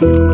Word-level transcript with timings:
Ja, 0.00 0.27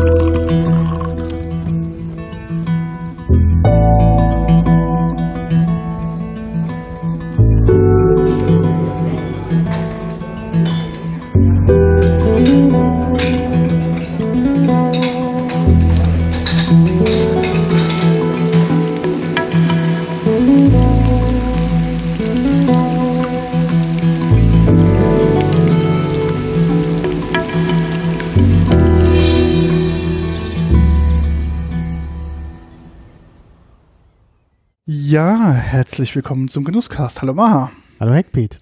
herzlich 35.95 36.13
willkommen 36.13 36.49
zum 36.49 36.65
Genusscast. 36.65 37.21
Hallo 37.21 37.33
Maha. 37.33 37.71
Hallo 38.01 38.11
Heckpiet. 38.11 38.59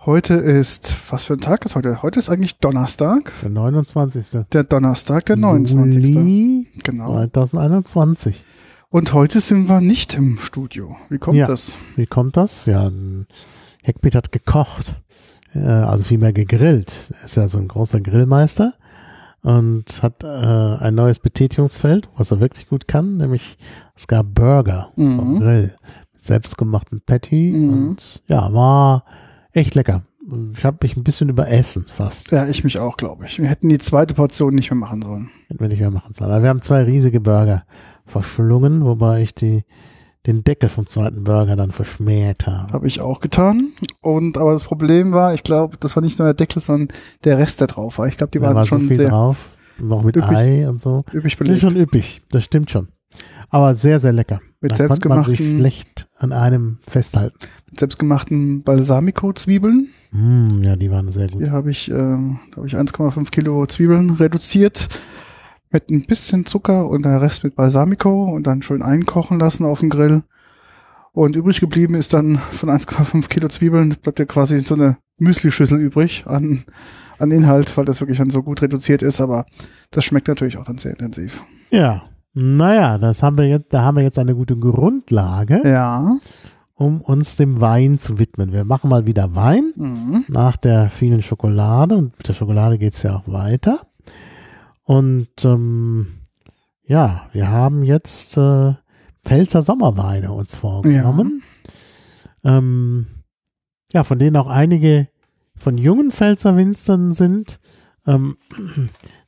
Heute 0.00 0.34
ist, 0.34 0.92
was 1.12 1.22
für 1.24 1.34
ein 1.34 1.38
Tag 1.38 1.64
ist 1.64 1.76
heute? 1.76 2.02
Heute 2.02 2.18
ist 2.18 2.28
eigentlich 2.30 2.58
Donnerstag. 2.58 3.30
Der 3.42 3.50
29. 3.50 4.44
Der 4.50 4.64
Donnerstag, 4.64 5.24
der 5.26 5.36
29. 5.36 6.08
Juli 6.12 6.66
Genau. 6.82 7.12
2021. 7.28 8.42
Und 8.88 9.12
heute 9.12 9.40
sind 9.40 9.68
wir 9.68 9.80
nicht 9.80 10.14
im 10.16 10.36
Studio. 10.38 10.96
Wie 11.10 11.18
kommt 11.18 11.36
Ja. 11.36 11.46
das? 11.46 11.78
Wie 11.94 12.06
kommt 12.06 12.36
das? 12.36 12.66
Ja, 12.66 12.90
Heckpiet 13.84 14.16
hat 14.16 14.32
gekocht. 14.32 15.00
Äh, 15.54 15.60
Also 15.60 16.02
vielmehr 16.02 16.32
gegrillt. 16.32 17.12
Er 17.20 17.24
ist 17.26 17.36
ja 17.36 17.46
so 17.46 17.58
ein 17.58 17.68
großer 17.68 18.00
Grillmeister 18.00 18.74
und 19.42 20.02
hat 20.02 20.24
äh, 20.24 20.26
ein 20.26 20.96
neues 20.96 21.20
Betätigungsfeld, 21.20 22.08
was 22.16 22.32
er 22.32 22.40
wirklich 22.40 22.66
gut 22.68 22.88
kann, 22.88 23.18
nämlich 23.18 23.58
es 23.94 24.08
gab 24.08 24.34
Burger 24.34 24.90
Mhm. 24.96 25.16
vom 25.16 25.38
Grill 25.38 25.76
selbstgemachten 26.24 27.00
Patty 27.04 27.50
Mhm. 27.52 27.72
und 27.72 28.22
ja, 28.26 28.52
war 28.52 29.04
echt 29.52 29.74
lecker. 29.74 30.02
Ich 30.56 30.64
habe 30.64 30.78
mich 30.80 30.96
ein 30.96 31.04
bisschen 31.04 31.28
überessen 31.28 31.84
fast. 31.86 32.30
Ja, 32.30 32.46
ich 32.48 32.64
mich 32.64 32.78
auch, 32.78 32.96
glaube 32.96 33.26
ich. 33.26 33.38
Wir 33.38 33.46
hätten 33.48 33.68
die 33.68 33.76
zweite 33.78 34.14
Portion 34.14 34.54
nicht 34.54 34.70
mehr 34.70 34.78
machen 34.80 35.02
sollen. 35.02 35.28
Hätten 35.48 35.60
wir 35.60 35.68
nicht 35.68 35.80
mehr 35.80 35.90
machen 35.90 36.14
sollen. 36.14 36.30
Aber 36.30 36.42
wir 36.42 36.48
haben 36.48 36.62
zwei 36.62 36.82
riesige 36.82 37.20
Burger 37.20 37.64
verschlungen, 38.06 38.84
wobei 38.86 39.20
ich 39.20 39.34
die, 39.34 39.64
den 40.26 40.42
Deckel 40.42 40.70
vom 40.70 40.86
zweiten 40.86 41.24
Burger 41.24 41.56
dann 41.56 41.72
verschmäht 41.72 42.46
habe. 42.46 42.72
Habe 42.72 42.86
ich 42.86 43.02
auch 43.02 43.20
getan. 43.20 43.72
Und 44.00 44.38
aber 44.38 44.54
das 44.54 44.64
Problem 44.64 45.12
war, 45.12 45.34
ich 45.34 45.42
glaube, 45.42 45.76
das 45.78 45.94
war 45.94 46.02
nicht 46.02 46.18
nur 46.18 46.26
der 46.26 46.34
Deckel, 46.34 46.62
sondern 46.62 46.88
der 47.24 47.38
Rest, 47.38 47.60
der 47.60 47.66
drauf 47.66 47.98
war. 47.98 48.06
Ich 48.08 48.16
glaube, 48.16 48.30
die 48.30 48.38
da 48.38 48.46
waren 48.46 48.54
war 48.56 48.64
schon 48.66 48.80
so 48.82 48.88
viel 48.88 48.96
sehr 48.96 49.10
drauf. 49.10 49.52
Noch 49.78 50.02
mit 50.04 50.16
üppig. 50.16 50.30
Ei 50.34 50.66
und 50.68 50.80
so. 50.80 51.00
üppig 51.12 51.22
Das 51.22 51.32
ist 51.32 51.38
belegt. 51.38 51.60
schon 51.60 51.76
üppig. 51.76 52.22
Das 52.30 52.44
stimmt 52.44 52.70
schon. 52.70 52.88
Aber 53.50 53.74
sehr, 53.74 53.98
sehr 54.00 54.12
lecker. 54.12 54.40
Mit 54.64 54.80
da 54.80 54.88
konnte 54.88 55.08
man 55.08 55.24
sich 55.24 55.38
selbstgemachten- 55.40 55.58
schlecht 55.58 56.08
an 56.16 56.32
einem 56.32 56.78
festhalten. 56.88 57.36
Mit 57.70 57.80
selbstgemachten 57.80 58.62
Balsamico-Zwiebeln. 58.62 59.88
Mm, 60.10 60.62
ja, 60.62 60.74
die 60.76 60.90
waren 60.90 61.10
sehr 61.10 61.28
gut. 61.28 61.42
Hier 61.42 61.52
habe 61.52 61.70
ich, 61.70 61.90
äh, 61.90 61.94
da 61.94 62.56
habe 62.56 62.66
ich 62.66 62.76
1,5 62.76 63.30
Kilo 63.30 63.66
Zwiebeln 63.66 64.10
reduziert 64.10 64.88
mit 65.70 65.90
ein 65.90 66.02
bisschen 66.02 66.46
Zucker 66.46 66.88
und 66.88 67.04
der 67.04 67.20
Rest 67.20 67.44
mit 67.44 67.56
Balsamico 67.56 68.24
und 68.24 68.46
dann 68.46 68.62
schön 68.62 68.82
einkochen 68.82 69.38
lassen 69.38 69.66
auf 69.66 69.80
dem 69.80 69.90
Grill. 69.90 70.22
Und 71.12 71.36
übrig 71.36 71.60
geblieben 71.60 71.94
ist 71.94 72.14
dann 72.14 72.38
von 72.38 72.70
1,5 72.70 73.28
Kilo 73.28 73.48
Zwiebeln, 73.48 73.96
bleibt 74.00 74.18
ja 74.18 74.24
quasi 74.24 74.60
so 74.60 74.74
eine 74.76 74.96
Müslischüssel 75.18 75.78
übrig 75.78 76.24
an, 76.26 76.64
an 77.18 77.30
Inhalt, 77.30 77.76
weil 77.76 77.84
das 77.84 78.00
wirklich 78.00 78.18
dann 78.18 78.30
so 78.30 78.42
gut 78.42 78.62
reduziert 78.62 79.02
ist, 79.02 79.20
aber 79.20 79.44
das 79.90 80.06
schmeckt 80.06 80.28
natürlich 80.28 80.56
auch 80.56 80.64
dann 80.64 80.78
sehr 80.78 80.92
intensiv. 80.92 81.44
Ja. 81.70 82.04
Naja, 82.34 82.98
das 82.98 83.22
haben 83.22 83.38
wir 83.38 83.46
jetzt, 83.48 83.72
da 83.72 83.82
haben 83.82 83.96
wir 83.96 84.02
jetzt 84.02 84.18
eine 84.18 84.34
gute 84.34 84.56
Grundlage, 84.56 85.62
Ja. 85.64 86.16
um 86.74 87.00
uns 87.00 87.36
dem 87.36 87.60
Wein 87.60 87.98
zu 87.98 88.18
widmen. 88.18 88.52
Wir 88.52 88.64
machen 88.64 88.90
mal 88.90 89.06
wieder 89.06 89.34
Wein. 89.34 89.72
Mhm. 89.76 90.24
nach 90.28 90.56
der 90.56 90.90
vielen 90.90 91.22
Schokolade 91.22 91.96
und 91.96 92.16
mit 92.18 92.26
der 92.28 92.32
Schokolade 92.34 92.78
geht 92.78 92.94
es 92.94 93.02
ja 93.04 93.16
auch 93.16 93.28
weiter. 93.28 93.80
Und 94.82 95.28
ähm, 95.44 96.08
ja, 96.86 97.28
wir 97.32 97.48
haben 97.48 97.84
jetzt 97.84 98.36
äh, 98.36 98.74
Pfälzer 99.24 99.62
Sommerweine 99.62 100.32
uns 100.32 100.54
vorgenommen. 100.54 101.42
Ähm, 102.42 103.06
ja, 103.92 104.04
von 104.04 104.18
denen 104.18 104.36
auch 104.36 104.48
einige 104.48 105.08
von 105.56 105.78
jungen 105.78 106.10
Pfälzer 106.10 106.56
Winzern 106.56 107.12
sind. 107.12 107.60
Ähm, 108.06 108.36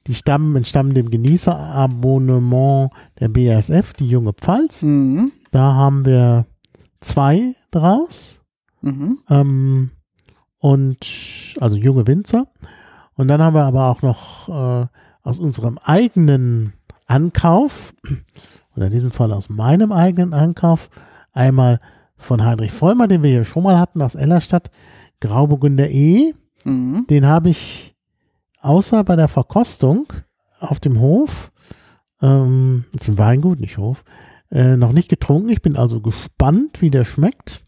die 0.07 0.15
stammen, 0.15 0.57
entstammen 0.57 0.95
dem 0.95 1.11
Genießerabonnement 1.11 2.91
der 3.19 3.29
BASF, 3.29 3.93
die 3.95 4.09
junge 4.09 4.33
Pfalz. 4.33 4.83
Mhm. 4.83 5.33
Da 5.51 5.75
haben 5.75 6.05
wir 6.05 6.47
zwei 7.01 7.55
draus. 7.71 8.43
Mhm. 8.83 9.19
Ähm, 9.29 9.91
und 10.59 11.55
also 11.61 11.77
junge 11.77 12.07
Winzer. 12.07 12.47
Und 13.15 13.29
dann 13.29 13.43
haben 13.43 13.55
wir 13.55 13.65
aber 13.65 13.87
auch 13.87 14.03
noch 14.03 14.49
äh, 14.49 14.87
aus 15.23 15.39
unserem 15.39 15.79
eigenen 15.79 16.75
Ankauf, 17.07 17.95
oder 18.77 18.87
in 18.87 18.93
diesem 18.93 19.11
Fall 19.11 19.33
aus 19.33 19.49
meinem 19.49 19.93
eigenen 19.93 20.35
Ankauf, 20.35 20.91
einmal 21.33 21.81
von 22.17 22.45
Heinrich 22.45 22.73
Vollmer, 22.73 23.09
den 23.09 23.23
wir 23.23 23.31
hier 23.31 23.45
schon 23.45 23.63
mal 23.63 23.79
hatten 23.79 24.03
aus 24.03 24.15
Ellerstadt, 24.15 24.71
Grauburgunder 25.21 25.91
E. 25.91 26.35
Mhm. 26.65 27.07
Den 27.09 27.27
habe 27.27 27.51
ich 27.51 27.96
außer 28.67 29.05
bei 29.05 29.17
der 29.17 29.29
Verkostung 29.29 30.13
auf 30.59 30.81
dem 30.81 31.01
Hof, 31.01 31.53
ähm, 32.21 32.85
auf 32.99 33.07
dem 33.07 33.17
Weingut, 33.17 33.61
nicht 33.61 33.79
Hof, 33.79 34.05
äh, 34.51 34.77
noch 34.77 34.93
nicht 34.93 35.09
getrunken. 35.09 35.51
Ich 35.51 35.63
bin 35.63 35.77
also 35.77 36.01
gespannt, 36.01 36.83
wie 36.83 36.91
der 36.91 37.05
schmeckt. 37.05 37.65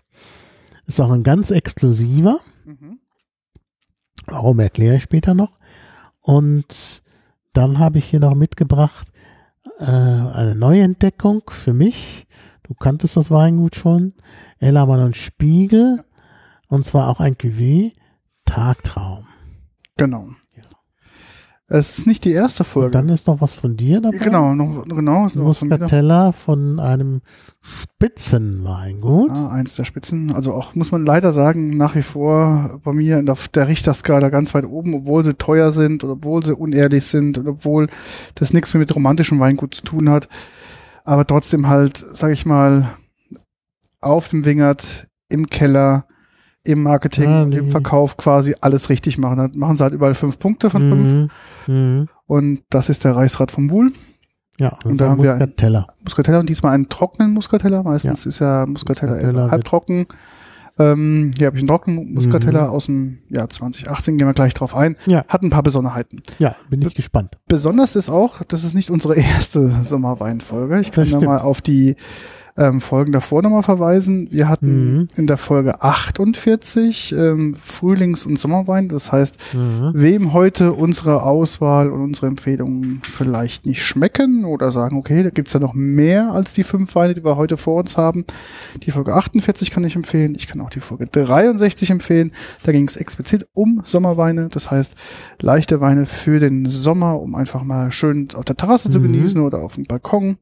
Ist 0.87 1.01
auch 1.01 1.11
ein 1.11 1.23
ganz 1.23 1.51
exklusiver. 1.51 2.41
Mhm. 2.65 2.99
Warum 4.27 4.59
erkläre 4.59 4.97
ich 4.97 5.03
später 5.03 5.35
noch. 5.35 5.59
Und 6.21 7.03
dann 7.53 7.79
habe 7.79 7.99
ich 7.99 8.07
hier 8.07 8.21
noch 8.21 8.35
mitgebracht 8.35 9.09
äh, 9.79 9.85
eine 9.85 10.55
Neuentdeckung 10.55 11.43
für 11.49 11.73
mich. 11.73 12.27
Du 12.65 12.75
kanntest 12.75 13.17
das 13.17 13.31
Weingut 13.31 13.77
schon. 13.77 14.15
Ellermann 14.59 15.01
und 15.01 15.17
Spiegel. 15.17 16.05
Und 16.69 16.85
zwar 16.85 17.09
auch 17.09 17.21
ein 17.21 17.37
Cuvée 17.37 17.93
Tagtraum. 18.45 19.27
Genau. 19.97 20.29
Es 21.71 21.99
ist 21.99 22.07
nicht 22.07 22.25
die 22.25 22.33
erste 22.33 22.63
Und 22.63 22.69
Folge. 22.69 22.91
dann 22.93 23.11
ist 23.11 23.27
noch 23.27 23.43
was 23.43 23.53
von 23.53 23.77
dir 23.77 24.01
dabei. 24.01 24.17
Genau, 24.17 24.55
noch, 24.55 24.87
genau. 24.89 25.27
ist 25.27 25.39
was 25.39 25.59
von. 25.59 25.69
Muscatella 25.69 26.33
von 26.33 26.81
einem 26.81 27.21
Spitzenweingut. 27.61 29.31
Ah, 29.31 29.49
eins 29.51 29.77
der 29.77 29.85
Spitzen. 29.85 30.35
Also 30.35 30.55
auch, 30.55 30.75
muss 30.75 30.93
man 30.93 31.05
leider 31.05 31.31
sagen, 31.31 31.77
nach 31.77 31.95
wie 31.95 32.03
vor 32.03 32.81
bei 32.83 32.95
mir 32.95 33.19
in 33.19 33.27
der, 33.27 33.69
Richterskala 33.69 34.31
ganz 34.31 34.55
weit 34.55 34.65
oben, 34.65 34.95
obwohl 34.95 35.23
sie 35.25 35.35
teuer 35.35 35.71
sind 35.71 36.03
oder 36.05 36.15
obwohl 36.15 36.43
sie 36.43 36.55
unehrlich 36.55 37.05
sind 37.05 37.37
und 37.37 37.47
obwohl 37.47 37.89
das 38.35 38.55
nichts 38.55 38.73
mehr 38.73 38.81
mit 38.81 38.95
romantischem 38.95 39.39
Weingut 39.39 39.75
zu 39.75 39.83
tun 39.83 40.09
hat. 40.09 40.27
Aber 41.05 41.27
trotzdem 41.27 41.69
halt, 41.69 41.99
sag 41.99 42.33
ich 42.33 42.47
mal, 42.47 42.95
auf 44.01 44.29
dem 44.29 44.47
Wingert, 44.47 45.07
im 45.29 45.47
Keller, 45.49 46.07
im 46.65 46.83
Marketing 46.83 47.25
Ja, 47.31 47.43
und 47.43 47.53
im 47.55 47.71
Verkauf 47.71 48.17
quasi 48.17 48.55
alles 48.61 48.89
richtig 48.91 49.17
machen. 49.19 49.37
Da 49.39 49.49
machen 49.59 49.77
sie 49.77 49.83
halt 49.85 49.95
überall 49.95 50.15
fünf 50.15 50.39
Punkte 50.39 50.71
von 50.71 50.83
fünf. 50.91 51.33
Mhm. 51.67 51.75
Mhm. 51.75 52.09
Und 52.27 52.61
das 52.71 52.89
ist 52.89 53.05
der 53.05 53.17
Reichsrat 53.17 53.51
vom 53.51 53.69
Buhl. 53.69 53.91
Ja, 54.59 54.71
das 54.71 54.85
Und 54.85 54.91
ist 54.93 55.01
da 55.01 55.09
haben 55.11 55.23
wir 55.23 55.33
ein- 55.33 55.39
Muscatella. 55.39 55.87
Muscatella 56.05 56.41
und 56.41 56.49
diesmal 56.49 56.75
einen 56.75 56.89
trockenen 56.89 57.33
Muscatella. 57.33 57.83
Meistens 57.83 58.27
ist 58.27 58.41
ja 58.41 58.67
Muscatella, 58.67 59.13
Muscatella 59.15 59.51
halbtrocken. 59.51 60.07
Ähm, 60.81 61.33
hier 61.37 61.47
habe 61.49 61.57
ich 61.57 61.63
einen 61.63 61.69
trockenen 61.69 62.15
Muscatella 62.15 62.65
Mhm. 62.65 62.71
aus 62.71 62.87
dem 62.87 63.19
Jahr 63.31 63.49
2018, 63.49 64.17
gehen 64.17 64.27
wir 64.29 64.35
gleich 64.35 64.55
drauf 64.55 64.77
ein. 64.77 64.97
Ja. 65.07 65.25
Hat 65.27 65.43
ein 65.43 65.51
paar 65.51 65.63
Besonderheiten. 65.65 66.23
Ja, 66.39 66.55
bin 66.71 66.83
ich 66.83 66.95
gespannt. 66.95 67.37
Besonders 67.49 67.97
ist 67.97 68.11
auch, 68.11 68.43
das 68.47 68.63
ist 68.63 68.75
nicht 68.75 68.91
unsere 68.91 69.15
erste 69.17 69.71
Sommerweinfolge. 69.83 70.79
Ich 70.81 70.93
kann 70.93 71.11
da 71.11 71.21
mal 71.21 71.39
auf 71.39 71.61
die 71.61 71.97
ähm, 72.59 72.81
Folgen 72.81 73.13
davor 73.13 73.41
nochmal 73.43 73.63
verweisen. 73.63 74.29
Wir 74.31 74.49
hatten 74.49 74.99
Mhm. 74.99 75.07
in 75.17 75.27
der 75.27 75.37
Folge 75.39 75.81
48 75.83 77.15
ähm, 77.17 77.55
Frühlings- 77.55 78.27
und 78.27 78.39
Sommerwein. 78.39 78.89
Das 78.89 79.13
heißt, 79.13 79.37
Mhm. 79.55 79.91
wem 79.95 80.33
heute 80.33 80.73
unsere 80.73 81.23
Auswahl 81.23 81.91
und 81.91 82.01
unsere 82.03 82.27
Empfehlungen 82.27 83.01
vielleicht 83.03 83.65
nicht 83.65 83.83
schmecken 83.83 84.45
oder 84.45 84.73
sagen, 84.73 84.97
okay, 84.99 85.23
da 85.23 85.31
gibt's 85.31 85.53
ja 85.53 85.61
noch 85.61 85.75
mehr 85.75 86.33
als 86.33 86.53
die 86.53 86.65
fünf 86.65 86.95
Weine, 86.95 87.15
die 87.15 87.25
wir 87.25 87.37
heute 87.37 87.57
vor 87.57 87.77
uns 87.81 87.97
haben. 87.97 88.25
Die 88.83 88.91
Folge 88.91 89.15
48 89.15 89.71
kann 89.71 89.85
ich 89.85 89.97
empfehlen. 89.97 90.35
Ich 90.35 90.49
kann 90.49 90.61
auch 90.61 90.71
die 90.71 90.81
Folge 90.81 91.07
63 91.07 91.91
empfehlen. 91.91 92.33
Da 92.65 92.73
ging 92.73 92.89
es 92.89 92.97
explizit 92.97 93.47
um 93.55 93.83
Sommerweine. 93.85 94.49
Das 94.49 94.71
heißt, 94.71 94.95
leichte 95.41 95.81
Weine 95.81 96.07
für 96.07 96.41
den 96.41 96.67
Sommer, 96.67 97.21
um 97.21 97.35
einfach 97.35 97.63
mal 97.63 97.93
schön 97.93 98.29
auf 98.35 98.45
der 98.45 98.57
Terrasse 98.57 98.91
zu 98.91 98.99
Mhm. 98.99 99.05
genießen 99.13 99.41
oder 99.41 99.59
auf 99.59 99.75
dem 99.77 99.85
Balkon. 99.85 100.37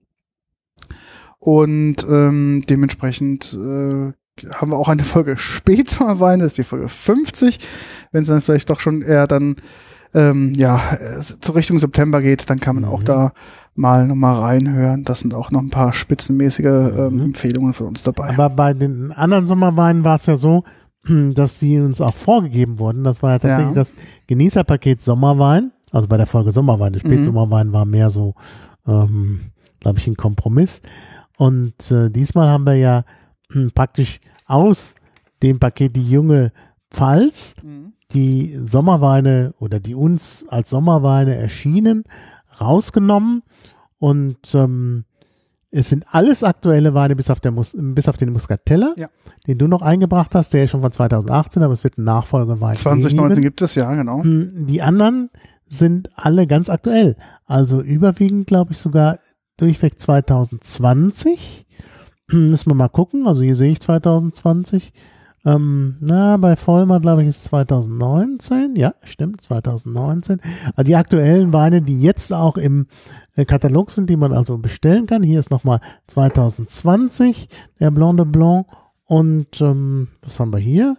Und 1.38 1.96
ähm, 2.10 2.62
dementsprechend 2.68 3.52
äh, 3.54 4.12
haben 4.54 4.70
wir 4.70 4.76
auch 4.76 4.88
eine 4.88 5.04
Folge 5.04 5.36
Spätsommerweine, 5.38 6.42
das 6.42 6.52
ist 6.52 6.58
die 6.58 6.64
Folge 6.64 6.88
50. 6.88 7.58
Wenn 8.12 8.22
es 8.22 8.28
dann 8.28 8.40
vielleicht 8.42 8.70
doch 8.70 8.80
schon 8.80 9.02
eher 9.02 9.26
dann 9.26 9.56
ähm, 10.14 10.54
ja, 10.54 10.80
zur 11.40 11.56
Richtung 11.56 11.78
September 11.78 12.22
geht, 12.22 12.48
dann 12.48 12.58
kann 12.60 12.76
man 12.76 12.84
auch 12.86 13.00
Mhm. 13.00 13.04
da 13.04 13.32
mal 13.74 14.06
nochmal 14.06 14.40
reinhören. 14.40 15.02
Das 15.02 15.20
sind 15.20 15.34
auch 15.34 15.50
noch 15.50 15.60
ein 15.60 15.68
paar 15.70 15.92
spitzenmäßige 15.92 16.64
ähm, 16.64 17.14
Mhm. 17.16 17.20
Empfehlungen 17.22 17.74
von 17.74 17.88
uns 17.88 18.02
dabei. 18.02 18.30
Aber 18.30 18.48
bei 18.48 18.72
den 18.72 19.12
anderen 19.12 19.44
Sommerweinen 19.46 20.04
war 20.04 20.16
es 20.16 20.24
ja 20.26 20.36
so, 20.38 20.64
dass 21.34 21.58
die 21.58 21.78
uns 21.80 22.00
auch 22.00 22.14
vorgegeben 22.14 22.78
wurden. 22.78 23.04
Das 23.04 23.22
war 23.22 23.32
ja 23.32 23.38
tatsächlich 23.38 23.68
Ja. 23.76 23.82
das 23.82 23.92
Genießerpaket 24.26 25.02
Sommerwein. 25.02 25.72
Also 25.92 26.08
bei 26.08 26.16
der 26.16 26.26
Folge 26.26 26.50
Sommerwein. 26.52 26.94
Der 26.94 27.02
Mhm. 27.04 27.08
Spätsommerwein 27.12 27.72
war 27.72 27.84
mehr 27.84 28.08
so, 28.10 28.34
ähm, 28.86 29.40
glaube 29.80 29.98
ich, 29.98 30.06
ein 30.06 30.16
Kompromiss. 30.16 30.80
Und 31.36 31.90
äh, 31.90 32.10
diesmal 32.10 32.48
haben 32.48 32.64
wir 32.66 32.74
ja 32.76 33.04
hm, 33.52 33.70
praktisch 33.74 34.18
aus 34.46 34.94
dem 35.42 35.58
Paket 35.58 35.94
die 35.96 36.08
junge 36.08 36.52
Pfalz 36.90 37.54
Mhm. 37.62 37.92
die 38.14 38.56
Sommerweine 38.62 39.52
oder 39.58 39.80
die 39.80 39.94
uns 39.94 40.46
als 40.48 40.70
Sommerweine 40.70 41.34
erschienen, 41.36 42.04
rausgenommen 42.60 43.42
und 43.98 44.38
ähm, 44.54 45.04
es 45.70 45.90
sind 45.90 46.04
alles 46.10 46.42
aktuelle 46.44 46.94
Weine 46.94 47.16
bis 47.16 47.28
auf, 47.30 47.40
der 47.40 47.50
Mus 47.50 47.76
bis 47.78 48.08
auf 48.08 48.16
den 48.16 48.32
Muscatella, 48.32 48.94
Ja. 48.96 49.08
den 49.46 49.58
du 49.58 49.66
noch 49.66 49.82
eingebracht 49.82 50.34
hast, 50.34 50.54
der 50.54 50.64
ist 50.64 50.70
schon 50.70 50.80
von 50.80 50.92
2018, 50.92 51.62
aber 51.62 51.72
es 51.72 51.84
wird 51.84 51.98
ein 51.98 52.04
Nachfolgewein 52.04 52.76
2019 52.76 53.28
geben. 53.28 53.42
gibt 53.42 53.60
es, 53.62 53.74
ja, 53.74 53.92
genau. 53.94 54.22
Hm, 54.22 54.66
Die 54.66 54.80
anderen 54.80 55.28
sind 55.68 56.08
alle 56.14 56.46
ganz 56.46 56.70
aktuell. 56.70 57.16
Also 57.44 57.82
überwiegend, 57.82 58.46
glaube 58.46 58.72
ich, 58.72 58.78
sogar 58.78 59.18
durchweg 59.56 59.98
2020. 59.98 61.66
Hm, 62.28 62.50
Müssen 62.50 62.70
wir 62.70 62.74
mal 62.74 62.88
gucken. 62.88 63.26
Also 63.26 63.42
hier 63.42 63.56
sehe 63.56 63.72
ich 63.72 63.80
2020. 63.80 64.92
Ähm, 65.44 65.96
na, 66.00 66.36
bei 66.38 66.56
Vollmer, 66.56 66.98
glaube 66.98 67.22
ich, 67.22 67.28
ist 67.28 67.44
2019. 67.44 68.74
Ja, 68.74 68.94
stimmt, 69.04 69.40
2019. 69.40 70.40
Also 70.74 70.86
die 70.86 70.96
aktuellen 70.96 71.52
Weine, 71.52 71.82
die 71.82 72.02
jetzt 72.02 72.32
auch 72.32 72.56
im 72.56 72.88
äh, 73.36 73.44
Katalog 73.44 73.92
sind, 73.92 74.10
die 74.10 74.16
man 74.16 74.32
also 74.32 74.58
bestellen 74.58 75.06
kann. 75.06 75.22
Hier 75.22 75.38
ist 75.38 75.52
nochmal 75.52 75.80
2020, 76.08 77.48
der 77.78 77.92
Blanc 77.92 78.16
de 78.16 78.26
Blanc. 78.26 78.66
Und 79.04 79.60
ähm, 79.60 80.08
was 80.20 80.40
haben 80.40 80.52
wir 80.52 80.58
hier? 80.58 80.96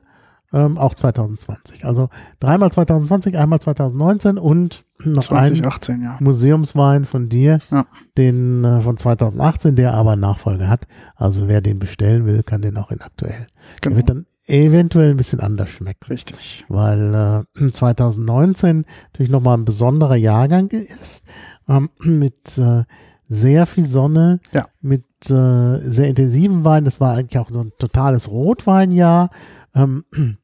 Ähm, 0.53 0.77
auch 0.77 0.93
2020. 0.95 1.83
Also 1.83 2.07
dreimal 2.39 2.71
2020, 2.71 3.37
einmal 3.37 3.59
2019 3.59 4.37
und 4.37 4.85
noch 5.03 5.17
ein 5.17 5.53
2018, 5.53 6.01
ja. 6.01 6.17
Museumswein 6.19 7.05
von 7.05 7.29
dir, 7.29 7.59
Ja. 7.71 7.85
den 8.17 8.63
äh, 8.63 8.81
von 8.81 8.97
2018, 8.97 9.75
der 9.75 9.93
aber 9.93 10.13
einen 10.13 10.21
Nachfolger 10.21 10.67
hat. 10.69 10.87
Also 11.15 11.47
wer 11.47 11.61
den 11.61 11.79
bestellen 11.79 12.25
will, 12.25 12.43
kann 12.43 12.61
den 12.61 12.77
auch 12.77 12.91
in 12.91 13.01
aktuell. 13.01 13.47
Der 13.47 13.81
Genau. 13.81 13.95
wird 13.97 14.09
dann 14.09 14.25
eventuell 14.45 15.11
ein 15.11 15.17
bisschen 15.17 15.39
anders 15.41 15.69
schmecken, 15.69 16.05
Richtig. 16.09 16.65
weil 16.69 17.45
äh, 17.59 17.69
2019 17.71 18.85
natürlich 19.11 19.29
nochmal 19.31 19.57
ein 19.57 19.65
besonderer 19.65 20.15
Jahrgang 20.15 20.69
ist, 20.69 21.23
ähm, 21.67 21.89
mit 21.99 22.57
äh, 22.57 22.83
sehr 23.29 23.65
viel 23.65 23.85
Sonne, 23.87 24.39
Ja. 24.53 24.65
mit 24.81 25.03
äh, 25.29 25.79
sehr 25.89 26.07
intensiven 26.07 26.63
Wein. 26.63 26.85
Das 26.85 27.01
war 27.01 27.15
eigentlich 27.15 27.37
auch 27.39 27.51
so 27.51 27.59
ein 27.59 27.73
totales 27.77 28.29
Rotweinjahr. 28.29 29.29
Ähm, 29.75 30.05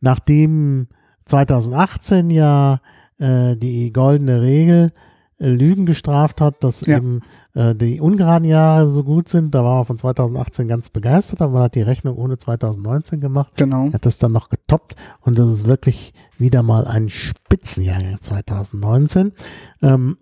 nachdem 0.00 0.88
2018 1.26 2.30
ja 2.30 2.80
äh, 3.18 3.56
die 3.56 3.92
goldene 3.92 4.40
Regel 4.42 4.92
äh, 5.38 5.48
Lügen 5.48 5.84
gestraft 5.86 6.40
hat, 6.40 6.62
dass 6.62 6.84
Ja. 6.86 6.96
eben 6.98 7.20
äh, 7.54 7.74
die 7.74 8.00
ungeraden 8.00 8.46
Jahre 8.48 8.88
so 8.88 9.02
gut 9.04 9.28
sind. 9.28 9.54
Da 9.54 9.64
war 9.64 9.76
man 9.76 9.84
von 9.84 9.98
2018 9.98 10.68
ganz 10.68 10.90
begeistert, 10.90 11.42
aber 11.42 11.52
man 11.54 11.62
hat 11.64 11.74
die 11.74 11.82
Rechnung 11.82 12.16
ohne 12.16 12.38
2019 12.38 13.20
gemacht, 13.20 13.52
Genau. 13.56 13.92
hat 13.92 14.06
das 14.06 14.18
dann 14.18 14.32
noch 14.32 14.48
getoppt 14.48 14.94
und 15.20 15.38
das 15.38 15.48
ist 15.48 15.66
wirklich 15.66 16.12
wieder 16.38 16.62
mal 16.62 16.86
ein 16.86 17.08
Spitzenjahrgang 17.10 18.20
2019. 18.20 19.32
Ähm, 19.82 20.16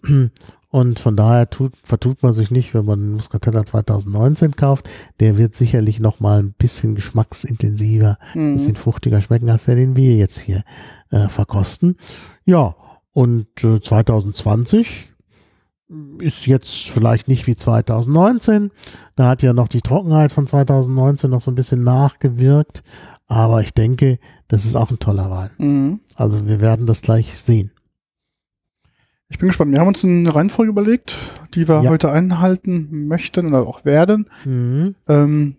und 0.73 0.99
von 0.99 1.15
daher 1.17 1.49
tut, 1.51 1.75
vertut 1.85 2.23
man 2.23 2.33
sich 2.33 2.51
nicht, 2.51 2.73
wenn 2.75 2.87
man 2.87 3.11
Muscatella 3.13 3.65
2019 3.65 4.57
kauft. 4.57 4.89
Der 5.21 5.37
wird 5.37 5.55
sicherlich 5.55 6.01
noch 6.01 6.19
mal 6.19 6.39
ein 6.43 6.55
bisschen 6.55 6.95
geschmacksintensiver 6.95 8.17
ein 8.35 8.53
Mhm. 8.53 8.57
bisschen 8.57 8.77
fruchtiger 8.77 9.21
schmecken 9.21 9.51
als 9.51 9.67
der, 9.67 9.77
den 9.77 9.95
wir 9.97 10.17
jetzt 10.17 10.41
hier 10.41 10.65
äh, 11.11 11.29
verkosten. 11.29 11.97
Ja, 12.47 12.75
und 13.13 13.47
äh, 13.63 13.81
2020 13.81 15.11
ist 16.21 16.47
jetzt 16.47 16.89
vielleicht 16.89 17.29
nicht 17.29 17.47
wie 17.47 17.55
2019. 17.55 18.71
Da 19.15 19.29
hat 19.29 19.43
ja 19.43 19.53
noch 19.53 19.69
die 19.69 19.83
Trockenheit 19.83 20.33
von 20.33 20.47
2019 20.47 21.29
noch 21.29 21.43
so 21.43 21.51
ein 21.51 21.55
bisschen 21.55 21.85
nachgewirkt. 21.85 22.83
Aber 23.27 23.61
ich 23.61 23.75
denke, 23.75 24.19
das 24.49 24.65
ist 24.65 24.75
auch 24.75 24.91
ein 24.91 24.99
toller 24.99 25.31
Wein. 25.31 25.51
Mhm. 25.59 26.01
Also 26.15 26.47
wir 26.47 26.61
werden 26.61 26.87
das 26.87 27.03
gleich 27.03 27.37
sehen. 27.37 27.72
Ich 29.32 29.38
bin 29.38 29.49
gespannt. 29.49 29.73
Wir 29.73 29.81
haben 29.81 29.88
uns 29.88 30.05
eine 30.05 30.34
Reihenfolge 30.34 30.70
überlegt, 30.70 31.17
die 31.55 31.67
wir 31.67 31.82
Ja. 31.82 31.90
heute 31.90 32.12
einhalten 32.12 33.06
möchten 33.08 33.46
oder 33.46 33.67
auch 33.67 33.84
werden. 33.87 34.29
Mhm. 34.44 34.94
Ähm, 35.08 35.56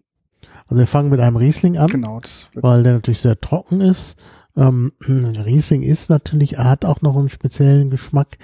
Also 0.67 0.79
wir 0.79 0.87
fangen 0.87 1.09
mit 1.09 1.19
einem 1.19 1.35
Riesling 1.35 1.77
an. 1.77 1.87
genau, 1.87 2.21
weil 2.55 2.83
der 2.83 2.93
natürlich 2.93 3.19
sehr 3.21 3.39
trocken 3.41 3.81
ist. 3.81 4.15
Ähm, 4.55 4.93
Riesling 5.07 5.81
ist 5.81 6.09
natürlich, 6.09 6.57
er 6.57 6.65
hat 6.69 6.85
auch 6.85 7.01
noch 7.01 7.17
einen 7.17 7.29
speziellen 7.29 7.89
Geschmack, 7.89 8.37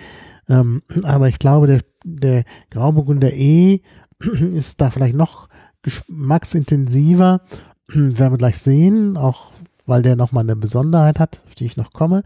ähm, 0.49 0.81
aber 1.03 1.27
ich 1.29 1.37
glaube, 1.39 1.67
der, 1.67 1.81
der 2.03 2.43
Grauburgunder 2.71 3.31
E 3.31 3.81
ist 4.53 4.81
da 4.81 4.89
vielleicht 4.89 5.15
noch 5.15 5.47
geschmacksintensiver. 5.83 7.41
Werden 7.87 8.33
wir 8.33 8.37
gleich 8.37 8.57
sehen, 8.57 9.15
auch 9.15 9.51
weil 9.85 10.01
der 10.01 10.15
nochmal 10.15 10.43
eine 10.43 10.55
Besonderheit 10.55 11.19
hat, 11.19 11.43
auf 11.47 11.55
die 11.55 11.65
ich 11.65 11.77
noch 11.77 11.93
komme. 11.93 12.23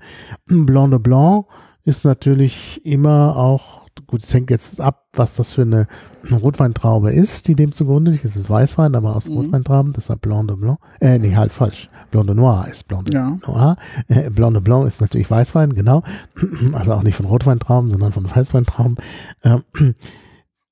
Blanc 0.48 0.90
de 0.92 1.00
Blanc 1.00 1.46
ist 1.86 2.06
natürlich 2.06 2.82
immer 2.86 3.36
auch, 3.36 3.88
gut, 4.08 4.24
es 4.24 4.34
hängt 4.34 4.50
jetzt 4.50 4.80
ab, 4.80 5.08
was 5.14 5.36
das 5.36 5.52
für 5.52 5.64
eine 5.64 5.88
Rotweintraube 6.32 7.12
ist, 7.12 7.48
die 7.48 7.56
dem 7.56 7.74
zugrunde 7.74 8.12
liegt. 8.12 8.24
Es 8.24 8.36
ist 8.38 8.50
Weißwein, 8.50 8.96
aber 8.96 9.16
aus 9.16 9.28
Mhm. 9.28 9.36
Rotweintrauben, 9.36 9.94
deshalb 9.94 10.22
Blanc 10.22 10.48
de 10.48 10.56
Blanc. 10.56 10.80
Äh, 11.02 11.20
nee, 11.20 11.36
halt 11.36 11.52
falsch. 11.52 11.90
Blanc 12.12 12.28
de 12.28 12.36
Noir 12.36 12.68
ist 12.70 12.88
Blanc 12.88 13.06
de 13.06 13.16
ja. 13.16 13.38
Noir. 13.46 13.76
Äh, 14.08 14.30
Blanc 14.30 14.54
de 14.54 14.62
Blanc 14.62 14.88
ist 14.88 15.02
natürlich 15.02 15.30
Weißwein, 15.30 15.74
genau. 15.74 16.04
Also 16.74 16.94
auch 16.94 17.04
nicht 17.04 17.16
von 17.16 17.26
Rotweintrauben, 17.26 17.92
sondern 17.92 18.14
von 18.14 18.30
Weißweintrauben. 18.34 18.96
Ähm, 19.44 19.64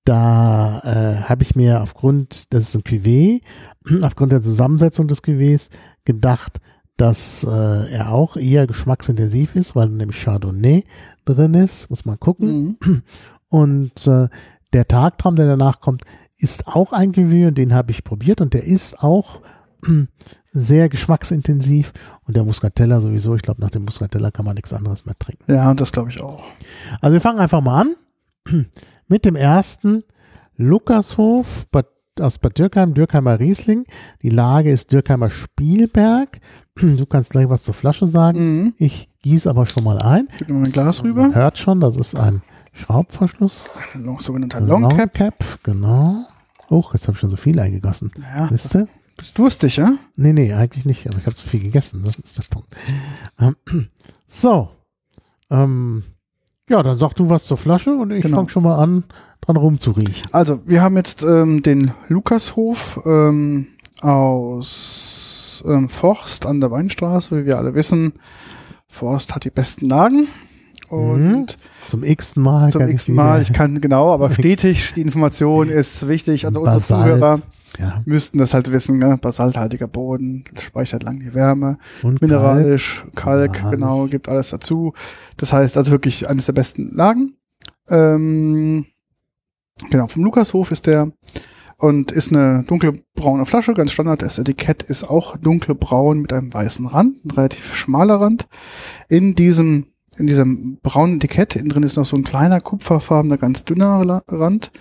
da 0.05 0.79
äh, 0.79 1.21
habe 1.23 1.43
ich 1.43 1.55
mir 1.55 1.81
aufgrund, 1.81 2.53
das 2.53 2.69
ist 2.69 2.75
ein 2.75 2.83
Cuvée, 2.83 3.41
aufgrund 4.01 4.31
der 4.31 4.41
Zusammensetzung 4.41 5.07
des 5.07 5.23
Cuvées 5.23 5.69
gedacht, 6.05 6.59
dass 6.97 7.43
äh, 7.43 7.91
er 7.91 8.11
auch 8.11 8.37
eher 8.37 8.67
geschmacksintensiv 8.67 9.55
ist, 9.55 9.75
weil 9.75 9.89
nämlich 9.89 10.21
Chardonnay 10.21 10.83
drin 11.25 11.53
ist, 11.53 11.89
muss 11.89 12.05
man 12.05 12.19
gucken. 12.19 12.77
Mhm. 12.81 13.03
Und 13.49 14.07
äh, 14.07 14.29
der 14.73 14.87
Tagtraum, 14.87 15.35
der 15.35 15.47
danach 15.47 15.81
kommt, 15.81 16.03
ist 16.37 16.67
auch 16.67 16.93
ein 16.93 17.11
Cuvée 17.13 17.47
und 17.47 17.57
den 17.57 17.73
habe 17.73 17.91
ich 17.91 18.03
probiert 18.03 18.41
und 18.41 18.53
der 18.53 18.63
ist 18.63 19.03
auch 19.03 19.41
sehr 20.53 20.89
geschmacksintensiv 20.89 21.93
und 22.25 22.35
der 22.35 22.43
Muscatella 22.43 22.99
sowieso. 23.01 23.35
Ich 23.35 23.41
glaube, 23.41 23.61
nach 23.61 23.69
dem 23.69 23.85
Muscatella 23.85 24.31
kann 24.31 24.45
man 24.45 24.55
nichts 24.55 24.73
anderes 24.73 25.05
mehr 25.05 25.15
trinken. 25.19 25.51
Ja, 25.51 25.73
das 25.73 25.91
glaube 25.91 26.09
ich 26.09 26.21
auch. 26.23 26.41
Also 26.99 27.13
wir 27.13 27.21
fangen 27.21 27.39
einfach 27.39 27.61
mal 27.61 27.81
an 27.81 27.95
mit 29.07 29.25
dem 29.25 29.35
ersten 29.35 30.03
Lukashof 30.55 31.67
Bad, 31.71 31.87
aus 32.19 32.37
Bad 32.39 32.57
Dürkheim, 32.59 32.93
Dürkheimer 32.93 33.39
Riesling. 33.39 33.85
Die 34.21 34.29
Lage 34.29 34.71
ist 34.71 34.91
Dürkheimer 34.91 35.29
Spielberg. 35.29 36.39
Du 36.81 37.05
kannst 37.05 37.31
gleich 37.31 37.47
was 37.47 37.63
zur 37.63 37.73
Flasche 37.75 38.07
sagen. 38.07 38.39
Mhm. 38.63 38.73
Ich 38.77 39.07
gieße 39.21 39.47
aber 39.49 39.65
schon 39.67 39.83
mal 39.83 39.99
ein. 39.99 40.27
Gib 40.39 40.49
mir 40.49 40.55
mal 40.55 40.65
ein 40.65 40.71
Glas 40.71 41.03
Man 41.03 41.11
rüber. 41.11 41.35
hört 41.35 41.57
schon, 41.59 41.79
das 41.79 41.95
ist 41.95 42.15
ein 42.15 42.41
Schraubverschluss. 42.73 43.69
Long, 43.93 44.19
sogenannter 44.19 44.61
Long 44.61 44.87
Cap. 44.89 45.13
Cap, 45.13 45.59
genau. 45.63 46.25
Oh, 46.69 46.83
jetzt 46.93 47.07
habe 47.07 47.13
ich 47.15 47.19
schon 47.19 47.29
so 47.29 47.35
viel 47.35 47.59
eingegossen. 47.59 48.11
Ja, 48.19 48.49
ihr? 48.49 48.87
bist 49.17 49.37
durstig, 49.37 49.77
ja? 49.77 49.91
Nee, 50.15 50.33
nee, 50.33 50.53
eigentlich 50.53 50.85
nicht, 50.85 51.05
aber 51.07 51.17
ich 51.19 51.25
habe 51.25 51.35
zu 51.35 51.45
viel 51.45 51.59
gegessen, 51.61 52.01
das 52.03 52.17
ist 52.17 52.37
der 52.39 52.43
Punkt. 52.49 52.75
Ähm, 53.37 53.55
so. 54.27 54.69
Ähm, 55.51 56.03
ja, 56.69 56.81
dann 56.81 56.97
sag 56.97 57.13
du 57.13 57.29
was 57.29 57.45
zur 57.45 57.57
Flasche 57.57 57.93
und 57.93 58.11
ich 58.11 58.23
Genau. 58.23 58.37
fange 58.37 58.49
schon 58.49 58.63
mal 58.63 58.81
an, 58.81 59.03
dran 59.41 59.57
rumzuriechen. 59.57 60.29
Also, 60.31 60.61
wir 60.65 60.81
haben 60.81 60.95
jetzt 60.97 61.23
ähm, 61.23 61.61
den 61.61 61.91
Lukashof 62.07 63.01
ähm, 63.05 63.67
aus 64.01 65.63
ähm, 65.67 65.89
Forst 65.89 66.45
an 66.45 66.59
der 66.59 66.71
Weinstraße, 66.71 67.41
wie 67.41 67.45
wir 67.45 67.57
alle 67.57 67.75
wissen. 67.75 68.13
Forst 68.87 69.35
hat 69.35 69.45
die 69.45 69.49
besten 69.49 69.87
Lagen. 69.87 70.27
Und 70.89 71.57
Zum 71.87 72.03
x-ten 72.03 72.43
Mal. 72.43 72.69
zum 72.69 72.81
kann 72.81 72.89
ich 72.89 72.95
x 72.95 73.07
Mal, 73.07 73.41
ich 73.41 73.53
kann 73.53 73.79
genau, 73.79 74.11
aber 74.11 74.31
stetig, 74.33 74.93
die 74.93 75.01
Information 75.01 75.69
ist 75.69 76.07
wichtig. 76.09 76.45
Also 76.45 76.59
unsere 76.59 76.79
Basalt. 76.79 77.03
Zuhörer 77.05 77.39
ja, 77.79 78.01
müssten 78.05 78.37
das 78.37 78.53
halt 78.53 78.71
wissen, 78.71 78.99
ne? 78.99 79.17
basalthaltiger 79.21 79.87
Boden, 79.87 80.43
speichert 80.59 81.03
lang 81.03 81.19
die 81.19 81.33
Wärme, 81.33 81.77
und 82.03 82.19
Kalk. 82.19 82.21
mineralisch, 82.21 83.05
Kalk, 83.15 83.53
Mineralisch. 83.53 83.71
genau, 83.71 84.05
gibt 84.07 84.27
alles 84.27 84.49
dazu. 84.49 84.93
Das 85.37 85.53
heißt 85.53 85.77
also 85.77 85.91
wirklich 85.91 86.27
eines 86.27 86.47
der 86.47 86.53
besten 86.53 86.93
Lagen. 86.93 87.35
Ähm, 87.89 88.85
genau, 89.89 90.07
vom 90.07 90.23
Lukashof 90.23 90.71
ist 90.71 90.87
der 90.87 91.11
und 91.77 92.11
ist 92.11 92.31
eine 92.31 92.63
dunkelbraune 92.63 93.45
Flasche, 93.45 93.73
ganz 93.73 93.91
standard. 93.91 94.21
Das 94.21 94.37
Etikett 94.37 94.83
ist 94.83 95.09
auch 95.09 95.35
dunkelbraun 95.37 96.19
mit 96.19 96.31
einem 96.31 96.53
weißen 96.53 96.85
Rand, 96.85 97.25
ein 97.25 97.31
relativ 97.31 97.73
schmaler 97.73 98.21
Rand. 98.21 98.47
In 99.09 99.35
diesem 99.35 99.87
in 100.17 100.27
diesem 100.27 100.77
braunen 100.83 101.15
Etikett, 101.15 101.55
innen 101.55 101.69
drin 101.69 101.83
ist 101.83 101.95
noch 101.95 102.05
so 102.05 102.17
ein 102.17 102.23
kleiner 102.23 102.59
kupferfarbener, 102.59 103.37
ganz 103.37 103.63
dünner 103.63 104.21
Rand. 104.27 104.71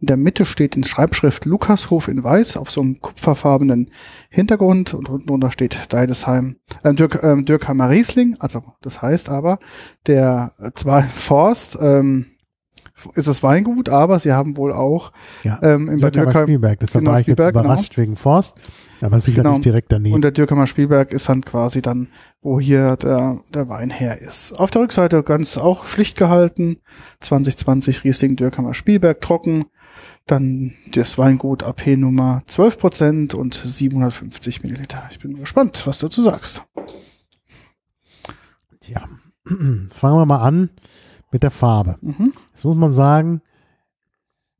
In 0.00 0.08
der 0.08 0.16
Mitte 0.16 0.44
steht 0.44 0.76
in 0.76 0.82
Schreibschrift 0.82 1.44
Lukashof 1.44 2.08
in 2.08 2.24
Weiß 2.24 2.56
auf 2.56 2.70
so 2.70 2.80
einem 2.80 3.00
kupferfarbenen 3.00 3.90
Hintergrund 4.30 4.92
und 4.92 5.08
unten 5.08 5.28
drunter 5.28 5.52
steht 5.52 5.92
Deidesheim, 5.92 6.56
äh, 6.82 6.92
Dirk, 6.92 7.22
äh, 7.22 7.40
Dürkheimer 7.40 7.88
Riesling. 7.88 8.36
Also 8.40 8.62
das 8.82 9.00
heißt 9.00 9.28
aber, 9.28 9.58
der 10.06 10.52
zwar 10.74 11.02
Forst 11.14 11.78
ähm, 11.80 12.26
ist 13.14 13.28
das 13.28 13.42
Weingut, 13.42 13.88
aber 13.88 14.18
sie 14.18 14.32
haben 14.32 14.56
wohl 14.56 14.72
auch 14.72 15.12
Ja, 15.42 15.58
ähm, 15.62 15.88
in 15.88 16.00
Bad 16.00 16.14
Dürkheim 16.14 16.44
Spielberg. 16.44 16.80
Deshalb 16.80 17.02
genau, 17.02 17.12
war 17.12 17.20
ich 17.20 17.26
jetzt 17.26 17.36
genau. 17.36 17.50
überrascht 17.50 17.96
wegen 17.98 18.16
Forst, 18.16 18.56
aber 19.00 19.20
sicher 19.20 19.42
Genau. 19.42 19.54
nicht 19.54 19.64
direkt 19.64 19.90
daneben. 19.92 20.14
Und 20.14 20.22
der 20.22 20.30
Dürkheimer 20.30 20.66
Spielberg 20.66 21.12
ist 21.12 21.28
dann 21.28 21.42
quasi 21.44 21.82
dann, 21.82 22.08
wo 22.42 22.60
hier 22.60 22.96
der, 22.96 23.38
der 23.54 23.68
Wein 23.68 23.90
her 23.90 24.20
ist. 24.20 24.52
Auf 24.52 24.70
der 24.70 24.82
Rückseite 24.82 25.22
ganz 25.22 25.56
auch 25.58 25.86
schlicht 25.86 26.16
gehalten. 26.18 26.78
2020 27.20 28.04
Riesling 28.04 28.36
Dürkheimer 28.36 28.74
Spielberg 28.74 29.20
trocken. 29.20 29.66
Dann 30.26 30.74
das 30.94 31.18
Weingut 31.18 31.62
AP 31.62 31.96
Nummer 31.96 32.42
12% 32.48 33.34
und 33.34 33.54
750 33.54 34.62
Milliliter. 34.62 35.02
Ich 35.10 35.18
bin 35.18 35.34
gespannt, 35.36 35.82
was 35.86 35.98
du 35.98 36.06
dazu 36.06 36.22
sagst. 36.22 36.62
ja. 38.86 39.02
Fangen 39.90 40.16
wir 40.16 40.26
mal 40.26 40.42
an 40.42 40.70
mit 41.30 41.42
der 41.42 41.50
Farbe. 41.50 41.96
Mhm. 42.00 42.32
Jetzt 42.52 42.64
muss 42.64 42.76
man 42.76 42.92
sagen, 42.92 43.42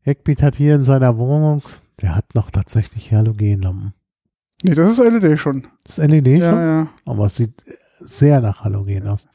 Eckbeat 0.05 0.43
hat 0.43 0.57
hier 0.57 0.75
in 0.75 0.83
seiner 0.83 1.17
Wohnung, 1.19 1.63
der 2.01 2.15
hat 2.17 2.35
noch 2.35 2.51
tatsächlich 2.51 3.13
Halogenlampen. 3.13 3.95
Nee, 4.63 4.75
das 4.75 4.99
ist 4.99 5.05
LED 5.05 5.39
schon. 5.39 5.67
Das 5.85 5.99
ist 5.99 6.07
LED 6.11 6.27
schon, 6.27 6.39
Ja, 6.41 6.81
ja. 6.83 6.89
aber 7.05 7.27
es 7.27 7.37
sieht 7.37 7.65
sehr 7.99 8.41
nach 8.41 8.65
Halogen 8.65 9.07
aus. 9.09 9.27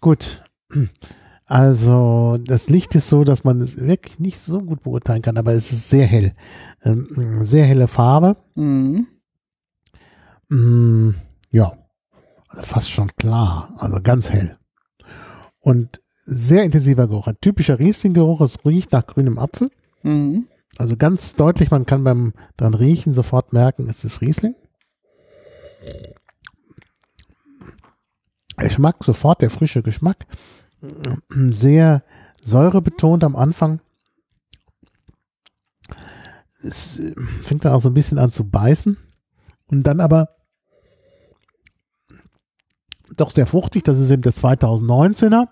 Gut. 0.00 0.42
Also, 1.46 2.38
das 2.42 2.68
Licht 2.70 2.94
ist 2.94 3.08
so, 3.08 3.24
dass 3.24 3.42
man 3.44 3.60
es 3.60 3.76
wirklich 3.76 4.18
nicht 4.18 4.38
so 4.38 4.60
gut 4.60 4.82
beurteilen 4.82 5.20
kann, 5.22 5.36
aber 5.36 5.52
es 5.52 5.72
ist 5.72 5.90
sehr 5.90 6.06
hell. 6.06 6.32
Ähm, 6.84 7.44
sehr 7.44 7.66
helle 7.66 7.88
Farbe. 7.88 8.36
Mhm. 8.54 9.06
Mm, 10.48 11.14
ja, 11.50 11.72
also 12.48 12.62
fast 12.62 12.90
schon 12.90 13.10
klar, 13.16 13.74
also 13.78 14.00
ganz 14.02 14.30
hell. 14.30 14.58
Und 15.60 16.00
sehr 16.30 16.62
intensiver 16.62 17.08
Geruch. 17.08 17.26
Ein 17.26 17.40
typischer 17.40 17.78
Riesling-Geruch, 17.78 18.40
es 18.40 18.64
riecht 18.64 18.92
nach 18.92 19.06
grünem 19.06 19.38
Apfel. 19.38 19.70
Mhm. 20.02 20.46
Also 20.78 20.96
ganz 20.96 21.34
deutlich, 21.34 21.70
man 21.70 21.86
kann 21.86 22.04
beim 22.04 22.32
dran 22.56 22.74
riechen 22.74 23.12
sofort 23.12 23.52
merken, 23.52 23.88
es 23.90 24.04
ist 24.04 24.20
Riesling. 24.20 24.54
Geschmack, 28.56 29.02
sofort 29.02 29.42
der 29.42 29.50
frische 29.50 29.82
Geschmack. 29.82 30.26
Sehr 31.28 32.02
säurebetont 32.42 33.24
am 33.24 33.36
Anfang. 33.36 33.80
Es 36.62 36.98
äh, 36.98 37.14
fängt 37.42 37.64
dann 37.64 37.72
auch 37.72 37.80
so 37.80 37.90
ein 37.90 37.94
bisschen 37.94 38.18
an 38.18 38.30
zu 38.30 38.48
beißen. 38.48 38.96
Und 39.66 39.82
dann 39.82 40.00
aber 40.00 40.28
doch 43.16 43.30
sehr 43.30 43.46
fruchtig. 43.46 43.82
Das 43.82 43.98
ist 43.98 44.10
eben 44.10 44.22
das 44.22 44.42
2019er. 44.42 45.48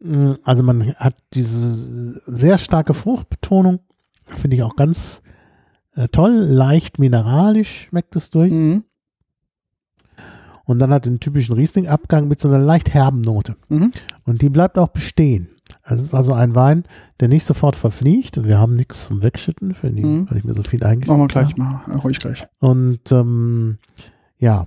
Mm, 0.00 0.32
Also 0.44 0.62
man 0.62 0.94
hat 0.94 1.16
diese 1.34 2.20
sehr 2.26 2.58
starke 2.58 2.94
Fruchtbetonung. 2.94 3.80
Finde 4.34 4.56
ich 4.56 4.62
auch 4.62 4.76
ganz 4.76 5.22
äh, 5.94 6.08
toll. 6.08 6.32
Leicht 6.32 6.98
mineralisch 6.98 7.86
schmeckt 7.88 8.14
es 8.16 8.30
durch. 8.30 8.52
Mhm. 8.52 8.84
Und 10.64 10.80
dann 10.80 10.90
hat 10.92 11.06
den 11.06 11.18
typischen 11.18 11.54
Riesling-Abgang 11.54 12.28
mit 12.28 12.40
so 12.40 12.48
einer 12.48 12.58
leicht 12.58 12.92
herben 12.92 13.22
Note. 13.22 13.56
Mhm. 13.70 13.92
Und 14.24 14.42
die 14.42 14.50
bleibt 14.50 14.76
auch 14.76 14.88
bestehen. 14.88 15.48
Es 15.82 16.00
ist 16.00 16.14
also 16.14 16.34
ein 16.34 16.54
Wein, 16.54 16.84
der 17.20 17.28
nicht 17.28 17.44
sofort 17.44 17.74
verfliegt. 17.74 18.36
Und 18.36 18.44
wir 18.46 18.58
haben 18.58 18.76
nichts 18.76 19.04
zum 19.06 19.22
Wegschütten, 19.22 19.74
für 19.74 19.90
die, 19.90 20.04
Mhm. 20.04 20.30
weil 20.30 20.38
ich 20.38 20.44
mir 20.44 20.52
so 20.54 20.62
viel 20.62 20.84
eingeschüttet 20.84 21.18
Machen 21.18 21.30
wir 21.30 21.40
habe. 21.42 21.54
gleich 21.54 21.56
mal. 21.56 21.80
Ja, 21.88 21.96
ruhig 21.96 22.18
gleich. 22.18 22.46
Und 22.58 23.10
ähm, 23.12 23.78
ja, 24.38 24.66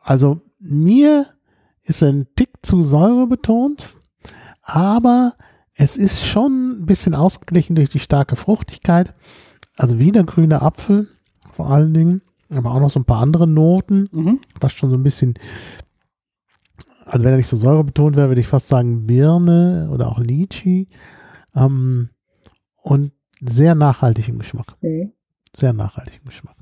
also 0.00 0.40
mir 0.58 1.26
ist 1.84 2.02
ein 2.02 2.26
Tick 2.34 2.50
zu 2.62 2.82
säurebetont, 2.82 3.94
aber 4.68 5.34
es 5.74 5.96
ist 5.96 6.24
schon 6.24 6.82
ein 6.82 6.86
bisschen 6.86 7.14
ausgeglichen 7.14 7.74
durch 7.74 7.88
die 7.90 8.00
starke 8.00 8.36
Fruchtigkeit. 8.36 9.14
Also 9.76 9.98
wieder 9.98 10.24
grüner 10.24 10.62
Apfel 10.62 11.08
vor 11.52 11.70
allen 11.70 11.94
Dingen, 11.94 12.22
aber 12.50 12.72
auch 12.72 12.80
noch 12.80 12.90
so 12.90 13.00
ein 13.00 13.04
paar 13.04 13.22
andere 13.22 13.46
Noten, 13.46 14.08
Mhm. 14.12 14.40
fast 14.60 14.76
schon 14.76 14.90
so 14.90 14.96
ein 14.96 15.02
bisschen, 15.02 15.34
also 17.06 17.24
wenn 17.24 17.32
er 17.32 17.38
nicht 17.38 17.48
so 17.48 17.56
säurebetont 17.56 18.16
wäre, 18.16 18.28
würde 18.28 18.40
ich 18.40 18.46
fast 18.46 18.68
sagen 18.68 19.06
Birne 19.06 19.88
oder 19.92 20.08
auch 20.08 20.18
Lychee 20.18 20.88
ähm, 21.54 22.10
und 22.82 23.12
sehr 23.40 23.74
nachhaltig 23.74 24.28
im 24.28 24.38
Geschmack. 24.38 24.74
Sehr 25.56 25.72
nachhaltig 25.72 26.20
im 26.22 26.28
Geschmack. 26.28 26.56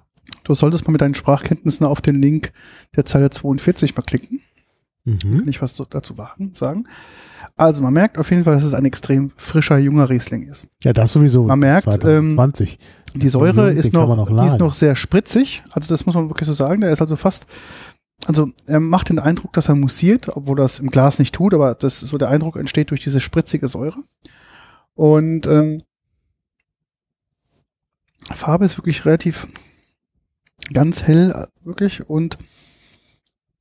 Du 0.44 0.54
solltest 0.54 0.86
mal 0.86 0.92
mit 0.92 1.00
deinen 1.00 1.14
Sprachkenntnissen 1.14 1.84
auf 1.86 2.00
den 2.00 2.20
Link 2.20 2.52
der 2.94 3.04
Zeile 3.04 3.30
42 3.30 3.96
mal 3.96 4.02
klicken. 4.02 4.40
Mhm. 5.04 5.18
Kann 5.38 5.48
ich 5.48 5.60
was 5.62 5.72
dazu 5.74 6.14
sagen. 6.52 6.86
Also 7.58 7.82
man 7.82 7.94
merkt 7.94 8.18
auf 8.18 8.30
jeden 8.30 8.44
Fall, 8.44 8.54
dass 8.56 8.64
es 8.64 8.74
ein 8.74 8.84
extrem 8.84 9.30
frischer, 9.36 9.78
junger 9.78 10.10
Riesling 10.10 10.42
ist. 10.42 10.68
Ja, 10.82 10.92
das 10.92 11.12
sowieso. 11.12 11.44
Man 11.44 11.58
merkt, 11.58 11.86
ähm, 11.86 12.30
2020. 12.34 12.78
Die 13.14 13.28
Säure 13.30 13.72
ist 13.72 13.92
noch, 13.94 14.14
noch 14.14 14.28
die 14.42 14.46
ist 14.46 14.58
noch 14.58 14.74
sehr 14.74 14.94
spritzig. 14.94 15.62
Also 15.70 15.88
das 15.88 16.04
muss 16.04 16.14
man 16.14 16.28
wirklich 16.28 16.46
so 16.46 16.52
sagen. 16.52 16.82
Der 16.82 16.90
ist 16.90 17.00
also 17.00 17.16
fast, 17.16 17.46
also 18.26 18.50
er 18.66 18.78
macht 18.80 19.08
den 19.08 19.18
Eindruck, 19.18 19.54
dass 19.54 19.68
er 19.70 19.74
mussiert, 19.74 20.28
obwohl 20.36 20.56
das 20.56 20.80
im 20.80 20.90
Glas 20.90 21.18
nicht 21.18 21.34
tut, 21.34 21.54
aber 21.54 21.74
das 21.74 22.00
so 22.00 22.18
der 22.18 22.28
Eindruck 22.28 22.56
entsteht 22.56 22.90
durch 22.90 23.02
diese 23.02 23.20
spritzige 23.20 23.68
Säure. 23.68 23.96
Und 24.94 25.46
ähm, 25.46 25.78
Farbe 28.34 28.64
ist 28.64 28.76
wirklich 28.76 29.04
relativ 29.06 29.46
ganz 30.72 31.04
hell, 31.04 31.46
wirklich. 31.62 32.08
Und 32.08 32.36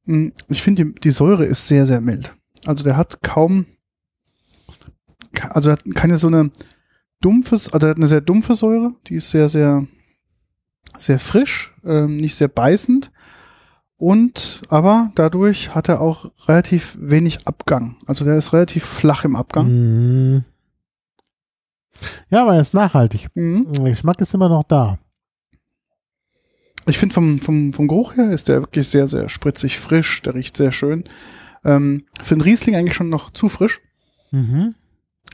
mh, 0.06 0.32
ich 0.50 0.62
finde, 0.62 0.86
die, 0.86 0.96
die 0.96 1.12
Säure 1.12 1.46
ist 1.46 1.68
sehr, 1.68 1.86
sehr 1.86 2.02
mild. 2.02 2.34
Also 2.66 2.84
der 2.84 2.98
hat 2.98 3.22
kaum, 3.22 3.66
ka- 3.66 3.68
also 5.52 5.72
hat 5.72 5.84
keine 5.94 6.18
so 6.18 6.28
eine 6.28 6.52
dumpfes, 7.22 7.72
also 7.72 7.88
hat 7.88 7.98
eine 7.98 8.08
sehr 8.08 8.22
dumpfe 8.22 8.56
Säure, 8.56 8.94
die 9.08 9.16
ist 9.16 9.32
sehr, 9.32 9.50
sehr, 9.50 9.88
sehr 10.98 11.20
frisch, 11.20 11.74
ähm, 11.84 12.18
nicht 12.18 12.36
sehr 12.36 12.48
beißend. 12.48 13.12
Und 13.98 14.62
aber 14.70 15.12
dadurch 15.16 15.74
hat 15.74 15.88
er 15.88 16.02
auch 16.02 16.32
relativ 16.48 16.98
wenig 17.00 17.48
Abgang. 17.48 17.96
Also 18.06 18.26
der 18.26 18.36
ist 18.36 18.52
relativ 18.52 18.84
flach 18.84 19.24
im 19.24 19.36
Abgang. 19.36 19.68
Mhm. 19.68 20.44
Ja, 22.30 22.42
aber 22.42 22.56
er 22.56 22.62
ist 22.62 22.74
nachhaltig. 22.74 23.30
Mhm. 23.36 23.72
Der 23.72 23.92
Geschmack 23.92 24.20
ist 24.20 24.34
immer 24.34 24.50
noch 24.50 24.64
da. 24.64 25.00
Ich 26.88 26.98
finde 26.98 27.14
vom, 27.14 27.40
vom, 27.40 27.74
vom 27.74 27.88
Geruch 27.88 28.16
her 28.16 28.30
ist 28.30 28.48
der 28.48 28.62
wirklich 28.62 28.88
sehr, 28.88 29.08
sehr 29.08 29.30
spritzig 29.30 29.80
frisch. 29.80 30.22
Der 30.22 30.36
riecht 30.36 30.58
sehr 30.58 30.72
schön. 30.72 31.06
Ähm, 31.64 32.06
für 32.22 32.36
einen 32.36 32.42
Riesling 32.42 32.76
eigentlich 32.76 32.96
schon 32.96 33.10
noch 33.10 33.32
zu 33.32 33.50
frisch. 33.50 33.82
Mhm. 34.32 34.76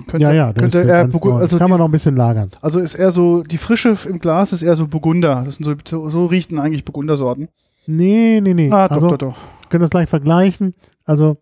Könnte, 0.08 0.26
Ja, 0.26 0.34
ja, 0.34 0.54
könnte 0.54 0.84
er, 0.84 1.08
neu. 1.08 1.34
also, 1.34 1.58
kann 1.58 1.70
man 1.70 1.80
noch 1.80 1.86
ein 1.86 1.92
bisschen 1.92 2.16
lagern. 2.16 2.50
also 2.62 2.80
ist 2.80 2.96
eher 2.96 3.12
so, 3.12 3.44
die 3.44 3.58
Frische 3.58 3.96
im 4.08 4.20
Glas 4.20 4.54
ist 4.54 4.62
eher 4.62 4.76
so 4.76 4.88
Burgunder. 4.88 5.44
Das 5.46 5.56
sind 5.56 5.88
so, 5.88 6.10
so, 6.10 6.26
riechen 6.26 6.60
eigentlich 6.60 6.86
Burgundersorten. 6.86 7.50
Nee, 7.88 8.40
nee, 8.42 8.54
nee. 8.54 8.70
Ah, 8.72 8.88
doch, 8.88 8.96
also, 8.96 9.08
doch, 9.10 9.18
doch. 9.18 9.38
wir 9.62 9.70
können 9.70 9.82
das 9.82 9.90
gleich 9.90 10.10
vergleichen. 10.10 10.74
Also, 11.06 11.38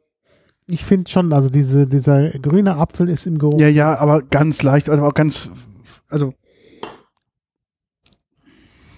ich 0.68 0.86
finde 0.86 1.10
schon, 1.12 1.34
also 1.34 1.50
diese, 1.50 1.88
dieser 1.88 2.30
grüne 2.40 2.76
Apfel 2.78 3.10
ist 3.10 3.26
im 3.28 3.38
Geruch. 3.40 3.60
Ja, 3.60 3.68
ja, 3.68 3.98
aber 3.98 4.22
ganz 4.22 4.62
leicht, 4.64 4.90
also 4.90 5.04
auch 5.04 5.14
ganz, 5.14 5.50
also, 6.10 6.34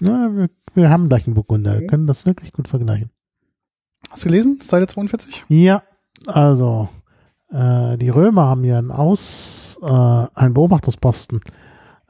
Na, 0.00 0.28
wir, 0.34 0.50
wir 0.74 0.90
haben 0.90 1.08
gleich 1.08 1.26
einen 1.26 1.34
Burgunder. 1.34 1.74
Wir 1.74 1.82
Mhm. 1.82 1.86
können 1.86 2.06
das 2.06 2.26
wirklich 2.26 2.52
gut 2.52 2.68
vergleichen. 2.68 3.10
hast 4.10 4.24
du 4.24 4.28
gelesen? 4.28 4.58
Seite 4.60 4.86
42? 4.86 5.44
Ja, 5.48 5.82
also 6.26 6.88
äh, 7.52 7.96
die 7.98 8.08
Römer 8.08 8.46
haben 8.46 8.64
ja 8.64 8.78
einen 8.78 8.90
Aus, 8.90 9.78
äh, 9.82 9.86
einen 9.86 10.54
Beobachtungsposten 10.54 11.40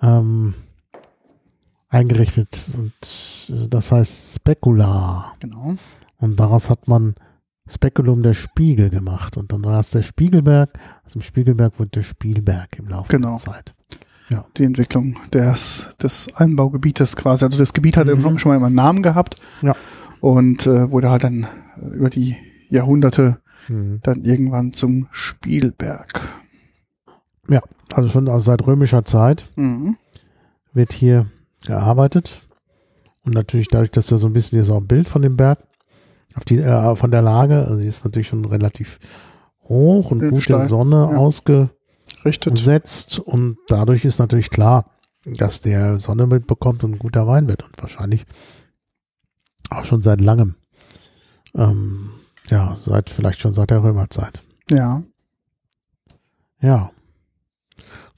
ähm, 0.01 0.55
eingerichtet 1.89 2.73
und 2.79 2.93
äh, 3.55 3.69
das 3.69 3.93
heißt 3.93 4.37
Specula 4.37 5.33
Genau. 5.41 5.75
und 6.19 6.39
daraus 6.41 6.71
hat 6.71 6.89
man 6.89 7.15
Speculum 7.69 8.23
der 8.23 8.35
Spiegel 8.35 8.91
gemacht 8.91 9.37
und 9.37 9.53
dann 9.53 9.65
war 9.65 9.81
es 9.81 9.91
der 9.91 10.03
Spiegelberg, 10.03 10.71
aus 11.05 11.13
dem 11.13 11.23
Spiegelberg 11.23 11.79
wurde 11.79 11.91
der 11.91 12.03
Spielberg 12.03 12.79
im 12.79 12.89
Laufe 12.89 13.11
Genau. 13.11 13.31
der 13.31 13.39
Zeit. 13.39 13.75
Die 14.57 14.65
Entwicklung 14.65 15.19
des, 15.35 15.91
des 16.03 16.35
Anbaugebietes 16.37 17.17
quasi. 17.17 17.45
Also 17.45 17.59
das 17.59 17.75
Gebiet 17.75 17.99
hat 17.99 18.07
Mhm. 18.07 18.19
schon, 18.23 18.39
schon 18.39 18.49
mal 18.51 18.57
immer 18.57 18.69
einen 18.69 18.77
Namen 18.77 19.03
gehabt. 19.03 19.37
Ja. 19.61 19.75
Und 20.21 20.67
äh, 20.67 20.91
wurde 20.91 21.11
halt 21.11 21.25
dann 21.25 21.43
äh, 21.77 21.87
über 21.97 22.09
die 22.09 22.37
Jahrhunderte 22.71 23.41
Mhm. 23.69 24.01
dann 24.03 24.23
irgendwann 24.23 24.73
zum 24.73 25.09
Spielberg. 25.11 26.21
Also 27.93 28.09
schon 28.09 28.29
also 28.29 28.41
seit 28.41 28.67
römischer 28.67 29.05
Zeit 29.05 29.49
Mhm. 29.57 29.97
wird 30.73 30.93
hier 30.93 31.27
gearbeitet. 31.67 32.43
Und 33.25 33.35
natürlich 33.35 33.69
dadurch, 33.69 33.91
dass 33.91 34.11
er 34.11 34.19
so 34.19 34.27
ein 34.27 34.33
bisschen 34.33 34.57
hier 34.57 34.65
so 34.65 34.77
ein 34.77 34.87
Bild 34.87 35.09
von 35.09 35.23
dem 35.23 35.37
Berg, 35.37 35.59
auf 36.35 36.45
die, 36.45 36.59
äh, 36.59 36.97
von 36.97 37.11
der 37.11 37.23
Lage, 37.23 37.67
also 37.67 37.81
die 37.81 37.87
ist 37.87 38.05
natürlich 38.05 38.29
schon 38.29 38.45
relativ 38.45 38.99
hoch 39.65 40.11
und 40.11 40.29
gut 40.31 40.49
der 40.49 40.69
Sonne 40.69 41.09
ja. 41.13 41.19
ausgesetzt. 41.19 43.21
Und 43.21 43.59
dadurch 43.69 44.05
ist 44.05 44.19
natürlich 44.19 44.51
klar, 44.51 44.91
dass 45.25 45.61
der 45.61 46.01
Sonne 46.01 46.27
mitbekommt 46.27 46.83
und 46.83 46.95
ein 46.95 46.99
guter 46.99 47.27
Wein 47.27 47.49
wird 47.49 47.63
und 47.63 47.81
wahrscheinlich 47.81 48.25
auch 49.71 49.85
schon 49.85 50.03
seit 50.03 50.21
langem. 50.21 50.57
Ähm, 51.55 52.11
ja, 52.53 52.77
seit 52.77 53.09
vielleicht 53.09 53.41
schon 53.41 53.55
seit 53.55 53.71
der 53.71 53.83
Römerzeit. 53.83 54.43
Ja. 54.71 55.03
Ja. 56.61 56.91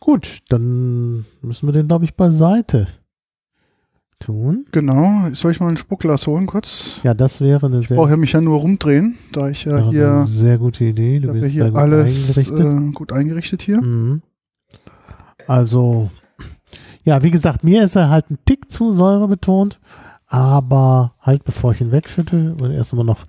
Gut, 0.00 0.40
dann 0.48 1.24
müssen 1.40 1.68
wir 1.68 1.72
den, 1.72 1.86
glaube 1.86 2.04
ich, 2.04 2.14
beiseite 2.16 2.88
tun. 4.18 4.66
Genau. 4.72 5.30
Soll 5.32 5.52
ich 5.52 5.60
mal 5.60 5.68
ein 5.68 5.76
Spuckglas 5.76 6.26
holen 6.26 6.46
kurz? 6.46 6.98
Ja, 7.04 7.14
das 7.14 7.40
wäre 7.40 7.66
eine 7.66 7.82
sehr. 7.82 7.92
Ich 7.92 7.96
brauche 7.96 8.10
ja 8.10 8.16
mich 8.16 8.32
ja 8.32 8.40
nur 8.40 8.58
rumdrehen, 8.58 9.16
da 9.32 9.48
ich 9.50 9.64
ja 9.64 9.88
hier. 9.90 10.10
Eine 10.10 10.26
sehr 10.26 10.58
gute 10.58 10.84
Idee. 10.84 11.20
Du 11.20 11.32
bist 11.32 11.52
hier 11.52 11.72
alles 11.74 12.36
eingerichtet. 12.36 12.88
Äh, 12.88 12.92
gut 12.92 13.12
eingerichtet 13.12 13.62
hier. 13.62 13.80
Mhm. 13.80 14.22
Also, 15.46 16.10
ja, 17.04 17.22
wie 17.22 17.30
gesagt, 17.30 17.62
mir 17.62 17.84
ist 17.84 17.94
er 17.96 18.08
halt 18.08 18.30
ein 18.30 18.38
Tick 18.46 18.70
zu 18.70 18.90
säurebetont, 18.90 19.78
aber 20.26 21.14
halt 21.20 21.44
bevor 21.44 21.72
ich 21.72 21.80
ihn 21.80 21.92
wegschütte 21.92 22.56
und 22.58 22.72
erst 22.72 22.94
mal 22.94 23.04
noch 23.04 23.24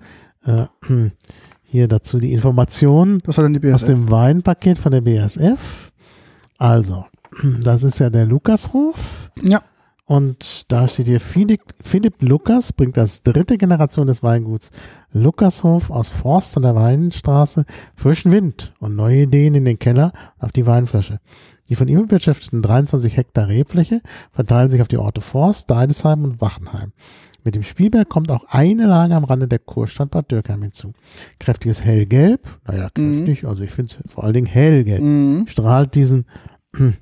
äh, 0.46 0.66
hier 1.62 1.88
dazu 1.88 2.18
die 2.18 2.32
Informationen 2.32 3.20
Was 3.24 3.38
hat 3.38 3.44
denn 3.44 3.54
die 3.54 3.60
BSF? 3.60 3.74
aus 3.74 3.84
dem 3.84 4.10
Weinpaket 4.10 4.78
von 4.78 4.92
der 4.92 5.00
BSF. 5.00 5.92
Also, 6.58 7.06
das 7.62 7.82
ist 7.82 7.98
ja 7.98 8.10
der 8.10 8.26
Lukashof. 8.26 9.30
Ja. 9.42 9.62
Und 10.08 10.70
da 10.70 10.86
steht 10.86 11.08
hier, 11.08 11.18
Philipp, 11.18 11.62
Philipp 11.82 12.22
Lukas 12.22 12.72
bringt 12.72 12.96
als 12.96 13.24
dritte 13.24 13.58
Generation 13.58 14.06
des 14.06 14.22
Weinguts 14.22 14.70
Lukashof 15.10 15.90
aus 15.90 16.10
Forst 16.10 16.56
an 16.56 16.62
der 16.62 16.76
Weinstraße 16.76 17.64
frischen 17.96 18.30
Wind 18.30 18.72
und 18.78 18.94
neue 18.94 19.22
Ideen 19.22 19.56
in 19.56 19.64
den 19.64 19.80
Keller 19.80 20.12
auf 20.38 20.52
die 20.52 20.64
Weinflasche. 20.64 21.18
Die 21.68 21.74
von 21.74 21.88
ihm 21.88 22.06
bewirtschafteten 22.06 22.62
23 22.62 23.16
Hektar 23.16 23.48
Rebfläche 23.48 24.00
verteilen 24.30 24.68
sich 24.68 24.80
auf 24.80 24.86
die 24.86 24.98
Orte 24.98 25.20
Forst, 25.20 25.70
Deidesheim 25.70 26.22
und 26.22 26.40
Wachenheim. 26.40 26.92
Mit 27.46 27.54
dem 27.54 27.62
Spielberg 27.62 28.08
kommt 28.08 28.32
auch 28.32 28.44
eine 28.48 28.86
Lage 28.86 29.14
am 29.14 29.22
Rande 29.22 29.46
der 29.46 29.60
Kurstadt 29.60 30.10
Bad 30.10 30.32
Dürkheim 30.32 30.62
hinzu. 30.62 30.92
Kräftiges 31.38 31.80
Hellgelb, 31.80 32.40
naja, 32.66 32.88
kräftig, 32.92 33.44
mhm. 33.44 33.48
also 33.48 33.62
ich 33.62 33.70
finde 33.70 33.94
es 34.04 34.12
vor 34.12 34.24
allen 34.24 34.34
Dingen 34.34 34.48
hellgelb, 34.48 35.00
mhm. 35.00 35.46
strahlt 35.46 35.94
diesen 35.94 36.24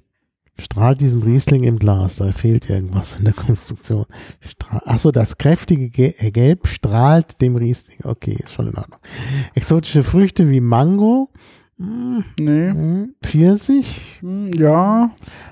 strahlt 0.61 1.01
diesem 1.01 1.23
Riesling 1.23 1.65
im 1.65 1.79
Glas. 1.79 2.17
Da 2.17 2.31
fehlt 2.33 2.69
irgendwas 2.69 3.19
in 3.19 3.25
der 3.25 3.33
Konstruktion. 3.33 4.05
Achso, 4.85 5.13
das 5.13 5.39
kräftige 5.39 6.15
äh, 6.19 6.31
Gelb 6.31 6.67
strahlt 6.67 7.41
dem 7.41 7.57
Riesling. 7.57 8.01
Okay, 8.05 8.37
ist 8.45 8.53
schon 8.53 8.69
in 8.69 8.77
Ordnung. 8.77 9.01
Exotische 9.55 10.03
Früchte 10.03 10.51
wie 10.51 10.61
Mango. 10.61 11.31
Hm, 11.79 12.23
nee. 12.39 12.71
Hm, 12.71 13.15
Pfirsich. 13.23 14.19
Hm, 14.21 14.53
ja. 14.53 15.11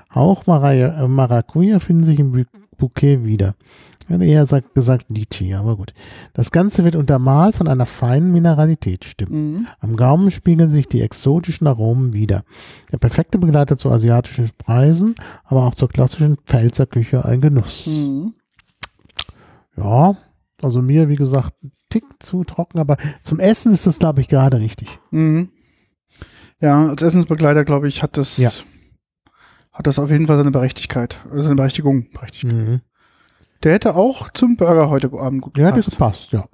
Auch 0.09 0.47
äh, 0.47 1.07
Maracuja 1.07 1.79
finden 1.79 2.03
sich 2.03 2.19
im 2.19 2.45
Bouquet 2.77 3.25
wieder. 3.25 3.55
Ich 4.13 4.19
hätte 4.19 4.29
eher 4.29 4.41
gesagt, 4.41 4.75
gesagt 4.75 5.09
Litchi, 5.09 5.55
aber 5.55 5.75
gut. 5.75 5.93
Das 6.33 6.51
Ganze 6.51 6.83
wird 6.83 6.95
untermalt 6.95 7.55
von 7.55 7.67
einer 7.67 7.87
feinen 7.87 8.31
Mineralität, 8.31 9.05
stimmt. 9.05 9.31
Mhm. 9.31 9.67
Am 9.79 9.95
Gaumen 9.95 10.29
spiegeln 10.29 10.69
sich 10.69 10.87
die 10.87 11.01
exotischen 11.01 11.65
Aromen 11.65 12.13
wieder. 12.13 12.43
Der 12.91 12.99
perfekte 12.99 13.39
Begleiter 13.39 13.75
zu 13.75 13.89
asiatischen 13.89 14.49
Speisen, 14.49 15.15
aber 15.45 15.63
auch 15.63 15.73
zur 15.73 15.89
klassischen 15.89 16.37
Pfälzer 16.45 16.85
Küche 16.85 17.25
ein 17.25 17.41
Genuss. 17.41 17.87
Mhm. 17.87 18.35
Ja, 19.77 20.15
also 20.61 20.83
mir, 20.83 21.09
wie 21.09 21.15
gesagt, 21.15 21.55
ein 21.63 21.71
Tick 21.89 22.03
zu 22.19 22.43
trocken, 22.43 22.77
aber 22.77 22.97
zum 23.23 23.39
Essen 23.39 23.71
ist 23.71 23.87
das, 23.87 23.97
glaube 23.97 24.21
ich, 24.21 24.27
gerade 24.27 24.59
richtig. 24.59 24.99
Mhm. 25.09 25.49
Ja, 26.61 26.85
als 26.87 27.01
Essensbegleiter, 27.01 27.65
glaube 27.65 27.87
ich, 27.87 28.03
hat 28.03 28.15
das, 28.15 28.37
ja. 28.37 28.51
hat 29.71 29.87
das 29.87 29.97
auf 29.97 30.11
jeden 30.11 30.27
Fall 30.27 30.37
seine 30.37 30.51
Berechtigkeit, 30.51 31.25
also 31.31 31.41
seine 31.41 31.55
Berechtigung. 31.55 32.11
Berechtigung. 32.11 32.57
Mhm. 32.57 32.81
Der 33.63 33.73
hätte 33.73 33.95
auch 33.95 34.29
zum 34.31 34.57
Burger 34.57 34.89
heute 34.89 35.07
Abend 35.17 35.41
gut 35.41 35.53
gepasst. 35.53 35.71
Ja, 35.71 35.75
das 35.75 35.95
passt, 35.95 36.31
ja. 36.33 36.45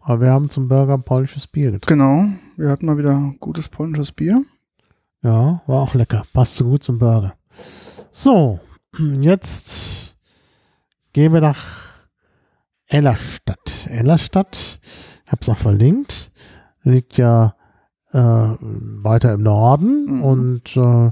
Aber 0.00 0.20
wir 0.20 0.30
haben 0.30 0.50
zum 0.50 0.66
Burger 0.68 0.98
polnisches 0.98 1.46
Bier 1.46 1.70
getrunken. 1.70 1.86
Genau, 1.86 2.26
wir 2.56 2.70
hatten 2.70 2.86
mal 2.86 2.98
wieder 2.98 3.34
gutes 3.38 3.68
polnisches 3.68 4.10
Bier. 4.10 4.42
Ja, 5.22 5.62
war 5.66 5.82
auch 5.82 5.94
lecker. 5.94 6.24
Passt 6.32 6.56
so 6.56 6.64
gut 6.64 6.82
zum 6.82 6.98
Burger. 6.98 7.34
So, 8.10 8.58
jetzt 9.20 10.16
gehen 11.12 11.32
wir 11.32 11.40
nach 11.40 11.64
Ellerstadt. 12.88 13.88
Ellerstadt, 13.88 14.80
ich 15.24 15.32
habe 15.32 15.42
es 15.42 15.48
auch 15.48 15.58
verlinkt, 15.58 16.32
liegt 16.82 17.16
ja 17.16 17.54
äh, 18.12 18.18
weiter 18.18 19.34
im 19.34 19.42
Norden 19.42 20.16
mhm. 20.16 20.22
und 20.22 20.76
äh, 20.76 21.10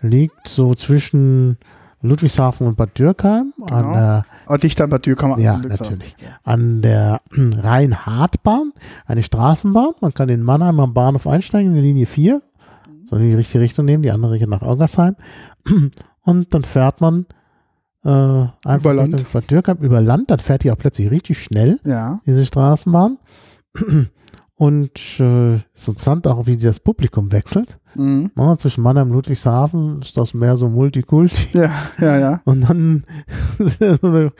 liegt 0.00 0.48
so 0.48 0.74
zwischen 0.74 1.58
Ludwigshafen 2.06 2.66
und 2.66 2.76
Bad 2.76 2.98
Dürkheim. 2.98 3.52
Genau. 3.56 3.74
An 3.74 3.92
der, 3.92 4.24
oh, 4.48 4.56
dicht 4.56 4.80
an 4.80 4.90
Bad 4.90 5.06
Dürkheim. 5.06 5.38
Ja, 5.38 5.58
natürlich. 5.58 6.16
An 6.44 6.82
der 6.82 7.20
Rhein-Hart-Bahn, 7.32 8.72
eine 9.06 9.22
Straßenbahn. 9.22 9.92
Man 10.00 10.14
kann 10.14 10.28
in 10.28 10.42
Mannheim 10.42 10.80
am 10.80 10.94
Bahnhof 10.94 11.26
einsteigen, 11.26 11.70
in 11.70 11.76
die 11.76 11.88
Linie 11.88 12.06
4. 12.06 12.42
So 13.08 13.16
in 13.16 13.22
die 13.22 13.34
richtige 13.34 13.60
Richtung 13.60 13.84
nehmen, 13.84 14.02
die 14.02 14.10
andere 14.10 14.32
Richtung 14.32 14.50
nach 14.50 14.62
Augersheim. 14.62 15.16
Und 16.22 16.54
dann 16.54 16.64
fährt 16.64 17.00
man 17.00 17.26
äh, 18.04 18.08
einfach 18.08 18.76
über 18.78 18.94
Land. 18.94 19.32
Bad 19.32 19.50
Dürkheim 19.50 19.78
über 19.78 20.00
Land. 20.00 20.30
Dann 20.30 20.40
fährt 20.40 20.64
die 20.64 20.70
auch 20.70 20.78
plötzlich 20.78 21.10
richtig 21.10 21.42
schnell, 21.42 21.78
ja. 21.84 22.20
diese 22.26 22.44
Straßenbahn. 22.46 23.18
Und 24.58 25.20
äh, 25.20 25.56
ist 25.56 25.88
interessant 25.88 26.26
auch, 26.26 26.46
wie 26.46 26.56
das 26.56 26.80
Publikum 26.80 27.30
wechselt. 27.30 27.78
Mhm. 27.94 28.30
Ja, 28.36 28.56
zwischen 28.56 28.82
Mannheim 28.82 29.08
und 29.08 29.14
Ludwigshafen 29.14 30.00
ist 30.00 30.16
das 30.16 30.32
mehr 30.32 30.56
so 30.56 30.68
Multikulti. 30.68 31.48
Ja, 31.52 31.70
ja, 32.00 32.18
ja. 32.18 32.40
Und 32.44 32.62
dann 32.62 33.04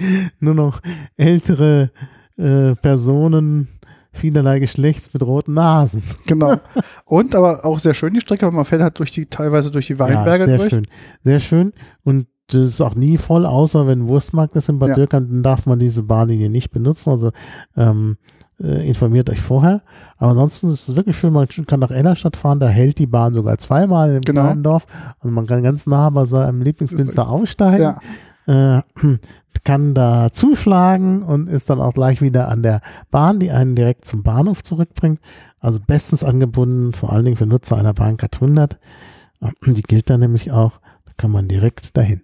nur 0.41 0.55
noch 0.55 0.81
ältere 1.17 1.91
äh, 2.39 2.75
Personen 2.77 3.69
vielerlei 4.17 4.59
Geschlechts 4.59 5.13
mit 5.13 5.23
roten 5.23 5.55
Nasen. 5.55 6.03
Genau. 6.27 6.57
Und 7.05 7.35
aber 7.35 7.65
auch 7.65 7.79
sehr 7.79 7.95
schön 7.95 8.15
die 8.15 8.21
Strecke, 8.21 8.47
weil 8.47 8.53
man 8.53 8.65
fährt 8.65 8.83
halt 8.83 8.99
durch 8.99 9.11
die, 9.11 9.27
teilweise 9.27 9.71
durch 9.71 9.87
die 9.87 9.99
Weinberge 9.99 10.45
ja, 10.45 10.47
sehr 10.47 10.57
durch. 10.57 10.71
Schön. 10.71 10.87
Sehr 11.25 11.41
schön. 11.41 11.73
Und 12.03 12.27
das 12.49 12.63
ist 12.63 12.81
auch 12.81 12.95
nie 12.95 13.19
voll, 13.19 13.45
außer 13.45 13.87
wenn 13.87 14.09
Wurstmarkt 14.09 14.55
ist 14.57 14.69
in 14.69 14.79
Bad 14.79 14.91
ja. 14.91 14.95
Dürkheim, 14.95 15.29
dann 15.29 15.43
darf 15.43 15.67
man 15.67 15.79
diese 15.79 16.03
Bahnlinie 16.03 16.49
nicht 16.49 16.71
benutzen. 16.71 17.11
Also 17.11 17.33
ähm, 17.77 18.17
äh, 18.61 18.89
informiert 18.89 19.31
euch 19.31 19.41
vorher. 19.41 19.83
Aber 20.19 20.31
ansonsten 20.31 20.71
ist 20.71 20.89
es 20.89 20.97
wirklich 20.97 21.17
schön, 21.17 21.33
man 21.33 21.49
kann 21.49 21.81
nach 21.81 21.91
Ellerstadt 21.91 22.37
fahren, 22.37 22.61
da 22.61 22.69
hält 22.69 22.99
die 22.99 23.07
Bahn 23.07 23.35
sogar 23.35 23.59
zweimal 23.59 24.15
im 24.15 24.23
genau. 24.23 24.43
kleinen 24.43 24.63
Dorf. 24.63 24.87
Also 25.21 25.33
man 25.33 25.47
kann 25.47 25.63
ganz 25.63 25.87
nah 25.87 26.11
bei 26.11 26.25
seinem 26.27 26.63
Lieblingswinzer 26.63 27.29
aussteigen. 27.29 27.97
Ja. 28.47 28.79
Äh, 28.79 28.83
kann 29.65 29.95
da 29.95 30.31
zuschlagen 30.31 31.25
und 31.25 31.49
ist 31.49 31.69
dann 31.69 31.81
auch 31.81 31.93
gleich 31.93 32.23
wieder 32.23 32.49
an 32.49 32.63
der 32.63 32.81
Bahn, 33.11 33.41
die 33.41 33.51
einen 33.51 33.75
direkt 33.75 34.05
zum 34.05 34.23
Bahnhof 34.23 34.63
zurückbringt. 34.63 35.19
Also 35.59 35.81
bestens 35.85 36.23
angebunden, 36.23 36.93
vor 36.93 37.13
allen 37.13 37.25
Dingen 37.25 37.37
für 37.37 37.47
Nutzer 37.47 37.77
einer 37.77 37.93
Bahncard 37.93 38.37
100. 38.37 38.79
Die 39.67 39.83
gilt 39.83 40.09
dann 40.09 40.21
nämlich 40.21 40.53
auch, 40.53 40.79
da 41.05 41.13
kann 41.17 41.33
man 41.33 41.49
direkt 41.49 41.97
dahin. 41.97 42.23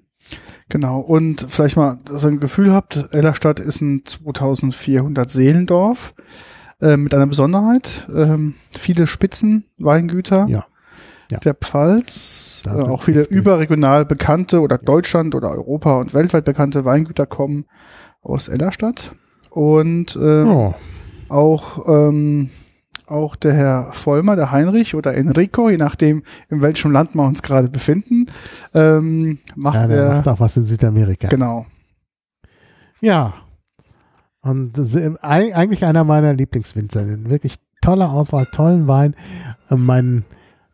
Genau, 0.68 1.00
und 1.00 1.46
vielleicht 1.48 1.76
mal, 1.76 1.98
dass 2.04 2.24
ihr 2.24 2.28
ein 2.28 2.40
Gefühl 2.40 2.72
habt, 2.72 2.96
Ellerstadt 3.12 3.60
ist 3.60 3.82
ein 3.82 4.04
2400 4.06 5.28
Seelendorf 5.28 6.14
äh, 6.80 6.96
mit 6.96 7.14
einer 7.14 7.26
Besonderheit. 7.26 8.06
Ähm, 8.14 8.54
viele 8.70 9.06
Spitzenweingüter 9.06 10.46
ja. 10.48 10.64
ja. 11.30 11.38
der 11.40 11.54
Pfalz, 11.54 12.62
äh, 12.66 12.70
auch 12.70 13.02
viele 13.02 13.22
überregional 13.22 14.06
bekannte 14.06 14.60
oder 14.60 14.78
Deutschland 14.78 15.34
oder 15.34 15.50
Europa 15.50 15.98
und 15.98 16.14
weltweit 16.14 16.46
bekannte 16.46 16.84
Weingüter 16.86 17.26
kommen 17.26 17.66
aus 18.22 18.48
Ellerstadt. 18.48 19.12
Und 19.50 20.16
ähm, 20.16 20.48
oh. 20.48 20.74
auch 21.28 21.86
ähm, 21.86 22.48
auch 23.12 23.36
der 23.36 23.52
Herr 23.54 23.92
Vollmer, 23.92 24.36
der 24.36 24.50
Heinrich 24.50 24.94
oder 24.94 25.14
Enrico, 25.14 25.68
je 25.68 25.76
nachdem, 25.76 26.22
in 26.48 26.62
welchem 26.62 26.92
Land 26.92 27.14
wir 27.14 27.24
uns 27.24 27.42
gerade 27.42 27.68
befinden, 27.68 28.26
ähm, 28.74 29.38
macht 29.54 29.76
ja, 29.76 29.86
der, 29.86 30.08
macht 30.14 30.28
auch 30.28 30.40
was 30.40 30.56
in 30.56 30.64
Südamerika. 30.64 31.28
Genau. 31.28 31.66
Ja. 33.00 33.34
Und 34.40 34.72
eigentlich 35.22 35.84
einer 35.84 36.04
meiner 36.04 36.34
Lieblingswinzer. 36.34 37.04
Wirklich 37.28 37.56
tolle 37.80 38.08
Auswahl, 38.08 38.46
tollen 38.46 38.88
Wein. 38.88 39.14
Mein 39.68 40.24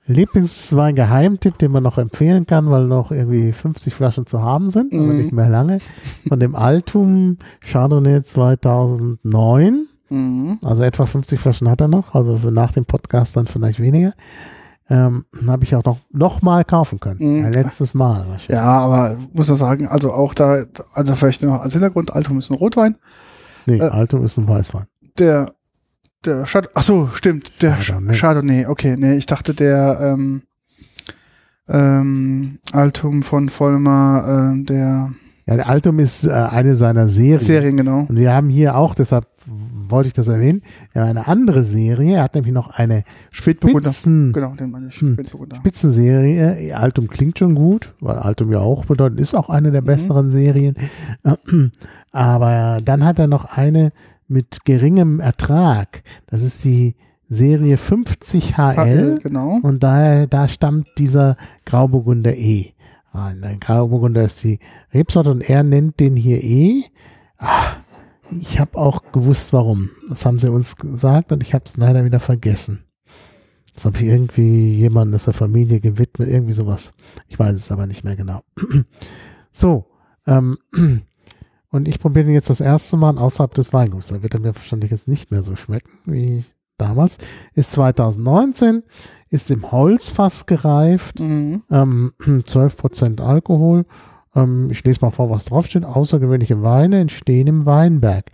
Lieblingswein-Geheimtipp, 0.09 1.59
den 1.59 1.71
man 1.71 1.83
noch 1.83 1.99
empfehlen 1.99 2.47
kann, 2.47 2.71
weil 2.71 2.87
noch 2.87 3.13
irgendwie 3.13 3.53
50 3.53 3.93
Flaschen 3.93 4.27
zu 4.27 4.43
haben 4.43 4.71
sind, 4.71 4.95
aber 4.95 5.03
mhm. 5.03 5.19
nicht 5.19 5.33
mehr 5.33 5.51
lange, 5.51 5.79
von 6.27 6.41
dem 6.41 6.55
Altum 6.55 7.37
Chardonnay 7.61 8.23
2009. 8.23 9.88
Mhm. 10.11 10.59
Also 10.65 10.83
etwa 10.85 11.07
50 11.07 11.39
Flaschen 11.39 11.69
hat 11.69 11.81
er 11.81 11.89
noch, 11.89 12.15
also 12.15 12.37
nach 12.51 12.73
dem 12.73 12.85
Podcast 12.85 13.37
dann 13.37 13.47
vielleicht 13.47 13.81
weniger. 13.81 14.13
ähm, 14.91 15.27
habe 15.47 15.65
ich 15.65 15.75
auch 15.75 15.85
noch, 15.85 15.99
noch 16.11 16.41
mal 16.41 16.65
kaufen 16.65 16.99
können. 16.99 17.19
Mhm. 17.21 17.45
Ein 17.45 17.53
letztes 17.53 17.93
Mal. 17.93 18.21
wahrscheinlich. 18.29 18.49
Ja, 18.49 18.65
aber 18.65 19.19
muss 19.35 19.49
man 19.49 19.57
sagen, 19.59 19.87
also 19.87 20.13
auch 20.15 20.33
da, 20.33 20.65
also 20.95 21.15
vielleicht 21.15 21.43
noch 21.43 21.61
als 21.61 21.75
Hintergrund, 21.75 22.13
Altum 22.15 22.39
ist 22.39 22.51
ein 22.51 22.55
Rotwein. 22.57 22.97
Nee, 23.67 23.77
Äh, 23.79 23.83
Altum 23.83 24.25
ist 24.25 24.39
ein 24.39 24.49
Weißwein. 24.49 24.87
Der, 25.19 25.53
der 26.25 26.45
Chard 26.47 26.71
ach 26.75 26.83
so, 26.83 27.11
stimmt, 27.13 27.61
der 27.61 27.73
Chardonnay. 27.77 28.15
Chardonnay. 28.15 28.17
Chardonnay, 28.17 28.67
okay, 28.67 28.97
nee, 28.99 29.15
ich 29.17 29.27
dachte 29.27 29.53
der, 29.53 29.99
ähm, 30.01 30.43
ähm, 31.69 32.59
Altum 32.73 33.23
von 33.23 33.49
Vollmer, 33.49 34.53
äh, 34.57 34.65
der 34.65 35.13
Ja, 35.47 35.57
der 35.57 35.69
Altum 35.69 35.99
ist 35.99 36.25
äh, 36.27 36.31
eine 36.31 36.77
seiner 36.77 37.09
Serien. 37.09 37.39
Serien, 37.39 37.77
genau. 37.77 38.07
Und 38.09 38.17
wir 38.17 38.33
haben 38.33 38.49
hier 38.49 38.75
auch, 38.77 38.95
deshalb 38.95 39.27
wollte 39.91 40.09
ich 40.09 40.15
das 40.15 40.29
erwähnen, 40.29 40.63
wir 40.93 41.03
haben 41.03 41.09
eine 41.11 41.27
andere 41.29 41.65
Serie. 41.65 42.17
Er 42.17 42.23
hat 42.25 42.35
nämlich 42.35 42.53
noch 42.55 42.71
eine. 42.71 43.05
Spitzen, 43.31 44.33
Genau, 44.33 44.55
den 44.55 44.71
meine 44.71 44.89
ich. 44.89 45.01
Hm. 45.01 45.17
Spitzenserie. 45.57 46.77
Altum 46.77 47.09
klingt 47.09 47.39
schon 47.39 47.55
gut, 47.55 47.95
weil 48.01 48.17
Altum 48.19 48.53
ja 48.53 48.61
auch 48.61 48.85
bedeutet, 48.87 49.21
ist 49.21 49.35
auch 49.37 49.49
eine 49.51 49.71
der 49.71 49.83
Mhm. 49.83 49.87
besseren 49.87 50.31
Serien. 50.31 50.75
Aber 52.11 52.79
dann 52.85 53.05
hat 53.05 53.19
er 53.19 53.27
noch 53.27 53.45
eine 53.57 53.93
mit 54.29 54.65
geringem 54.65 55.21
Ertrag. 55.21 56.03
Das 56.27 56.43
ist 56.43 56.65
die 56.65 56.95
Serie 57.29 57.77
50 57.77 58.57
HL. 58.57 58.75
HL, 58.77 59.19
genau. 59.23 59.59
Und 59.63 59.83
daher, 59.83 60.27
da 60.27 60.49
stammt 60.49 60.89
dieser 60.99 61.37
Grauburgunder 61.67 62.35
E. 62.37 62.73
Der 63.15 63.57
Grauburgunder 63.59 64.23
ist 64.23 64.45
die 64.45 64.59
Rebsorte 64.95 65.31
und 65.33 65.49
er 65.49 65.63
nennt 65.63 65.99
den 65.99 66.15
hier 66.17 66.43
E. 66.43 66.85
Ah, 67.39 67.73
ich 68.31 68.59
habe 68.59 68.77
auch 68.77 69.03
gewusst, 69.13 69.53
warum. 69.53 69.91
Das 70.09 70.25
haben 70.27 70.39
sie 70.39 70.51
uns 70.51 70.77
gesagt 70.77 71.33
und 71.33 71.43
ich 71.43 71.55
habe 71.55 71.65
es 71.67 71.77
leider 71.77 72.05
wieder 72.05 72.21
vergessen. 72.21 72.85
Das 73.75 73.85
habe 73.85 73.97
ich 73.99 74.05
irgendwie 74.05 74.75
jemandem 74.75 75.15
aus 75.17 75.25
der 75.27 75.35
Familie 75.35 75.81
gewidmet, 75.81 76.29
irgendwie 76.29 76.53
sowas. 76.53 76.93
Ich 77.29 77.39
weiß 77.39 77.55
es 77.55 77.71
aber 77.71 77.87
nicht 77.87 78.05
mehr 78.05 78.17
genau. 78.17 78.43
So, 79.51 79.87
ähm, 80.27 80.59
und 81.71 81.89
ich 81.89 81.99
probiere 81.99 82.27
den 82.27 82.35
jetzt 82.35 82.51
das 82.51 82.61
erste 82.61 82.97
Mal 82.97 83.19
außerhalb 83.19 83.53
des 83.55 83.73
Weinguts. 83.73 84.09
Da 84.09 84.23
wird 84.23 84.35
er 84.35 84.41
mir 84.41 84.55
wahrscheinlich 84.55 84.91
jetzt 84.91 85.09
nicht 85.09 85.31
mehr 85.33 85.43
so 85.43 85.57
schmecken 85.57 85.99
wie 86.05 86.45
damals. 86.77 87.19
Ist 87.55 87.73
2019, 87.73 88.85
ist 89.31 89.51
im 89.51 89.73
Holzfass 89.73 90.47
gereift, 90.47 91.19
Mhm. 91.19 91.63
ähm, 91.71 92.13
12% 92.21 93.21
Alkohol. 93.21 93.85
Ähm, 94.39 94.69
ich 94.71 94.85
lese 94.85 95.01
mal 95.03 95.11
vor, 95.11 95.31
was 95.31 95.47
draufsteht. 95.47 95.85
Außergewöhnliche 95.85 96.63
Weine 96.63 97.01
entstehen 97.01 97.47
im 97.47 97.67
Weinberg. 97.67 98.27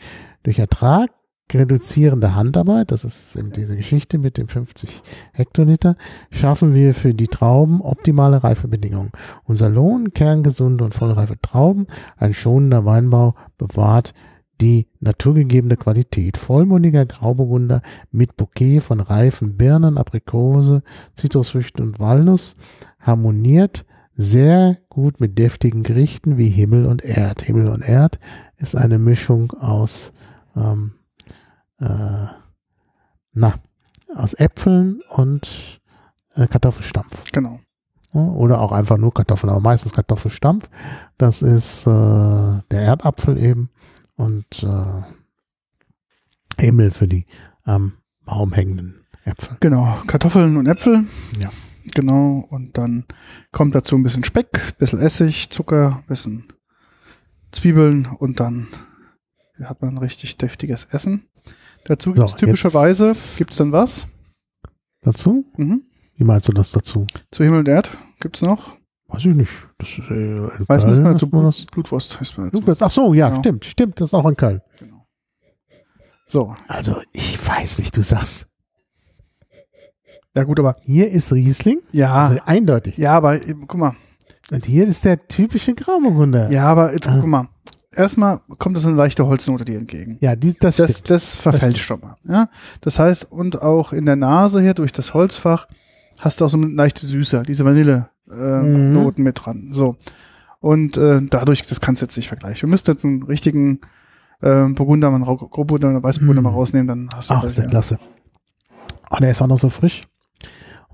Durch 0.42 0.58
Ertrag 0.58 1.10
reduzierende 1.52 2.34
Handarbeit, 2.34 2.90
das 2.90 3.04
ist 3.04 3.36
eben 3.36 3.52
diese 3.52 3.76
Geschichte 3.76 4.18
mit 4.18 4.38
dem 4.38 4.48
50 4.48 5.02
Hektoliter, 5.32 5.96
schaffen 6.30 6.74
wir 6.74 6.94
für 6.94 7.14
die 7.14 7.28
Trauben 7.28 7.80
optimale 7.80 8.42
Reifebedingungen. 8.42 9.12
Unser 9.44 9.68
Lohn, 9.68 10.12
kerngesunde 10.14 10.84
und 10.84 10.94
vollreife 10.94 11.40
Trauben, 11.40 11.86
ein 12.16 12.34
schonender 12.34 12.84
Weinbau 12.84 13.34
bewahrt 13.58 14.14
die 14.60 14.88
naturgegebene 15.00 15.76
Qualität. 15.76 16.38
Vollmundiger 16.38 17.06
Grauburgunder 17.06 17.82
mit 18.10 18.36
Bouquet 18.36 18.80
von 18.80 19.00
reifen 19.00 19.56
Birnen, 19.56 19.98
Aprikose, 19.98 20.82
Zitrusfrüchten 21.14 21.84
und 21.84 22.00
Walnuss 22.00 22.56
harmoniert 23.00 23.84
sehr 24.16 24.78
gut 24.88 25.20
mit 25.20 25.38
deftigen 25.38 25.82
Gerichten 25.82 26.38
wie 26.38 26.48
Himmel 26.48 26.86
und 26.86 27.04
Erd. 27.04 27.42
Himmel 27.42 27.68
und 27.68 27.82
Erd 27.82 28.18
ist 28.56 28.76
eine 28.76 28.98
Mischung 28.98 29.52
aus 29.52 30.12
ähm, 30.56 30.92
äh, 31.80 32.26
na, 33.32 33.54
aus 34.14 34.34
Äpfeln 34.34 35.00
und 35.10 35.80
äh, 36.34 36.46
Kartoffelstampf. 36.46 37.24
Genau. 37.32 37.60
Oder 38.12 38.60
auch 38.60 38.70
einfach 38.70 38.96
nur 38.96 39.12
Kartoffeln, 39.12 39.50
aber 39.50 39.60
meistens 39.60 39.92
Kartoffelstampf. 39.92 40.70
Das 41.18 41.42
ist 41.42 41.84
äh, 41.86 41.90
der 41.90 42.80
Erdapfel 42.80 43.36
eben 43.38 43.70
und 44.14 44.62
äh, 44.62 45.02
Himmel 46.62 46.92
für 46.92 47.08
die 47.08 47.26
am 47.64 47.94
Baum 48.24 48.52
hängenden 48.52 49.04
Äpfel. 49.24 49.56
Genau. 49.58 49.98
Kartoffeln 50.06 50.56
und 50.56 50.66
Äpfel. 50.66 51.04
Ja. 51.40 51.50
Genau. 51.94 52.46
Und 52.50 52.76
dann 52.78 53.04
kommt 53.52 53.74
dazu 53.74 53.96
ein 53.96 54.02
bisschen 54.02 54.24
Speck, 54.24 54.76
bisschen 54.78 54.98
Essig, 55.00 55.50
Zucker, 55.50 56.02
bisschen 56.08 56.44
Zwiebeln 57.52 58.06
und 58.18 58.40
dann 58.40 58.66
hat 59.62 59.80
man 59.82 59.94
ein 59.94 59.98
richtig 59.98 60.36
deftiges 60.36 60.84
Essen. 60.86 61.28
Dazu 61.84 62.10
So, 62.10 62.14
gibt 62.14 62.28
es 62.30 62.34
typischerweise, 62.36 63.08
jetzt- 63.08 63.36
gibt's 63.36 63.56
dann 63.58 63.70
was? 63.72 64.08
Dazu? 65.02 65.44
Mhm. 65.56 65.82
Wie 66.16 66.24
meinst 66.24 66.48
du 66.48 66.52
das 66.52 66.72
dazu? 66.72 67.06
Zu 67.30 67.44
Himmel 67.44 67.60
und 67.60 67.68
Erd 67.68 67.90
gibt's 68.20 68.40
noch? 68.42 68.76
Weiß 69.08 69.26
ich 69.26 69.34
nicht. 69.34 69.52
Das 69.78 69.90
ist, 69.90 70.10
äh, 70.10 70.48
Meistens 70.66 70.94
Köln 70.96 71.02
mal 71.02 71.16
zu 71.18 71.26
das- 71.26 71.66
Blutwurst. 71.66 72.18
Ist 72.20 72.38
man. 72.38 72.50
Blutwurst. 72.50 72.82
Ach 72.82 72.90
so, 72.90 73.12
ja, 73.14 73.28
Genau. 73.28 73.40
stimmt, 73.40 73.64
stimmt. 73.66 74.00
Das 74.00 74.08
ist 74.08 74.14
auch 74.14 74.26
in 74.26 74.34
Köln. 74.36 74.60
Genau. 74.78 75.06
So. 76.26 76.56
Also, 76.66 77.02
ich 77.12 77.46
weiß 77.46 77.78
nicht, 77.80 77.96
du 77.96 78.02
sagst. 78.02 78.46
Ja 80.36 80.42
gut, 80.44 80.58
aber 80.58 80.76
Hier 80.82 81.10
ist 81.10 81.32
Riesling. 81.32 81.78
ja, 81.92 82.12
Also 82.12 82.40
eindeutig. 82.44 82.96
ja, 82.98 83.12
aber 83.12 83.40
eben, 83.46 83.66
guck 83.68 83.78
mal. 83.80 83.94
Und 84.50 84.66
hier 84.66 84.86
ist 84.86 85.04
der 85.04 85.26
typische 85.28 85.74
Grauburgunder. 85.74 86.50
Ja, 86.50 86.66
aber 86.66 86.92
jetzt 86.92 87.08
Ah. 87.08 87.16
guck 87.20 87.26
mal. 87.28 87.48
Erstmal 87.92 88.40
kommt 88.58 88.76
das 88.76 88.84
eine 88.84 88.96
leichte 88.96 89.24
Holznote 89.26 89.64
dir 89.64 89.78
entgegen. 89.78 90.18
Ja, 90.20 90.34
die, 90.34 90.52
das, 90.58 90.76
Das, 90.76 90.90
stimmt. 90.98 91.10
das 91.10 91.36
verfälscht 91.36 91.84
schon 91.84 92.00
mal. 92.00 92.16
Ja? 92.24 92.48
Das 92.80 92.98
heißt, 92.98 93.30
und 93.30 93.62
auch 93.62 93.92
in 93.92 94.04
der 94.04 94.16
Nase 94.16 94.60
hier 94.60 94.74
durch 94.74 94.90
das 94.90 95.14
Holzfach 95.14 95.68
hast 96.20 96.40
du 96.40 96.44
auch 96.44 96.50
so 96.50 96.56
eine 96.56 96.66
leichte 96.66 97.06
Süße, 97.06 97.44
diese 97.46 97.64
Vanille-Noten 97.64 98.04
äh, 98.30 98.62
Mhm. 98.88 98.92
Noten 98.92 99.22
mit 99.22 99.40
dran. 99.44 99.68
So. 99.70 99.96
Und 100.58 100.96
äh, 100.96 101.20
dadurch, 101.22 101.62
das 101.62 101.80
kannst 101.80 102.02
du 102.02 102.06
jetzt 102.06 102.16
nicht 102.16 102.26
vergleichen. 102.28 102.62
Wir 102.62 102.70
müssten 102.70 102.90
jetzt 102.90 103.04
einen 103.04 103.22
richtigen 103.22 103.80
äh, 104.42 104.64
Burgunder, 104.70 105.08
einen 105.08 105.22
Rau- 105.22 105.36
Grauburgunder, 105.36 105.88
einen 105.90 106.02
Weißburgunder 106.02 106.40
Mhm. 106.42 106.44
mal 106.48 106.52
rausnehmen, 106.52 106.88
dann 106.88 107.08
hast 107.14 107.30
du 107.30 107.34
Ach, 107.34 107.42
das 107.42 107.52
ist 107.52 107.58
der 107.58 107.64
ja. 107.66 107.70
klasse. 107.70 107.98
Oh, 109.10 109.16
der 109.20 109.30
ist 109.30 109.40
auch 109.40 109.46
noch 109.46 109.58
so 109.58 109.68
frisch. 109.68 110.02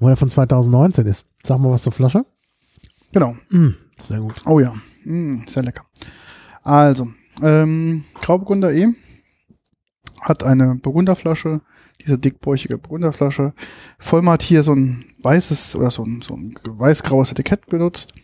Obwohl 0.01 0.13
er 0.13 0.17
von 0.17 0.31
2019 0.31 1.05
ist. 1.05 1.27
Sag 1.45 1.59
mal 1.61 1.71
was 1.71 1.83
zur 1.83 1.93
Flasche. 1.93 2.25
Genau. 3.13 3.37
Mm, 3.51 3.69
sehr 4.01 4.19
gut. 4.21 4.35
Oh 4.47 4.59
ja, 4.59 4.73
mm, 5.05 5.43
sehr 5.47 5.63
lecker. 5.63 5.85
Also, 6.63 7.09
ähm, 7.43 8.05
Grauburgunder 8.15 8.73
E 8.73 8.89
hat 10.23 10.43
eine 10.43 10.77
Burgunderflasche, 10.77 11.61
diese 12.03 12.17
dickbäuchige 12.19 12.79
Burgunderflasche. 12.79 13.53
Vollmer 13.99 14.33
hat 14.33 14.43
hier 14.43 14.63
so 14.63 14.73
ein 14.75 15.05
weißes 15.23 15.77
oder 15.77 15.91
so 15.91 16.03
ein, 16.03 16.23
so 16.23 16.35
ein 16.35 16.55
weiß-graues 16.65 17.31
Etikett 17.33 17.67
benutzt 17.67 18.15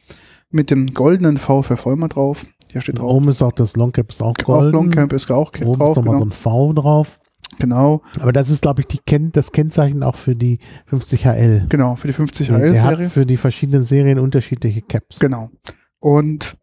mit 0.50 0.70
dem 0.70 0.94
goldenen 0.94 1.36
V 1.36 1.60
für 1.62 1.76
Vollmer 1.76 2.08
drauf. 2.08 2.46
Hier 2.70 2.80
steht 2.80 2.98
drauf. 2.98 3.10
oben 3.10 3.28
ist 3.28 3.42
auch 3.42 3.52
das 3.52 3.76
Longcap 3.76 4.10
ist 4.10 4.22
auch 4.22 4.34
golden. 4.34 4.72
Longcamp 4.72 5.12
ist 5.12 5.30
auch 5.30 5.52
oben 5.64 5.78
drauf. 5.78 5.90
ist 5.90 5.96
nochmal 5.96 6.14
Genau. 6.14 6.18
so 6.20 6.24
ein 6.24 6.32
V 6.32 6.72
drauf. 6.72 7.18
Genau, 7.58 8.02
Aber 8.20 8.32
das 8.32 8.48
ist, 8.50 8.62
glaube 8.62 8.80
ich, 8.80 8.86
die 8.86 8.98
Ken 8.98 9.32
das 9.32 9.52
Kennzeichen 9.52 10.02
auch 10.02 10.16
für 10.16 10.36
die 10.36 10.58
50 10.86 11.24
HL. 11.26 11.66
genau, 11.68 11.96
für 11.96 12.06
die 12.08 12.12
50 12.14 12.48
Der- 12.48 12.58
Der 12.58 12.68
hat 12.68 12.74
HL-Serie. 12.92 13.10
für 13.10 13.26
die 13.26 13.36
verschiedenen 13.36 13.82
Serien 13.84 14.18
unterschiedliche 14.18 14.82
Caps. 14.82 15.18
Genau. 15.18 15.50
Und 15.98 16.56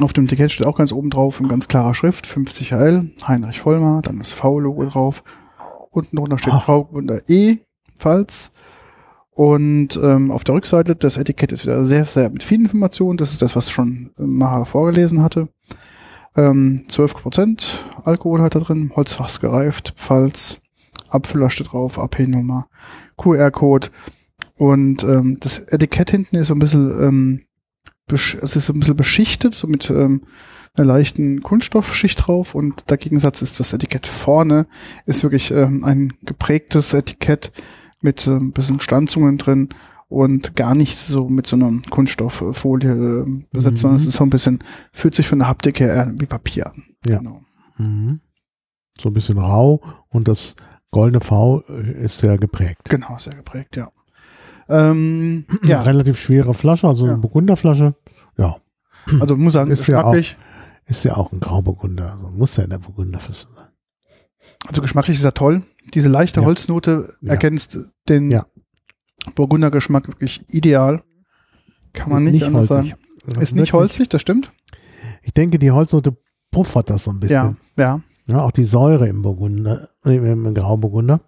auf 0.00 0.12
dem 0.12 0.24
Etikett 0.24 0.50
steht 0.52 0.66
auch 0.66 0.76
ganz 0.76 0.92
oben 0.92 1.10
drauf 1.10 1.38
in 1.40 1.48
ganz 1.48 1.68
klarer 1.68 1.94
Schrift 1.94 2.26
50 2.26 2.70
HL, 2.72 3.10
Heinrich 3.28 3.60
Vollmer, 3.60 4.00
dann 4.02 4.18
das 4.18 4.32
V-Logo 4.32 4.84
drauf. 4.86 5.22
Unten 5.90 6.16
drunter 6.16 6.38
steht 6.38 6.54
Ach. 6.54 6.64
Grauburgunder 6.64 7.20
E, 7.28 7.58
Pfalz. 7.98 8.52
Und 9.34 9.98
ähm, 10.02 10.30
auf 10.30 10.44
der 10.44 10.54
Rückseite, 10.54 10.94
das 10.96 11.16
Etikett 11.16 11.52
ist 11.52 11.64
wieder 11.64 11.84
sehr, 11.86 12.04
sehr 12.04 12.28
mit 12.30 12.42
vielen 12.42 12.62
Informationen. 12.62 13.16
Das 13.16 13.32
ist 13.32 13.40
das, 13.42 13.56
was 13.56 13.70
schon 13.70 14.10
äh, 14.18 14.22
Maha 14.22 14.64
vorgelesen 14.66 15.22
hatte. 15.22 15.48
Ähm, 16.36 16.82
12% 16.88 17.78
Alkohol 18.04 18.42
hat 18.42 18.54
da 18.54 18.60
drin, 18.60 18.92
Holzfass 18.94 19.40
gereift, 19.40 19.94
Pfalz, 19.96 20.60
Abfüller 21.08 21.50
steht 21.50 21.72
drauf, 21.72 21.98
AP-Nummer, 21.98 22.66
QR-Code. 23.16 23.88
Und 24.56 25.02
ähm, 25.04 25.38
das 25.40 25.58
Etikett 25.58 26.10
hinten 26.10 26.36
ist 26.36 26.48
so 26.48 26.54
ein 26.54 26.58
bisschen, 26.58 26.90
ähm, 27.00 27.42
es 28.10 28.56
ist 28.56 28.66
so 28.66 28.72
ein 28.72 28.80
bisschen 28.80 28.96
beschichtet, 28.96 29.54
so 29.54 29.66
mit 29.66 29.90
ähm, 29.90 30.22
einer 30.74 30.86
leichten 30.86 31.42
Kunststoffschicht 31.42 32.26
drauf. 32.26 32.54
Und 32.54 32.88
der 32.90 32.96
Gegensatz 32.96 33.42
ist 33.42 33.60
das 33.60 33.72
Etikett 33.72 34.06
vorne, 34.06 34.66
ist 35.06 35.22
wirklich 35.22 35.50
ähm, 35.50 35.84
ein 35.84 36.14
geprägtes 36.22 36.94
Etikett 36.94 37.52
mit 38.00 38.26
äh, 38.26 38.30
ein 38.30 38.52
bisschen 38.52 38.80
Stanzungen 38.80 39.38
drin 39.38 39.68
und 40.12 40.54
gar 40.56 40.74
nicht 40.74 40.96
so 40.96 41.28
mit 41.28 41.46
so 41.46 41.56
einer 41.56 41.70
Kunststofffolie 41.90 42.90
äh, 42.92 43.42
besetzt, 43.52 43.74
Mhm. 43.74 43.76
sondern 43.76 43.96
es 44.00 44.06
ist 44.06 44.16
so 44.16 44.24
ein 44.24 44.30
bisschen, 44.30 44.58
fühlt 44.92 45.14
sich 45.14 45.26
von 45.26 45.38
der 45.40 45.48
Haptik 45.48 45.80
her 45.80 45.88
eher 45.94 46.12
wie 46.16 46.26
Papier 46.26 46.66
an. 46.66 46.82
Ja. 47.06 47.18
Genau. 47.18 47.40
Mhm. 47.78 48.20
So 49.00 49.08
ein 49.08 49.14
bisschen 49.14 49.38
rau 49.38 49.80
und 50.08 50.28
das 50.28 50.54
goldene 50.90 51.20
V 51.20 51.62
äh, 51.68 52.04
ist 52.04 52.18
sehr 52.18 52.36
geprägt. 52.38 52.82
Genau, 52.88 53.16
sehr 53.18 53.34
geprägt, 53.34 53.76
ja. 53.76 53.90
Ähm, 54.68 55.44
ja, 55.64 55.82
Relativ 55.82 56.18
schwere 56.18 56.54
Flasche, 56.54 56.86
also 56.86 57.06
Ja. 57.06 57.12
eine 57.12 57.20
Burgunderflasche. 57.20 57.94
Ja, 58.38 58.56
also 59.20 59.36
muss 59.36 59.54
sagen, 59.54 59.70
Ist 59.70 59.86
ja 59.88 60.04
auch- 60.04 60.12
geschmacklich, 60.12 60.36
ist 60.86 61.04
ja 61.04 61.16
auch 61.16 61.32
ein 61.32 61.40
Grauburgunder. 61.40 62.12
Also 62.12 62.28
muss 62.28 62.56
ja 62.56 62.64
in 62.64 62.70
der 62.70 62.78
Burgunderflasche 62.78 63.46
sein. 63.54 63.66
also 64.68 64.80
geschmacklich 64.82 65.16
ist 65.16 65.24
er 65.24 65.34
toll. 65.34 65.62
Diese 65.94 66.08
leichte. 66.08 66.42
Holznote 66.44 67.12
ergänzt 67.24 67.78
den 68.08 68.30
Ja. 68.30 68.46
Burgundergeschmack 69.34 70.08
wirklich 70.08 70.40
ideal. 70.50 71.02
Kann 71.92 72.10
man 72.10 72.24
nicht, 72.24 72.32
nicht 72.34 72.44
anders 72.44 72.70
holzig. 72.70 72.94
sagen. 73.26 73.40
Ist 73.40 73.54
nicht 73.56 73.72
holzig, 73.72 74.08
das 74.08 74.20
stimmt. 74.20 74.52
Ich 75.22 75.32
denke, 75.34 75.58
die 75.58 75.70
Holznote 75.70 76.16
puffert 76.50 76.90
das 76.90 77.04
so 77.04 77.10
ein 77.12 77.20
bisschen. 77.20 77.56
Ja, 77.76 77.84
ja. 77.84 78.00
Ja, 78.26 78.38
auch 78.40 78.52
die 78.52 78.64
Säure 78.64 79.08
im 79.08 79.22
Burgunder, 79.22 79.88
äh, 80.04 80.16
im, 80.16 80.46
im 80.46 80.54
Grauburgunder. 80.54 81.20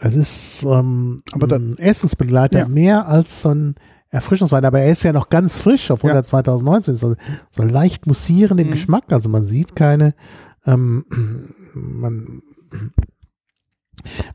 Es 0.00 0.14
ist 0.14 0.62
ähm, 0.62 1.22
Aber 1.32 1.56
ein 1.56 1.76
Essensbegleiter 1.78 2.60
Ja. 2.60 2.68
mehr 2.68 3.08
als 3.08 3.42
so 3.42 3.48
ein 3.50 3.74
Erfrischungswein. 4.10 4.64
Aber 4.64 4.80
er 4.80 4.92
ist 4.92 5.02
ja 5.02 5.12
noch 5.12 5.28
ganz 5.30 5.60
frisch, 5.60 5.90
obwohl 5.90 6.10
Ja. 6.10 6.16
er 6.16 6.24
2019 6.24 6.94
ist. 6.94 7.02
Also 7.04 7.16
so 7.50 7.62
leicht 7.62 8.06
mussierend 8.06 8.60
im 8.60 8.68
Mhm. 8.68 8.72
Geschmack. 8.72 9.04
Also 9.12 9.28
man 9.28 9.44
sieht 9.44 9.74
keine, 9.74 10.14
ähm, 10.66 11.04
man, 11.74 12.42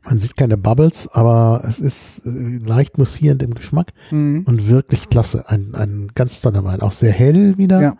man 0.04 0.18
sieht 0.18 0.36
keine 0.36 0.56
Bubbles, 0.56 1.08
aber 1.12 1.62
es 1.66 1.80
ist 1.80 2.20
äh, 2.26 2.30
leicht 2.64 2.98
mussierend 2.98 3.42
im 3.42 3.54
Geschmack 3.54 3.92
Mhm. 4.10 4.42
und 4.46 4.68
wirklich 4.68 5.08
klasse. 5.08 5.48
Ein, 5.48 5.74
ein 5.74 6.08
ganz 6.14 6.40
toller 6.40 6.64
Wein. 6.64 6.80
Auch 6.80 6.92
sehr 6.92 7.12
hell 7.12 7.56
wieder. 7.58 7.80
Ja. 7.82 7.94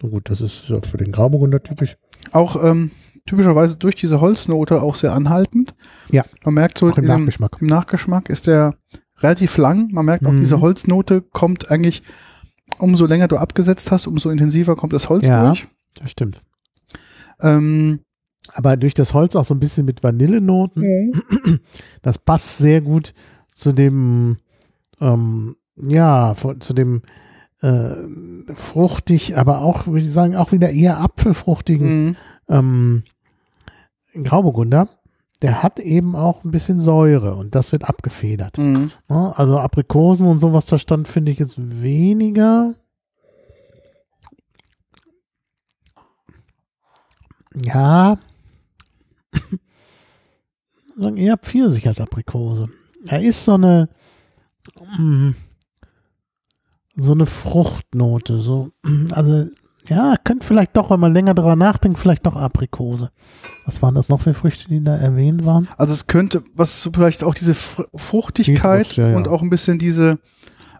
Gut, 0.00 0.30
das 0.30 0.40
ist 0.40 0.72
für 0.82 0.96
den 0.96 1.10
Grauburgunder 1.12 1.62
typisch. 1.62 1.96
Auch 2.32 2.62
ähm, 2.64 2.90
typischerweise 3.26 3.76
durch 3.76 3.94
diese 3.96 4.20
Holznote 4.20 4.80
auch 4.80 4.94
sehr 4.94 5.12
anhaltend. 5.12 5.74
Ja. 6.10 6.24
Man 6.44 6.54
merkt 6.54 6.78
so 6.78 6.88
im 6.88 6.94
dem- 6.94 7.04
Nachgeschmack. 7.06 7.56
Im 7.60 7.66
Nachgeschmack 7.66 8.28
ist 8.30 8.46
der 8.46 8.74
relativ 9.20 9.56
lang. 9.56 9.90
Man 9.92 10.04
merkt 10.06 10.24
auch, 10.24 10.30
Mhm. 10.32 10.40
diese 10.40 10.60
Holznote 10.60 11.22
kommt 11.22 11.70
eigentlich, 11.70 12.02
umso 12.78 13.06
länger 13.06 13.26
du 13.26 13.36
abgesetzt 13.38 13.90
hast, 13.90 14.06
umso 14.06 14.30
intensiver 14.30 14.76
kommt 14.76 14.92
das 14.92 15.08
Holz 15.08 15.26
Ja. 15.26 15.46
durch. 15.46 15.66
Das 16.00 16.10
stimmt. 16.12 16.40
Ähm, 17.40 18.00
aber 18.52 18.76
durch 18.76 18.94
das 18.94 19.14
Holz 19.14 19.36
auch 19.36 19.44
so 19.44 19.54
ein 19.54 19.60
bisschen 19.60 19.84
mit 19.86 20.02
Vanillenoten. 20.02 21.12
Das 22.02 22.18
passt 22.18 22.58
sehr 22.58 22.80
gut 22.80 23.14
zu 23.52 23.72
dem, 23.72 24.38
ähm, 25.00 25.56
ja, 25.76 26.34
von- 26.34 26.60
zu 26.60 26.72
dem 26.72 27.02
äh, 27.60 27.90
fruchtig, 28.54 29.36
aber 29.36 29.60
auch, 29.62 29.86
würde 29.86 30.04
ich 30.06 30.12
sagen, 30.12 30.36
auch 30.36 30.52
wieder 30.52 30.70
eher 30.70 30.98
apfelfruchtigen 30.98 32.06
mhm. 32.06 32.16
ähm, 32.48 33.02
Grauburgunder. 34.22 34.88
Der 35.42 35.62
hat 35.62 35.78
eben 35.78 36.16
auch 36.16 36.44
ein 36.44 36.50
bisschen 36.50 36.80
Säure 36.80 37.34
und 37.34 37.54
das 37.54 37.70
wird 37.70 37.84
abgefedert. 37.88 38.58
Mhm. 38.58 38.90
Also 39.08 39.58
Aprikosen 39.58 40.26
und 40.26 40.40
sowas 40.40 40.66
da 40.66 40.78
stand, 40.78 41.06
finde 41.06 41.30
ich 41.30 41.38
jetzt 41.38 41.58
weniger. 41.82 42.74
Ja. 47.54 48.18
Sagen 51.00 51.16
eher 51.16 51.36
Pfirsich 51.38 51.86
als 51.86 52.00
Aprikose. 52.00 52.68
Er 53.06 53.22
ist 53.22 53.44
so 53.44 53.54
eine 53.54 53.88
mm, 54.98 55.30
so 56.96 57.12
eine 57.12 57.26
Fruchtnote, 57.26 58.38
so 58.38 58.70
also 59.12 59.46
ja, 59.88 60.16
könnte 60.22 60.46
vielleicht 60.46 60.76
doch, 60.76 60.90
wenn 60.90 61.00
man 61.00 61.14
länger 61.14 61.32
drüber 61.32 61.56
nachdenkt, 61.56 61.98
vielleicht 61.98 62.26
doch 62.26 62.36
Aprikose. 62.36 63.10
Was 63.64 63.80
waren 63.80 63.94
das 63.94 64.08
noch 64.10 64.20
für 64.20 64.34
Früchte, 64.34 64.68
die 64.68 64.82
da 64.82 64.94
erwähnt 64.96 65.46
waren? 65.46 65.66
Also 65.78 65.94
es 65.94 66.06
könnte, 66.06 66.42
was 66.54 66.82
so 66.82 66.90
vielleicht 66.92 67.24
auch 67.24 67.34
diese 67.34 67.54
Fr 67.54 67.86
Fruchtigkeit 67.94 68.80
Die 68.80 68.84
Frucht, 68.84 68.96
ja, 68.98 69.08
ja. 69.10 69.16
und 69.16 69.28
auch 69.28 69.40
ein 69.40 69.48
bisschen 69.48 69.78
diese, 69.78 70.18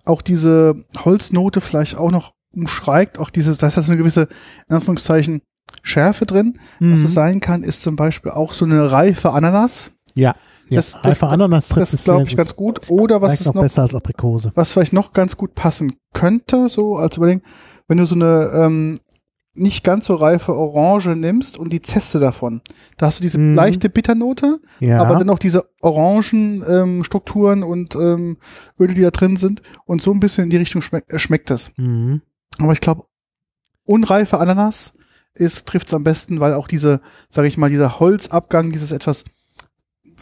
auch 0.05 0.21
diese 0.21 0.75
Holznote 1.05 1.61
vielleicht 1.63 1.97
auch 1.97 2.11
noch 2.11 2.35
umschreibt, 2.55 3.19
auch 3.19 3.31
dieses, 3.31 3.57
da 3.59 3.69
ist 3.69 3.77
ja 3.77 3.83
so 3.83 3.93
eine 3.93 3.99
gewisse, 3.99 4.29
in 4.69 4.77
Anführungszeichen, 4.77 5.41
Schärfe 5.83 6.27
drin. 6.27 6.59
Was 6.81 7.01
Mhm. 7.01 7.05
es 7.07 7.13
sein 7.13 7.41
kann, 7.41 7.63
ist 7.63 7.83
zum 7.83 7.97
Beispiel 7.97 8.33
auch 8.33 8.53
so 8.53 8.65
eine 8.65 8.91
reife 8.91 9.33
Ananas. 9.33 9.91
Ja, 10.19 10.35
ja. 10.69 10.77
Das- 10.77 10.93
das- 11.03 11.23
Reife 11.23 11.29
Ananas 11.29 11.69
trifft 11.69 11.93
Das 11.93 12.01
es 12.01 12.05
glaube 12.05 12.25
ich 12.25 12.31
gut. 12.31 12.37
ganz 12.39 12.57
gut. 12.57 12.81
Oder 12.91 13.23
was 13.23 13.33
Vielleicht 13.33 13.41
ist 13.41 13.47
noch 13.49 13.55
noch, 13.55 13.63
besser 13.63 13.83
als 13.83 13.95
Aprikose. 13.95 14.53
was 14.55 14.73
vielleicht 14.73 14.93
noch 14.93 15.13
ganz 15.13 15.37
gut 15.37 15.55
passen 15.55 15.95
könnte, 16.13 16.69
so 16.69 16.97
als 16.97 17.17
Überlegen, 17.17 17.43
wenn 17.87 17.99
du 17.99 18.07
so 18.07 18.15
eine 18.15 18.51
ähm, 18.55 18.97
nicht 19.55 19.83
ganz 19.83 20.07
so 20.07 20.15
reife 20.15 20.55
Orange 20.55 21.17
nimmst 21.17 21.59
und 21.59 21.73
die 21.73 21.81
Zeste 21.81 22.21
davon. 22.21 22.61
Da 22.97 23.07
hast 23.07 23.19
du 23.19 23.23
diese 23.23 23.39
Mhm. 23.39 23.55
leichte 23.57 23.89
Bitternote, 23.89 24.61
Ja, 24.79 25.01
aber 25.01 25.17
dann 25.17 25.31
auch 25.31 25.39
diese 25.41 25.65
orangen 25.81 26.63
ähm, 26.69 27.03
Strukturen 27.03 27.65
und 27.65 27.97
ähm, 27.97 28.37
Öle, 28.79 28.95
die 28.95 29.01
da 29.03 29.11
drin 29.11 29.37
sind. 29.37 29.63
Und 29.85 30.01
so 30.01 30.13
ein 30.13 30.21
bisschen 30.21 30.45
in 30.45 30.51
die 30.51 30.59
Richtung 30.59 30.81
schmeck, 30.81 31.05
äh, 31.09 31.19
schmeckt 31.19 31.51
das. 31.51 31.73
mhm. 31.77 32.23
Aber 32.61 32.73
ich 32.73 32.81
glaube, 32.81 33.05
unreife 33.85 34.39
Ananas 34.39 34.93
ist 35.35 35.67
trifft 35.67 35.89
es 35.89 35.95
am 35.95 36.05
besten, 36.05 36.41
weil 36.41 36.55
auch 36.55 36.69
diese, 36.69 37.01
sage 37.29 37.49
ich 37.49 37.59
mal, 37.59 37.71
dieser 37.71 38.01
Holzabgang, 38.01 38.71
dieses 38.73 38.93
etwas, 38.93 39.25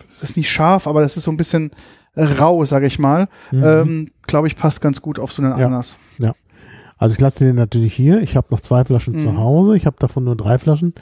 es 0.06 0.22
ist 0.22 0.36
nicht 0.36 0.50
scharf, 0.50 0.86
aber 0.86 1.00
das 1.00 1.16
ist 1.16 1.24
so 1.24 1.30
ein 1.30 1.36
bisschen 1.36 1.70
rau, 2.16 2.64
sage 2.64 2.86
ich 2.86 2.98
mal, 2.98 3.28
Mhm. 3.52 3.62
ähm, 3.64 4.08
glaube 4.26 4.48
ich, 4.48 4.56
passt 4.56 4.80
ganz 4.80 5.02
gut 5.02 5.18
auf 5.18 5.32
so 5.32 5.42
einen 5.42 5.52
Ja. 5.52 5.66
Ananas. 5.66 5.98
also 6.98 7.12
ich 7.14 7.20
lasse 7.20 7.44
den 7.44 7.56
natürlich 7.56 7.92
hier. 7.94 8.22
Ich 8.22 8.36
habe 8.36 8.46
noch 8.50 8.60
zwei 8.62 8.82
Flaschen 8.84 9.18
zu 9.18 9.28
Mhm. 9.30 9.36
Hause. 9.38 9.76
Ich 9.76 9.84
habe 9.84 9.96
davon 9.98 10.24
nur 10.24 10.34
drei 10.36 10.56
Flaschen 10.58 10.94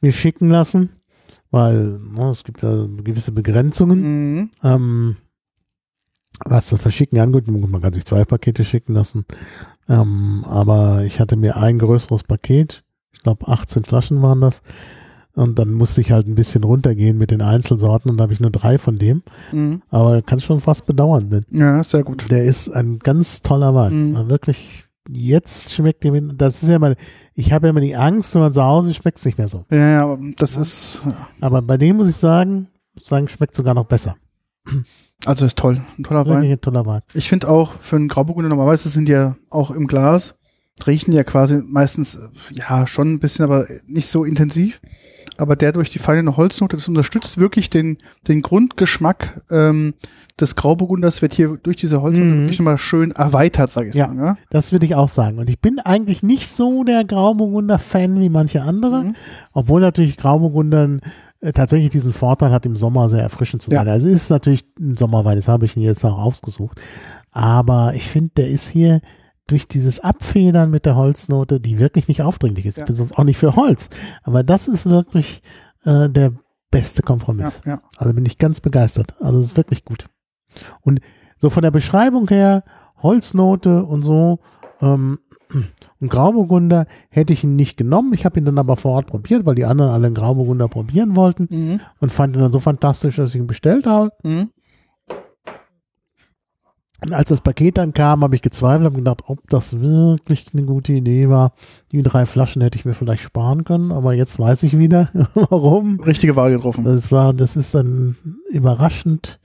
mir 0.00 0.12
schicken 0.12 0.48
lassen, 0.48 0.88
weil 1.50 1.98
ne, 1.98 2.30
es 2.30 2.42
gibt 2.44 2.62
ja 2.62 2.86
gewisse 3.04 3.32
Begrenzungen. 3.32 4.00
Mhm. 4.34 4.50
Ähm, 4.62 5.16
was 6.44 6.70
das 6.70 6.80
Verschicken 6.80 7.18
angeht, 7.18 7.48
man 7.48 7.80
kann 7.82 7.92
sich 7.92 8.04
zwei 8.04 8.24
Pakete 8.24 8.64
schicken 8.64 8.94
lassen. 8.94 9.24
Ähm, 9.88 10.44
aber 10.48 11.04
ich 11.04 11.20
hatte 11.20 11.36
mir 11.36 11.56
ein 11.56 11.78
größeres 11.78 12.24
Paket, 12.24 12.82
ich 13.12 13.20
glaube 13.20 13.46
18 13.48 13.84
Flaschen 13.84 14.20
waren 14.22 14.40
das. 14.40 14.62
Und 15.36 15.58
dann 15.58 15.72
musste 15.74 16.00
ich 16.00 16.10
halt 16.12 16.26
ein 16.26 16.34
bisschen 16.34 16.64
runtergehen 16.64 17.16
mit 17.18 17.30
den 17.30 17.42
Einzelsorten 17.42 18.10
und 18.10 18.16
da 18.16 18.22
habe 18.22 18.32
ich 18.32 18.40
nur 18.40 18.50
drei 18.50 18.78
von 18.78 18.98
dem. 18.98 19.22
Mhm. 19.52 19.82
Aber 19.90 20.22
kann 20.22 20.40
schon 20.40 20.58
fast 20.60 20.86
bedauern, 20.86 21.30
denn 21.30 21.44
Ja, 21.50 21.84
sehr 21.84 22.02
gut. 22.02 22.30
der 22.30 22.44
ist 22.44 22.68
ein 22.70 22.98
ganz 22.98 23.42
toller 23.42 23.74
Wein. 23.74 24.12
Mhm. 24.12 24.30
Wirklich, 24.30 24.84
jetzt 25.10 25.72
schmeckt 25.72 26.02
der, 26.04 26.12
mir- 26.12 26.32
das 26.34 26.62
ist 26.62 26.70
ja 26.70 26.78
mal, 26.78 26.96
ich 27.34 27.52
habe 27.52 27.66
ja 27.66 27.70
immer 27.70 27.80
die 27.82 27.94
Angst, 27.94 28.34
wenn 28.34 28.40
man 28.40 28.52
zu 28.54 28.62
Hause 28.64 28.94
schmeckt 28.94 29.18
es 29.18 29.24
nicht 29.26 29.36
mehr 29.36 29.48
so. 29.48 29.64
Ja, 29.70 29.76
ja, 29.90 30.02
aber 30.04 30.18
das 30.38 30.56
ist, 30.56 31.02
Aber 31.40 31.60
bei 31.60 31.76
dem 31.76 31.96
muss 31.96 32.08
ich 32.08 32.16
sagen, 32.16 32.68
sagen, 33.00 33.28
schmeckt 33.28 33.54
sogar 33.54 33.74
noch 33.74 33.84
besser. 33.84 34.16
also 35.26 35.44
ist 35.44 35.58
toll, 35.58 35.80
ein 35.98 36.02
toller 36.04 36.24
Wirklich 36.24 36.44
Wein. 36.44 36.52
ein 36.52 36.60
toller 36.62 36.86
Wein. 36.86 37.02
Ich 37.14 37.28
finde 37.28 37.48
auch 37.50 37.72
für 37.72 37.96
einen 37.96 38.08
Grauburgunder 38.08 38.48
normalerweise 38.48 38.88
sind 38.88 39.06
die 39.06 39.12
ja 39.12 39.36
auch 39.50 39.70
im 39.70 39.86
Glas, 39.86 40.38
riechen 40.86 41.12
ja 41.12 41.22
quasi 41.24 41.62
meistens, 41.66 42.14
äh, 42.16 42.28
ja, 42.52 42.86
schon 42.86 43.14
ein 43.14 43.20
bisschen, 43.20 43.44
aber 43.44 43.66
nicht 43.86 44.08
so 44.08 44.24
intensiv. 44.24 44.80
Aber 45.38 45.54
der 45.54 45.72
durch 45.72 45.90
die 45.90 45.98
feine 45.98 46.36
Holznote, 46.36 46.76
das 46.76 46.88
unterstützt 46.88 47.38
wirklich 47.38 47.68
den, 47.68 47.98
den 48.26 48.40
Grundgeschmack 48.42 49.42
ähm, 49.50 49.92
des 50.40 50.54
Grauburgunders, 50.54 51.20
wird 51.20 51.34
hier 51.34 51.58
durch 51.62 51.76
diese 51.76 52.00
Holznote 52.00 52.30
Mhm. 52.30 52.40
wirklich 52.42 52.58
nochmal 52.58 52.78
schön 52.78 53.10
erweitert, 53.10 53.70
sage 53.70 53.88
ich 53.90 53.94
Ja. 53.94 54.06
mal. 54.06 54.16
Ja? 54.24 54.36
Das 54.50 54.72
würde 54.72 54.86
ich 54.86 54.94
auch 54.94 55.08
sagen. 55.10 55.38
Und 55.38 55.50
ich 55.50 55.60
bin 55.60 55.78
eigentlich 55.78 56.22
nicht 56.22 56.48
so 56.48 56.84
der 56.84 57.04
Grauburgunder-Fan 57.04 58.18
wie 58.20 58.28
manche 58.30 58.62
andere, 58.62 59.04
Mhm. 59.04 59.14
obwohl 59.52 59.80
natürlich 59.82 60.16
Grauburgunder 60.16 60.98
äh, 61.42 61.52
tatsächlich 61.52 61.90
diesen 61.90 62.14
Vorteil 62.14 62.50
hat, 62.50 62.64
im 62.64 62.76
Sommer 62.76 63.10
sehr 63.10 63.20
erfrischend 63.22 63.60
zu 63.60 63.70
Ja. 63.70 63.80
sein. 63.80 63.88
Also 63.88 64.08
es 64.08 64.14
ist 64.22 64.30
natürlich 64.30 64.64
ein 64.80 64.96
Sommerwein, 64.96 65.36
das 65.36 65.48
habe 65.48 65.66
ich 65.66 65.76
ihn 65.76 65.82
jetzt 65.82 66.02
auch 66.04 66.18
ausgesucht. 66.18 66.80
Aber 67.30 67.92
ich 67.94 68.08
finde, 68.08 68.30
der 68.38 68.48
ist 68.48 68.68
hier 68.68 69.02
durch 69.46 69.68
dieses 69.68 70.00
Abfedern 70.00 70.70
mit 70.70 70.86
der 70.86 70.96
Holznote, 70.96 71.60
die 71.60 71.78
wirklich 71.78 72.08
nicht 72.08 72.22
aufdringlich 72.22 72.66
ist. 72.66 72.78
Ja. 72.78 72.82
Ich 72.82 72.86
bin 72.88 72.96
sonst 72.96 73.16
auch 73.18 73.24
nicht 73.24 73.38
für 73.38 73.54
Holz. 73.56 73.88
Aber 74.22 74.42
das 74.42 74.66
ist 74.68 74.88
wirklich 74.90 75.42
äh, 75.84 76.08
der 76.10 76.32
beste 76.70 77.02
Ja, 77.02 77.06
Kompromiss. 77.06 77.60
ja. 77.64 77.80
Also 77.96 78.12
bin 78.14 78.26
ich 78.26 78.38
ganz 78.38 78.60
begeistert. 78.60 79.14
Also 79.20 79.38
es 79.38 79.46
ist 79.46 79.56
wirklich 79.56 79.84
gut. 79.84 80.06
Und 80.80 81.00
so 81.38 81.50
von 81.50 81.62
der 81.62 81.70
Beschreibung 81.70 82.28
her, 82.28 82.64
Holznote 83.02 83.84
und 83.84 84.02
so, 84.02 84.40
ähm, 84.80 85.18
und 86.00 86.08
Grauburgunder 86.10 86.86
hätte 87.08 87.32
ich 87.32 87.44
ihn 87.44 87.54
nicht 87.54 87.76
genommen. 87.76 88.12
Ich 88.14 88.24
habe 88.24 88.40
ihn 88.40 88.44
dann 88.44 88.58
aber 88.58 88.76
vor 88.76 88.92
Ort 88.92 89.06
probiert, 89.06 89.46
weil 89.46 89.54
die 89.54 89.64
anderen 89.64 89.92
alle 89.92 90.06
einen 90.06 90.14
Grauburgunder 90.16 90.66
probieren 90.66 91.14
wollten 91.14 91.46
Mhm. 91.48 91.80
und 92.00 92.12
fand 92.12 92.34
ihn 92.34 92.42
dann 92.42 92.50
so 92.50 92.58
fantastisch, 92.58 93.14
dass 93.16 93.30
ich 93.30 93.36
ihn 93.40 93.46
bestellt 93.46 93.86
habe. 93.86 94.10
Mhm. 94.24 94.50
Und 97.02 97.12
als 97.12 97.28
das 97.28 97.42
Paket 97.42 97.76
dann 97.76 97.92
kam, 97.92 98.22
habe 98.22 98.34
ich 98.34 98.42
gezweifelt, 98.42 98.86
habe 98.86 98.96
gedacht, 98.96 99.24
ob 99.26 99.46
das 99.50 99.80
wirklich 99.80 100.46
eine 100.54 100.64
gute 100.64 100.92
Idee 100.94 101.28
war. 101.28 101.52
Die 101.92 102.02
drei 102.02 102.24
Flaschen 102.24 102.62
hätte 102.62 102.78
ich 102.78 102.84
mir 102.86 102.94
vielleicht 102.94 103.22
sparen 103.22 103.64
können, 103.64 103.92
aber 103.92 104.14
jetzt 104.14 104.38
weiß 104.38 104.62
ich 104.62 104.78
wieder, 104.78 105.10
warum. 105.34 106.00
Richtige 106.00 106.36
Wahl 106.36 106.50
getroffen. 106.52 106.84
Das 106.84 107.12
war, 107.12 107.34
das 107.34 107.54
ist 107.56 107.74
ein 107.76 108.16
überraschend 108.50 109.40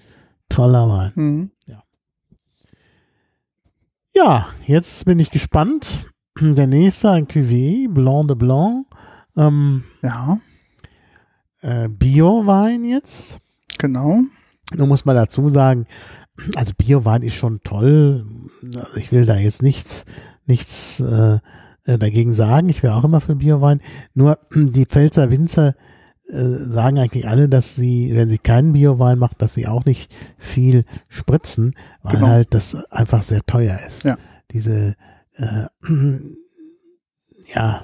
toller 0.49 0.87
Wein. 0.89 1.11
Mhm. 1.15 1.51
Ja, 4.13 4.47
jetzt 4.65 5.05
bin 5.05 5.19
ich 5.19 5.29
gespannt. 5.31 6.05
Der 6.39 6.67
nächste, 6.67 7.11
ein 7.11 7.27
Cuvée, 7.27 7.87
Blanc 7.89 8.27
de 8.27 8.35
Blanc. 8.35 8.85
Ähm, 9.37 9.83
Ja, 10.01 10.37
äh, 11.61 11.87
Bio-Wein 11.87 12.83
jetzt. 12.83 13.39
genau. 13.77 14.21
Nun 14.75 14.87
muss 14.89 15.05
man 15.05 15.15
dazu 15.15 15.49
sagen, 15.49 15.85
also 16.55 16.73
Bio-Wein 16.77 17.21
ist 17.23 17.35
schon 17.35 17.61
toll. 17.63 18.25
Also 18.75 18.97
ich 18.97 19.11
will 19.11 19.25
da 19.25 19.37
jetzt 19.37 19.61
nichts, 19.61 20.05
nichts 20.45 20.99
äh, 20.99 21.39
dagegen 21.85 22.33
sagen. 22.33 22.69
Ich 22.69 22.83
wäre 22.83 22.95
auch 22.95 23.03
immer 23.03 23.21
für 23.21 23.35
Bio-Wein. 23.35 23.81
Nur 24.13 24.39
die 24.55 24.85
Pfälzer 24.85 25.31
Winzer 25.31 25.75
äh, 26.27 26.43
sagen 26.43 26.97
eigentlich 26.99 27.27
alle, 27.27 27.49
dass 27.49 27.75
sie, 27.75 28.11
wenn 28.15 28.29
sie 28.29 28.37
keinen 28.37 28.73
Biowein 28.73 29.19
machen, 29.19 29.35
dass 29.39 29.53
sie 29.53 29.67
auch 29.67 29.83
nicht 29.85 30.15
viel 30.37 30.85
spritzen, 31.09 31.75
weil 32.03 32.15
Genau. 32.15 32.27
halt 32.27 32.53
das 32.53 32.75
einfach 32.89 33.21
sehr 33.21 33.41
teuer 33.45 33.79
ist. 33.85 34.03
Ja. 34.05 34.17
Diese, 34.51 34.95
äh, 35.35 35.65
ja, 37.53 37.81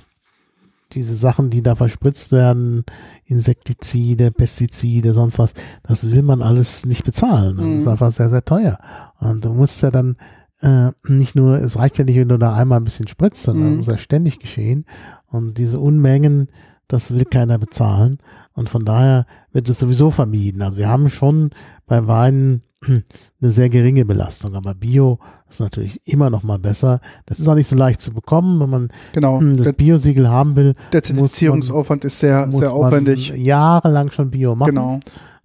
diese 0.93 1.15
Sachen, 1.15 1.49
die 1.49 1.61
da 1.61 1.75
verspritzt 1.75 2.31
werden, 2.31 2.83
Insektizide, 3.25 4.31
Pestizide, 4.31 5.13
sonst 5.13 5.37
was, 5.37 5.53
das 5.83 6.09
will 6.09 6.23
man 6.23 6.41
alles 6.41 6.85
nicht 6.85 7.03
bezahlen. 7.03 7.57
Das 7.57 7.65
Mhm. 7.65 7.79
ist 7.79 7.87
einfach 7.87 8.11
sehr, 8.11 8.29
sehr 8.29 8.43
teuer. 8.45 8.77
Und 9.19 9.45
du 9.45 9.53
musst 9.53 9.81
ja 9.83 9.91
dann 9.91 10.17
äh, 10.61 10.91
nicht 11.07 11.35
nur, 11.35 11.57
es 11.59 11.77
reicht 11.77 11.99
ja 11.99 12.03
nicht, 12.03 12.17
wenn 12.17 12.29
du 12.29 12.37
da 12.39 12.55
einmal 12.55 12.79
ein 12.79 12.83
bisschen 12.83 13.07
spritzt, 13.07 13.43
sondern 13.43 13.63
das 13.65 13.71
Mhm. 13.73 13.77
muss 13.77 13.87
ja 13.87 13.97
ständig 13.99 14.39
geschehen. 14.39 14.85
Und 15.27 15.59
diese 15.59 15.77
Unmengen, 15.79 16.47
das 16.87 17.11
will 17.13 17.25
keiner 17.25 17.59
bezahlen. 17.59 18.17
Und 18.53 18.67
von 18.67 18.83
daher 18.83 19.27
wird 19.51 19.69
es 19.69 19.77
sowieso 19.77 20.09
vermieden. 20.09 20.63
Also 20.63 20.79
wir 20.79 20.89
haben 20.89 21.11
schon 21.11 21.51
bei 21.85 22.07
Weinen 22.07 22.63
eine 22.87 23.51
sehr 23.51 23.69
geringe 23.69 24.03
Belastung, 24.05 24.55
aber 24.55 24.73
Bio 24.73 25.19
ist 25.49 25.59
natürlich 25.59 26.01
immer 26.05 26.29
noch 26.29 26.43
mal 26.43 26.59
besser. 26.59 26.99
Das 27.25 27.39
ist 27.39 27.47
auch 27.47 27.55
nicht 27.55 27.67
so 27.67 27.75
leicht 27.75 28.01
zu 28.01 28.11
bekommen, 28.13 28.59
wenn 28.59 28.69
man 28.69 28.87
Genau. 29.13 29.39
hm, 29.39 29.57
das 29.57 29.73
Biosiegel 29.73 30.29
haben 30.29 30.55
will, 30.55 30.75
der 30.91 31.03
Zertifizierungsaufwand 31.03 32.05
ist 32.05 32.19
sehr, 32.19 32.51
sehr 32.51 32.73
aufwendig. 32.73 33.31
man 33.31 33.41
jahrelang 33.41 34.11
schon 34.11 34.31
Bio 34.31 34.55
machen. 34.55 34.75
Genau. 34.75 34.99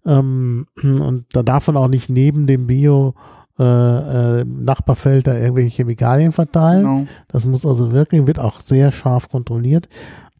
Ähm, 0.04 0.66
und 0.82 1.26
da 1.32 1.42
darf 1.42 1.68
man 1.68 1.76
auch 1.76 1.88
nicht 1.88 2.08
neben 2.08 2.46
dem 2.46 2.66
Bio 2.66 3.14
äh, 3.58 4.40
äh, 4.40 4.44
Nachbarfeld 4.44 5.26
da 5.26 5.36
irgendwelche 5.36 5.76
Chemikalien 5.82 6.32
verteilen. 6.32 6.82
genau. 6.82 7.06
Das 7.28 7.46
muss 7.46 7.64
also 7.66 7.92
wirken, 7.92 8.26
wird 8.26 8.38
auch 8.38 8.60
sehr 8.60 8.90
scharf 8.90 9.28
kontrolliert. 9.28 9.88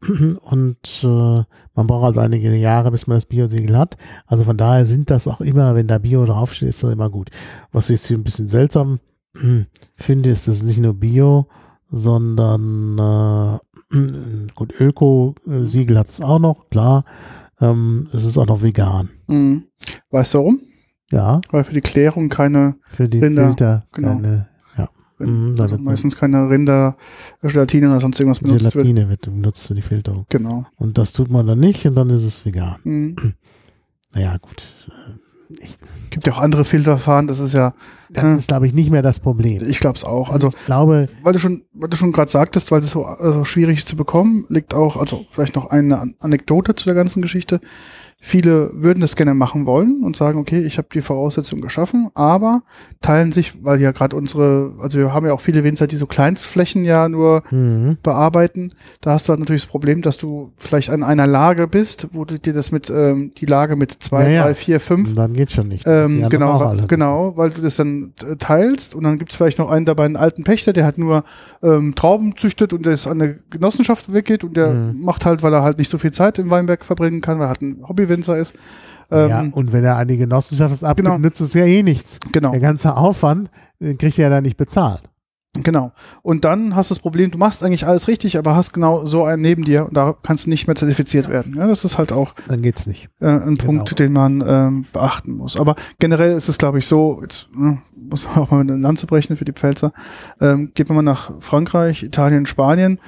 Und 0.41 1.01
äh, 1.03 1.07
man 1.75 1.87
braucht 1.87 2.05
also 2.07 2.19
einige 2.19 2.53
Jahre, 2.55 2.91
bis 2.91 3.07
man 3.07 3.15
das 3.17 3.25
Biosiegel 3.25 3.77
hat. 3.77 3.95
Also 4.27 4.43
von 4.43 4.57
daher 4.57 4.85
sind 4.85 5.09
das 5.09 5.27
auch 5.27 5.39
immer, 5.39 5.75
wenn 5.75 5.87
da 5.87 5.97
Bio 5.97 6.25
draufsteht, 6.25 6.69
ist 6.69 6.83
das 6.83 6.91
immer 6.91 7.09
gut. 7.09 7.29
Was 7.71 7.85
ich 7.85 7.97
jetzt 7.97 8.07
hier 8.07 8.17
ein 8.17 8.23
bisschen 8.23 8.47
seltsam 8.49 8.99
finde, 9.95 10.29
ist, 10.29 10.47
es 10.47 10.63
nicht 10.63 10.79
nur 10.79 10.93
Bio, 10.93 11.47
sondern 11.91 12.97
äh, 12.97 13.59
gut, 14.55 14.79
Öko-Siegel 14.79 15.97
hat 15.97 16.09
es 16.09 16.21
auch 16.21 16.39
noch, 16.39 16.69
klar. 16.69 17.05
Ähm, 17.61 18.09
es 18.13 18.25
ist 18.25 18.37
auch 18.37 18.47
noch 18.47 18.61
vegan. 18.61 19.09
Mhm. 19.27 19.65
Weißt 20.09 20.33
du 20.33 20.37
warum? 20.39 20.61
Ja, 21.11 21.41
Weil 21.51 21.63
für 21.63 21.73
die 21.73 21.81
Klärung 21.81 22.29
keine, 22.29 22.75
für 22.87 23.07
die 23.07 23.19
Rinder, 23.19 23.47
Filter 23.47 23.85
genau. 23.91 24.07
keine 24.15 24.49
ja, 24.77 24.89
Mhm, 25.19 25.55
da 25.55 25.63
also 25.63 25.75
wird 25.75 25.85
meistens 25.85 26.17
keine 26.17 26.49
Rinder, 26.49 26.95
Gelatine 27.41 27.89
oder 27.89 28.01
sonst 28.01 28.19
irgendwas 28.19 28.39
benutzt 28.39 28.65
wird. 28.65 28.73
Gelatine 28.73 29.09
wird 29.09 29.21
benutzt 29.21 29.67
für 29.67 29.75
die 29.75 29.81
Filterung. 29.81 30.25
Genau. 30.29 30.65
Und 30.77 30.97
das 30.97 31.13
tut 31.13 31.29
man 31.29 31.45
dann 31.45 31.59
nicht 31.59 31.85
und 31.85 31.95
dann 31.95 32.09
ist 32.09 32.23
es 32.23 32.43
vegan. 32.45 32.77
Mhm. 32.83 33.15
Naja, 34.15 34.37
gut. 34.37 34.61
Gibt 36.13 36.27
ja 36.27 36.33
auch 36.33 36.37
andere 36.39 36.63
Filterverfahren, 36.63 37.27
das 37.27 37.39
ist 37.39 37.53
ja, 37.53 37.73
Das 38.11 38.23
Ja. 38.23 38.35
ist, 38.35 38.47
glaube 38.47 38.67
ich, 38.67 38.73
nicht 38.73 38.91
mehr 38.91 39.01
das 39.01 39.19
Problem. 39.19 39.61
ich 39.67 39.79
glaube 39.79 39.97
es 39.97 40.03
auch. 40.03 40.29
Also 40.29 40.49
ich 40.49 40.65
glaube, 40.67 41.07
weil 41.23 41.33
du 41.33 41.39
schon, 41.39 41.63
weil 41.73 41.89
du 41.89 41.97
schon 41.97 42.11
gerade 42.11 42.29
sagtest, 42.29 42.71
weil 42.71 42.81
das 42.81 42.91
so 42.91 43.03
also 43.05 43.43
schwierig 43.45 43.79
ist 43.79 43.87
zu 43.87 43.95
bekommen, 43.95 44.45
liegt 44.49 44.73
auch, 44.75 44.95
also 44.97 45.25
vielleicht 45.29 45.55
noch 45.55 45.71
eine 45.71 45.99
An- 45.99 46.13
Anekdote 46.19 46.75
zu 46.75 46.85
der 46.85 46.93
ganzen 46.93 47.21
Geschichte. 47.23 47.59
Viele 48.25 48.71
würden 48.73 49.01
das 49.01 49.17
gerne 49.17 49.33
machen 49.33 49.65
wollen 49.65 50.01
und 50.01 50.15
sagen, 50.15 50.39
okay, 50.39 50.61
ich 50.61 50.77
habe 50.77 50.87
die 50.93 51.01
Voraussetzungen 51.01 51.61
geschaffen, 51.61 52.09
aber 52.13 52.63
teilen 53.01 53.33
sich, 53.33 53.61
weil 53.65 53.81
ja 53.81 53.91
gerade 53.91 54.15
unsere, 54.15 54.71
also 54.79 54.97
wir 54.97 55.13
haben 55.13 55.25
ja 55.25 55.33
auch 55.33 55.41
viele 55.41 55.65
Winzer, 55.65 55.87
die 55.87 55.97
so 55.97 56.05
Kleinstflächen 56.05 56.85
ja 56.85 57.09
nur 57.09 57.43
mhm. 57.51 57.97
bearbeiten. 58.01 58.71
Da 59.01 59.11
hast 59.11 59.27
du 59.27 59.31
halt 59.31 59.41
natürlich 59.41 59.63
das 59.63 59.69
Problem, 59.69 60.01
dass 60.01 60.15
du 60.17 60.53
vielleicht 60.55 60.89
an 60.89 61.03
einer 61.03 61.27
Lage 61.27 61.67
bist, 61.67 62.07
wo 62.11 62.23
du 62.23 62.39
dir 62.39 62.53
das 62.53 62.71
mit, 62.71 62.89
ähm, 62.89 63.31
die 63.37 63.45
Lage 63.45 63.75
mit 63.75 63.91
zwei, 64.01 64.23
Ja, 64.23 64.29
ja. 64.29 64.43
drei, 64.43 64.55
vier, 64.55 64.79
fünf 64.79 65.15
dann 65.15 65.33
geht's 65.33 65.51
schon 65.51 65.67
nicht. 65.67 65.85
ähm, 65.85 66.29
genau, 66.29 66.75
genau, 66.87 67.33
weil 67.35 67.49
du 67.49 67.61
das 67.61 67.75
dann 67.75 68.13
äh, 68.25 68.37
teilst 68.37 68.95
und 68.95 69.03
dann 69.03 69.17
gibt 69.17 69.31
es 69.31 69.35
vielleicht 69.35 69.59
noch 69.59 69.69
einen 69.69 69.85
dabei, 69.85 70.05
einen 70.05 70.15
alten 70.15 70.45
Pächter, 70.45 70.71
der 70.71 70.85
halt 70.85 70.97
nur 70.97 71.25
ähm, 71.61 71.93
Trauben 71.93 72.37
züchtet 72.37 72.71
und 72.71 72.85
das 72.85 73.05
an 73.05 73.21
eine 73.21 73.37
Genossenschaft 73.49 74.13
weggeht 74.13 74.45
und 74.45 74.55
der 74.55 74.69
Mhm. 74.69 75.01
macht 75.03 75.25
halt, 75.25 75.43
weil 75.43 75.53
er 75.53 75.61
halt 75.61 75.77
nicht 75.77 75.89
so 75.91 75.97
viel 75.97 76.11
Zeit 76.11 76.39
im 76.39 76.49
Weinberg 76.49 76.85
verbringen 76.85 77.19
kann, 77.19 77.37
weil 77.37 77.45
er 77.47 77.49
halt 77.49 77.61
ein 77.61 77.83
Hobbywinzer 78.13 78.37
ist. 78.37 78.55
Ähm, 79.11 79.29
ja, 79.29 79.41
und 79.51 79.73
wenn 79.73 79.83
er 79.83 79.97
eine 79.97 80.15
Genossenschaft 80.17 80.83
abgibt, 80.83 81.05
Genau. 81.07 81.17
nützt 81.19 81.41
es 81.41 81.53
ja 81.53 81.65
eh 81.65 81.83
nichts. 81.83 82.19
Genau, 82.31 82.51
Der 82.51 82.59
ganze 82.61 82.95
Aufwand, 82.95 83.49
den 83.79 83.97
kriegt 83.97 84.17
er 84.17 84.23
ja 84.23 84.29
dann 84.29 84.43
nicht 84.43 84.57
bezahlt. 84.57 85.01
genau. 85.55 85.91
Und 86.23 86.45
dann 86.45 86.75
hast 86.75 86.89
du 86.89 86.95
das 86.95 87.01
Problem, 87.01 87.29
du 87.29 87.37
machst 87.37 87.63
eigentlich 87.63 87.85
alles 87.85 88.07
richtig, 88.07 88.39
aber 88.39 88.55
hast 88.55 88.73
genau 88.73 89.05
so 89.05 89.23
einen 89.23 89.41
neben 89.43 89.63
dir 89.65 89.85
und 89.87 89.95
da 89.95 90.15
kannst 90.23 90.45
du 90.45 90.49
nicht 90.49 90.65
mehr 90.65 90.75
zertifiziert 90.75 91.27
werden. 91.29 91.53
Ja, 91.55 91.67
das 91.67 91.85
ist 91.85 91.97
halt 91.99 92.11
auch 92.11 92.33
Dann 92.47 92.63
geht's 92.63 92.87
nicht. 92.87 93.09
äh, 93.19 93.27
ein 93.27 93.55
Genau. 93.57 93.65
Punkt, 93.65 93.99
den 93.99 94.13
man 94.13 94.43
ähm, 94.47 94.85
beachten 94.93 95.33
muss. 95.33 95.55
Aber 95.57 95.75
generell 95.99 96.31
ist 96.31 96.49
es, 96.49 96.57
glaube 96.57 96.79
ich, 96.79 96.87
so, 96.87 97.19
jetzt 97.21 97.47
ne, 97.55 97.77
muss 98.09 98.23
man 98.23 98.35
auch 98.37 98.49
mal 98.51 98.61
eine 98.61 98.77
Lanze 98.77 99.05
brechen 99.05 99.37
für 99.37 99.45
die 99.45 99.51
Pfälzer. 99.53 99.91
Ähm, 100.41 100.71
geht 100.73 100.87
man 100.89 100.95
mal 100.95 101.01
nach 101.11 101.29
Frankreich, 101.41 102.01
Italien, 102.01 102.47
Spanien, 102.47 102.99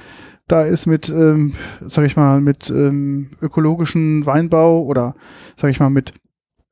da 0.47 0.63
ist 0.63 0.85
mit, 0.85 1.09
ähm, 1.09 1.53
sag 1.81 2.05
ich 2.05 2.15
mal, 2.15 2.41
mit 2.41 2.69
ähm, 2.69 3.29
ökologischen 3.41 4.25
Weinbau 4.25 4.83
oder, 4.83 5.15
sag 5.55 5.71
ich 5.71 5.79
mal, 5.79 5.89
mit 5.89 6.11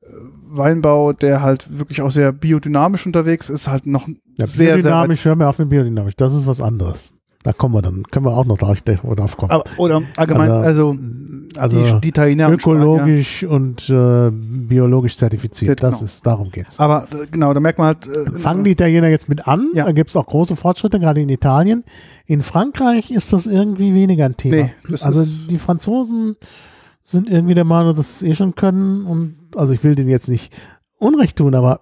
äh, 0.02 0.06
Weinbau, 0.50 1.12
der 1.12 1.42
halt 1.42 1.78
wirklich 1.78 2.02
auch 2.02 2.10
sehr 2.10 2.32
biodynamisch 2.32 3.06
unterwegs 3.06 3.50
ist, 3.50 3.68
halt 3.68 3.86
noch 3.86 4.06
Ja, 4.36 4.46
sehr, 4.46 4.46
sehr 4.46 4.66
weit. 4.66 4.74
biodynamisch, 4.82 5.24
hör 5.24 5.36
mir 5.36 5.48
auf 5.48 5.58
mit 5.58 5.70
biodynamisch. 5.70 6.14
Das 6.16 6.34
ist 6.34 6.46
was 6.46 6.60
anderes. 6.60 7.13
Da 7.44 7.52
kommen 7.52 7.74
wir 7.74 7.82
dann, 7.82 8.04
können 8.04 8.24
wir 8.24 8.34
auch 8.34 8.46
noch 8.46 8.56
drauf, 8.56 8.80
drauf 8.80 9.36
kommen. 9.36 9.52
Aber, 9.52 9.64
oder 9.76 10.00
allgemein, 10.16 10.50
also, 10.50 10.96
also 11.58 11.98
die, 11.98 12.10
die 12.10 12.10
Spanier. 12.10 12.48
ökologisch 12.48 13.44
und 13.44 13.86
äh, 13.90 14.30
biologisch 14.32 15.18
zertifiziert. 15.18 15.78
Genau. 15.78 15.92
Das 15.92 16.00
ist, 16.00 16.26
darum 16.26 16.50
geht's. 16.50 16.80
Aber 16.80 17.06
äh, 17.12 17.26
genau, 17.30 17.52
da 17.52 17.60
merkt 17.60 17.78
man 17.78 17.88
halt. 17.88 18.06
Äh, 18.06 18.30
Fangen 18.32 18.64
die 18.64 18.70
Italiener 18.70 19.08
jetzt 19.08 19.28
mit 19.28 19.46
an? 19.46 19.70
Ja. 19.74 19.84
Da 19.84 19.92
gibt's 19.92 20.16
auch 20.16 20.24
große 20.24 20.56
Fortschritte, 20.56 20.98
gerade 20.98 21.20
in 21.20 21.28
Italien. 21.28 21.84
In 22.24 22.42
Frankreich 22.42 23.10
ist 23.10 23.34
das 23.34 23.46
irgendwie 23.46 23.92
weniger 23.92 24.24
ein 24.24 24.38
Thema. 24.38 24.70
Nee, 24.88 24.96
also 25.02 25.26
die 25.26 25.58
Franzosen 25.58 26.36
sind 27.04 27.28
irgendwie 27.28 27.54
der 27.54 27.64
Meinung, 27.64 27.94
dass 27.94 28.20
sie 28.20 28.26
es 28.26 28.32
eh 28.32 28.36
schon 28.36 28.54
können. 28.54 29.04
Und 29.04 29.36
also 29.54 29.74
ich 29.74 29.84
will 29.84 29.94
denen 29.94 30.08
jetzt 30.08 30.30
nicht 30.30 30.56
Unrecht 30.96 31.36
tun, 31.36 31.54
aber 31.54 31.80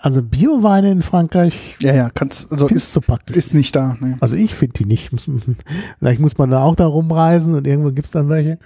also 0.00 0.22
Bioweine 0.22 0.90
in 0.92 1.02
Frankreich 1.02 1.76
Ja, 1.80 1.94
ja, 1.94 2.10
kannst, 2.10 2.50
also 2.52 2.66
ist 2.68 2.92
so 2.92 3.00
praktisch. 3.00 3.36
ist 3.36 3.54
nicht 3.54 3.74
da. 3.74 3.96
Ne. 4.00 4.16
Also 4.20 4.34
ich 4.34 4.54
finde 4.54 4.74
die 4.74 4.84
nicht. 4.84 5.10
Vielleicht 5.98 6.20
muss 6.20 6.38
man 6.38 6.50
da 6.50 6.62
auch 6.62 6.76
da 6.76 6.86
rumreisen 6.86 7.54
und 7.54 7.66
irgendwo 7.66 7.90
gibt's 7.92 8.10
dann 8.12 8.28
welche. 8.28 8.58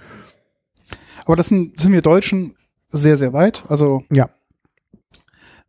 Aber 1.25 1.35
das 1.35 1.47
sind, 1.47 1.79
sind 1.79 1.91
wir 1.93 2.01
Deutschen 2.01 2.55
sehr, 2.89 3.17
sehr 3.17 3.33
weit. 3.33 3.63
Also 3.69 4.03
Ja. 4.11 4.29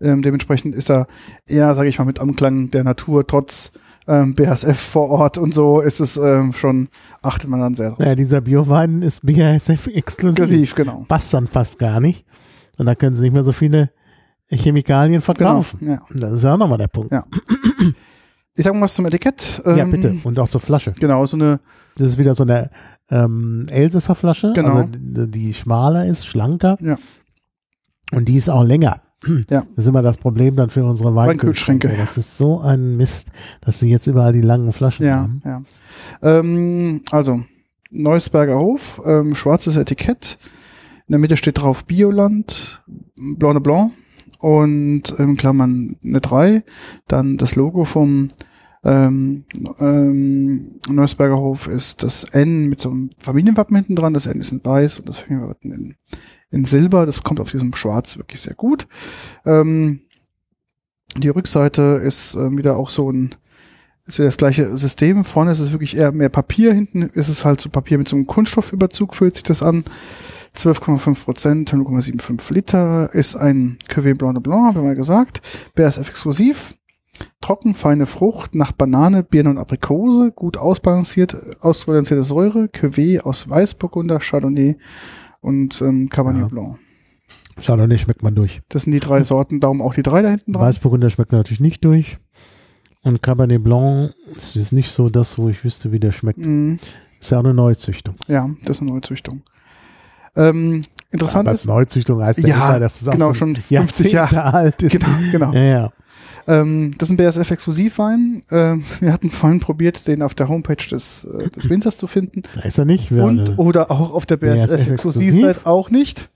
ähm, 0.00 0.22
dementsprechend 0.22 0.74
ist 0.74 0.90
da 0.90 1.07
eher, 1.46 1.74
sage 1.74 1.88
ich 1.88 1.98
mal, 1.98 2.05
mit 2.05 2.20
Anklang 2.20 2.70
der 2.70 2.85
Natur, 2.85 3.27
trotz 3.27 3.72
ähm, 4.07 4.35
BASF 4.35 4.79
vor 4.79 5.09
Ort 5.09 5.38
und 5.38 5.55
so, 5.55 5.81
ist 5.81 6.00
es 6.00 6.16
ähm, 6.18 6.53
schon, 6.53 6.88
achtet 7.22 7.48
man 7.48 7.61
dann 7.61 7.74
sehr 7.74 7.90
drauf. 7.90 7.98
Naja, 8.00 8.14
dieser 8.14 8.42
Biowein 8.42 9.00
ist 9.00 9.24
BASF 9.24 9.87
exklusiv. 9.87 10.38
Inklusiv, 10.40 10.74
genau. 10.74 11.05
Passt 11.09 11.33
dann 11.33 11.48
fast 11.48 11.79
gar 11.79 12.00
nicht. 12.00 12.27
Und 12.77 12.85
da 12.87 12.94
können 12.94 13.14
sie 13.14 13.22
nicht 13.22 13.33
mehr 13.33 13.44
so 13.44 13.53
viele 13.53 13.90
Chemikalien 14.57 15.14
Genau. 15.21 15.25
verkaufen. 15.25 15.79
Ja. 15.88 16.03
Das 16.11 16.33
ist 16.33 16.45
ja 16.45 16.55
auch 16.55 16.59
nochmal 16.59 16.79
der 16.79 16.88
Punkt. 16.88 17.12
Ja. 17.12 17.25
Ich 18.57 18.64
sag 18.64 18.75
mal 18.75 18.83
was 18.83 18.95
zum 18.95 19.07
Etikett. 19.07 19.62
Ja, 19.64 19.77
Ähm, 19.79 19.90
bitte. 19.90 20.17
Und 20.25 20.38
auch 20.38 20.49
zur 20.49 20.61
Flasche. 20.61 20.93
Genau, 21.01 21.27
so 21.27 21.37
eine, 21.37 21.61
Das 21.97 22.09
ist 22.09 22.19
wieder 22.19 22.35
so 22.35 22.45
eine 22.45 22.71
ähm, 23.11 23.67
Elsässer 23.69 24.14
Flasche. 24.14 24.53
Genau. 24.55 24.77
Also 24.77 24.90
die, 24.95 25.31
die 25.31 25.55
schmaler 25.55 26.07
ist, 26.07 26.27
schlanker. 26.27 26.77
Ja. 26.81 26.97
Und 28.12 28.29
die 28.29 28.37
ist 28.37 28.49
auch 28.49 28.62
länger. 28.62 29.01
Ja. 29.51 29.62
Das 29.62 29.79
ist 29.85 29.87
immer 29.88 30.03
das 30.03 30.19
Problem 30.19 30.55
dann 30.55 30.69
für 30.71 30.85
unsere 30.85 31.14
Weinkühlschränke. 31.14 31.88
Weinkühlschränke. 31.88 31.97
Das 32.14 32.19
ist 32.19 32.37
so 32.37 32.61
ein 32.61 32.97
Mist, 32.97 33.31
dass 33.62 33.79
sie 33.81 33.90
jetzt 33.90 34.07
überall 34.07 34.33
die 34.35 34.43
langen 34.43 34.73
Flaschen 34.73 35.07
ja, 35.07 35.17
haben. 35.17 35.43
ja. 35.45 35.62
Ähm, 36.23 37.03
also, 37.11 37.43
Neusberger 37.90 38.59
Hof, 38.59 39.01
ähm, 39.07 39.35
schwarzes 39.35 39.77
Etikett. 39.77 40.37
In 41.07 41.12
der 41.12 41.19
Mitte 41.19 41.37
steht 41.37 41.59
drauf 41.61 41.85
Bioland, 41.87 42.83
Blanc 43.17 43.55
de 43.55 43.61
Blanc 43.62 43.93
und 44.38 45.11
in 45.18 45.37
Klammern 45.37 45.97
eine 46.05 46.20
3. 46.20 46.64
Dann 47.09 47.37
das 47.37 47.57
Logo 47.57 47.85
vom 47.85 48.29
ähm, 48.85 49.44
ähm, 49.79 50.81
Neusberger 50.90 51.38
Hof 51.38 51.68
ist 51.68 52.03
das 52.03 52.24
N 52.24 52.68
mit 52.68 52.80
so 52.80 52.91
einem 52.91 53.11
Familienwappen 53.18 53.76
hinten 53.76 53.97
dran. 53.97 54.14
Das 54.14 54.26
N 54.26 54.41
ist 54.41 54.53
in 54.53 54.64
weiß 54.64 54.99
und 54.99 55.09
das 55.09 55.18
Familienwappen 55.18 55.72
in, 55.72 55.95
in 56.51 56.64
Silber. 56.64 57.07
Das 57.07 57.22
kommt 57.22 57.41
auf 57.41 57.51
diesem 57.51 57.74
Schwarz 57.74 58.18
wirklich 58.18 58.43
sehr 58.43 58.55
gut. 58.55 58.87
Ähm, 59.47 60.01
die 61.16 61.28
Rückseite 61.28 62.01
ist 62.05 62.35
ähm, 62.35 62.59
wieder 62.59 62.76
auch 62.76 62.91
so 62.91 63.11
ein 63.11 63.35
ist 64.07 64.18
wieder 64.18 64.28
das 64.28 64.37
gleiche 64.37 64.76
System. 64.76 65.24
Vorne 65.24 65.53
ist 65.53 65.61
es 65.61 65.72
wirklich 65.72 65.97
eher 65.97 66.12
mehr 66.12 66.28
Papier, 66.28 66.74
hinten 66.74 67.03
ist 67.03 67.28
es 67.28 67.45
halt 67.45 67.61
so 67.61 67.70
Papier 67.70 67.97
mit 67.97 68.07
so 68.07 68.16
einem 68.16 68.26
Kunststoffüberzug, 68.26 69.14
fühlt 69.14 69.35
sich 69.35 69.45
das 69.45 69.62
an. 69.62 69.85
12,5 70.57 71.24
Prozent, 71.24 71.72
0,75 71.72 72.52
Liter, 72.52 73.12
ist 73.12 73.34
ein 73.36 73.78
Cuvée 73.88 74.16
Blanc 74.16 74.34
de 74.34 74.42
Blanc, 74.42 74.66
haben 74.66 74.76
wir 74.76 74.82
mal 74.82 74.94
gesagt. 74.94 75.42
BASF 75.74 76.09
exklusiv. 76.09 76.74
Trocken, 77.40 77.74
feine 77.74 78.07
Frucht 78.07 78.55
nach 78.55 78.72
Banane, 78.72 79.22
Birne 79.22 79.50
und 79.50 79.59
Aprikose, 79.59 80.32
gut 80.32 80.57
ausbalanciert, 80.57 81.36
ausbalancierte 81.61 82.24
Säure, 82.24 82.64
Cuvée 82.66 83.20
aus 83.20 83.48
Weißburgunder, 83.48 84.18
Chardonnay 84.18 84.76
und 85.40 85.80
ähm, 85.82 86.09
Cabernet 86.09 86.42
Ja. 86.42 86.48
Blanc. 86.48 86.78
Chardonnay 87.61 87.98
schmeckt 87.98 88.22
man 88.22 88.34
durch. 88.34 88.62
Das 88.68 88.82
sind 88.82 88.92
die 88.92 89.00
drei 89.00 89.22
Sorten, 89.22 89.61
darum 89.61 89.80
auch 89.80 89.94
die 89.94 90.02
drei 90.02 90.22
da 90.22 90.30
hinten 90.30 90.55
dran. 90.55 90.62
Weißburgunder 90.62 91.09
schmeckt 91.11 91.30
man 91.30 91.40
natürlich 91.40 91.61
nicht 91.61 91.84
durch. 91.84 92.18
Und 93.02 93.22
Cabernet 93.22 93.62
Blanc 93.62 94.12
ist 94.36 94.55
jetzt 94.57 94.72
nicht 94.72 94.90
so 94.90 95.09
das, 95.09 95.36
wo 95.38 95.48
ich 95.48 95.62
wüsste, 95.64 95.92
wie 95.92 96.00
der 96.00 96.11
schmeckt. 96.12 96.38
Mhm. 96.40 96.78
Ist 97.20 97.30
ja 97.30 97.38
auch 97.38 97.44
eine 97.44 97.55
Neuzüchtung. 97.55 98.16
Ja, 98.26 98.48
das 98.64 98.78
ist 98.78 98.82
eine 98.82 98.90
Neuzüchtung. 98.90 99.42
Ähm, 100.37 100.82
interessant 101.11 101.49
ist, 101.51 101.66
Neuzüchtung 101.66 102.22
heißt 102.22 102.41
ja, 102.41 102.49
Ja, 102.49 102.68
immer, 102.70 102.80
dass 102.80 103.01
es 103.01 103.11
genau, 103.11 103.35
schon 103.35 103.57
50 103.57 104.12
Jahre. 104.12 104.45
Alt 104.55 104.82
ist. 104.82 104.93
genau, 104.93 105.09
genau. 105.30 105.53
Ja, 105.53 105.62
ja. 105.62 105.93
Ähm, 106.47 106.93
das 106.99 107.09
ist 107.09 107.14
ein 107.14 107.16
BASF-Exklusivwein. 107.16 108.43
Ähm, 108.51 108.85
wir 109.01 109.12
hatten 109.12 109.30
vorhin 109.30 109.61
probiert, 109.61 110.07
den 110.07 110.22
auf 110.22 110.35
der 110.35 110.49
Homepage 110.49 110.76
des, 110.76 111.24
äh, 111.24 111.49
des 111.49 111.70
Winzers 111.70 111.97
zu 111.97 112.07
finden. 112.07 112.43
Da 112.55 112.62
ist 112.62 112.78
er 112.78 112.85
nicht. 112.85 113.11
Und 113.11 113.59
oder 113.59 113.91
auch 113.91 114.12
auf 114.12 114.26
der 114.26 114.37
BASF 114.37 114.70
BASF-Exklusivseite 114.70 115.66
auch 115.66 115.91
nicht. 115.91 116.28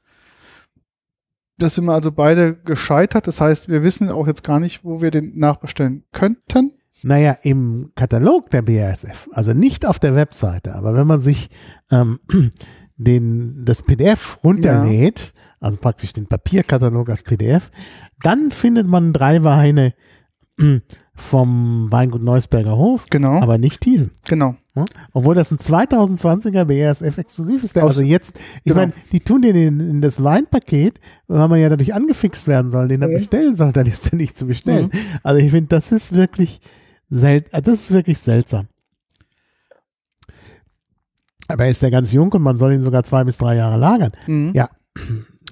Da 1.59 1.69
sind 1.69 1.85
wir 1.87 1.93
also 1.93 2.13
beide 2.13 2.55
gescheitert. 2.55 3.27
Das 3.27 3.41
heißt, 3.41 3.69
wir 3.69 3.83
wissen 3.83 4.11
auch 4.11 4.27
jetzt 4.27 4.45
gar 4.45 4.61
nicht, 4.61 4.85
wo 4.85 5.03
wir 5.03 5.11
den 5.11 5.39
nachbestellen 5.39 6.05
könnten. 6.13 6.73
Naja, 7.03 7.37
im 7.43 7.93
Katalog 7.95 8.51
der 8.51 8.63
BASF, 8.63 9.29
also 9.33 9.53
nicht 9.53 9.87
auf 9.87 9.99
der 9.99 10.17
Webseite, 10.17 10.75
aber 10.75 10.95
wenn 10.95 11.07
man 11.07 11.21
sich 11.21 11.49
ähm, 11.93 12.19
den, 12.99 13.65
das 13.65 13.83
PDF 13.83 14.39
runterlädt, 14.45 15.33
also 15.61 15.79
praktisch 15.79 16.13
den 16.13 16.27
Papierkatalog 16.27 17.09
als 17.09 17.23
PDF, 17.23 17.71
dann 18.23 18.51
findet 18.51 18.87
man 18.87 19.13
drei 19.13 19.43
Weine 19.45 19.95
mm, 20.59 20.77
vom 21.15 21.91
Weingut 21.91 22.23
Neusberger 22.23 22.77
Hof, 22.77 23.07
Genau, 23.11 23.41
aber 23.41 23.57
nicht 23.59 23.85
diesen. 23.85 24.11
genau. 24.29 24.57
Ja? 24.75 24.85
Obwohl 25.13 25.35
das 25.35 25.51
ein 25.51 25.59
2020er 25.59 26.65
BASF 26.65 27.19
exklusiv 27.19 27.65
ist. 27.65 27.75
Der 27.77 27.83
also 27.85 28.03
jetzt, 28.03 28.37
ich 28.59 28.65
genau. 28.65 28.77
meine, 28.77 28.93
die 29.13 29.21
tun 29.21 29.43
den 29.43 29.57
in, 29.57 29.81
in 29.81 30.01
das 30.01 30.23
Weinpaket, 30.23 31.01
weil 31.27 31.49
man 31.49 31.61
ja 31.61 31.69
dadurch 31.69 31.95
angefixt 31.95 32.47
werden 32.47 32.71
soll, 32.71 32.87
den 32.89 33.03
er 33.03 33.09
Mhm. 33.09 33.15
bestellen 33.15 33.55
soll, 33.55 33.73
dann 33.73 33.87
ist 33.87 34.13
er 34.13 34.17
nicht 34.17 34.37
zu 34.37 34.47
bestellen. 34.47 34.91
Also 35.25 35.41
ich 35.45 35.51
finde, 35.51 35.69
das 35.69 35.91
ist 35.93 36.15
wirklich 36.15 36.61
seltsam. 37.11 37.63
Das 37.63 37.75
ist 37.81 37.91
wirklich 37.91 38.19
seltsam. 38.19 38.67
Aber 41.49 41.65
er 41.65 41.71
ist 41.71 41.83
ja 41.83 41.91
ganz 41.91 42.13
jung 42.13 42.31
und 42.33 42.43
man 42.43 42.59
soll 42.59 42.73
ihn 42.73 42.83
sogar 42.83 43.05
zwei 43.05 43.25
bis 43.25 43.39
drei 43.39 43.57
Jahre 43.57 43.79
lagern. 43.79 44.13
Mhm. 44.27 44.53
Ja. 44.55 44.69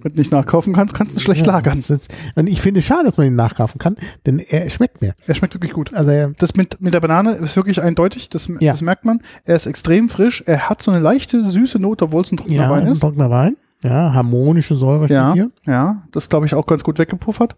Wenn 0.03 0.13
du 0.13 0.19
nicht 0.19 0.31
nachkaufen 0.31 0.75
kannst, 0.75 0.95
kannst 0.95 1.17
du 1.17 1.21
schlecht 1.21 1.47
Ja, 1.47 1.53
lagern. 1.55 1.79
ist, 1.79 2.09
und 2.35 2.47
ich 2.49 2.61
finde 2.61 2.81
es 2.81 2.87
schade, 2.87 3.05
dass 3.05 3.17
man 3.17 3.27
ihn 3.29 3.35
nachkaufen 3.35 3.79
kann, 3.79 3.97
denn 4.27 4.39
er 4.39 4.69
schmeckt 4.69 5.01
mir. 5.01 5.15
Er 5.27 5.35
schmeckt 5.35 5.55
wirklich 5.55 5.73
gut. 5.73 5.95
Also 5.95 6.11
er, 6.11 6.29
Das 6.39 6.55
mit, 6.55 6.81
mit 6.83 6.93
der 6.93 7.01
Banane 7.01 7.33
ist 7.33 7.57
wirklich 7.57 7.83
eindeutig, 7.83 8.29
das, 8.29 8.47
Ja. 8.61 8.73
das 8.73 8.83
merkt 8.83 9.05
man. 9.07 9.21
Er 9.45 9.57
ist 9.57 9.65
extrem 9.67 10.09
frisch, 10.11 10.43
er 10.47 10.69
hat 10.69 10.83
so 10.83 10.91
eine 10.91 11.01
leichte 11.01 11.43
süße 11.43 11.79
Note, 11.79 12.05
obwohl 12.05 12.23
es 12.23 12.31
ein 12.31 12.37
trockener 12.37 12.63
ja, 12.65 12.71
Wein 12.71 12.83
ist 12.83 12.87
ein 12.89 12.93
ist. 12.93 13.01
trockener 13.01 13.31
Wein. 13.31 13.57
Ja, 13.83 14.13
harmonische 14.13 14.75
Säure 14.77 15.09
Ja. 15.09 15.33
hier. 15.33 15.51
Ja, 15.67 16.03
das 16.13 16.29
glaube 16.29 16.45
ich 16.47 16.55
auch 16.55 16.67
ganz 16.67 16.85
gut 16.85 16.99
weggepuffert. 16.99 17.57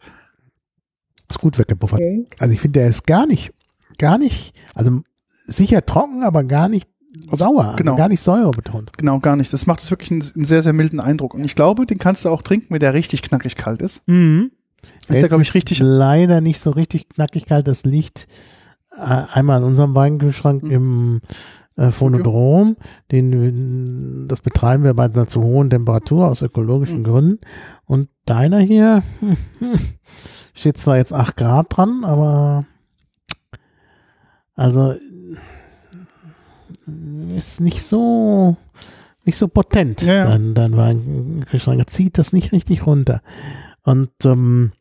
Ist 1.28 1.40
gut 1.40 1.58
weggepuffert. 1.58 2.00
Also 2.38 2.54
ich 2.54 2.60
finde, 2.60 2.80
der 2.80 2.88
ist 2.88 3.06
gar 3.06 3.26
nicht, 3.26 3.52
gar 3.98 4.16
nicht, 4.16 4.54
also 4.74 5.02
sicher 5.46 5.84
trocken, 5.84 6.22
aber 6.22 6.44
gar 6.44 6.68
nicht 6.68 6.88
sauer, 7.26 7.74
genau. 7.76 7.96
gar 7.96 8.08
nicht 8.08 8.20
säurebetont. 8.20 8.96
Genau, 8.96 9.18
gar 9.20 9.36
nicht. 9.36 9.52
Das 9.52 9.66
macht 9.66 9.82
es 9.82 9.90
wirklich 9.90 10.10
einen, 10.10 10.22
einen 10.34 10.44
sehr, 10.44 10.62
sehr 10.62 10.72
milden 10.72 11.00
Eindruck. 11.00 11.34
Und 11.34 11.44
ich 11.44 11.54
glaube, 11.54 11.86
den 11.86 11.98
kannst 11.98 12.24
du 12.24 12.28
auch 12.30 12.42
trinken, 12.42 12.66
wenn 12.74 12.80
der 12.80 12.94
richtig 12.94 13.22
knackig 13.22 13.56
kalt 13.56 13.82
ist. 13.82 14.06
Mhm. 14.06 14.50
Ist 15.08 15.20
der, 15.22 15.28
glaube 15.28 15.42
ich, 15.42 15.54
richtig. 15.54 15.80
Leider 15.80 16.40
nicht 16.40 16.60
so 16.60 16.70
richtig 16.70 17.08
knackig 17.08 17.46
kalt. 17.46 17.66
Das 17.66 17.84
liegt 17.84 18.26
äh, 18.96 19.00
einmal 19.32 19.58
in 19.58 19.64
unserem 19.64 19.94
Weinkühlschrank 19.94 20.62
Mhm. 20.62 20.70
im 20.70 21.20
äh, 21.76 21.90
Phonodrom. 21.90 22.76
Den, 23.12 24.26
das 24.28 24.40
betreiben 24.40 24.84
wir 24.84 24.94
bei 24.94 25.04
einer 25.04 25.28
zu 25.28 25.42
hohen 25.42 25.70
Temperatur 25.70 26.28
aus 26.28 26.42
ökologischen 26.42 26.98
Mhm. 26.98 27.04
Gründen. 27.04 27.38
Und 27.86 28.08
deiner 28.26 28.58
hier 28.60 29.02
steht 30.54 30.78
zwar 30.78 30.96
jetzt 30.96 31.12
8 31.12 31.36
Grad 31.36 31.66
dran, 31.70 32.04
aber 32.04 32.64
also 34.54 34.94
ist 37.34 37.60
nicht 37.60 37.82
so 37.82 38.56
nicht 39.24 39.36
so 39.36 39.46
potent. 39.46 40.02
Ja. 40.02 40.24
Dann, 40.24 40.54
dann 40.54 40.76
war 40.76 40.94
Kühlschrank, 41.50 41.78
er 41.78 41.86
zieht 41.86 42.16
das 42.18 42.32
nicht 42.32 42.52
richtig 42.52 42.86
runter. 42.86 43.20
Und 43.82 44.10
ähm, 44.24 44.72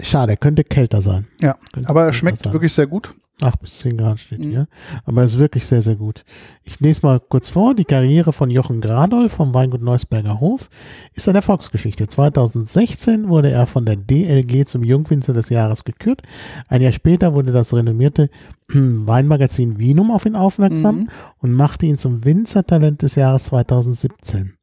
schade, 0.00 0.32
er 0.32 0.36
könnte 0.36 0.64
kälter 0.64 1.00
sein. 1.02 1.26
Ja, 1.40 1.54
Könnte 1.72 1.88
Aber 1.88 2.04
er 2.04 2.12
schmeckt 2.12 2.38
sein. 2.40 2.52
wirklich 2.52 2.72
sehr 2.72 2.86
gut. 2.86 3.14
8 3.40 3.60
bis 3.60 3.78
10 3.78 3.96
Grad 3.96 4.18
steht 4.18 4.40
Mhm. 4.40 4.50
hier. 4.50 4.68
Aber 5.04 5.20
er 5.20 5.24
ist 5.26 5.38
wirklich 5.38 5.64
sehr, 5.64 5.80
sehr 5.80 5.94
gut. 5.94 6.24
Ich 6.64 6.80
lese 6.80 7.06
mal 7.06 7.20
kurz 7.20 7.48
vor. 7.48 7.72
Die 7.76 7.84
Karriere 7.84 8.32
von 8.32 8.50
Jochen 8.50 8.80
Gradolf 8.80 9.32
vom 9.32 9.54
Weingut 9.54 9.80
Neusberger 9.80 10.40
Hof 10.40 10.68
ist 11.14 11.28
eine 11.28 11.38
Erfolgsgeschichte. 11.38 12.08
2016 12.08 13.28
wurde 13.28 13.50
er 13.52 13.68
von 13.68 13.84
der 13.84 13.94
DLG 13.94 14.64
zum 14.66 14.82
Jungwinzer 14.82 15.34
des 15.34 15.50
Jahres 15.50 15.84
gekürt. 15.84 16.22
Ein 16.66 16.82
Jahr 16.82 16.90
später 16.90 17.32
wurde 17.32 17.52
das 17.52 17.72
renommierte 17.72 18.28
Weinmagazin 18.72 19.78
Vinum 19.78 20.10
auf 20.10 20.26
ihn 20.26 20.34
aufmerksam 20.34 20.96
Mhm. 21.02 21.08
und 21.38 21.52
machte 21.52 21.86
ihn 21.86 21.96
zum 21.96 22.24
Winzertalent 22.24 23.02
des 23.02 23.14
Jahres 23.14 23.44
2017. 23.44 24.54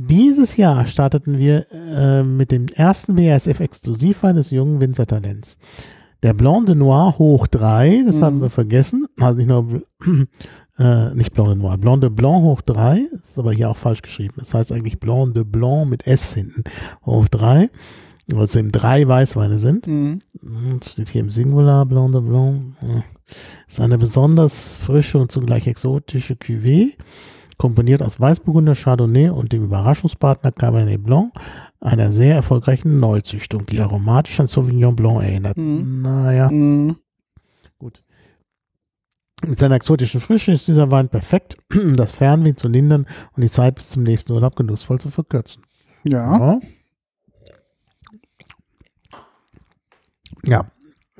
Dieses 0.00 0.56
Jahr 0.56 0.86
starteten 0.86 1.38
wir 1.38 1.66
äh, 1.72 2.22
mit 2.22 2.52
dem 2.52 2.68
ersten 2.68 3.16
BASF-Exklusivwein 3.16 4.36
des 4.36 4.50
jungen 4.50 4.80
Winzertalents. 4.80 5.58
Der 6.22 6.34
Blanc 6.34 6.66
de 6.66 6.76
Noir 6.76 7.18
hoch 7.18 7.48
3, 7.48 8.04
das 8.06 8.16
Mhm. 8.16 8.22
haben 8.22 8.40
wir 8.40 8.50
vergessen. 8.50 9.06
Also 9.18 9.38
nicht 9.38 9.48
nur, 9.48 9.82
äh, 10.78 11.14
nicht 11.14 11.32
Blanc 11.32 11.50
de 11.50 11.58
Noir, 11.58 11.78
Blanc 11.78 12.00
de 12.00 12.10
Blanc 12.10 12.42
hoch 12.44 12.60
3, 12.60 13.06
ist 13.20 13.38
aber 13.40 13.52
hier 13.52 13.70
auch 13.70 13.76
falsch 13.76 14.02
geschrieben. 14.02 14.34
Das 14.38 14.54
heißt 14.54 14.70
eigentlich 14.70 15.00
Blanc 15.00 15.34
de 15.34 15.42
Blanc 15.42 15.90
mit 15.90 16.06
S 16.06 16.34
hinten 16.34 16.62
hoch 17.04 17.26
3, 17.28 17.68
weil 18.32 18.44
es 18.44 18.54
eben 18.54 18.70
drei 18.70 19.06
Weißweine 19.06 19.58
sind. 19.58 19.88
Mhm. 19.88 20.20
Steht 20.88 21.08
hier 21.08 21.22
im 21.22 21.30
Singular 21.30 21.84
Blanc 21.86 22.12
de 22.12 22.20
Blanc. 22.20 22.62
Ist 23.66 23.80
eine 23.80 23.98
besonders 23.98 24.76
frische 24.76 25.18
und 25.18 25.32
zugleich 25.32 25.66
exotische 25.66 26.34
Cuvée, 26.34 26.92
komponiert 27.58 28.02
aus 28.02 28.18
Weißburgunder, 28.20 28.74
Chardonnay 28.74 29.28
und 29.30 29.52
dem 29.52 29.64
Überraschungspartner 29.64 30.52
Cabernet 30.52 31.02
Blanc, 31.04 31.32
einer 31.80 32.12
sehr 32.12 32.34
erfolgreichen 32.36 32.98
Neuzüchtung, 33.00 33.66
die 33.66 33.80
aromatisch 33.80 34.38
an 34.40 34.46
Sauvignon 34.46 34.96
Blanc 34.96 35.22
erinnert. 35.22 35.56
Mhm. 35.56 36.02
Naja, 36.02 36.50
Mhm. 36.50 36.96
gut. 37.78 38.02
Mit 39.46 39.58
seiner 39.58 39.76
exotischen 39.76 40.20
Frische 40.20 40.50
ist 40.52 40.66
dieser 40.66 40.90
Wein 40.90 41.08
perfekt, 41.08 41.56
um 41.72 41.94
das 41.96 42.12
Fernweh 42.12 42.54
zu 42.54 42.66
lindern 42.68 43.06
und 43.36 43.42
die 43.42 43.50
Zeit 43.50 43.76
bis 43.76 43.90
zum 43.90 44.02
nächsten 44.02 44.32
Urlaub 44.32 44.56
genussvoll 44.56 44.98
zu 44.98 45.08
verkürzen. 45.08 45.62
Ja. 46.04 46.58
Ja. 50.44 50.70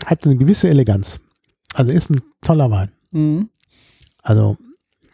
Hat 0.07 0.25
eine 0.25 0.37
gewisse 0.37 0.69
Eleganz. 0.69 1.21
Also 1.75 1.93
ist 1.93 2.11
ein 2.11 2.21
toller 2.41 2.71
Wein. 2.71 2.93
Mhm. 3.11 3.51
Also 4.23 4.57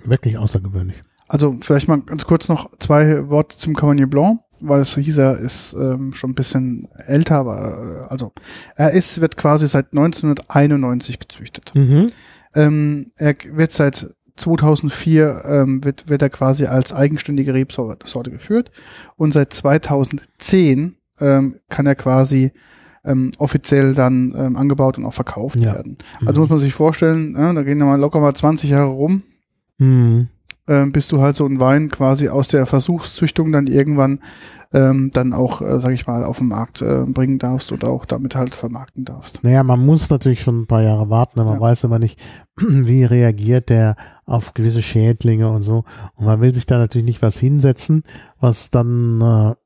wirklich 0.05 0.39
außergewöhnlich. 0.39 0.97
Also 1.29 1.57
vielleicht 1.61 1.89
mal 1.89 2.01
ganz 2.03 2.25
kurz 2.25 2.49
noch 2.49 2.71
zwei 2.79 3.29
Worte 3.31 3.57
zum 3.57 3.75
Cabernet 3.75 4.11
Blanc, 4.11 4.41
weil 4.61 4.81
es 4.83 4.95
hieß, 4.95 5.19
er 5.19 5.39
ist 5.39 5.75
ähm, 5.75 6.13
schon 6.15 6.31
ein 6.31 6.35
bisschen 6.35 6.89
älter, 7.07 7.37
aber 7.37 8.07
äh, 8.09 8.13
also 8.13 8.33
er 8.77 8.91
ist, 8.93 9.21
wird 9.21 9.37
quasi 9.37 9.67
seit 9.67 9.87
1991 9.93 11.19
gezüchtet. 11.19 11.73
Mhm. 11.75 12.09
Ähm, 12.55 13.07
er 13.17 13.35
wird 13.53 13.73
seit 13.73 14.07
2004 14.37 15.43
ähm, 15.47 15.85
wird, 15.85 16.09
wird 16.09 16.21
er 16.23 16.31
quasi 16.31 16.67
als 16.67 16.93
eigenständige 16.93 17.55
Rebsorte 17.55 18.07
Sorte 18.07 18.31
geführt 18.31 18.71
und 19.17 19.33
seit 19.33 19.53
2010 19.53 20.97
ähm, 21.21 21.55
kann 21.69 21.87
er 21.87 21.95
quasi 21.95 22.53
ähm, 23.05 23.31
offiziell 23.39 23.95
dann 23.95 24.35
ähm, 24.37 24.57
angebaut 24.57 24.99
und 24.99 25.05
auch 25.05 25.13
verkauft 25.15 25.61
Ja. 25.61 25.75
werden. 25.75 25.99
Also 26.27 26.41
muss 26.41 26.51
man 26.51 26.59
sich 26.59 26.75
vorstellen, 26.75 27.37
äh, 27.37 27.55
da 27.55 27.63
gehen 27.63 27.79
ja 27.79 27.85
mal 27.85 28.01
locker 28.01 28.21
mal 28.21 28.35
20 28.35 28.71
Jahre 28.71 28.91
rum, 28.91 29.23
Mhm. 29.79 30.29
Ähm, 30.69 30.93
bis 30.93 31.09
du 31.09 31.21
halt 31.21 31.37
so 31.37 31.45
einen 31.45 31.61
Wein 31.61 31.91
quasi 31.91 32.29
aus 32.29 32.49
der 32.49 32.67
Versuchszüchtung 32.67 33.53
dann 33.53 33.67
irgendwann 33.67 34.21
ähm, 34.73 35.11
dann 35.13 35.33
auch, 35.33 35.63
äh, 35.63 35.79
sag 35.79 35.93
ich 35.93 36.07
mal, 36.09 36.25
auf 36.25 36.39
den 36.39 36.49
Markt 36.49 36.83
äh, 36.83 37.05
bringen 37.07 37.39
darfst 37.39 37.71
oder 37.71 37.89
auch 37.91 38.07
damit 38.07 38.35
halt 38.35 38.57
vermarkten 38.57 39.05
darfst. 39.05 39.45
Naja, 39.45 39.63
man 39.63 39.79
muss 39.87 40.11
natürlich 40.11 40.43
schon 40.43 40.63
ein 40.63 40.67
paar 40.67 40.83
Jahre 40.83 41.09
warten, 41.11 41.39
aber 41.39 41.51
man 41.51 41.61
Ja. 41.61 41.67
weiß 41.67 41.85
immer 41.85 42.01
nicht, 42.01 42.21
wie 42.57 43.05
reagiert 43.05 43.69
der 43.69 43.95
auf 44.27 44.53
gewisse 44.55 44.83
Schädlinge 44.83 45.49
und 45.49 45.63
so. 45.63 45.85
Und 46.17 46.27
man 46.27 46.41
will 46.41 46.53
sich 46.53 46.67
da 46.67 46.79
natürlich 46.79 47.07
nicht 47.07 47.23
was 47.23 47.39
hinsetzen, 47.39 48.03
was 48.41 48.71
dann, 48.73 49.21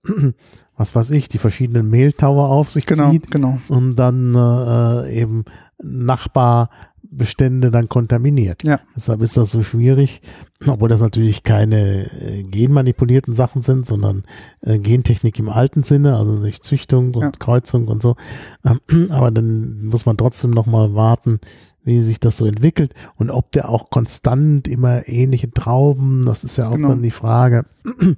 äh, 0.05 0.33
was 0.77 0.95
weiß 0.95 1.11
ich, 1.13 1.29
die 1.29 1.39
verschiedenen 1.39 1.89
Mehltaue 1.89 2.45
auf 2.45 2.71
sich 2.71 2.85
Genau, 2.85 3.11
zieht 3.11 3.31
genau. 3.31 3.59
und 3.69 3.97
dann 3.97 4.35
äh, 4.35 5.11
eben 5.19 5.45
Nachbar 5.81 6.71
Bestände 7.03 7.71
dann 7.71 7.89
kontaminiert. 7.89 8.63
Ja. 8.65 8.81
Deshalb 8.95 9.23
ist 9.23 9.37
das 9.37 9.51
so 9.51 9.63
schwierig, 9.63 10.21
obwohl 10.67 10.89
das 10.89 11.01
natürlich 11.01 11.43
keine 11.43 12.11
äh, 12.13 12.43
genmanipulierten 12.43 13.35
Sachen 13.35 13.61
sind, 13.61 13.87
sondern 13.87 14.25
äh, 14.61 14.79
Gentechnik 14.79 15.39
im 15.39 15.49
alten 15.49 15.83
Sinne, 15.83 16.17
also 16.17 16.39
durch 16.39 16.61
Züchtung 16.63 17.15
und 17.15 17.23
Ja. 17.23 17.31
Kreuzung 17.39 17.89
und 17.89 18.03
so. 18.03 18.17
Ähm, 18.65 18.81
aber 19.11 19.31
dann 19.31 19.87
muss 19.87 20.07
man 20.07 20.17
trotzdem 20.17 20.51
nochmal 20.51 20.95
warten, 20.95 21.41
wie 21.85 22.01
sich 22.03 22.21
das 22.21 22.37
so 22.37 22.45
entwickelt 22.45 22.93
und 23.17 23.31
ob 23.31 23.51
der 23.53 23.71
auch 23.71 23.89
konstant 23.89 24.69
immer 24.69 25.09
ähnliche 25.09 25.51
Trauben, 25.51 26.27
das 26.27 26.45
ist 26.45 26.59
ja 26.59 26.69
auch 26.69 26.75
Genau. 26.77 26.89
dann 26.89 27.03
die 27.03 27.11
Frage. 27.11 27.65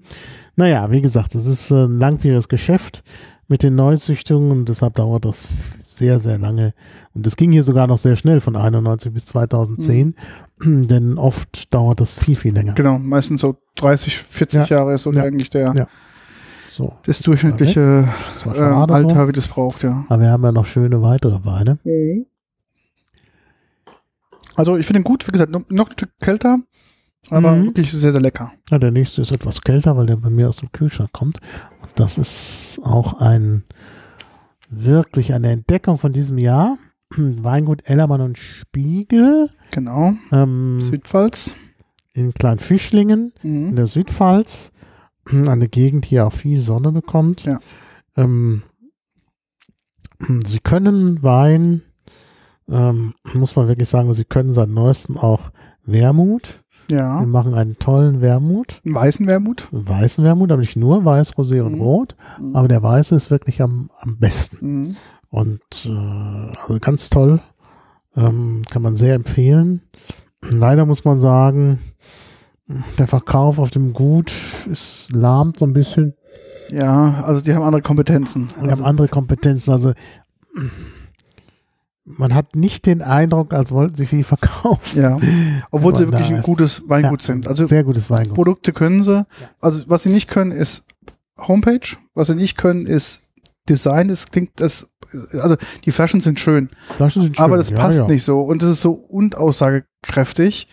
naja, 0.56 0.90
wie 0.90 1.00
gesagt, 1.00 1.34
das 1.34 1.46
ist 1.46 1.70
ein 1.70 1.98
langwieriges 1.98 2.48
Geschäft 2.48 3.04
mit 3.48 3.62
den 3.62 3.76
Neuzüchtungen 3.76 4.50
und 4.50 4.68
deshalb 4.68 4.94
dauert 4.96 5.24
das 5.24 5.46
sehr, 6.00 6.18
sehr 6.18 6.38
lange. 6.38 6.72
Und 7.14 7.26
es 7.26 7.36
ging 7.36 7.52
hier 7.52 7.62
sogar 7.62 7.86
noch 7.86 7.98
sehr 7.98 8.16
schnell 8.16 8.40
von 8.40 8.56
91 8.56 9.12
bis 9.12 9.26
2010, 9.26 10.14
denn 10.64 11.18
oft 11.18 11.72
dauert 11.74 12.00
das 12.00 12.14
viel, 12.14 12.36
viel 12.36 12.54
länger. 12.54 12.72
Genau, 12.72 12.98
meistens 12.98 13.42
so 13.42 13.56
30, 13.76 14.16
40 14.16 14.68
Jahre 14.70 14.94
ist 14.94 15.02
so 15.02 15.12
Ja. 15.12 15.22
eigentlich 15.24 15.50
der, 15.50 15.74
Ja. 15.76 15.86
So, 16.72 16.94
das 17.04 17.20
durchschnittliche 17.20 18.08
das 18.32 18.46
war 18.46 18.56
äh. 18.56 18.92
Alter, 18.94 19.28
wie 19.28 19.32
das 19.32 19.46
braucht, 19.48 19.82
ja. 19.82 20.06
Aber 20.08 20.22
wir 20.22 20.30
haben 20.30 20.42
ja 20.42 20.52
noch 20.52 20.64
schöne 20.66 21.02
weitere 21.02 21.44
Weine. 21.44 21.78
Also 24.56 24.76
ich 24.76 24.86
finde 24.86 25.00
ihn 25.00 25.04
gut, 25.04 25.26
wie 25.26 25.32
gesagt, 25.32 25.50
noch, 25.52 25.62
noch 25.68 25.88
ein 25.88 25.92
Stück 25.92 26.10
kälter, 26.20 26.58
aber 27.30 27.52
Mhm. 27.52 27.66
wirklich 27.66 27.90
sehr, 27.92 28.12
sehr 28.12 28.20
lecker. 28.20 28.52
Ja, 28.70 28.78
der 28.78 28.90
nächste 28.92 29.20
ist 29.22 29.30
etwas 29.32 29.60
kälter, 29.60 29.96
weil 29.96 30.06
der 30.06 30.16
bei 30.16 30.30
mir 30.30 30.48
aus 30.48 30.56
dem 30.58 30.72
Kühlschrank 30.72 31.12
kommt. 31.12 31.38
Und 31.82 31.90
das 31.96 32.16
ist 32.18 32.80
auch 32.82 33.20
ein 33.20 33.64
wirklich 34.70 35.32
eine 35.34 35.50
Entdeckung 35.50 35.98
von 35.98 36.12
diesem 36.12 36.38
Jahr. 36.38 36.78
Weingut 37.16 37.82
Ellermann 37.88 38.20
und 38.20 38.38
Spiegel 38.38 39.50
Genau. 39.72 40.14
ähm, 40.32 40.78
Südpfalz. 40.80 41.54
in 42.12 42.32
Kleinfischlingen 42.34 43.32
in 43.42 43.68
Mhm. 43.70 43.76
der 43.76 43.86
Südpfalz. 43.86 44.72
Eine 45.26 45.68
Gegend, 45.68 46.10
die 46.10 46.20
auch 46.20 46.32
viel 46.32 46.58
Sonne 46.60 46.92
bekommt. 46.92 47.44
Ja. 47.44 47.58
Ähm, 48.16 48.62
sie 50.44 50.58
können 50.60 51.22
Wein, 51.22 51.82
ähm, 52.68 53.14
muss 53.34 53.56
man 53.56 53.68
wirklich 53.68 53.88
sagen, 53.88 54.12
sie 54.14 54.24
können 54.24 54.52
seit 54.52 54.68
neuestem 54.68 55.16
auch 55.16 55.50
Wermut. 55.84 56.62
Ja. 56.90 57.20
Wir 57.20 57.26
machen 57.26 57.54
einen 57.54 57.78
tollen 57.78 58.20
Wermut. 58.20 58.80
Einen 58.84 58.94
weißen 58.94 59.26
Wermut. 59.26 59.68
einen 59.72 59.88
weißen 59.88 60.22
Wermut, 60.24 60.50
aber 60.52 60.60
nicht 60.60 60.76
nur 60.76 61.04
weiß, 61.04 61.34
Rosé 61.34 61.62
und 61.62 61.74
Mhm. 61.76 61.80
Rot, 61.80 62.16
Mhm. 62.40 62.56
aber 62.56 62.68
der 62.68 62.82
weiße 62.82 63.14
ist 63.14 63.30
wirklich 63.30 63.62
am, 63.62 63.90
am 64.00 64.18
besten. 64.18 64.58
Mhm. 64.88 64.96
Und 65.30 65.60
äh, 65.86 65.90
also 66.62 66.78
ganz 66.80 67.08
toll, 67.08 67.40
ähm, 68.16 68.62
kann 68.70 68.82
man 68.82 68.96
sehr 68.96 69.14
empfehlen. 69.14 69.82
Leider 70.42 70.86
muss 70.86 71.04
man 71.04 71.18
sagen, 71.20 71.78
der 72.98 73.06
Verkauf 73.06 73.58
auf 73.58 73.70
dem 73.70 73.92
Gut 73.92 74.32
ist 74.70 75.08
lahmt 75.12 75.58
so 75.58 75.64
ein 75.66 75.72
bisschen. 75.72 76.14
Ja, 76.70 77.22
also 77.24 77.40
die 77.40 77.52
haben 77.54 77.62
andere 77.64 77.82
Kompetenzen. 77.82 78.48
Haben 78.56 78.70
Also, 78.70 78.84
andere 78.84 79.08
Kompetenzen. 79.08 79.70
Also 79.72 79.92
man 82.04 82.34
hat 82.34 82.56
nicht 82.56 82.86
den 82.86 83.02
Eindruck, 83.02 83.52
als 83.52 83.70
wollten 83.72 83.94
sie 83.94 84.06
viel 84.06 84.24
verkaufen. 84.24 85.00
ja. 85.00 85.18
Obwohl 85.70 85.94
sie 85.96 86.10
wirklich 86.10 86.32
ein 86.32 86.42
gutes 86.42 86.82
Weingut 86.88 87.22
Ja, 87.22 87.26
sind. 87.26 87.46
Also 87.46 87.66
sehr 87.66 87.84
gutes 87.84 88.10
Weingut. 88.10 88.34
Produkte 88.34 88.72
können 88.72 89.02
sie. 89.02 89.26
Also 89.60 89.84
was 89.88 90.02
sie 90.02 90.10
nicht 90.10 90.28
können, 90.28 90.52
ist 90.52 90.84
Homepage. 91.38 91.96
Was 92.14 92.28
sie 92.28 92.34
nicht 92.34 92.56
können, 92.56 92.86
ist 92.86 93.22
Design. 93.68 94.08
Das 94.08 94.26
klingt 94.26 94.52
das. 94.56 94.88
Also 95.40 95.56
die 95.84 95.90
Flaschen 95.92 96.20
sind 96.20 96.38
schön, 96.38 96.70
Flaschen 96.96 97.22
sind 97.22 97.36
schön. 97.36 97.44
aber 97.44 97.56
das 97.56 97.72
passt 97.72 97.98
ja. 97.98 98.06
nicht 98.06 98.22
so 98.22 98.42
und 98.42 98.62
es 98.62 98.68
ist 98.68 98.80
so 98.80 98.92
unaussagekräftig. 98.92 100.68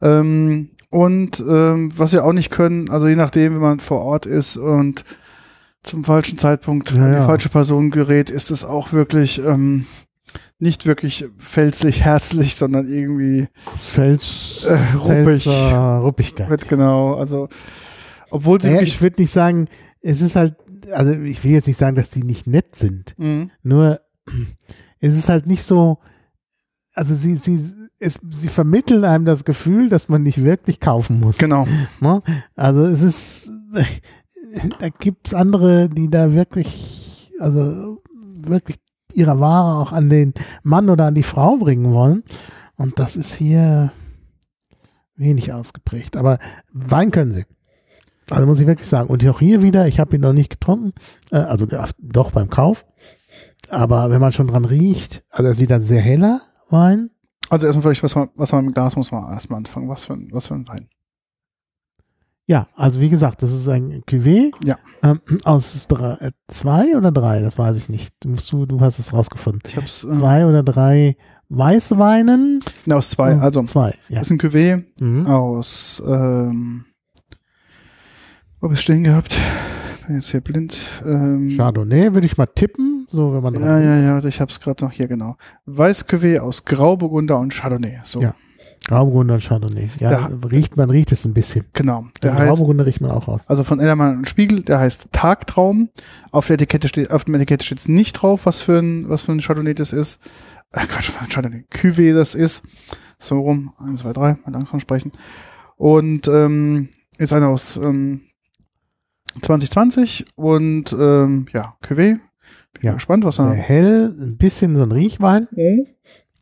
Ähm, 0.00 0.70
und 0.88 1.40
ähm, 1.46 1.90
was 1.94 2.12
sie 2.12 2.24
auch 2.24 2.32
nicht 2.32 2.50
können, 2.50 2.88
also 2.90 3.06
je 3.06 3.16
nachdem, 3.16 3.54
wenn 3.54 3.60
man 3.60 3.80
vor 3.80 4.02
Ort 4.02 4.24
ist 4.24 4.56
und 4.56 5.04
zum 5.82 6.04
falschen 6.04 6.38
Zeitpunkt 6.38 6.92
an 6.92 7.12
die 7.12 7.22
falsche 7.22 7.50
Person 7.50 7.90
gerät, 7.90 8.30
ist 8.30 8.50
es 8.50 8.64
auch 8.64 8.92
wirklich 8.92 9.44
ähm, 9.44 9.84
nicht 10.58 10.86
wirklich 10.86 11.26
felsig, 11.36 12.02
herzlich, 12.02 12.56
sondern 12.56 12.88
irgendwie 12.88 13.48
Fels, 13.80 14.64
äh, 14.66 14.96
ruppig. 14.96 15.44
Felser 15.44 15.98
Ruppigkeit. 15.98 16.48
Wird 16.48 16.68
genau, 16.68 17.14
also 17.14 17.48
obwohl 18.30 18.60
sie 18.60 18.68
Naja, 18.68 18.80
wirklich 18.80 18.94
ich 18.94 19.02
würde 19.02 19.22
nicht 19.22 19.32
sagen, 19.32 19.68
es 20.00 20.20
ist 20.20 20.36
halt, 20.36 20.54
also 20.92 21.12
ich 21.12 21.42
will 21.44 21.52
jetzt 21.52 21.66
nicht 21.66 21.78
sagen, 21.78 21.96
dass 21.96 22.10
die 22.10 22.22
nicht 22.22 22.46
nett 22.46 22.74
sind. 22.74 23.14
Mhm. 23.18 23.50
Nur 23.62 24.00
es 25.00 25.16
ist 25.16 25.28
halt 25.28 25.46
nicht 25.46 25.62
so, 25.62 25.98
also 26.92 27.14
sie, 27.14 27.36
sie, 27.36 27.60
es, 27.98 28.18
sie 28.30 28.48
vermitteln 28.48 29.04
einem 29.04 29.24
das 29.24 29.44
Gefühl, 29.44 29.88
dass 29.88 30.08
man 30.08 30.22
nicht 30.22 30.42
wirklich 30.42 30.80
kaufen 30.80 31.20
muss. 31.20 31.38
Genau. 31.38 31.66
Ne? 32.00 32.22
Also 32.54 32.84
es 32.84 33.02
ist, 33.02 33.50
da 34.78 34.88
gibt's 34.88 35.34
andere, 35.34 35.88
die 35.88 36.08
da 36.08 36.32
wirklich, 36.32 37.32
also 37.40 38.02
wirklich 38.38 38.76
ihre 39.12 39.40
Ware 39.40 39.80
auch 39.80 39.92
an 39.92 40.08
den 40.08 40.34
Mann 40.62 40.90
oder 40.90 41.06
an 41.06 41.14
die 41.14 41.22
Frau 41.22 41.56
bringen 41.56 41.92
wollen. 41.92 42.24
Und 42.76 42.98
das 42.98 43.16
ist 43.16 43.34
hier 43.34 43.92
wenig 45.16 45.52
ausgeprägt. 45.52 46.16
Aber 46.16 46.38
Wein 46.72 47.10
können 47.10 47.32
sie. 47.32 47.44
Also 48.30 48.46
muss 48.46 48.60
ich 48.60 48.66
wirklich 48.66 48.88
sagen. 48.88 49.08
Und 49.08 49.26
auch 49.26 49.38
hier 49.38 49.62
wieder, 49.62 49.86
ich 49.86 50.00
habe 50.00 50.16
ihn 50.16 50.22
noch 50.22 50.32
nicht 50.32 50.50
getrunken, 50.50 50.92
äh, 51.30 51.36
also 51.36 51.66
doch 51.98 52.32
beim 52.32 52.50
Kauf. 52.50 52.84
Aber 53.68 54.10
wenn 54.10 54.20
man 54.20 54.32
schon 54.32 54.48
dran 54.48 54.64
riecht, 54.64 55.24
also 55.30 55.50
ist 55.50 55.60
wieder 55.60 55.76
ein 55.76 55.82
sehr 55.82 56.00
heller 56.00 56.40
Wein. 56.68 57.10
Also 57.48 57.66
erstmal 57.66 57.82
vielleicht, 57.82 58.02
was 58.02 58.14
man, 58.14 58.28
was 58.34 58.52
man 58.52 58.66
im 58.66 58.72
Glas 58.72 58.96
muss 58.96 59.12
man 59.12 59.32
erstmal 59.32 59.58
anfangen. 59.58 59.88
Was 59.88 60.04
für 60.06 60.14
ein, 60.14 60.28
was 60.32 60.48
für 60.48 60.54
ein 60.54 60.66
Wein. 60.66 60.88
Ja, 62.48 62.68
also 62.76 63.00
wie 63.00 63.08
gesagt, 63.08 63.42
das 63.42 63.52
ist 63.52 63.68
ein 63.68 64.02
Cuvée. 64.08 64.52
Ja. 64.64 64.76
Ähm, 65.02 65.20
aus 65.44 65.86
drei, 65.88 66.12
äh, 66.20 66.30
zwei 66.48 66.96
oder 66.96 67.10
drei, 67.10 67.40
das 67.42 67.58
weiß 67.58 67.76
ich 67.76 67.88
nicht. 67.88 68.14
Du, 68.20 68.28
musst, 68.30 68.50
du, 68.52 68.66
du 68.66 68.80
hast 68.80 68.98
es 69.00 69.12
rausgefunden. 69.12 69.62
Ich 69.66 69.76
hab's 69.76 70.04
äh, 70.04 70.12
Zwei 70.12 70.46
oder 70.46 70.62
drei 70.62 71.16
Weißweinen. 71.48 72.60
ne, 72.86 72.96
aus 72.96 73.10
zwei. 73.10 73.36
Also 73.38 73.62
zwei. 73.64 73.94
Ja. 74.08 74.20
das 74.20 74.30
ist 74.30 74.32
ein 74.32 74.38
Cuvée 74.38 74.84
Mhm. 75.00 75.26
aus 75.26 76.02
ähm, 76.06 76.84
wo 78.60 78.68
hab 78.68 78.72
ich 78.74 78.80
stehen 78.80 79.04
gehabt? 79.04 79.36
Bin 80.06 80.16
jetzt 80.16 80.30
hier 80.30 80.40
blind. 80.40 80.76
Ähm, 81.04 81.54
Chardonnay 81.56 82.14
würde 82.14 82.26
ich 82.26 82.36
mal 82.36 82.46
tippen, 82.46 83.06
so 83.10 83.34
wenn 83.34 83.42
man 83.42 83.54
ja, 83.54 83.80
ja, 83.80 83.96
ja, 83.96 84.24
ich 84.24 84.40
hab's 84.40 84.60
gerade 84.60 84.84
noch 84.84 84.92
hier 84.92 85.08
genau. 85.08 85.36
Weiß 85.66 86.08
Cuvée 86.08 86.38
aus 86.38 86.64
Grauburgunder 86.64 87.38
und 87.38 87.52
Chardonnay. 87.52 87.98
So, 88.04 88.22
Ja. 88.22 88.34
Grauburgunder 88.88 89.34
und 89.34 89.42
Chardonnay. 89.42 89.88
Ja, 89.98 90.10
Ja. 90.12 90.30
riecht, 90.50 90.76
man 90.76 90.90
riecht 90.90 91.10
es 91.12 91.24
ein 91.24 91.34
bisschen. 91.34 91.64
genau. 91.72 92.06
Der 92.22 92.34
heißt 92.34 92.46
Grauburgunder 92.48 92.86
riecht 92.86 93.00
man 93.00 93.10
auch 93.10 93.26
raus. 93.28 93.44
Also 93.48 93.64
von 93.64 93.80
Ellermann 93.80 94.18
und 94.18 94.28
Spiegel, 94.28 94.62
der 94.62 94.78
heißt 94.78 95.08
Tagtraum. 95.12 95.88
Auf 96.30 96.46
der 96.46 96.54
Etikette 96.54 96.86
steht, 96.88 97.10
auf 97.10 97.24
dem 97.24 97.34
Etikett 97.34 97.62
steht 97.64 97.78
es 97.78 97.88
nicht 97.88 98.12
drauf, 98.14 98.46
was 98.46 98.60
für 98.60 98.78
ein, 98.78 99.08
was 99.08 99.22
für 99.22 99.32
ein 99.32 99.40
Chardonnay 99.40 99.74
das 99.74 99.92
ist. 99.92 100.20
Äh, 100.72 100.80
Quatsch, 100.86 101.08
was 101.08 101.16
für 101.16 101.20
ein 101.22 101.28
Chardonnay, 101.30 101.64
Cuvée 101.72 102.14
das 102.14 102.34
ist. 102.34 102.62
So 103.18 103.40
rum, 103.40 103.72
eins, 103.78 104.00
zwei, 104.00 104.12
drei, 104.12 104.36
mal 104.44 104.52
langsam 104.52 104.78
sprechen. 104.80 105.10
Und 105.76 106.28
ähm, 106.28 106.88
ist 107.18 107.32
einer 107.32 107.48
aus 107.48 107.76
ähm, 107.78 108.20
2020 109.42 110.26
und 110.36 110.92
ähm, 110.98 111.46
ja, 111.52 111.74
Cuvée. 111.82 112.18
Bin 112.74 112.82
Ja. 112.82 112.92
gespannt, 112.94 113.24
was 113.24 113.38
er. 113.38 113.52
hell, 113.52 114.14
ein 114.18 114.36
bisschen 114.36 114.76
so 114.76 114.82
ein 114.82 114.92
Riechwein. 114.92 115.48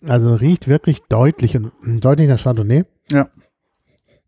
Also 0.06 0.34
riecht 0.34 0.68
wirklich 0.68 1.02
deutlich 1.08 1.56
und 1.56 1.72
deutlich 2.04 2.28
nach 2.28 2.42
Chardonnay. 2.42 2.84
Ja. 3.10 3.28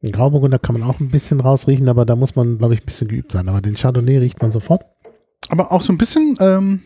Den 0.02 0.12
Grauburgunder 0.12 0.58
kann 0.58 0.78
man 0.78 0.88
auch 0.88 1.00
ein 1.00 1.08
bisschen 1.08 1.40
rausriechen, 1.40 1.88
aber 1.88 2.04
da 2.04 2.16
muss 2.16 2.36
man, 2.36 2.58
glaube 2.58 2.74
ich, 2.74 2.82
ein 2.82 2.86
bisschen 2.86 3.08
geübt 3.08 3.32
sein. 3.32 3.48
Aber 3.48 3.60
den 3.60 3.74
Chardonnay 3.74 4.18
riecht 4.18 4.40
man 4.40 4.50
sofort. 4.52 4.84
Aber 5.48 5.72
auch 5.72 5.82
so 5.82 5.92
ein 5.92 5.98
bisschen 5.98 6.36
ähm, 6.40 6.80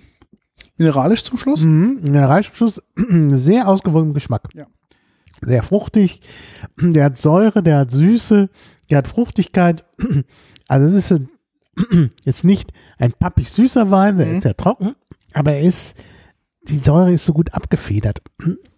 mineralisch 0.77 1.23
zum 1.25 1.37
Schluss. 1.39 1.65
Mhm. 1.65 2.13
Der 2.13 2.29
Reichsschluss, 2.29 2.83
sehr 3.33 3.69
ausgewogener 3.69 4.15
Geschmack. 4.15 4.49
Ja. 4.55 4.67
Sehr 5.43 5.63
fruchtig. 5.63 6.21
Der 6.81 7.05
hat 7.05 7.19
Säure, 7.19 7.63
der 7.63 7.79
hat 7.79 7.91
Süße, 7.91 8.49
der 8.91 8.99
hat 8.99 9.09
Fruchtigkeit. 9.09 9.85
Also 10.69 10.87
es 10.97 11.11
ist 11.11 11.23
jetzt 12.25 12.45
nicht 12.45 12.73
ein 12.99 13.13
pappig 13.13 13.51
süßer 13.51 13.91
Wein, 13.91 14.19
der 14.19 14.27
Mhm. 14.27 14.37
ist 14.37 14.45
ja 14.45 14.53
trocken, 14.53 14.95
aber 15.33 15.55
er 15.55 15.63
ist, 15.63 15.97
die 16.71 16.79
Säure 16.79 17.13
ist 17.13 17.25
so 17.25 17.33
gut 17.33 17.53
abgefedert. 17.55 18.23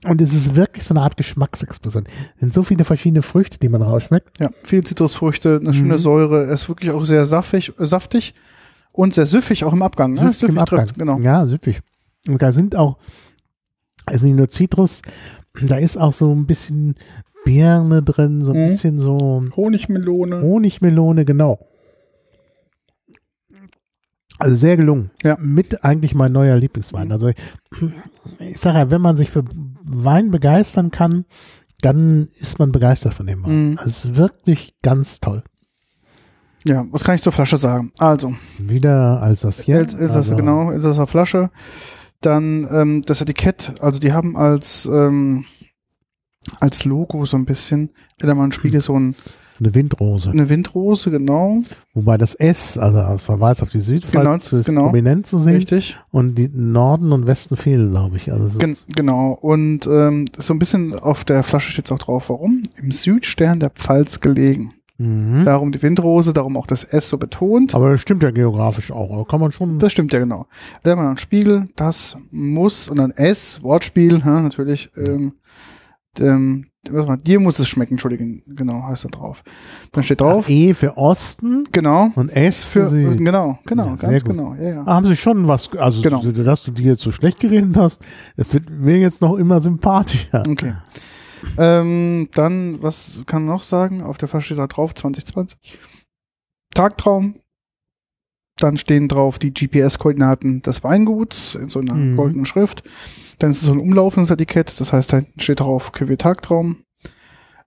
Und 0.05 0.21
es 0.21 0.33
ist 0.35 0.57
wirklich 0.57 0.85
so 0.85 0.95
eine 0.95 1.03
Art 1.03 1.17
Geschmacksexplosion. 1.17 2.05
Es 2.35 2.41
sind 2.41 2.53
so 2.55 2.63
viele 2.63 2.85
verschiedene 2.85 3.23
Früchte, 3.23 3.59
die 3.59 3.69
man 3.69 3.83
rausschmeckt. 3.83 4.41
Ja, 4.41 4.51
viel 4.65 4.83
Zitrusfrüchte, 4.83 5.61
eine 5.63 5.73
schöne 5.75 5.95
Mhm. 5.95 5.99
Säure. 5.99 6.47
Er 6.47 6.53
ist 6.55 6.69
wirklich 6.69 6.91
auch 6.91 7.05
sehr 7.05 7.25
saftig, 7.27 7.73
äh, 7.79 7.87
saftig 7.87 8.35
und 8.93 9.15
sehr 9.15 9.27
süffig 9.27 9.65
auch 9.65 9.73
im 9.73 9.83
Abgang. 9.83 10.15
Ne? 10.15 10.33
Süffig 10.33 10.49
im 10.55 10.59
Abgang. 10.59 10.87
genau. 10.97 11.19
Ja, 11.21 11.47
süffig. 11.47 11.81
Und 12.29 12.41
da 12.43 12.53
sind 12.53 12.75
auch, 12.77 12.99
also 14.07 14.27
nicht 14.27 14.37
nur 14.37 14.49
Zitrus, 14.49 15.03
da 15.61 15.77
ist 15.77 15.97
auch 15.99 16.13
so 16.13 16.33
ein 16.33 16.47
bisschen 16.47 16.95
Birne 17.45 18.03
drin, 18.03 18.43
so 18.45 18.53
ein 18.53 18.65
Mhm. 18.65 18.69
bisschen 18.69 18.99
so 18.99 19.45
Honigmelone. 19.57 20.41
Honigmelone, 20.43 21.25
genau. 21.25 21.59
Also 24.43 24.57
sehr 24.57 24.77
gelungen. 24.77 25.11
Ja. 25.23 25.37
Mit 25.41 25.85
eigentlich 25.85 26.15
mein 26.15 26.33
neuer 26.33 26.57
Lieblingswein. 26.57 27.13
Also 27.13 27.29
ich, 27.29 27.37
ich 28.41 28.59
sage 28.59 28.79
ja, 28.79 28.91
wenn 28.91 29.01
man 29.01 29.15
sich 29.17 29.31
für 29.31 29.45
Wein 29.85 30.31
begeistern 30.31 30.91
kann, 30.91 31.25
dann 31.81 32.29
ist 32.39 32.59
man 32.59 32.73
begeistert 32.73 33.15
von 33.15 33.27
dem 33.27 33.45
Wein. 33.45 33.71
Mhm. 33.71 33.79
Also 33.79 33.89
es 33.89 34.05
ist 34.05 34.17
wirklich 34.17 34.75
ganz 34.83 35.21
toll. 35.21 35.45
Ja, 36.65 36.85
was 36.91 37.05
kann 37.05 37.15
ich 37.15 37.23
zur 37.23 37.33
Flasche 37.33 37.59
sagen? 37.59 37.93
Also, 37.99 38.35
Wieder 38.59 39.21
als 39.23 39.41
das 39.41 39.61
hier. 39.63 39.77
El- 39.77 39.83
Elsässer, 39.83 40.15
also, 40.15 40.37
genau, 40.37 40.71
Elsässer 40.71 41.07
Flasche. 41.07 41.51
Dann 42.21 42.69
ähm, 42.73 43.03
das 43.03 43.21
Etikett, 43.21 43.75
also 43.81 43.99
die 43.99 44.13
haben 44.13 44.37
als 44.37 44.87
ähm, 44.87 45.45
als 46.61 46.85
Logo 46.85 47.25
so 47.25 47.37
ein 47.37 47.45
bisschen, 47.45 47.91
Ellermann 48.21 48.53
Spiegel 48.53 48.81
so 48.81 48.95
ein, 48.99 49.15
Eine 49.61 49.75
Windrose. 49.75 50.31
eine 50.31 50.49
Windrose, 50.49 51.11
genau, 51.11 51.61
Wobei 51.95 52.17
das 52.19 52.35
S, 52.35 52.79
also 52.79 53.01
als 53.01 53.25
Verweis 53.25 53.63
auf 53.63 53.71
die 53.71 53.79
Südpfalz, 53.81 54.49
Genau, 54.51 54.61
ist 54.61 54.65
genau. 54.67 54.83
prominent 54.85 55.27
zu 55.27 55.39
sehen. 55.39 55.55
richtig. 55.55 55.97
Und 56.11 56.37
die 56.37 56.49
Norden 56.53 57.13
und 57.13 57.27
Westen 57.27 57.57
fehlen, 57.57 57.91
glaube 57.91 58.17
ich. 58.17 58.33
Also 58.33 58.59
Gen 58.59 58.77
genau. 58.95 59.33
Und 59.41 59.87
ähm, 59.87 60.25
so 60.39 60.55
ein 60.55 60.59
bisschen 60.59 60.99
auf 60.99 61.25
der 61.25 61.43
Flasche 61.43 61.71
steht 61.71 61.85
es 61.87 61.93
auch 61.93 61.99
drauf, 61.99 62.31
warum? 62.31 62.63
Im 62.83 62.91
Südstern 62.93 63.61
der 63.61 63.71
Pfalz 63.71 64.21
gelegen. 64.21 64.73
mhm. 64.99 65.43
Darum 65.45 65.71
die 65.73 65.83
Windrose, 65.83 66.33
darum 66.33 66.57
auch 66.57 66.67
das 66.67 66.85
S 66.85 67.09
so 67.09 67.19
betont. 67.19 67.75
Aber 67.75 67.91
das 67.91 68.01
stimmt 68.01 68.23
ja 68.23 68.31
geografisch 68.31 68.91
auch. 68.91 69.27
Kann 69.29 69.41
man 69.41 69.53
schon. 69.53 69.79
Das 69.79 69.93
stimmt 69.93 70.13
ja 70.13 70.19
genau. 70.19 70.47
Ellermann 70.83 71.09
und 71.11 71.21
Spiegel, 71.21 71.65
das 71.77 72.17
muss 72.31 72.89
und 72.89 72.97
dann 72.99 73.11
S, 73.11 73.63
Wortspiel, 73.63 74.23
ja, 74.25 74.41
natürlich. 74.41 74.91
Ähm, 74.97 75.33
ähm, 76.19 76.67
mal, 76.67 76.72
dir 76.85 77.41
muss 77.41 77.59
es 77.59 77.69
schmecken, 77.69 77.95
Entschuldigung, 77.95 78.43
genau, 78.47 78.83
heißt 78.85 79.05
da 79.05 79.09
drauf. 79.09 79.43
Dann 79.93 80.03
steht 80.03 80.21
drauf, 80.21 80.49
E 80.49 80.75
für 80.75 80.97
Osten 80.97 81.65
genau, 81.71 82.11
und 82.17 82.29
S 82.31 82.65
für, 82.65 82.85
für, 82.85 82.91
Süden. 82.91 83.25
genau, 83.25 83.59
genau, 83.67 83.87
Ja, 83.91 83.95
ganz 83.97 84.25
gut. 84.25 84.33
genau, 84.33 84.55
ja, 84.55 84.69
ja. 84.71 84.83
Ah, 84.85 84.95
haben 84.95 85.07
sie 85.07 85.17
schon 85.17 85.47
was, 85.47 85.71
also 85.77 86.03
Genau. 86.03 86.23
dass 86.23 86.63
du 86.65 86.73
dir 86.73 86.87
jetzt 86.93 87.03
so 87.03 87.13
schlecht 87.13 87.39
geredet 87.41 87.77
hast, 87.77 88.03
es 88.37 88.53
wird 88.53 88.69
mir 88.71 88.99
jetzt 88.99 89.21
noch 89.23 89.37
immer 89.37 89.61
sympathischer. 89.61 90.43
Okay. 90.49 90.75
Ähm, 91.59 92.29
dann, 92.35 92.83
was 92.83 93.23
kann 93.27 93.45
man 93.45 93.55
noch 93.57 93.63
sagen? 93.63 94.03
Auf 94.03 94.19
der 94.19 94.29
Flasche 94.29 94.47
steht 94.47 94.59
da 94.59 94.67
drauf 94.67 94.95
2020. 94.95 95.79
Tagtraum. 96.75 97.35
Dann 98.63 98.77
stehen 98.77 99.09
drauf 99.09 99.39
die 99.39 99.53
GPS-Koordinaten 99.53 100.63
des 100.63 100.85
Weinguts 100.85 101.55
in 101.57 101.69
so 101.69 101.81
einer 101.81 101.95
Mhm. 101.95 102.17
goldenen 102.17 102.47
Schrift. 102.47 102.83
Dann 103.39 103.51
ist 103.51 103.59
es 103.59 103.65
so 103.65 103.73
ein 103.73 103.81
umlaufendes 103.81 104.31
Etikett, 104.31 104.79
das 104.81 104.93
heißt, 104.93 105.13
da 105.13 105.23
steht 105.39 105.61
drauf 105.61 105.93
QW 105.93 106.17
Tagtraum. 106.17 106.77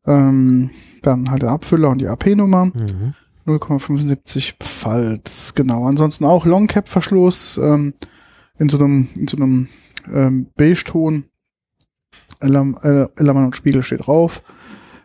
Ähm, 0.06 0.70
dann 1.02 1.30
halt 1.32 1.42
der 1.42 1.50
Abfüller 1.52 1.90
und 1.90 2.00
die 2.00 2.08
AP-Nummer. 2.08 2.66
Mhm. 2.66 3.14
0,75 3.46 4.54
Pfalz, 4.60 5.54
genau. 5.54 5.86
Ansonsten 5.86 6.26
auch 6.26 6.46
Longcap-Verschluss 6.46 7.58
ähm, 7.58 7.94
in 8.58 8.70
so 8.70 8.78
einem, 8.80 9.08
in 9.16 9.28
so 9.28 9.38
einem 9.38 9.68
ähm, 10.12 10.48
Beige-Ton. 10.56 11.26
Ellermann 12.40 12.76
äh, 13.16 13.46
und 13.46 13.56
Spiegel 13.56 13.84
steht 13.84 14.08
drauf. 14.08 14.42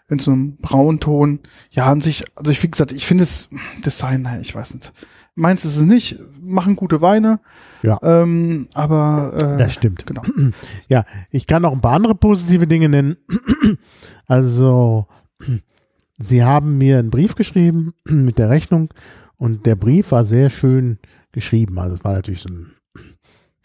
In 0.09 0.19
so 0.19 0.33
einem 0.33 0.57
Braunton. 0.57 1.41
Ja, 1.71 1.87
an 1.87 2.01
sich, 2.01 2.25
also 2.35 2.51
ich, 2.51 2.63
wie 2.63 2.71
gesagt, 2.71 2.93
ich 2.93 3.07
finde 3.07 3.23
es 3.25 3.49
Design, 3.85 4.23
naja, 4.23 4.41
ich 4.41 4.55
weiß 4.55 4.75
nicht. 4.75 4.93
Meins 5.35 5.65
ist 5.65 5.77
es 5.77 5.83
nicht, 5.85 6.19
machen 6.43 6.77
gute 6.77 7.01
Weine. 7.01 7.41
Ja. 7.83 7.99
Ähm, 8.03 8.67
aber 8.75 9.33
äh, 9.35 9.59
Das 9.59 9.73
stimmt. 9.73 10.07
genau. 10.07 10.23
Ja, 10.89 11.05
ich 11.31 11.47
kann 11.47 11.63
noch 11.63 11.73
ein 11.73 11.81
paar 11.81 11.95
andere 11.95 12.15
positive 12.15 12.67
Dinge 12.67 12.89
nennen. 12.89 13.17
Also, 14.27 15.07
sie 16.19 16.45
haben 16.45 16.79
mir 16.79 16.99
einen 16.99 17.11
Brief 17.11 17.35
geschrieben 17.35 17.95
mit 18.05 18.39
der 18.39 18.49
Rechnung 18.51 18.91
und 19.37 19.67
der 19.67 19.75
Brief 19.77 20.13
war 20.13 20.25
sehr 20.25 20.51
schön 20.51 20.99
geschrieben. 21.33 21.79
Also 21.79 21.95
es 21.97 22.05
war 22.05 22.13
natürlich 22.13 22.43
so 22.43 22.49
ein, 22.51 22.73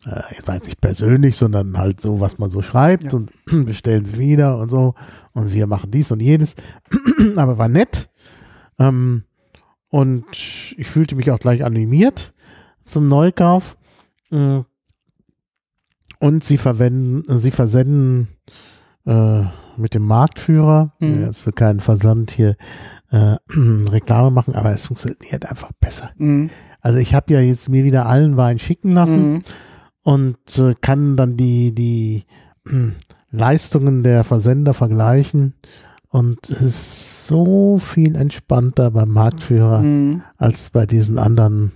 äh, 0.07 0.21
jetzt 0.33 0.47
jetzt 0.47 0.67
nicht 0.67 0.81
persönlich, 0.81 1.35
sondern 1.35 1.77
halt 1.77 1.99
so, 2.01 2.19
was 2.19 2.37
man 2.39 2.49
so 2.49 2.61
schreibt 2.61 3.03
Ja. 3.03 3.11
und 3.13 3.31
bestellen 3.65 4.05
sie 4.05 4.17
wieder 4.17 4.57
und 4.57 4.69
so 4.69 4.95
und 5.33 5.51
wir 5.53 5.67
machen 5.67 5.91
dies 5.91 6.11
und 6.11 6.19
jenes. 6.21 6.55
Aber 7.35 7.57
war 7.57 7.67
nett. 7.69 8.09
Ähm, 8.79 9.23
und 9.95 10.25
ich 10.33 10.87
fühlte 10.87 11.15
mich 11.15 11.31
auch 11.31 11.39
gleich 11.39 11.63
animiert 11.63 12.33
zum 12.83 13.07
Neukauf. 13.07 13.77
Mm. 14.29 14.59
Und 16.19 16.43
sie 16.43 16.57
verwenden, 16.57 17.39
sie 17.39 17.51
versenden 17.51 18.27
äh, 19.05 19.43
mit 19.77 19.93
dem 19.93 20.05
Marktführer, 20.05 20.91
Mhm. 20.99 21.21
jetzt 21.21 21.43
für 21.43 21.53
keinen 21.53 21.79
Versand 21.79 22.31
hier 22.31 22.57
äh, 23.11 23.37
Reklame 23.55 24.31
machen, 24.31 24.53
aber 24.53 24.73
es 24.73 24.85
funktioniert 24.87 25.45
einfach 25.45 25.71
besser. 25.79 26.11
Mhm. 26.17 26.49
Also 26.81 26.99
ich 26.99 27.13
habe 27.15 27.31
ja 27.33 27.39
jetzt 27.39 27.69
mir 27.69 27.85
wieder 27.85 28.05
allen 28.05 28.35
Wein 28.35 28.59
schicken 28.59 28.91
lassen 28.91 29.33
Mhm. 29.33 29.43
und 30.03 30.57
äh, 30.57 30.75
kann 30.81 31.15
dann 31.15 31.37
die, 31.37 31.73
die 31.73 32.25
Leistungen 33.31 34.03
der 34.03 34.25
Versender 34.25 34.73
vergleichen. 34.73 35.53
Und 36.15 36.49
es 36.49 36.61
ist 36.61 37.27
so 37.27 37.77
viel 37.77 38.15
entspannter 38.15 38.89
beim 38.91 39.09
Marktführer 39.09 39.81
Mhm. 39.81 40.21
als 40.37 40.69
bei 40.69 40.85
diesen 40.85 41.19
anderen. 41.19 41.73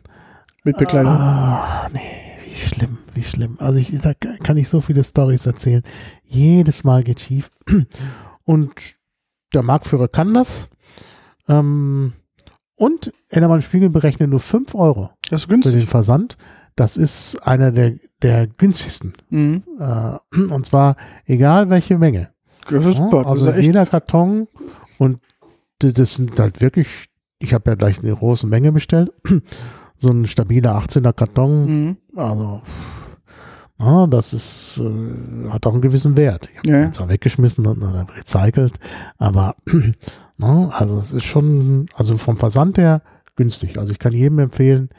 Mit 0.63 0.77
Bekleidung. 0.77 1.11
Ah, 1.11 1.89
nee, 1.91 1.99
wie 2.45 2.55
schlimm, 2.55 2.99
wie 3.13 3.23
schlimm. 3.23 3.57
Also 3.59 3.79
ich, 3.79 3.99
da 3.99 4.13
kann 4.13 4.55
ich 4.55 4.69
so 4.69 4.79
viele 4.79 5.03
Stories 5.03 5.45
erzählen. 5.45 5.83
Jedes 6.23 6.85
Mal 6.85 7.03
geht 7.03 7.19
schief. 7.19 7.51
Und 8.45 8.71
der 9.53 9.61
Marktführer 9.61 10.07
kann 10.07 10.33
das. 10.33 10.69
Ähm, 11.49 12.13
und 12.77 13.11
Ennermann 13.27 13.61
Spiegel 13.61 13.89
berechnet 13.89 14.29
nur 14.29 14.39
5 14.39 14.73
Euro 14.73 15.09
Das 15.29 15.41
ist 15.41 15.45
für 15.47 15.51
den 15.57 15.61
günstig. 15.63 15.89
Versand. 15.89 16.37
Das 16.77 16.95
ist 16.95 17.35
einer 17.45 17.71
der, 17.73 17.95
der 18.21 18.47
günstigsten. 18.47 19.11
Mhm. 19.29 19.63
Äh, 19.79 20.17
und 20.49 20.65
zwar 20.65 20.95
egal 21.25 21.69
welche 21.69 21.97
Menge. 21.97 22.29
Ja, 22.71 22.79
also 23.23 23.51
jeder 23.51 23.85
Karton 23.85 24.47
und 24.97 25.19
das 25.79 26.15
sind 26.15 26.37
halt 26.39 26.61
wirklich, 26.61 27.05
ich 27.39 27.53
habe 27.53 27.71
ja 27.71 27.75
gleich 27.75 27.99
eine 27.99 28.13
große 28.15 28.47
Menge 28.47 28.71
bestellt. 28.71 29.11
So 30.01 30.11
ein 30.11 30.25
stabiler 30.27 30.77
18er 30.79 31.11
Karton, 31.11 31.65
Mhm. 31.65 31.97
also 32.15 32.61
ja, 33.79 34.07
das 34.07 34.33
ist, 34.33 34.77
äh, 34.81 35.49
hat 35.49 35.65
auch 35.67 35.73
einen 35.73 35.81
gewissen 35.81 36.15
Wert. 36.15 36.47
Ich 36.53 36.57
habe 36.59 36.69
Ja, 36.69 36.91
zwar 36.93 37.09
weggeschmissen 37.09 37.65
und 37.67 37.81
oder 37.83 38.07
recycelt, 38.17 38.75
aber 39.17 39.55
na, 40.37 40.69
also 40.69 40.99
es 40.99 41.11
ist 41.11 41.25
schon, 41.25 41.87
also 41.95 42.15
vom 42.17 42.37
Versand 42.37 42.77
her 42.77 43.01
günstig. 43.35 43.77
Also 43.77 43.91
ich 43.91 43.99
kann 43.99 44.13
jedem 44.13 44.39
empfehlen, 44.39 44.89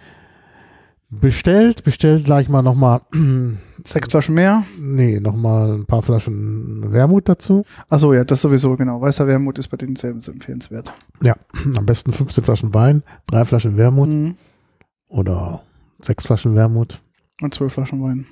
bestellt, 1.10 1.82
bestellt 1.84 2.24
gleich 2.24 2.48
mal 2.48 2.62
nochmal, 2.62 3.02
Sechs 3.86 4.08
Flaschen 4.10 4.34
mehr. 4.34 4.64
nee, 4.78 5.18
nochmal 5.20 5.72
ein 5.72 5.86
paar 5.86 6.02
Flaschen 6.02 6.92
Wermut 6.92 7.28
dazu. 7.28 7.64
Achso, 7.88 8.12
ja, 8.12 8.24
das 8.24 8.42
sowieso, 8.42 8.76
genau. 8.76 9.00
Weißer 9.00 9.26
Wermut 9.26 9.58
ist 9.58 9.68
bei 9.68 9.76
denen 9.78 9.96
sehr 9.96 10.10
empfehlenswert. 10.10 10.92
Ja, 11.22 11.34
am 11.76 11.86
besten 11.86 12.12
15 12.12 12.44
Flaschen 12.44 12.74
Wein, 12.74 13.02
drei 13.26 13.44
Flaschen 13.44 13.76
Wermut 13.76 14.08
Mhm. 14.08 14.36
oder 15.08 15.62
sechs 16.02 16.26
Flaschen 16.26 16.54
Wermut. 16.54 17.00
Und 17.40 17.54
zwölf 17.54 17.72
Flaschen 17.72 18.02
Wein. 18.02 18.26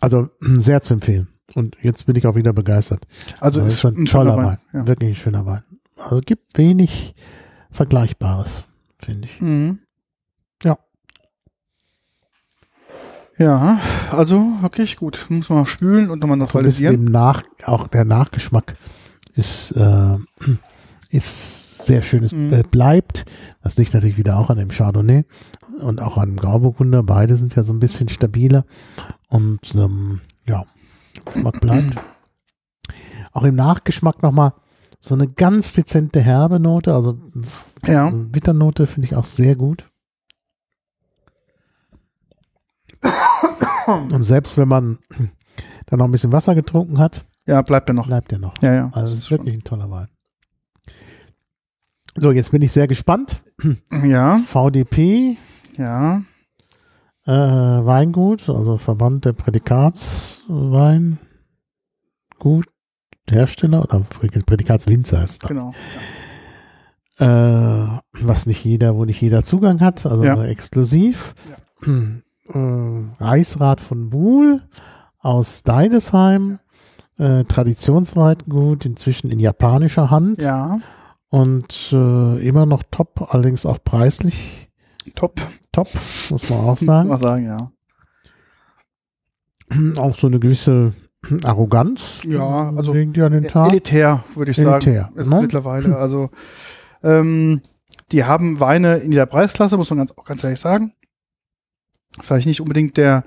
Also 0.00 0.28
sehr 0.40 0.82
zu 0.82 0.94
empfehlen. 0.94 1.28
Und 1.54 1.76
jetzt 1.82 2.06
bin 2.06 2.16
ich 2.16 2.26
auch 2.26 2.34
wieder 2.36 2.52
begeistert. 2.52 3.06
Also 3.40 3.60
Das 3.60 3.74
ist 3.74 3.84
ein 3.84 4.06
toller 4.06 4.36
Wein. 4.36 4.58
Ja. 4.72 4.86
Wirklich 4.86 5.10
ein 5.10 5.14
schöner 5.16 5.46
Wein. 5.46 5.62
Also 5.96 6.20
gibt 6.20 6.56
wenig 6.58 7.14
Vergleichbares, 7.70 8.64
finde 8.98 9.26
ich. 9.28 9.40
Mhm. 9.40 9.78
Ja. 10.62 10.78
Ja, 13.38 13.80
also 14.12 14.52
wirklich 14.60 14.96
gut. 14.96 15.26
Muss 15.28 15.48
man 15.48 15.66
spülen 15.66 16.10
und 16.10 16.20
nochmal 16.20 16.36
neutralisieren. 16.36 17.04
Nach, 17.06 17.42
auch 17.64 17.88
der 17.88 18.04
Nachgeschmack 18.04 18.76
ist, 19.34 19.72
äh, 19.72 20.16
ist 21.10 21.84
sehr 21.86 22.02
schön. 22.02 22.22
Es 22.22 22.32
Mhm. 22.32 22.62
bleibt. 22.70 23.24
Das 23.62 23.76
liegt 23.76 23.92
natürlich 23.94 24.16
wieder 24.16 24.38
auch 24.38 24.50
an 24.50 24.58
dem 24.58 24.68
Chardonnay 24.70 25.24
und 25.80 26.00
auch 26.00 26.16
an 26.16 26.30
dem 26.30 26.36
Grauburgunder. 26.36 27.02
Beide 27.02 27.36
sind 27.36 27.56
ja 27.56 27.64
so 27.64 27.72
ein 27.72 27.80
bisschen 27.80 28.08
stabiler. 28.08 28.64
Und 29.28 29.74
ähm, 29.74 30.20
ja, 30.46 30.64
Geschmack 31.32 31.60
bleibt. 31.60 31.96
Auch 33.32 33.42
im 33.42 33.56
Nachgeschmack 33.56 34.22
nochmal 34.22 34.52
so 35.00 35.14
eine 35.14 35.26
ganz 35.26 35.72
dezente 35.72 36.20
herbe 36.20 36.60
Note, 36.60 36.94
also 36.94 37.18
Ja. 37.84 38.10
Bitternote 38.10 38.86
finde 38.86 39.08
ich 39.08 39.16
auch 39.16 39.24
sehr 39.24 39.56
gut. 39.56 39.90
Und 43.86 44.22
selbst 44.22 44.56
wenn 44.56 44.68
man 44.68 44.98
dann 45.86 45.98
noch 45.98 46.06
ein 46.06 46.10
bisschen 46.12 46.32
Wasser 46.32 46.54
getrunken 46.54 46.98
hat, 46.98 47.24
Ja, 47.46 47.60
bleibt 47.62 47.88
er 47.88 47.94
noch. 47.94 48.06
bleibt 48.06 48.32
er 48.32 48.38
noch. 48.38 48.54
Ja, 48.62 48.72
ja. 48.72 48.90
Also 48.92 49.14
es 49.16 49.24
ist 49.24 49.30
wirklich 49.30 49.54
ein 49.54 49.64
toller 49.64 49.90
Wein. 49.90 50.08
So, 52.16 52.30
jetzt 52.32 52.50
bin 52.52 52.62
ich 52.62 52.72
sehr 52.72 52.86
gespannt. 52.86 53.42
schon- 53.58 53.78
Ja, 54.04 54.38
VDP, 54.46 55.36
ja. 55.76 56.22
äh, 57.26 57.30
Weingut, 57.32 58.48
also 58.48 58.76
Verband 58.78 59.24
der 59.24 59.32
Prädikatswein, 59.32 61.18
Gut, 62.38 62.66
Hersteller 63.30 63.82
oder 63.82 64.00
Prädikatswinzer 64.00 65.22
ist 65.24 65.42
das. 65.42 65.48
Genau. 65.48 65.72
äh, 67.18 67.98
was 68.20 68.46
nicht 68.46 68.64
jeder, 68.64 68.94
wo 68.96 69.04
nicht 69.04 69.20
jeder 69.20 69.42
Zugang 69.44 69.80
hat, 69.80 70.04
also 70.04 70.22
Ja. 70.24 70.42
exklusiv. 70.44 71.34
Äh, 72.48 72.58
Reichsrat 73.20 73.80
von 73.80 74.10
Buhl, 74.10 74.62
aus 75.18 75.62
Deidesheim, 75.62 76.58
äh, 77.18 77.44
Traditionsweitgut, 77.44 78.84
inzwischen 78.84 79.30
in 79.30 79.40
japanischer 79.40 80.10
Hand 80.10 80.42
Ja, 80.42 80.78
und 81.30 81.90
äh, 81.92 82.46
immer 82.46 82.66
noch 82.66 82.82
top, 82.90 83.32
allerdings 83.34 83.66
auch 83.66 83.78
preislich 83.82 84.70
top. 85.14 85.40
top, 85.72 85.88
muss 86.30 86.50
man 86.50 86.58
auch 86.60 86.66
Muss 86.66 86.80
sagen. 86.80 87.08
man 87.08 87.18
sagen, 87.18 87.44
ja. 87.46 87.70
auch 90.00 90.14
so 90.14 90.26
eine 90.26 90.38
gewisse 90.38 90.92
Arroganz. 91.44 92.22
Ja, 92.24 92.72
also 92.76 92.92
legen 92.92 93.12
die 93.12 93.22
an 93.22 93.32
den 93.32 93.44
Tag. 93.44 93.70
Elitär, 93.70 94.22
würde 94.34 94.50
ich 94.50 94.58
Elitär, 94.58 95.04
sagen. 95.04 95.18
Ist 95.18 95.30
ne? 95.30 95.40
mittlerweile. 95.40 95.96
Also 96.04 96.30
ähm, 97.02 97.60
die 98.12 98.24
haben 98.24 98.60
Weine 98.60 98.96
in 98.98 99.10
der 99.10 99.26
Preisklasse, 99.26 99.76
muss 99.76 99.90
man 99.90 99.98
ganz, 99.98 100.12
auch 100.16 100.24
ganz 100.24 100.44
ehrlich 100.44 100.60
sagen. 100.60 100.92
Vielleicht 102.20 102.46
nicht 102.46 102.60
unbedingt 102.60 102.96
der 102.96 103.24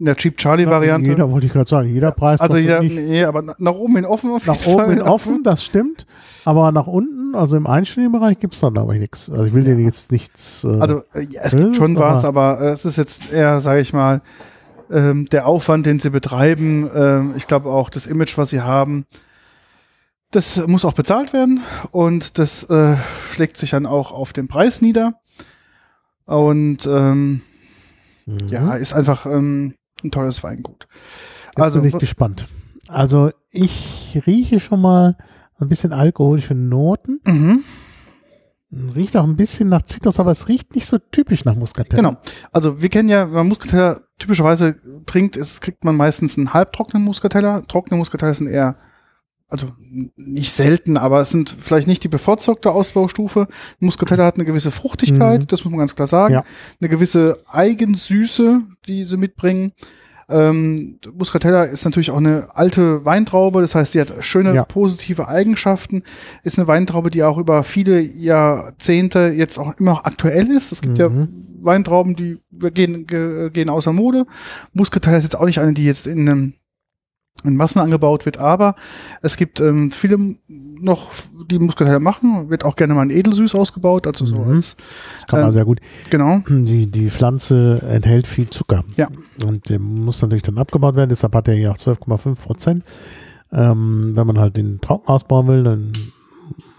in 0.00 0.04
der 0.06 0.14
Cheap 0.14 0.36
Charlie 0.36 0.66
Variante. 0.66 1.10
Jeder 1.10 1.28
wollte 1.28 1.46
ich 1.48 1.52
gerade 1.52 1.68
sagen, 1.68 1.88
jeder 1.92 2.12
Preis 2.12 2.40
also 2.40 2.56
jeder, 2.56 2.80
nee, 2.82 3.24
aber 3.24 3.42
na- 3.42 3.56
nach 3.58 3.72
oben 3.74 3.96
hin 3.96 4.04
offen 4.04 4.30
auf 4.30 4.46
nach 4.46 4.64
oben 4.66 4.90
hin 4.90 5.02
offen, 5.02 5.42
das 5.44 5.64
stimmt. 5.64 6.06
Aber 6.44 6.70
nach 6.70 6.86
unten, 6.86 7.34
also 7.34 7.56
im 7.56 7.66
einstelligen 7.66 8.12
Bereich 8.12 8.38
gibt 8.38 8.54
es 8.54 8.60
da 8.60 8.68
glaube 8.68 8.94
ich 8.94 9.00
nichts. 9.00 9.28
Also 9.28 9.42
ich 9.44 9.52
will 9.52 9.66
Ja. 9.66 9.74
dir 9.74 9.82
jetzt 9.82 10.12
nichts. 10.12 10.62
Äh, 10.62 10.68
Also 10.78 11.02
äh, 11.14 11.26
ja, 11.32 11.40
es 11.42 11.56
gibt 11.56 11.74
schon 11.74 11.96
was, 11.96 12.24
aber- 12.24 12.58
aber 12.58 12.66
äh, 12.66 12.70
es 12.70 12.84
ist 12.84 12.96
jetzt 12.96 13.32
eher, 13.32 13.60
sage 13.60 13.80
ich 13.80 13.92
mal, 13.92 14.22
ähm, 14.88 15.26
der 15.32 15.48
Aufwand, 15.48 15.84
den 15.84 15.98
sie 15.98 16.10
betreiben. 16.10 16.88
ähm, 16.94 17.34
ich 17.36 17.48
glaube 17.48 17.68
auch 17.70 17.90
das 17.90 18.06
Image, 18.06 18.38
was 18.38 18.50
sie 18.50 18.60
haben, 18.60 19.04
das 20.30 20.64
muss 20.68 20.84
auch 20.84 20.92
bezahlt 20.92 21.32
werden 21.32 21.60
und 21.90 22.38
das 22.38 22.62
äh, 22.70 22.96
schlägt 23.32 23.56
sich 23.56 23.70
dann 23.70 23.84
auch 23.86 24.12
auf 24.12 24.32
den 24.32 24.46
Preis 24.46 24.80
nieder. 24.80 25.14
Und 26.26 26.86
ähm, 26.86 27.40
mhm. 28.28 28.48
ja, 28.48 28.74
ist 28.74 28.92
einfach 28.92 29.26
ähm, 29.26 29.74
ein 30.04 30.10
tolles 30.10 30.42
Weingut. 30.42 30.86
Jetzt 31.48 31.60
Also 31.60 31.80
bin 31.80 31.88
ich 31.90 31.98
gespannt. 31.98 32.48
Also 32.88 33.30
ich 33.50 34.20
rieche 34.26 34.60
schon 34.60 34.80
mal 34.80 35.16
ein 35.58 35.68
bisschen 35.68 35.92
alkoholische 35.92 36.54
Noten. 36.54 37.20
mhm, 37.26 37.64
Riecht 38.70 39.16
auch 39.16 39.24
ein 39.24 39.36
bisschen 39.36 39.70
nach 39.70 39.82
Zitrus, 39.82 40.20
aber 40.20 40.30
es 40.30 40.46
riecht 40.48 40.74
nicht 40.74 40.86
so 40.86 40.98
typisch 40.98 41.46
nach 41.46 41.54
Muscatella. 41.54 42.02
genau. 42.02 42.20
Also 42.52 42.82
wir 42.82 42.90
kennen 42.90 43.08
ja, 43.08 43.26
wenn 43.26 43.34
man 43.34 43.48
Muscatella 43.48 43.98
typischerweise 44.18 44.76
trinkt, 45.06 45.36
ist, 45.36 45.62
kriegt 45.62 45.84
man 45.84 45.96
meistens 45.96 46.36
einen 46.36 46.52
halbtrockenen 46.52 47.02
Muscatella. 47.02 47.62
Trockene 47.62 47.96
Muscatella 47.96 48.34
sind 48.34 48.48
eher 48.48 48.76
also 49.48 49.68
nicht 50.16 50.52
selten, 50.52 50.96
aber 50.98 51.20
es 51.20 51.30
sind 51.30 51.48
vielleicht 51.58 51.88
nicht 51.88 52.04
die 52.04 52.08
bevorzugte 52.08 52.70
Ausbaustufe. 52.70 53.48
Muscatella 53.80 54.24
hat 54.26 54.36
eine 54.36 54.44
gewisse 54.44 54.70
Fruchtigkeit, 54.70 55.40
Mhm. 55.42 55.46
das 55.46 55.64
muss 55.64 55.70
man 55.70 55.78
ganz 55.78 55.94
klar 55.94 56.06
sagen. 56.06 56.34
Ja. 56.34 56.44
Eine 56.80 56.88
gewisse 56.90 57.38
Eigensüße, 57.50 58.60
die 58.86 59.04
sie 59.04 59.16
mitbringen. 59.16 59.72
Ähm, 60.30 60.98
Muscatella 61.16 61.64
ist 61.64 61.86
natürlich 61.86 62.10
auch 62.10 62.18
eine 62.18 62.48
alte 62.54 63.02
Weintraube, 63.06 63.62
das 63.62 63.74
heißt, 63.74 63.92
sie 63.92 64.00
hat 64.02 64.12
schöne 64.22 64.54
Ja. 64.54 64.64
positive 64.66 65.26
Eigenschaften. 65.28 66.02
Ist 66.42 66.58
eine 66.58 66.68
Weintraube, 66.68 67.08
die 67.08 67.22
auch 67.22 67.38
über 67.38 67.64
viele 67.64 68.00
Jahrzehnte 68.02 69.32
jetzt 69.34 69.58
auch 69.58 69.78
immer 69.78 69.92
noch 69.92 70.04
aktuell 70.04 70.50
ist. 70.50 70.72
Es 70.72 70.82
gibt 70.82 70.98
ja 70.98 71.08
Mhm. 71.08 71.28
Weintrauben, 71.62 72.14
die 72.14 72.38
gehen, 72.74 73.06
ge- 73.06 73.48
gehen 73.50 73.70
außer 73.70 73.92
Mode. 73.94 74.26
Muscatella 74.74 75.16
ist 75.16 75.24
jetzt 75.24 75.36
auch 75.40 75.46
nicht 75.46 75.60
eine, 75.60 75.72
die 75.72 75.84
jetzt 75.86 76.06
in 76.06 76.28
einem 76.28 76.52
in 77.44 77.56
Massen 77.56 77.80
angebaut 77.80 78.26
wird, 78.26 78.38
aber 78.38 78.74
es 79.22 79.36
gibt 79.36 79.60
ähm, 79.60 79.90
viele 79.90 80.18
noch, 80.48 81.10
die 81.50 81.58
Muscatella 81.58 81.98
machen, 82.00 82.50
wird 82.50 82.64
auch 82.64 82.74
gerne 82.76 82.94
mal 82.94 83.04
in 83.04 83.10
Edelsüß 83.16 83.54
ausgebaut, 83.54 84.06
also 84.06 84.26
so 84.26 84.36
Mhm. 84.36 84.54
als, 84.54 84.76
Das 85.18 85.26
kann 85.28 85.40
man 85.40 85.48
Ähm, 85.48 85.52
sehr 85.52 85.64
gut. 85.64 85.80
genau, 86.10 86.40
Die, 86.48 86.90
die 86.90 87.10
Pflanze 87.10 87.80
enthält 87.88 88.26
viel 88.26 88.48
Zucker. 88.50 88.84
Ja. 88.96 89.08
Und 89.44 89.68
der 89.70 89.78
muss 89.78 90.20
natürlich 90.20 90.42
dann 90.42 90.58
abgebaut 90.58 90.96
werden, 90.96 91.10
deshalb 91.10 91.34
hat 91.34 91.48
er 91.48 91.54
ja 91.54 91.70
auch 91.72 91.76
12,5 91.76 92.34
Prozent. 92.36 92.84
Ähm, 93.52 94.12
wenn 94.14 94.26
man 94.26 94.38
halt 94.38 94.56
den 94.56 94.80
trocken 94.80 95.08
ausbauen 95.08 95.46
will, 95.48 95.62
dann 95.64 95.92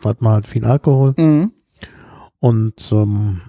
hat 0.05 0.21
man 0.21 0.33
halt 0.33 0.47
viel 0.47 0.65
Alkohol. 0.65 1.13
mhm. 1.17 1.51
Und 2.41 2.75
ähm, 2.93 3.41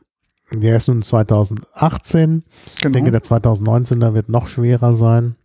der 0.53 0.77
ist 0.79 0.89
nun 0.89 1.03
2018. 1.03 2.43
Ich 2.75 2.81
genau, 2.83 2.93
denke, 2.95 3.11
der 3.13 3.21
2019er 3.23 4.15
wird 4.15 4.29
noch 4.29 4.49
schwerer 4.49 4.97
sein. 4.97 5.37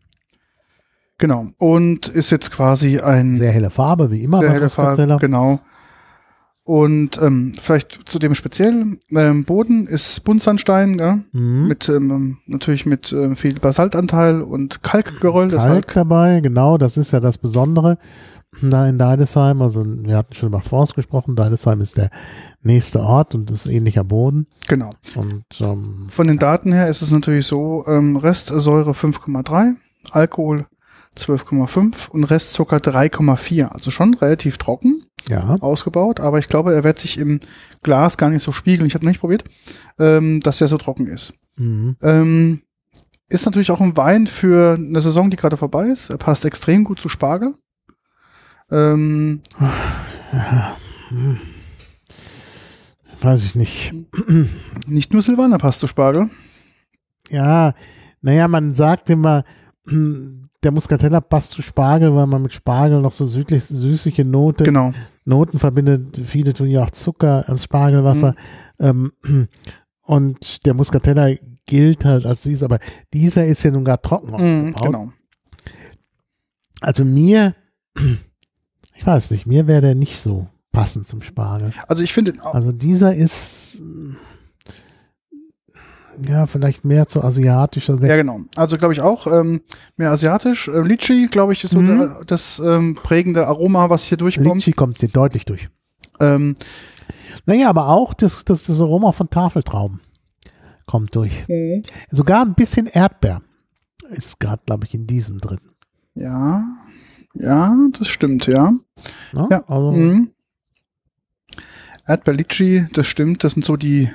Genau, 1.18 1.48
und 1.58 2.08
ist 2.08 2.32
jetzt 2.32 2.52
quasi 2.52 3.00
ein 3.00 3.36
Sehr 3.36 3.52
helle 3.52 3.70
Farbe, 3.70 4.12
wie 4.12 4.24
immer 4.24 4.40
sehr 4.40 4.52
helle 4.52 4.70
Farbe, 4.70 5.18
genau. 5.20 5.60
Und 6.68 7.22
ähm, 7.22 7.52
vielleicht 7.62 8.10
zu 8.10 8.18
dem 8.18 8.34
speziellen 8.34 8.98
ähm, 9.12 9.44
Boden 9.44 9.86
ist 9.86 10.24
Buntsandstein, 10.24 10.98
gell? 10.98 11.20
Mhm. 11.32 11.68
mit 11.68 11.88
ähm, 11.90 12.38
natürlich 12.48 12.88
mit 12.88 13.12
ähm, 13.14 13.36
viel 13.36 13.60
Basaltanteil 13.60 14.42
und 14.42 14.82
Kalkgeröll. 14.82 15.50
Kalk 15.50 15.62
halt, 15.62 15.86
dabei, 15.96 16.40
genau, 16.40 16.80
das 16.80 16.98
ist 16.98 17.12
ja 17.12 17.20
das 17.20 17.38
Besondere 17.38 18.00
da 18.62 18.88
in 18.88 18.98
Deidesheim. 18.98 19.62
Also 19.62 19.86
wir 19.86 20.18
hatten 20.18 20.34
schon 20.34 20.50
über 20.50 20.62
Forst 20.62 20.96
gesprochen. 20.96 21.36
Deidesheim 21.36 21.82
ist 21.82 21.98
der 21.98 22.10
nächste 22.62 23.02
Ort 23.02 23.36
und 23.36 23.52
ist 23.52 23.68
ähnlicher 23.68 24.04
Boden. 24.04 24.48
genau. 24.68 24.94
Und 25.16 25.46
ähm, 25.62 26.08
Von 26.08 26.28
den 26.28 26.40
Daten 26.40 26.72
her 26.72 26.88
ist 26.88 27.02
es 27.02 27.12
natürlich 27.12 27.48
so, 27.48 27.86
ähm, 27.88 28.18
Restsäure 28.18 28.92
5,3, 28.92 29.76
Alkohol 30.12 30.66
12,5 31.18 32.10
und 32.10 32.24
Restzucker 32.26 32.78
3,4. 32.78 33.68
Also 33.68 33.92
schon 33.92 34.14
relativ 34.16 34.58
trocken 34.58 35.06
ja, 35.28 35.58
ausgebaut, 35.60 36.20
aber 36.20 36.40
ich 36.40 36.48
glaube, 36.48 36.74
er 36.74 36.84
wird 36.84 37.00
sich 37.00 37.18
im 37.18 37.40
Glas 37.84 38.18
gar 38.18 38.30
nicht 38.30 38.44
so 38.44 38.52
spiegeln. 38.52 38.88
Ich 38.88 38.96
habe 38.96 39.06
noch 39.06 39.12
nicht 39.12 39.22
probiert, 39.22 39.44
ähm, 40.00 40.40
dass 40.42 40.62
er 40.62 40.68
so 40.68 40.78
trocken 40.78 41.08
ist. 41.08 41.34
mhm. 41.58 41.96
Ähm, 42.02 42.62
ist 43.28 43.46
natürlich 43.46 43.72
auch 43.72 43.82
ein 43.82 43.98
Wein 43.98 44.28
für 44.28 44.76
eine 44.76 45.02
Saison, 45.02 45.32
die 45.32 45.38
gerade 45.38 45.58
vorbei 45.58 45.88
ist. 45.88 46.12
Er 46.12 46.18
passt 46.18 46.46
extrem 46.46 46.84
gut 46.84 47.00
zu 47.00 47.10
Spargel. 47.10 47.56
Ähm, 48.70 49.42
ja. 50.32 50.78
hm. 51.10 51.40
weiß 53.22 53.44
ich 53.46 53.56
nicht. 53.56 53.94
nicht 54.88 55.12
nur 55.12 55.22
Silvaner 55.24 55.58
passt 55.58 55.80
zu 55.80 55.88
Spargel. 55.88 56.30
Ja, 57.30 57.74
naja, 58.22 58.48
man 58.48 58.74
sagt 58.74 59.10
immer, 59.10 59.44
der 60.66 60.72
Muscatella 60.72 61.22
passt 61.22 61.52
zu 61.52 61.62
Spargel, 61.62 62.14
weil 62.16 62.26
man 62.28 62.42
mit 62.42 62.52
Spargel 62.54 63.00
noch 63.02 63.12
so 63.12 63.28
südlich, 63.28 63.64
süßliche 63.64 64.26
Note, 64.26 64.64
Genau. 64.66 64.92
Noten 65.24 65.58
verbindet. 65.60 66.20
Viele 66.26 66.54
tun 66.54 66.68
ja 66.68 66.84
auch 66.84 66.90
Zucker 66.92 67.46
als 67.48 67.64
Spargelwasser. 67.64 68.36
Mhm. 68.80 69.12
Ähm, 69.24 69.48
und 70.02 70.66
der 70.66 70.74
Muscatella 70.74 71.30
gilt 71.66 72.04
halt 72.06 72.26
als 72.26 72.44
süß, 72.44 72.64
aber 72.64 72.80
dieser 73.14 73.46
ist 73.46 73.64
ja 73.64 73.72
nun 73.72 73.86
gar 73.86 74.02
trocken 74.02 74.28
Mhm, 74.28 74.34
ausgebaut. 74.76 74.82
genau. 74.84 75.12
Also 76.82 77.06
mir, 77.06 77.56
ich 78.96 79.06
weiß 79.06 79.32
nicht, 79.32 79.46
mir 79.48 79.68
wäre 79.68 79.82
der 79.82 79.96
nicht 79.96 80.20
so 80.20 80.48
passend 80.72 81.08
zum 81.08 81.22
Spargel. 81.22 81.72
Also 81.88 82.04
ich 82.04 82.14
finde, 82.14 82.34
Also 82.44 82.72
dieser 82.72 83.16
ist 83.16 83.82
ja 86.28 86.48
vielleicht 86.48 86.86
mehr 86.86 87.08
zu 87.08 87.24
asiatisch. 87.24 87.88
Der 87.88 87.98
ja 88.10 88.16
genau. 88.16 88.42
Also 88.56 88.78
glaube 88.78 88.94
ich 88.94 89.02
auch 89.02 89.28
ähm, 89.28 89.62
mehr 89.98 90.12
asiatisch. 90.12 90.68
Äh, 90.68 90.82
Litchi, 90.82 91.28
glaube 91.28 91.54
ich, 91.54 91.64
ist 91.64 91.72
so 91.72 91.82
Mhm. 91.82 91.98
der, 92.00 92.22
das 92.26 92.60
ähm, 92.60 92.94
prägende 92.96 93.48
Aroma, 93.48 93.90
was 93.90 94.06
hier 94.06 94.18
durchkommt. 94.18 94.56
Litchi 94.56 94.72
kommt 94.74 95.02
dir 95.02 95.10
deutlich 95.10 95.46
durch. 95.46 95.70
Ähm, 96.20 96.56
Naja, 97.46 97.70
aber 97.70 97.90
auch 97.90 98.14
das, 98.14 98.44
das, 98.46 98.66
das 98.66 98.80
Aroma 98.82 99.12
von 99.12 99.30
Tafeltrauben 99.30 100.02
kommt 100.88 101.16
durch. 101.16 101.46
Sogar 102.12 102.42
ein 102.44 102.56
bisschen 102.56 102.88
Erdbeer 102.88 103.42
ist 104.10 104.40
gerade, 104.40 104.62
glaube 104.66 104.86
ich, 104.86 104.94
in 104.94 105.06
diesem 105.08 105.40
drin. 105.42 105.60
ja, 106.16 106.64
ja, 107.38 107.76
das 108.00 108.08
stimmt, 108.08 108.48
ja. 108.48 108.72
Ne? 109.34 109.48
Ja. 109.52 109.64
Also, 109.68 109.92
Mhm. 109.92 110.32
Erdbeer-Litchi, 112.08 112.88
das 112.94 113.08
stimmt. 113.08 113.44
Das 113.44 113.54
sind 113.54 113.66
so 113.66 113.76
die, 113.78 114.10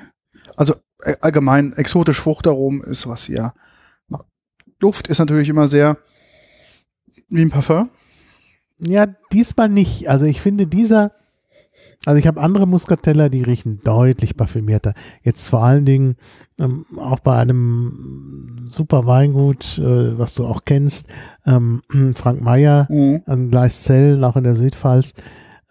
also 0.57 0.75
allgemein 1.21 1.73
exotisch 1.75 2.21
Fruchtaromen 2.21 2.83
ist 2.83 3.07
was 3.07 3.25
hier. 3.25 3.53
macht. 4.09 4.27
Duft 4.79 5.09
ist 5.09 5.19
natürlich 5.19 5.49
immer 5.49 5.69
sehr 5.69 5.97
wie 7.29 7.43
ein 7.43 7.51
Parfum. 7.51 7.91
ja, 8.79 9.07
diesmal 9.33 9.69
nicht. 9.69 10.09
Also 10.09 10.25
ich 10.27 10.41
finde 10.41 10.67
dieser, 10.67 11.13
also 12.07 12.19
ich 12.19 12.27
habe 12.27 12.41
andere 12.41 12.67
Muscatella, 12.67 13.29
die 13.29 13.43
riechen 13.43 13.81
deutlich 13.85 14.37
parfümierter. 14.37 14.95
Jetzt 15.23 15.49
vor 15.51 15.63
allen 15.65 15.85
Dingen 15.85 16.17
ähm, 16.59 16.85
auch 16.97 17.21
bei 17.21 17.37
einem 17.37 18.67
super 18.69 19.07
Weingut, 19.07 19.79
äh, 19.79 20.19
was 20.19 20.35
du 20.35 20.47
auch 20.47 20.63
kennst, 20.65 21.09
ähm, 21.47 21.83
Frank 22.17 22.41
Meyer, 22.41 22.87
Mhm. 22.91 23.23
an 23.27 23.51
Gleiszell, 23.51 24.23
auch 24.25 24.37
in 24.37 24.45
der 24.45 24.55
Südpfalz. 24.57 25.13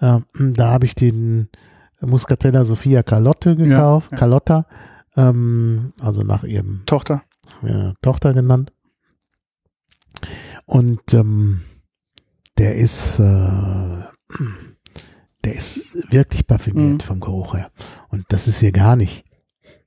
Ähm, 0.01 0.23
da 0.37 0.71
habe 0.71 0.85
ich 0.85 0.95
den 0.95 1.49
Muscatella 2.01 2.63
Sophia 2.63 3.03
Carlotte 3.03 3.55
gekauft, 3.57 4.13
ja. 4.13 4.17
Carlotta, 4.17 4.65
ähm, 5.19 5.93
also 5.99 6.21
nach 6.21 6.43
ihrem 6.43 6.83
Tochter. 6.85 7.23
äh, 7.63 7.93
Tochter 8.01 8.33
genannt. 8.33 8.71
Und 10.65 11.13
ähm, 11.13 11.61
der 12.57 12.75
ist, 12.75 13.19
äh, 13.19 14.03
der 15.43 15.55
ist 15.55 16.11
wirklich 16.11 16.45
parfümiert 16.47 17.01
Mhm. 17.03 17.05
vom 17.07 17.19
Geruch 17.19 17.55
her. 17.55 17.71
Und 18.09 18.25
das 18.29 18.47
ist 18.47 18.59
hier 18.59 18.71
gar 18.71 18.95
nicht. 18.95 19.25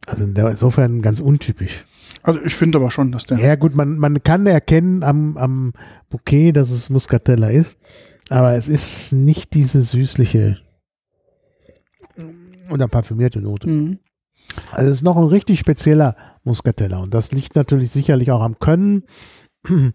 Also 0.07 0.25
insofern 0.25 1.01
ganz 1.03 1.21
untypisch. 1.21 1.85
Also 2.25 2.41
ich 2.45 2.55
finde 2.55 2.79
aber 2.79 2.91
schon, 2.91 3.13
dass 3.13 3.25
der. 3.25 3.39
Ja 3.39 3.55
gut, 3.55 3.75
man, 3.75 3.99
man 3.99 4.23
kann 4.23 4.47
erkennen 4.47 5.03
am, 5.05 5.37
am 5.37 5.73
Bouquet, 6.11 6.53
dass 6.53 6.71
es 6.71 6.91
Muscatella 6.91 7.51
ist, 7.51 7.79
aber 8.29 8.55
es 8.55 8.69
ist 8.69 9.13
nicht 9.13 9.55
diese 9.55 9.83
süßliche 9.83 10.59
oder 12.71 12.89
parfümierte 12.89 13.41
Note. 13.41 13.69
Mhm. 13.69 13.99
Also 14.71 14.91
es 14.91 14.99
ist 14.99 15.05
noch 15.05 15.17
ein 15.17 15.25
richtig 15.25 15.59
spezieller 15.59 16.17
Muscatella 16.45 16.99
und 16.99 17.15
das 17.15 17.33
liegt 17.33 17.57
natürlich 17.57 17.91
sicherlich 17.91 18.31
auch 18.31 18.43
am 18.43 18.59
Können 18.59 19.05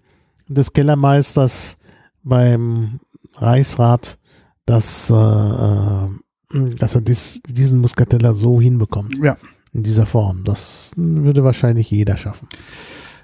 des 0.48 0.74
Kellermeisters 0.74 1.78
beim 2.24 3.00
Reichsrat, 3.36 4.18
dass, 4.66 5.10
äh, 5.10 5.14
äh, 5.14 6.76
dass 6.78 6.96
er 6.96 7.02
dies, 7.02 7.42
diesen 7.48 7.80
Muscatella 7.80 8.34
so 8.34 8.60
hinbekommt. 8.60 9.16
Ja. 9.22 9.38
In 9.74 9.84
dieser 9.84 10.06
Form. 10.06 10.44
Das 10.44 10.92
würde 10.96 11.44
wahrscheinlich 11.44 11.92
jeder 11.92 12.18
schaffen. 12.18 12.48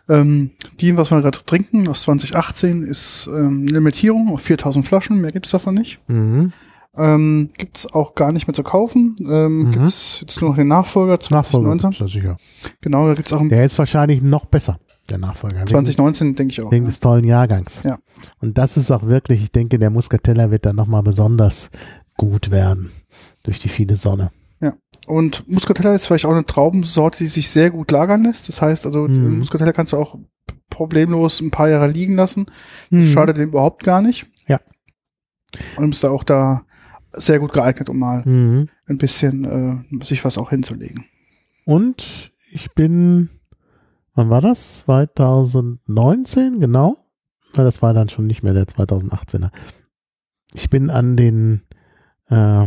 Ähm, 0.09 0.51
die, 0.81 0.95
was 0.97 1.11
wir 1.11 1.21
gerade 1.21 1.39
trinken, 1.45 1.87
aus 1.87 2.01
2018, 2.01 2.83
ist 2.83 3.27
ähm, 3.33 3.65
Limitierung 3.67 4.29
auf 4.33 4.41
4000 4.41 4.85
Flaschen. 4.85 5.21
Mehr 5.21 5.31
gibt 5.31 5.45
es 5.45 5.51
davon 5.53 5.75
nicht. 5.75 5.99
Mhm. 6.09 6.51
Ähm, 6.95 7.49
gibt 7.57 7.77
es 7.77 7.93
auch 7.93 8.13
gar 8.13 8.31
nicht 8.31 8.47
mehr 8.47 8.53
zu 8.53 8.61
kaufen. 8.63 9.15
Ähm, 9.27 9.57
Mhm. 9.63 9.71
Gibt 9.71 9.85
es 9.85 10.19
jetzt 10.21 10.39
nur 10.41 10.51
noch 10.51 10.57
den 10.57 10.67
Nachfolger 10.67 11.13
Nachfolger, 11.13 11.43
2019. 11.77 11.91
ist 11.91 11.99
ja 11.99 12.07
sicher. 12.07 12.37
Genau, 12.81 13.07
da 13.07 13.15
gibt 13.15 13.27
es 13.27 13.33
auch 13.33 13.39
einen 13.39 13.49
Der 13.49 13.65
ist 13.65 13.79
wahrscheinlich 13.79 14.21
noch 14.21 14.45
besser, 14.45 14.79
der 15.09 15.17
Nachfolger. 15.17 15.57
wegen- 15.57 15.67
2019, 15.67 16.35
denke 16.35 16.51
ich 16.51 16.61
auch. 16.61 16.71
Wegen 16.71 16.85
ja. 16.85 16.89
des 16.91 16.99
tollen 16.99 17.23
Jahrgangs. 17.23 17.81
Ja. 17.83 17.97
Und 18.41 18.57
das 18.59 18.77
ist 18.77 18.91
auch 18.91 19.07
wirklich, 19.07 19.41
ich 19.41 19.51
denke, 19.51 19.79
der 19.79 19.89
Muscatella 19.89 20.51
wird 20.51 20.65
dann 20.67 20.75
nochmal 20.75 21.01
besonders 21.03 21.71
gut 22.17 22.51
werden. 22.51 22.91
Durch 23.43 23.59
die 23.59 23.69
viele 23.69 23.95
Sonne. 23.95 24.31
Und 25.05 25.45
Muscatella 25.49 25.93
ist 25.95 26.05
vielleicht 26.07 26.25
auch 26.25 26.31
eine 26.31 26.45
Traubensorte, 26.45 27.17
die 27.17 27.27
sich 27.27 27.49
sehr 27.49 27.71
gut 27.71 27.91
lagern 27.91 28.23
lässt. 28.23 28.47
Das 28.47 28.61
heißt, 28.61 28.85
also 28.85 29.05
Mhm. 29.09 29.39
Muscatella 29.39 29.73
kannst 29.73 29.91
du 29.91 29.97
auch 29.97 30.17
problemlos 30.69 31.41
ein 31.41 31.51
paar 31.51 31.67
Jahre 31.67 31.89
liegen 31.91 32.15
lassen. 32.15 32.45
Mhm. 32.89 33.07
Schadet 33.07 33.35
dem 33.35 33.49
überhaupt 33.49 33.83
gar 33.83 34.01
nicht. 34.01 34.27
Ja. 34.47 34.61
Und 35.75 35.93
ist 35.93 36.05
da 36.05 36.09
auch 36.09 36.23
da 36.23 36.63
sehr 37.13 37.39
gut 37.39 37.53
geeignet, 37.53 37.89
um 37.89 37.99
mal 37.99 38.23
Mhm. 38.25 38.67
ein 38.87 38.97
bisschen 38.97 39.45
äh, 40.01 40.05
sich 40.05 40.23
was 40.25 40.37
auch 40.37 40.49
hinzulegen. 40.49 41.05
Und 41.65 42.31
ich 42.51 42.71
bin, 42.73 43.29
wann 44.15 44.29
war 44.29 44.41
das? 44.41 44.79
2019, 44.79 46.59
genau. 46.59 46.97
Na, 47.55 47.63
Das 47.63 47.81
war 47.81 47.93
dann 47.93 48.09
schon 48.09 48.27
nicht 48.27 48.43
mehr 48.43 48.53
der 48.53 48.65
2018er. 48.67 49.49
Ich 50.53 50.69
bin 50.69 50.89
an 50.89 51.15
den 51.15 51.61
äh, 52.29 52.65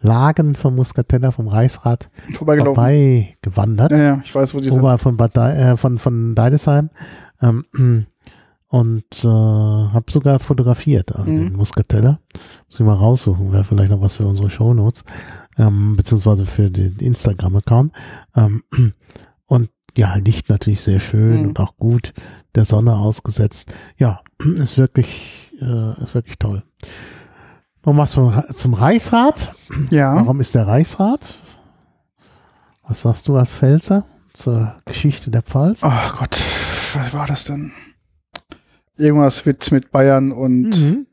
Lagen 0.00 0.54
vom 0.54 0.76
Muscatella 0.76 1.32
vom 1.32 1.48
Reichsrat 1.48 2.10
vorbei 2.34 3.34
gewandert. 3.42 3.90
Ja, 3.92 3.98
ja, 3.98 4.20
ich 4.24 4.34
weiß, 4.34 4.54
wo 4.54 4.60
die 4.60 4.68
sind. 4.68 4.78
Ober 4.78 4.96
von, 4.98 5.16
Bad 5.16 5.36
Dei- 5.36 5.56
äh, 5.72 5.76
von, 5.76 5.98
von 5.98 6.34
Deidesheim. 6.34 6.90
Ähm, 7.42 8.06
und 8.68 9.04
äh, 9.24 9.26
habe 9.28 10.04
sogar 10.10 10.38
fotografiert, 10.38 11.14
also 11.16 11.30
Mhm. 11.30 11.44
den 11.44 11.56
Muscatella. 11.56 12.18
Muss 12.66 12.80
ich 12.80 12.86
mal 12.86 12.94
raussuchen, 12.94 13.52
wäre 13.52 13.64
vielleicht 13.64 13.90
noch 13.90 14.00
was 14.00 14.16
für 14.16 14.26
unsere 14.26 14.50
Shownotes, 14.50 15.04
ähm, 15.56 15.96
beziehungsweise 15.96 16.44
für 16.46 16.70
den 16.70 16.96
Instagram-Account. 16.98 17.92
Ähm, 18.36 18.62
und 19.46 19.70
ja, 19.96 20.14
Licht 20.16 20.48
natürlich 20.50 20.82
sehr 20.82 21.00
schön 21.00 21.42
Mhm. 21.42 21.48
und 21.48 21.60
auch 21.60 21.76
gut 21.76 22.12
der 22.54 22.64
Sonne 22.66 22.94
ausgesetzt. 22.96 23.72
Ja, 23.96 24.20
ist 24.58 24.76
wirklich, 24.78 25.50
äh, 25.60 26.02
ist 26.02 26.14
wirklich 26.14 26.38
toll. 26.38 26.62
Noch 27.84 27.96
was 27.96 28.10
zum, 28.12 28.32
zum 28.52 28.74
Reichsrat. 28.74 29.52
Ja, 29.90 30.14
Warum 30.16 30.40
ist 30.40 30.54
der 30.54 30.66
Reichsrat? 30.66 31.34
Was 32.86 33.02
sagst 33.02 33.28
du 33.28 33.36
als 33.36 33.50
Pfälzer 33.50 34.04
zur 34.34 34.74
Geschichte 34.84 35.30
der 35.30 35.42
Pfalz? 35.42 35.80
ach 35.82 36.18
Gott, 36.18 36.36
was 36.94 37.14
war 37.14 37.26
das 37.26 37.44
denn? 37.44 37.72
Irgendwas 38.98 39.44
mit, 39.46 39.70
mit 39.72 39.90
Bayern 39.90 40.32
und, 40.32 40.78
Mhm. 40.80 41.06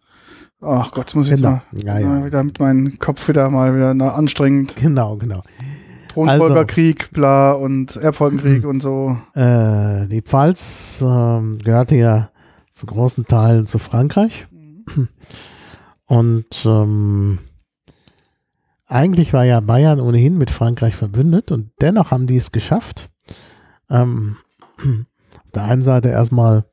ach 0.62 0.92
Gott, 0.92 1.06
jetzt 1.08 1.16
muss 1.16 1.26
ich 1.28 1.32
jetzt 1.32 1.42
Genau. 1.44 1.62
mal, 1.72 1.84
Ja, 1.84 2.00
ja. 2.00 2.08
mal 2.08 2.26
wieder 2.26 2.44
mit 2.44 2.60
meinem 2.60 2.98
Kopf 3.00 3.28
wieder 3.28 3.50
mal 3.50 3.76
wieder 3.76 3.94
na, 3.94 4.10
anstrengend. 4.14 4.76
Genau, 4.76 5.18
genau. 5.18 5.42
Thronfolgerkrieg, 6.10 7.12
bla 7.12 7.52
und 7.52 7.96
Erbfolgenkrieg 7.98 8.64
Mhm. 8.64 8.70
und 8.70 8.82
so. 8.82 9.18
Äh, 9.34 10.08
die 10.08 10.22
Pfalz 10.22 11.04
ähm, 11.06 11.58
gehörte 11.64 11.96
ja 11.96 12.30
zu 12.72 12.86
großen 12.86 13.26
Teilen 13.26 13.66
zu 13.66 13.80
Frankreich. 13.80 14.48
Und 16.06 16.64
ähm, 16.66 17.40
eigentlich 18.88 19.34
war 19.34 19.44
ja 19.44 19.60
Bayern 19.60 20.00
ohnehin 20.00 20.38
mit 20.38 20.52
Frankreich 20.52 20.96
verbündet 20.96 21.52
und 21.52 21.72
dennoch 21.82 22.12
haben 22.12 22.28
die 22.28 22.38
es 22.38 22.52
geschafft. 22.52 23.10
Ähm, 23.90 24.38
auf 24.78 25.52
der 25.54 25.64
einen 25.64 25.84
Seite 25.84 26.10
erstmal 26.10 26.66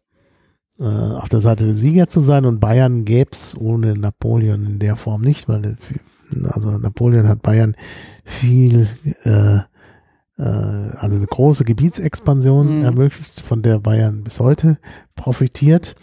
äh, 0.82 1.14
auf 1.16 1.28
der 1.28 1.40
Seite 1.40 1.64
der 1.66 1.74
Sieger 1.76 2.08
zu 2.08 2.20
sein 2.20 2.44
und 2.44 2.60
Bayern 2.60 3.04
gäbe 3.04 3.30
es 3.32 3.56
ohne 3.56 3.94
Napoleon 3.96 4.66
in 4.66 4.78
der 4.78 4.96
Form 4.96 5.22
nicht, 5.22 5.48
weil 5.48 5.76
also 6.50 6.70
Napoleon 6.78 7.28
hat 7.28 7.42
Bayern 7.42 7.76
viel 8.24 8.88
äh, 9.24 9.58
äh, 10.38 10.42
also 10.42 11.16
eine 11.16 11.26
große 11.26 11.64
Gebietsexpansion 11.64 12.78
Mhm. 12.78 12.84
ermöglicht, 12.84 13.40
von 13.40 13.62
der 13.62 13.78
Bayern 13.78 14.24
bis 14.24 14.40
heute 14.40 14.78
profitiert. 15.14 15.94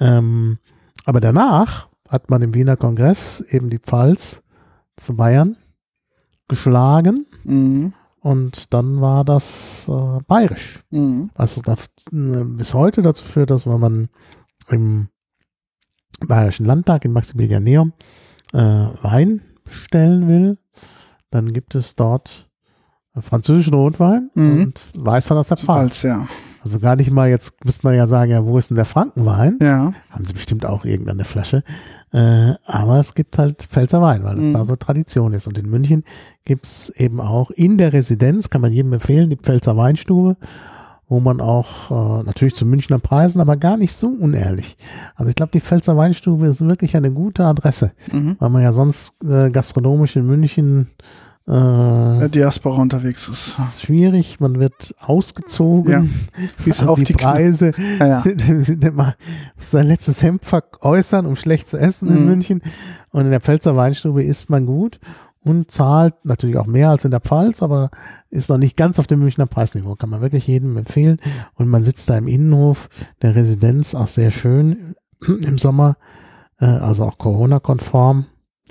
Ähm, 0.00 0.58
aber 1.04 1.20
danach 1.20 1.88
hat 2.08 2.28
man 2.30 2.42
im 2.42 2.54
Wiener 2.54 2.76
Kongress 2.76 3.40
eben 3.48 3.70
die 3.70 3.78
Pfalz 3.78 4.42
zu 4.96 5.16
Bayern 5.16 5.56
geschlagen 6.48 7.26
Mhm. 7.44 7.92
Und 8.20 8.72
dann 8.74 9.00
war 9.00 9.24
das 9.24 9.88
äh, 9.88 10.20
bayerisch. 10.26 10.80
Mhm. 10.90 11.30
Was 11.34 11.60
das 11.62 11.86
äh, 12.12 12.44
bis 12.44 12.74
heute 12.74 13.02
dazu 13.02 13.24
führt, 13.24 13.50
dass 13.50 13.66
wenn 13.66 13.80
man 13.80 14.08
im 14.68 15.08
Bayerischen 16.26 16.66
Landtag 16.66 17.04
in 17.04 17.12
Maximilianeum 17.12 17.92
äh, 18.52 18.58
Wein 18.58 19.40
bestellen 19.64 20.28
will, 20.28 20.58
dann 21.30 21.52
gibt 21.52 21.74
es 21.74 21.94
dort 21.94 22.48
französischen 23.18 23.74
Rotwein 23.74 24.30
Mhm. 24.34 24.62
und 24.62 24.84
Weißwein 24.98 25.38
aus 25.38 25.48
der 25.48 25.56
Pfalz. 25.56 25.82
Als, 25.82 26.02
ja. 26.02 26.26
Also 26.62 26.78
gar 26.78 26.94
nicht 26.96 27.10
mal, 27.10 27.28
jetzt 27.30 27.64
müsste 27.64 27.86
man 27.86 27.96
ja 27.96 28.06
sagen, 28.06 28.30
ja, 28.32 28.44
wo 28.44 28.58
ist 28.58 28.68
denn 28.70 28.76
der 28.76 28.84
Frankenwein? 28.84 29.58
Ja. 29.62 29.94
Haben 30.10 30.24
sie 30.26 30.34
bestimmt 30.34 30.66
auch 30.66 30.84
irgendeine 30.84 31.24
Flasche. 31.24 31.64
Äh, 32.12 32.54
aber 32.64 32.98
es 32.98 33.14
gibt 33.14 33.38
halt 33.38 33.62
Pfälzer 33.62 34.02
Wein, 34.02 34.24
weil 34.24 34.34
das 34.36 34.44
Mhm. 34.44 34.52
da 34.54 34.64
so 34.64 34.76
Tradition 34.76 35.32
ist. 35.32 35.46
Und 35.46 35.56
in 35.58 35.70
München 35.70 36.04
gibt's 36.44 36.88
eben 36.90 37.20
auch 37.20 37.50
in 37.52 37.78
der 37.78 37.92
Residenz, 37.92 38.50
kann 38.50 38.60
man 38.62 38.72
jedem 38.72 38.92
empfehlen, 38.92 39.30
die 39.30 39.36
Pfälzer 39.36 39.76
Weinstube, 39.76 40.36
wo 41.08 41.20
man 41.20 41.40
auch 41.40 41.90
äh, 42.20 42.22
natürlich 42.24 42.54
zu 42.56 42.66
Münchner 42.66 42.98
Preisen, 42.98 43.40
aber 43.40 43.56
gar 43.56 43.76
nicht 43.76 43.92
so 43.92 44.08
unehrlich. 44.08 44.76
Also 45.14 45.28
ich 45.30 45.36
glaube, 45.36 45.52
die 45.52 45.60
Pfälzer 45.60 45.96
Weinstube 45.96 46.46
ist 46.46 46.60
wirklich 46.66 46.96
eine 46.96 47.12
gute 47.12 47.44
Adresse, 47.44 47.92
Mhm. 48.12 48.36
weil 48.40 48.50
man 48.50 48.62
ja 48.62 48.72
sonst 48.72 49.14
äh, 49.24 49.50
gastronomisch 49.50 50.16
in 50.16 50.26
München 50.26 50.88
äh, 51.50 52.16
Der 52.16 52.28
Diaspora 52.28 52.80
unterwegs 52.80 53.28
ist. 53.28 53.58
ist 53.58 53.82
schwierig, 53.82 54.38
man 54.40 54.58
wird 54.60 54.94
ausgezogen. 55.00 55.92
Ja, 55.92 56.04
bis 56.64 56.80
Also 56.80 56.92
auf 56.92 57.02
die, 57.02 57.12
Knie. 57.14 57.24
Preise 57.24 57.72
Ja, 57.98 58.06
ja. 58.06 58.24
sein 59.58 59.86
letztes 59.88 60.22
Hemd 60.22 60.44
veräußern, 60.44 61.26
um 61.26 61.36
schlecht 61.36 61.68
zu 61.68 61.76
essen 61.76 62.08
in 62.08 62.20
Mhm. 62.20 62.24
München. 62.26 62.62
Und 63.10 63.24
in 63.24 63.30
der 63.30 63.40
Pfälzer 63.40 63.74
Weinstube 63.76 64.22
isst 64.22 64.50
man 64.50 64.66
gut 64.66 65.00
und 65.42 65.70
zahlt 65.70 66.14
natürlich 66.24 66.56
auch 66.58 66.66
mehr 66.66 66.90
als 66.90 67.04
in 67.04 67.10
der 67.10 67.20
Pfalz, 67.20 67.62
aber 67.62 67.90
ist 68.28 68.50
noch 68.50 68.58
nicht 68.58 68.76
ganz 68.76 68.98
auf 68.98 69.06
dem 69.06 69.20
Münchner 69.20 69.46
Preisniveau. 69.46 69.96
Kann 69.96 70.10
man 70.10 70.20
wirklich 70.20 70.46
jedem 70.46 70.76
empfehlen. 70.76 71.18
Und 71.54 71.68
man 71.68 71.82
sitzt 71.82 72.08
da 72.10 72.16
im 72.16 72.28
Innenhof 72.28 72.88
der 73.22 73.34
Residenz, 73.34 73.94
auch 73.94 74.06
sehr 74.06 74.30
schön 74.30 74.94
im 75.26 75.58
Sommer, 75.58 75.96
äh, 76.60 76.66
also 76.66 77.04
auch 77.04 77.18
Corona-konform 77.18 78.26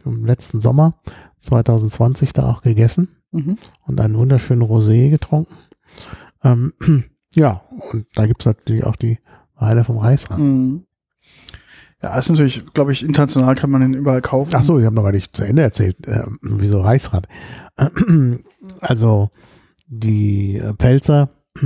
im 0.06 0.24
letzten 0.26 0.62
Sommer 0.62 0.94
2020 1.42 2.34
da 2.34 2.50
auch 2.50 2.62
gegessen 2.62 3.10
Mhm. 3.32 3.58
und 3.86 4.02
einen 4.02 4.18
wunderschönen 4.18 4.64
Rosé 4.64 5.12
getrunken. 5.12 5.54
Ähm, 6.44 6.74
ja, 7.36 7.62
und 7.92 8.08
da 8.16 8.26
gibt's 8.26 8.46
natürlich 8.46 8.84
auch 8.84 8.96
die 8.96 9.20
Weine 9.56 9.84
vom 9.84 9.98
Reichsrat. 10.00 10.40
Mhm. 10.40 10.86
Ja, 12.02 12.18
ist 12.18 12.30
natürlich, 12.30 12.66
glaube 12.74 12.92
ich, 12.94 13.04
international 13.06 13.56
kann 13.56 13.70
man 13.70 13.82
den 13.82 13.94
überall 13.94 14.22
kaufen. 14.22 14.52
Ach 14.56 14.64
so, 14.64 14.80
ich 14.80 14.86
habe 14.86 14.96
noch 14.96 15.04
gar 15.04 15.12
nicht 15.12 15.36
zu 15.36 15.44
Ende 15.44 15.62
erzählt, 15.62 16.08
äh, 16.08 16.24
wieso 16.42 16.82
Reichsrat. 16.82 17.28
Also 18.82 19.30
die 19.88 20.58
äh, 20.58 20.74
Pfälzer 20.74 21.30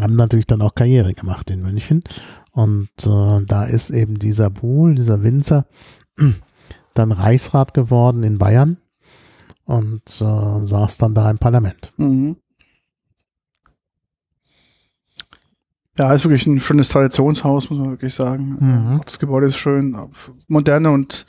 haben 0.00 0.16
natürlich 0.16 0.46
dann 0.46 0.62
auch 0.62 0.74
Karriere 0.74 1.14
gemacht 1.14 1.50
in 1.50 1.60
München 1.62 2.02
und 2.52 2.90
äh, 3.04 3.44
da 3.46 3.64
ist 3.64 3.90
eben 3.90 4.18
dieser 4.18 4.50
Buhl, 4.50 4.94
dieser 4.94 5.22
Winzer, 5.22 5.66
dann 6.94 7.12
Reichsrat 7.12 7.74
geworden 7.74 8.22
in 8.22 8.38
Bayern 8.38 8.76
und 9.70 10.02
äh, 10.20 10.64
saß 10.64 10.98
dann 10.98 11.14
da 11.14 11.30
im 11.30 11.38
Parlament. 11.38 11.92
Mhm. 11.96 12.36
Ja, 15.98 16.12
ist 16.14 16.24
wirklich 16.24 16.46
ein 16.46 16.60
schönes 16.60 16.88
Traditionshaus, 16.88 17.68
muss 17.70 17.78
man 17.78 17.90
wirklich 17.90 18.14
sagen. 18.14 18.56
Mhm. 18.60 19.00
Das 19.04 19.18
Gebäude 19.18 19.46
ist 19.46 19.56
schön, 19.58 19.96
moderne 20.48 20.90
und 20.90 21.26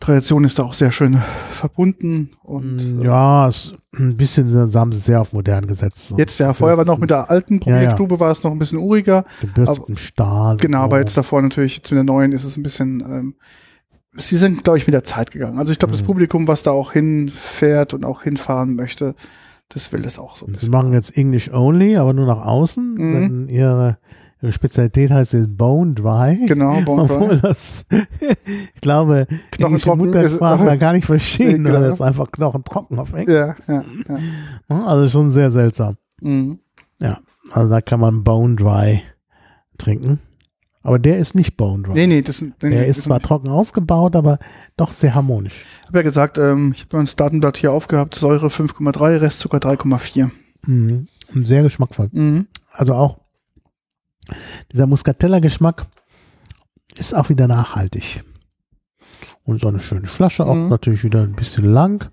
Tradition 0.00 0.44
ist 0.44 0.58
da 0.58 0.62
auch 0.62 0.74
sehr 0.74 0.92
schön 0.92 1.18
verbunden 1.50 2.30
und 2.44 2.76
Mm, 2.76 3.00
äh, 3.00 3.04
Ja, 3.04 3.48
es, 3.48 3.74
ein 3.96 4.16
bisschen 4.16 4.48
da 4.70 4.78
haben 4.78 4.92
sie 4.92 5.00
sehr 5.00 5.20
auf 5.20 5.32
modern 5.32 5.66
gesetzt. 5.66 6.08
So 6.08 6.16
jetzt 6.18 6.38
ja, 6.38 6.52
vorher 6.52 6.76
war 6.78 6.84
noch 6.84 6.98
mit 6.98 7.10
der 7.10 7.28
alten 7.30 7.54
Ja, 7.54 7.66
ja. 7.66 7.72
Projektstube 7.78 8.20
war 8.20 8.30
es 8.30 8.44
noch 8.44 8.52
ein 8.52 8.60
bisschen 8.60 8.78
uriger. 8.78 9.24
gebürstetem 9.40 9.96
Stahl. 9.96 10.56
Genau, 10.58 10.78
so. 10.78 10.84
aber 10.84 10.98
jetzt 11.00 11.16
davor 11.16 11.42
natürlich, 11.42 11.76
jetzt 11.76 11.90
mit 11.90 11.96
der 11.96 12.04
neuen 12.04 12.30
ist 12.30 12.44
es 12.44 12.56
ein 12.56 12.62
bisschen, 12.62 13.00
ähm, 13.00 13.34
sie 14.16 14.36
sind, 14.36 14.64
glaube 14.64 14.78
ich, 14.78 14.86
mit 14.86 14.94
der 14.94 15.02
Zeit 15.04 15.30
gegangen. 15.30 15.58
Also 15.58 15.72
ich 15.72 15.78
glaube, 15.78 15.92
das 15.92 16.02
Mhm. 16.02 16.06
Publikum, 16.06 16.48
was 16.48 16.62
da 16.62 16.70
auch 16.70 16.92
hinfährt 16.92 17.94
und 17.94 18.04
auch 18.04 18.22
hinfahren 18.22 18.74
möchte, 18.74 19.14
das 19.68 19.92
will 19.92 20.02
das 20.02 20.18
auch 20.18 20.36
so 20.36 20.46
ein 20.46 20.48
Und 20.48 20.54
Sie 20.54 20.66
bisschen. 20.66 20.72
machen 20.72 20.92
jetzt 20.92 21.16
English 21.16 21.50
only, 21.52 21.96
aber 21.96 22.12
nur 22.14 22.26
nach 22.26 22.44
außen. 22.44 22.94
Mhm. 22.94 23.12
Denn 23.12 23.48
ihre, 23.48 23.98
ihre 24.40 24.52
Spezialität 24.52 25.10
heißt 25.10 25.34
jetzt 25.34 25.56
Bone 25.56 25.92
Dry. 25.94 26.46
Genau, 26.46 26.80
Bone 26.82 27.06
Dry. 27.06 27.14
Obwohl 27.16 27.36
das, 27.40 27.84
ich 28.74 28.80
glaube, 28.80 29.26
englische 29.58 29.90
ist- 30.20 30.40
da 30.40 30.76
gar 30.76 30.92
nicht 30.94 31.04
verstehen, 31.06 31.62
Nee, 31.62 31.68
weil 31.70 31.76
genau. 31.76 31.88
das 31.90 32.00
einfach 32.00 32.30
knochentrocken 32.32 32.98
auf 32.98 33.12
Englisch. 33.12 33.34
Ja, 33.36 33.54
ja, 33.68 33.84
ja. 34.70 34.84
Also 34.86 35.08
schon 35.10 35.28
sehr 35.30 35.50
seltsam. 35.50 35.96
Mhm. 36.20 36.60
Also 37.52 37.70
da 37.70 37.80
kann 37.80 38.00
man 38.00 38.24
Bone 38.24 38.56
Dry 38.56 39.02
trinken. 39.78 40.18
Aber 40.88 40.98
der 40.98 41.18
ist 41.18 41.34
nicht 41.34 41.56
Bone 41.56 41.82
Dry. 41.84 41.92
Nee, 41.94 42.06
nee, 42.06 42.22
das 42.22 42.40
nee, 42.42 42.52
der 42.62 42.70
nee, 42.70 42.88
ist 42.88 43.02
zwar 43.02 43.18
nicht. 43.18 43.26
trocken 43.26 43.48
ausgebaut, 43.48 44.16
aber 44.16 44.38
doch 44.76 44.90
sehr 44.90 45.14
harmonisch. 45.14 45.64
Ich 45.82 45.88
habe 45.88 45.98
ja 45.98 46.02
gesagt, 46.02 46.38
ähm, 46.38 46.72
ich 46.74 46.82
habe 46.84 46.96
mein 46.96 47.08
Datenblatt 47.16 47.56
hier 47.56 47.72
aufgehabt, 47.72 48.14
Säure 48.14 48.48
5,3, 48.48 49.20
Restzucker 49.20 49.58
3,4. 49.58 50.30
Mhm. 50.66 51.06
Und 51.34 51.46
sehr 51.46 51.62
geschmackvoll. 51.62 52.08
Mhm. 52.12 52.46
Also 52.72 52.94
auch 52.94 53.18
dieser 54.72 54.86
Muscatella-Geschmack 54.86 55.86
ist 56.96 57.14
auch 57.14 57.28
wieder 57.28 57.46
nachhaltig. 57.48 58.24
Und 59.44 59.60
so 59.60 59.68
eine 59.68 59.80
schöne 59.80 60.06
Flasche, 60.08 60.44
auch 60.46 60.54
Mhm. 60.54 60.68
natürlich 60.68 61.04
wieder 61.04 61.22
ein 61.22 61.34
bisschen 61.34 61.64
lang. 61.64 62.10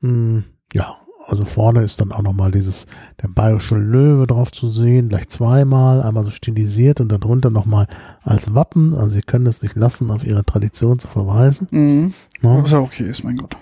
Mm, 0.00 0.40
Ja, 0.72 0.96
also 1.30 1.44
vorne 1.44 1.84
ist 1.84 2.00
dann 2.00 2.12
auch 2.12 2.22
nochmal 2.22 2.50
dieses, 2.50 2.86
der 3.22 3.28
bayerische 3.28 3.76
Löwe 3.76 4.26
drauf 4.26 4.50
zu 4.52 4.66
sehen, 4.66 5.08
gleich 5.08 5.28
zweimal, 5.28 6.02
einmal 6.02 6.24
so 6.24 6.30
stilisiert 6.30 7.00
und 7.00 7.08
darunter 7.10 7.50
nochmal 7.50 7.86
als 8.22 8.54
Wappen. 8.54 8.94
Also 8.94 9.10
sie 9.10 9.20
können 9.22 9.46
es 9.46 9.62
nicht 9.62 9.76
lassen, 9.76 10.10
auf 10.10 10.24
ihre 10.24 10.44
Tradition 10.44 10.98
zu 10.98 11.08
verweisen. 11.08 11.68
Mhm. 11.70 12.12
Ne? 12.42 12.60
Was 12.62 12.72
ja 12.72 12.80
okay 12.80 13.04
ist, 13.04 13.24
mein 13.24 13.36
Gott. 13.36 13.56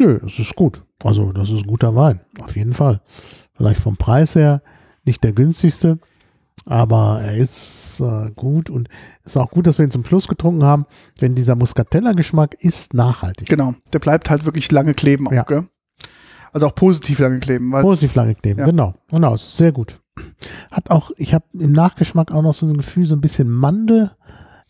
Nö, 0.00 0.18
es 0.24 0.38
ist 0.38 0.54
gut. 0.54 0.84
Also 1.02 1.32
das 1.32 1.50
ist 1.50 1.66
guter 1.66 1.94
Wein, 1.94 2.20
auf 2.40 2.56
jeden 2.56 2.72
Fall. 2.72 3.00
Vielleicht 3.54 3.80
vom 3.80 3.96
Preis 3.96 4.34
her 4.36 4.62
nicht 5.04 5.24
der 5.24 5.32
günstigste, 5.32 5.98
aber 6.66 7.20
er 7.20 7.36
ist 7.36 8.00
äh, 8.00 8.30
gut 8.34 8.70
und 8.70 8.88
ist 9.24 9.36
auch 9.36 9.50
gut, 9.50 9.66
dass 9.66 9.78
wir 9.78 9.84
ihn 9.84 9.90
zum 9.90 10.04
Schluss 10.04 10.28
getrunken 10.28 10.62
haben, 10.64 10.86
denn 11.20 11.34
dieser 11.34 11.56
Muscatella-Geschmack 11.56 12.54
ist 12.60 12.94
nachhaltig. 12.94 13.48
Genau. 13.48 13.74
Der 13.92 13.98
bleibt 13.98 14.30
halt 14.30 14.44
wirklich 14.44 14.70
lange 14.70 14.94
kleben 14.94 15.26
auch, 15.28 15.32
Ja. 15.32 15.42
gell? 15.42 15.66
Also 16.52 16.66
auch 16.66 16.74
positiv 16.74 17.18
lange 17.18 17.40
kleben. 17.40 17.70
Positiv 17.70 18.14
lange 18.14 18.34
kleben, 18.34 18.60
Ja. 18.60 18.66
genau. 18.66 18.94
Genau, 19.10 19.36
sehr 19.36 19.72
gut. 19.72 20.00
Hat 20.70 20.90
auch, 20.90 21.10
ich 21.16 21.34
habe 21.34 21.44
im 21.52 21.72
Nachgeschmack 21.72 22.32
auch 22.32 22.42
noch 22.42 22.54
so 22.54 22.66
ein 22.66 22.76
Gefühl, 22.76 23.04
so 23.04 23.14
ein 23.14 23.20
bisschen 23.20 23.50
Mandel 23.50 24.10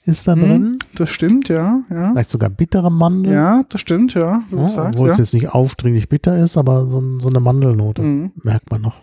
ist 0.05 0.27
da 0.29 0.37
Mhm. 0.37 0.41
drin. 0.41 0.79
Das 0.95 1.11
stimmt, 1.11 1.49
ja, 1.49 1.81
ja. 1.91 2.11
Vielleicht 2.13 2.31
sogar 2.31 2.51
bittere 2.51 2.91
Mandel. 2.91 3.33
Ja, 3.33 3.63
das 3.69 3.81
stimmt, 3.81 4.15
ja, 4.15 4.43
wie 4.51 4.57
Ja, 4.57 4.69
sagst, 4.69 4.95
obwohl 4.97 5.09
ja. 5.09 5.13
es 5.15 5.19
jetzt 5.19 5.35
nicht 5.35 5.49
aufdringlich 5.51 6.09
bitter 6.09 6.39
ist, 6.39 6.57
aber 6.57 6.87
so, 6.87 7.19
so 7.19 7.29
eine 7.29 7.41
Mandelnote 7.41 8.03
Mhm. 8.03 8.33
merkt 8.43 8.71
man 8.71 8.81
noch. 8.83 9.03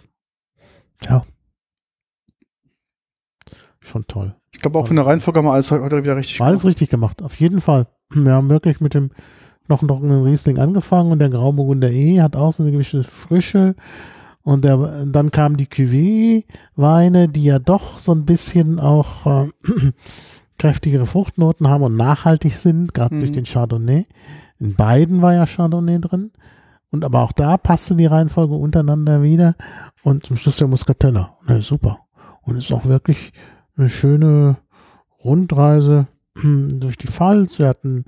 Ja. 1.04 1.24
Schon 3.80 4.06
toll. 4.08 4.36
Ich 4.52 4.62
glaube 4.62 4.80
auch 4.80 4.88
von 4.88 4.96
der 4.96 5.06
Reihenfolge 5.06 5.40
haben 5.40 5.46
wir 5.46 5.54
alles 5.54 5.70
heute 5.72 6.04
wieder 6.04 6.16
richtig 6.18 6.40
War 6.40 6.48
alles 6.48 6.66
richtig 6.66 6.90
gemacht, 6.90 7.22
auf 7.22 7.40
jeden 7.40 7.62
Fall. 7.62 7.88
Wir 8.10 8.32
haben 8.34 8.50
wirklich 8.50 8.80
mit 8.80 8.94
dem 8.94 9.12
knochentrockenen 9.66 10.24
Riesling 10.24 10.60
angefangen 10.60 11.12
und 11.12 11.20
der 11.20 11.30
Grauburgunder 11.30 11.90
E 11.92 12.22
hat 12.22 12.36
auch 12.36 12.54
so 12.54 12.64
eine 12.64 12.72
gewisse 12.72 13.04
Frische. 13.04 13.76
Und 14.44 14.64
der, 14.64 15.06
dann 15.06 15.32
kamen 15.32 15.58
die 15.58 15.66
Cuvée-Weine, 15.66 17.30
die 17.30 17.46
ja 17.46 17.58
doch 17.60 17.98
so 17.98 18.12
ein 18.14 18.26
bisschen 18.26 18.80
auch 18.80 19.26
äh, 19.26 19.50
kräftigere 20.60 21.06
Fruchtnoten 21.08 21.68
haben 21.68 21.84
und 21.84 21.96
nachhaltig 21.98 22.56
sind, 22.56 22.94
gerade 22.94 23.16
Mhm. 23.16 23.20
durch 23.22 23.32
den 23.32 23.46
Chardonnay. 23.46 24.06
In 24.60 24.76
beiden 24.76 25.22
war 25.22 25.34
ja 25.34 25.46
Chardonnay 25.48 26.00
drin. 26.00 26.32
Und 26.92 27.04
aber 27.04 27.22
auch 27.24 27.32
da 27.34 27.58
passte 27.58 27.96
die 27.96 28.06
Reihenfolge 28.06 28.54
untereinander 28.54 29.22
wieder. 29.24 29.56
Und 30.04 30.26
zum 30.26 30.38
Schluss 30.38 30.58
der 30.58 30.68
Muscatella. 30.68 31.36
Ne, 31.48 31.62
super. 31.62 32.00
Und 32.44 32.58
ist 32.58 32.72
auch 32.72 32.86
wirklich 32.86 33.34
eine 33.76 33.90
schöne 33.90 34.58
Rundreise 35.24 36.08
durch 36.44 36.98
die 36.98 37.08
Pfalz. 37.08 37.58
Wir 37.60 37.68
hatten 37.68 38.06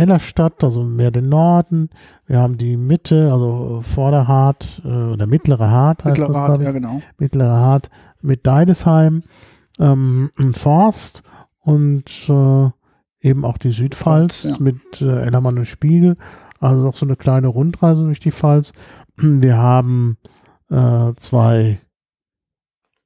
Ellerstadt, 0.00 0.64
also 0.64 0.82
mehr 0.82 1.10
den 1.10 1.28
Norden. 1.28 1.90
Wir 2.26 2.38
haben 2.38 2.58
die 2.58 2.76
Mitte, 2.76 3.30
also 3.32 3.80
Vorderhart 3.82 4.82
äh, 4.84 4.88
oder 4.88 5.26
Mittlere 5.26 5.70
Hart 5.70 6.04
heißt 6.04 6.18
das, 6.18 6.28
Mittlerweile, 6.28 6.46
glaube 6.46 6.62
ich. 6.62 6.66
ja, 6.66 6.72
genau. 6.72 7.02
Mittlere 7.18 7.56
Hart 7.56 7.90
mit 8.22 8.46
Deidesheim, 8.46 9.22
ähm, 9.78 10.30
Forst 10.54 11.22
und 11.60 12.04
äh, 12.28 12.70
eben 13.20 13.44
auch 13.44 13.58
die 13.58 13.72
Südpfalz 13.72 14.42
Pfalz, 14.42 14.58
ja. 14.58 14.64
mit 14.64 15.02
äh, 15.02 15.22
Ellermann 15.26 15.58
und 15.58 15.66
Spiegel. 15.66 16.16
Also 16.58 16.82
noch 16.82 16.96
so 16.96 17.06
eine 17.06 17.16
kleine 17.16 17.48
Rundreise 17.48 18.02
durch 18.02 18.20
die 18.20 18.32
Pfalz. 18.32 18.72
Wir 19.16 19.56
haben 19.56 20.16
äh, 20.70 21.12
zwei 21.16 21.80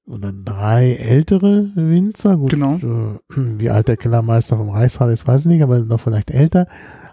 oder 0.07 0.33
drei 0.33 0.95
ältere 0.95 1.71
Winzer. 1.75 2.37
Gut, 2.37 2.51
Genau. 2.51 2.77
äh, 2.77 3.19
wie 3.59 3.71
alt 3.71 3.89
der 3.89 3.97
Kellermeister 3.97 4.57
vom 4.57 4.71
Reichsrat 4.71 5.11
ist, 5.11 5.27
weiß 5.27 5.43
ich 5.43 5.47
nicht, 5.47 5.63
aber 5.63 5.79
noch 5.81 6.01
vielleicht 6.01 6.31
älter. 6.31 6.67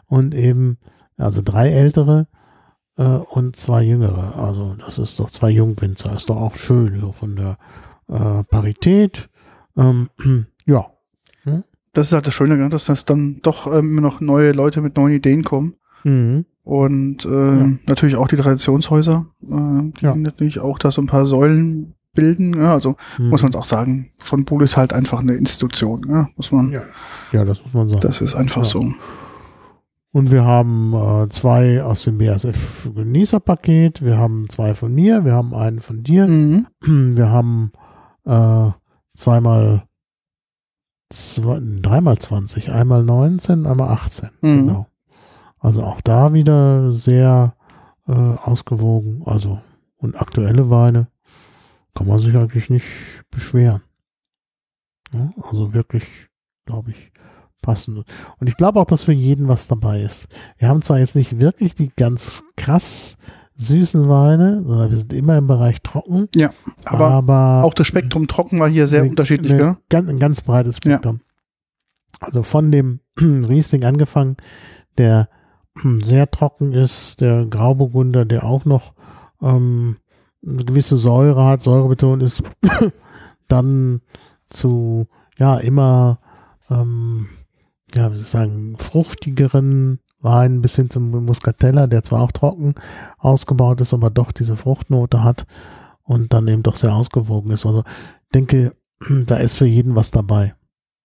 Und 0.08 0.36
eben, 0.36 0.78
also 1.18 1.42
drei 1.44 1.70
ältere 1.70 2.28
äh, 2.98 3.04
und 3.04 3.56
zwei 3.56 3.84
jüngere. 3.84 4.36
Also 4.38 4.76
das 4.76 5.00
ist 5.00 5.20
doch 5.20 5.30
zwei 5.30 5.52
Jungwinzer. 5.52 6.14
Ist 6.16 6.30
doch 6.30 6.38
auch 6.38 6.56
schön, 6.56 7.00
so 7.00 7.14
von 7.14 7.36
der 7.38 7.58
äh, 8.10 8.44
Parität. 8.44 9.30
Ähm, 9.78 10.10
ja, 10.66 10.88
Das 11.94 12.08
ist 12.08 12.14
halt 12.14 12.28
das 12.28 12.34
Schöne, 12.34 12.58
gell, 12.58 12.70
dass 12.70 12.86
das 12.86 13.06
dann 13.06 13.40
doch 13.42 13.68
ähm, 13.68 13.92
immer 13.92 14.02
noch 14.02 14.22
neue 14.22 14.52
Leute 14.54 14.82
mit 14.82 14.96
neuen 14.98 15.14
Ideen 15.14 15.44
kommen. 15.44 15.76
mhm. 16.04 16.46
Und 16.64 17.26
ähm, 17.26 17.80
natürlich 17.88 18.16
auch 18.18 18.28
die 18.28 18.36
Traditionshäuser, 18.36 19.26
äh, 19.42 19.92
die 20.00 20.06
Ja. 20.06 20.14
natürlich 20.16 20.60
auch 20.60 20.78
da 20.78 20.92
so 20.92 21.02
ein 21.02 21.08
paar 21.08 21.26
Säulen 21.26 21.96
bilden. 22.14 22.62
Ja, 22.62 22.74
also 22.74 22.96
Mhm. 23.18 23.30
muss 23.30 23.42
man 23.42 23.52
es 23.52 23.56
auch 23.56 23.64
sagen, 23.66 24.12
von 24.18 24.46
Bull 24.46 24.64
ist 24.64 24.78
halt 24.78 24.94
einfach 24.94 25.20
eine 25.20 25.34
Institution. 25.34 26.06
Ja, 26.10 26.28
muss 26.36 26.52
man, 26.52 26.72
Ja. 26.72 26.82
ja, 27.32 27.46
das 27.46 27.64
muss 27.64 27.74
man 27.74 27.88
sagen. 27.88 28.00
das 28.02 28.22
ist 28.22 28.36
einfach 28.36 28.64
Ja. 28.64 28.70
so. 28.70 28.86
Und 30.14 30.30
wir 30.30 30.44
haben 30.44 30.94
äh, 30.94 31.30
zwei 31.30 31.82
aus 31.82 32.04
dem 32.04 32.18
BASF 32.18 32.92
Genießerpaket. 32.94 34.04
Wir 34.04 34.18
haben 34.18 34.50
zwei 34.50 34.74
von 34.74 34.94
mir. 34.94 35.24
Wir 35.24 35.34
haben 35.34 35.54
einen 35.56 35.80
von 35.80 36.04
dir. 36.04 36.28
Mhm. 36.28 36.68
Wir 37.16 37.30
haben 37.30 37.72
äh, 38.26 38.72
zweimal, 39.14 39.84
zwei, 41.10 41.60
dreimal 41.82 42.18
20, 42.18 42.72
einmal 42.72 43.04
19, 43.04 43.66
einmal 43.66 43.90
18. 43.90 44.30
Mhm. 44.42 44.68
Genau. 44.68 44.88
Also 45.60 45.84
auch 45.84 46.02
da 46.02 46.34
wieder 46.34 46.92
sehr 46.92 47.56
äh, 48.08 48.12
ausgewogen. 48.12 49.24
Also 49.26 49.60
und 49.98 50.20
aktuelle 50.20 50.70
Weine 50.70 51.08
kann 51.94 52.08
man 52.08 52.20
sich 52.20 52.36
eigentlich 52.36 52.70
nicht 52.70 52.86
beschweren. 53.32 53.82
Ja, 55.14 55.30
also 55.44 55.74
wirklich, 55.74 56.06
glaube 56.66 56.92
ich, 56.92 57.12
passend. 57.62 58.06
Und 58.40 58.48
ich 58.48 58.56
glaube 58.58 58.80
auch, 58.80 58.86
dass 58.86 59.04
für 59.04 59.12
jeden 59.14 59.48
was 59.48 59.68
dabei 59.68 60.02
ist. 60.02 60.28
Wir 60.58 60.68
haben 60.70 60.82
zwar 60.82 61.00
jetzt 61.00 61.16
nicht 61.16 61.40
wirklich 61.40 61.74
die 61.76 61.92
ganz 61.96 62.44
krass 62.56 63.18
süßen 63.56 64.08
Weine, 64.10 64.64
sondern 64.66 64.90
wir 64.90 64.98
sind 64.98 65.14
immer 65.14 65.38
im 65.38 65.48
Bereich 65.48 65.82
trocken. 65.82 66.28
Aber 66.86 67.10
aber 67.12 67.64
auch 67.64 67.74
das 67.74 67.88
Spektrum 67.88 68.28
trocken 68.28 68.60
war 68.60 68.70
hier 68.70 68.88
sehr 68.88 69.02
eine- 69.02 69.10
unterschiedlich, 69.10 69.54
eine? 69.54 69.78
Ganz, 69.90 70.10
ein 70.10 70.20
ganz 70.20 70.42
breites 70.42 70.78
Spektrum. 70.78 71.22
Also 72.20 72.42
von 72.44 72.72
dem 72.72 73.02
Riesling 73.20 73.84
angefangen, 73.84 74.38
der 74.98 75.28
sehr 76.02 76.32
trocken 76.32 76.72
ist, 76.74 77.22
der 77.22 77.46
Grauburgunder, 77.46 78.26
der 78.26 78.46
auch 78.46 78.66
noch 78.66 78.94
ähm, 79.42 79.98
eine 80.46 80.66
gewisse 80.66 80.98
Säure 80.98 81.46
hat, 81.46 81.62
säurebetont 81.62 82.24
ist, 82.24 82.42
dann 83.48 84.02
zu 84.50 85.08
ja 85.38 85.58
immer 85.58 86.20
ähm, 86.70 87.28
ja, 87.96 88.12
wie 88.12 88.16
soll 88.16 88.24
ich 88.24 88.30
sagen, 88.30 88.76
fruchtigeren 88.78 90.00
Wein 90.20 90.62
bis 90.62 90.76
hin 90.76 90.90
zum 90.90 91.26
Muscatella, 91.26 91.88
der 91.88 92.04
zwar 92.04 92.22
auch 92.22 92.32
trocken 92.32 92.76
ausgebaut 93.18 93.82
ist, 93.82 93.94
aber 93.94 94.10
doch 94.10 94.32
diese 94.32 94.56
Fruchtnote 94.56 95.24
hat 95.24 95.46
und 96.04 96.34
dann 96.34 96.48
eben 96.48 96.64
doch 96.64 96.76
sehr 96.76 96.94
ausgewogen 96.94 97.52
ist. 97.52 97.66
Also 97.66 97.84
ich 98.24 98.30
denke, 98.34 98.76
da 99.26 99.38
ist 99.38 99.56
für 99.56 99.66
jeden 99.66 99.96
was 99.96 100.12
dabei. 100.12 100.56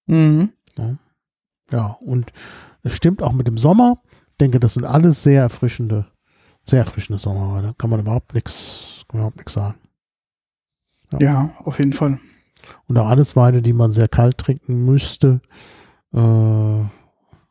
Mhm. 0.07 0.51
Ja, 1.71 1.97
und 2.01 2.33
es 2.83 2.95
stimmt 2.95 3.23
auch 3.23 3.33
mit 3.33 3.49
dem 3.49 3.59
Sommer. 3.59 4.01
Ich 4.31 4.37
denke, 4.41 4.61
das 4.61 4.75
sind 4.75 4.85
alles 4.85 5.23
sehr 5.23 5.43
erfrischende, 5.43 6.07
sehr 6.63 6.81
erfrischende 6.81 7.19
Sommerweine. 7.19 7.75
Kann 7.77 7.91
man 7.91 8.01
überhaupt 8.01 8.35
nichts, 8.35 8.96
kann 9.09 9.19
man 9.19 9.21
überhaupt 9.21 9.37
nichts 9.37 9.53
sagen. 9.53 9.75
Ja, 11.19 11.51
auf 11.65 11.79
jeden 11.79 11.93
Fall. 11.93 12.19
Und 12.89 12.99
auch 12.99 13.09
alles 13.09 13.37
Weine, 13.37 13.63
die 13.63 13.73
man 13.73 13.93
sehr 13.93 14.09
kalt 14.09 14.39
trinken 14.39 14.85
müsste, 14.85 15.41
äh, 16.13 16.85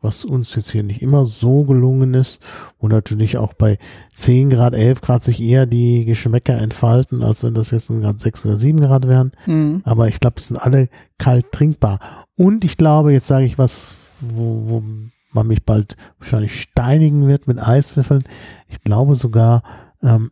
was 0.01 0.23
uns 0.23 0.53
jetzt 0.55 0.71
hier 0.71 0.83
nicht 0.83 1.01
immer 1.01 1.25
so 1.25 1.63
gelungen 1.63 2.13
ist, 2.13 2.39
wo 2.79 2.87
natürlich 2.87 3.37
auch 3.37 3.53
bei 3.53 3.79
10 4.13 4.51
Grad, 4.51 4.75
11 4.75 5.01
Grad 5.01 5.23
sich 5.23 5.41
eher 5.41 5.65
die 5.65 6.05
Geschmäcker 6.05 6.57
entfalten, 6.57 7.23
als 7.23 7.43
wenn 7.43 7.55
das 7.55 7.71
jetzt 7.71 7.87
gerade 7.87 8.19
6 8.19 8.45
oder 8.45 8.57
7 8.57 8.81
Grad 8.81 9.07
wären. 9.07 9.31
Mhm. 9.45 9.81
Aber 9.83 10.07
ich 10.07 10.19
glaube, 10.19 10.35
die 10.37 10.43
sind 10.43 10.57
alle 10.57 10.89
kalt 11.17 11.51
trinkbar. 11.51 11.99
Und 12.35 12.63
ich 12.65 12.77
glaube, 12.77 13.13
jetzt 13.13 13.27
sage 13.27 13.45
ich 13.45 13.57
was, 13.57 13.95
wo, 14.19 14.69
wo 14.69 14.83
man 15.31 15.47
mich 15.47 15.63
bald 15.65 15.97
wahrscheinlich 16.19 16.61
steinigen 16.61 17.27
wird 17.27 17.47
mit 17.47 17.59
Eiswürfeln. 17.59 18.23
Ich 18.69 18.81
glaube 18.81 19.15
sogar, 19.15 19.63
ähm, 20.03 20.31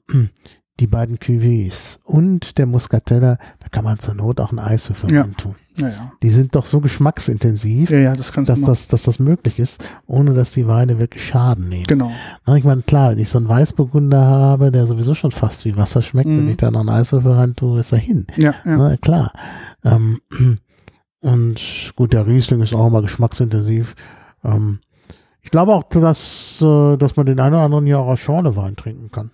die 0.80 0.88
beiden 0.88 1.18
Cuvées 1.20 1.98
und 2.04 2.58
der 2.58 2.66
Muscatella, 2.66 3.38
da 3.60 3.68
kann 3.70 3.84
man 3.84 4.00
zur 4.00 4.16
Not 4.16 4.40
auch 4.40 4.50
einen 4.50 4.60
Eiswürfel 4.60 5.12
Ja. 5.14 5.24
tun. 5.38 5.56
Ja, 5.78 5.88
ja. 5.90 6.12
Die 6.22 6.30
sind 6.30 6.56
doch 6.56 6.66
so 6.66 6.82
geschmacksintensiv, 6.82 7.90
Ja, 7.90 8.16
das 8.16 8.32
dass 8.32 8.48
machen. 8.60 8.66
das, 8.66 8.88
dass 8.88 9.04
das 9.04 9.20
möglich 9.20 9.60
ist, 9.60 9.84
ohne 10.08 10.34
dass 10.34 10.52
die 10.54 10.68
Weine 10.68 11.00
wirklich 11.00 11.24
Schaden 11.26 11.70
nehmen. 11.70 11.86
Genau. 11.88 12.12
Na, 12.46 12.56
ich 12.58 12.64
meine, 12.64 12.82
klar, 12.84 13.12
wenn 13.12 13.18
ich 13.20 13.30
so 13.30 13.38
einen 13.40 13.48
Weißburgunder 13.48 14.22
habe, 14.22 14.72
der 14.72 14.86
sowieso 14.88 15.14
schon 15.16 15.32
fast 15.32 15.66
wie 15.66 15.76
Wasser 15.78 16.02
schmeckt, 16.02 16.28
Mhm. 16.30 16.38
wenn 16.40 16.50
ich 16.50 16.58
da 16.58 16.70
noch 16.72 16.82
einen 16.82 16.90
Eiswürfel 16.90 17.32
rein 17.34 17.56
tue, 17.56 17.80
ist 17.80 17.92
er 17.92 17.98
hin. 18.00 18.26
Ja. 18.38 18.54
Na, 18.66 18.96
klar. 18.98 19.32
Ähm, 19.84 20.20
und 21.22 21.92
gut, 21.96 22.14
der 22.14 22.28
Riesling 22.28 22.62
ist 22.62 22.74
auch 22.74 22.88
immer 22.88 23.02
geschmacksintensiv. 23.02 23.96
Ähm, 24.44 24.80
ich 25.42 25.52
glaube 25.52 25.74
auch, 25.74 25.84
dass, 25.84 26.60
äh, 26.62 26.98
dass 26.98 27.16
man 27.16 27.26
den 27.26 27.40
einen 27.40 27.56
oder 27.56 27.64
anderen 27.64 27.88
ja 27.88 27.98
auch 27.98 28.08
aus 28.08 28.20
Schorlewein 28.20 28.76
trinken 28.76 29.12
kann. 29.12 29.32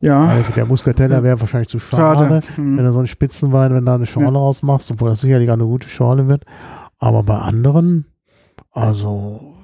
Ja, 0.00 0.26
Also 0.28 0.52
der 0.52 0.64
Muscatella 0.66 1.22
wäre 1.24 1.40
wahrscheinlich 1.40 1.68
zu 1.68 1.78
schade, 1.80 2.20
schade. 2.28 2.42
wenn 2.56 2.76
Hm. 2.78 2.84
du 2.84 2.92
so 2.92 2.98
einen 2.98 3.08
Spitzenwein, 3.08 3.72
wenn 3.72 3.80
du 3.80 3.90
da 3.90 3.94
eine 3.96 4.06
Schorle 4.06 4.38
rausmachst, 4.38 4.90
obwohl 4.92 5.08
das 5.10 5.20
sicherlich 5.22 5.48
auch 5.50 5.54
eine 5.54 5.64
gute 5.64 5.88
Schorle 5.88 6.28
wird. 6.28 6.44
Aber 6.98 7.22
bei 7.24 7.38
anderen, 7.38 8.06
also, 8.70 9.54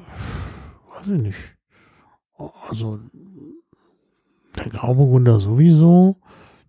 weiß 0.99 1.09
ich 1.17 1.23
nicht. 1.23 1.39
Also, 2.69 2.99
der 4.59 4.71
Grauburgunder 4.71 5.39
sowieso, 5.41 6.17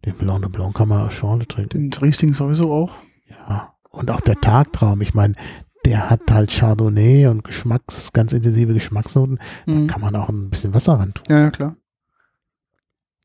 den 0.06 0.16
Blanc 0.16 0.42
de 0.44 0.52
Blanc 0.52 0.76
kann 0.76 0.88
man 0.90 1.02
als 1.02 1.16
Schorle 1.16 1.48
trinken. 1.48 1.90
Den 1.90 1.94
Riesling 2.02 2.34
sowieso 2.34 2.72
auch. 2.72 2.92
Ja, 3.28 3.74
und 3.90 4.12
auch 4.12 4.22
der 4.22 4.40
Tagtraum, 4.42 5.02
ich 5.02 5.14
meine, 5.16 5.34
der 5.86 6.10
hat 6.10 6.22
halt 6.32 6.52
Chardonnay 6.52 7.28
und 7.28 7.44
Geschmacks, 7.44 8.12
ganz 8.14 8.32
intensive 8.34 8.74
Geschmacksnoten. 8.74 9.40
Hm. 9.66 9.88
Da 9.88 9.94
kann 9.94 10.02
man 10.02 10.16
auch 10.16 10.30
ein 10.30 10.50
bisschen 10.50 10.74
Wasser 10.76 10.94
ran 11.00 11.14
tun. 11.16 11.24
Ja, 11.30 11.40
ja, 11.42 11.50
klar. 11.52 11.76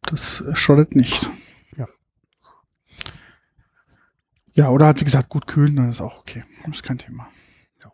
Das 0.02 0.42
schadet 0.54 0.96
nicht. 0.96 1.30
Ja. 1.76 1.86
Ja, 4.54 4.70
oder 4.70 4.86
halt, 4.86 5.00
wie 5.00 5.04
gesagt, 5.04 5.28
gut 5.28 5.46
kühlen, 5.46 5.76
dann 5.76 5.90
ist 5.90 6.00
auch 6.00 6.18
okay. 6.20 6.44
Das 6.66 6.76
ist 6.76 6.82
kein 6.82 6.98
Thema. 6.98 7.28
Ja. 7.82 7.92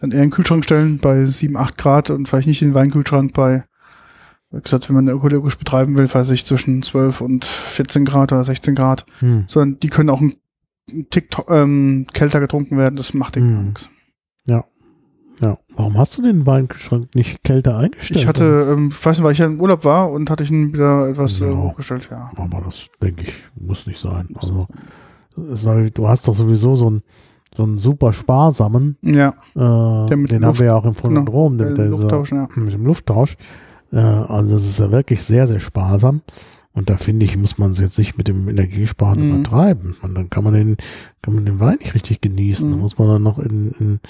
Dann 0.00 0.10
eher 0.10 0.18
in 0.22 0.30
den 0.30 0.30
Kühlschrank 0.30 0.64
stellen 0.64 0.98
bei 0.98 1.24
7, 1.24 1.56
8 1.56 1.76
Grad 1.78 2.10
und 2.10 2.28
vielleicht 2.28 2.48
nicht 2.48 2.62
in 2.62 2.68
den 2.70 2.74
Weinkühlschrank 2.74 3.32
bei, 3.32 3.64
wie 4.50 4.60
gesagt, 4.60 4.88
wenn 4.88 4.96
man 4.96 5.08
ökologisch 5.08 5.58
betreiben 5.58 5.96
will, 5.96 6.12
weiß 6.12 6.30
ich, 6.30 6.44
zwischen 6.46 6.82
12 6.82 7.20
und 7.20 7.44
14 7.44 8.04
Grad 8.04 8.32
oder 8.32 8.44
16 8.44 8.74
Grad. 8.74 9.04
Hm. 9.20 9.44
Sondern 9.46 9.80
die 9.80 9.88
können 9.88 10.10
auch 10.10 10.20
einen 10.20 10.36
Tick 11.10 11.28
ähm, 11.48 12.06
kälter 12.12 12.40
getrunken 12.40 12.76
werden, 12.78 12.96
das 12.96 13.14
macht 13.14 13.36
denen 13.36 13.50
gar 13.50 13.58
Hm. 13.60 13.66
nichts. 13.66 13.88
Ja, 14.46 14.64
warum 15.76 15.98
hast 15.98 16.16
du 16.18 16.22
den 16.22 16.46
Weinkühlschrank 16.46 17.14
nicht 17.14 17.42
kälter 17.44 17.76
eingestellt? 17.78 18.20
Ich 18.20 18.26
hatte, 18.26 18.68
ähm, 18.72 18.88
ich 18.90 19.04
weiß 19.04 19.18
nicht, 19.18 19.24
weil 19.24 19.32
ich 19.32 19.38
ja 19.38 19.46
im 19.46 19.60
Urlaub 19.60 19.84
war 19.84 20.10
und 20.10 20.30
hatte 20.30 20.42
ich 20.44 20.50
ihn 20.50 20.72
wieder 20.72 21.08
etwas 21.08 21.40
äh, 21.40 21.50
Ja. 21.50 21.56
hochgestellt, 21.56 22.08
ja. 22.10 22.30
Aber 22.36 22.60
das, 22.64 22.86
denke 23.02 23.22
ich, 23.24 23.34
muss 23.60 23.86
nicht 23.86 23.98
sein. 24.00 24.28
Also, 24.36 24.66
du 25.94 26.08
hast 26.08 26.28
doch 26.28 26.34
sowieso 26.34 26.76
so 26.76 26.86
einen, 26.88 27.02
so 27.54 27.64
einen 27.64 27.78
super 27.78 28.12
sparsamen, 28.12 28.96
Ja, 29.02 29.34
äh, 29.56 30.16
mit 30.16 30.30
den 30.30 30.42
Luft- 30.42 30.44
haben 30.44 30.58
wir 30.58 30.66
ja 30.66 30.76
auch 30.76 30.84
im 30.84 30.92
genau, 30.94 31.00
Phonodrom, 31.00 31.54
äh, 31.54 31.58
der, 31.64 31.70
der, 31.74 31.84
Lufttausch, 31.88 32.32
ja. 32.32 32.48
mit 32.54 32.72
dem 32.72 32.86
Lufttausch. 32.86 33.36
Äh, 33.92 33.98
also 33.98 34.52
das 34.52 34.64
ist 34.64 34.78
ja 34.78 34.90
wirklich 34.90 35.22
sehr, 35.22 35.46
sehr 35.46 35.60
sparsam. 35.60 36.22
Und 36.74 36.88
da 36.88 36.96
finde 36.96 37.26
ich, 37.26 37.36
muss 37.36 37.58
man 37.58 37.72
es 37.72 37.78
jetzt 37.78 37.98
nicht 37.98 38.16
mit 38.16 38.28
dem 38.28 38.48
Energiesparen 38.48 39.20
Mhm. 39.28 39.34
übertreiben. 39.40 39.96
Und 40.00 40.14
dann 40.14 40.30
kann 40.30 40.42
man 40.42 40.54
den, 40.54 40.76
kann 41.20 41.34
man 41.34 41.44
den 41.44 41.60
Wein 41.60 41.76
nicht 41.78 41.94
richtig 41.94 42.20
genießen. 42.22 42.70
Da 42.70 42.76
Mhm. 42.76 42.82
muss 42.82 42.96
man 42.96 43.08
dann 43.08 43.22
noch 43.22 43.38
in, 43.38 43.72
in 43.72 44.00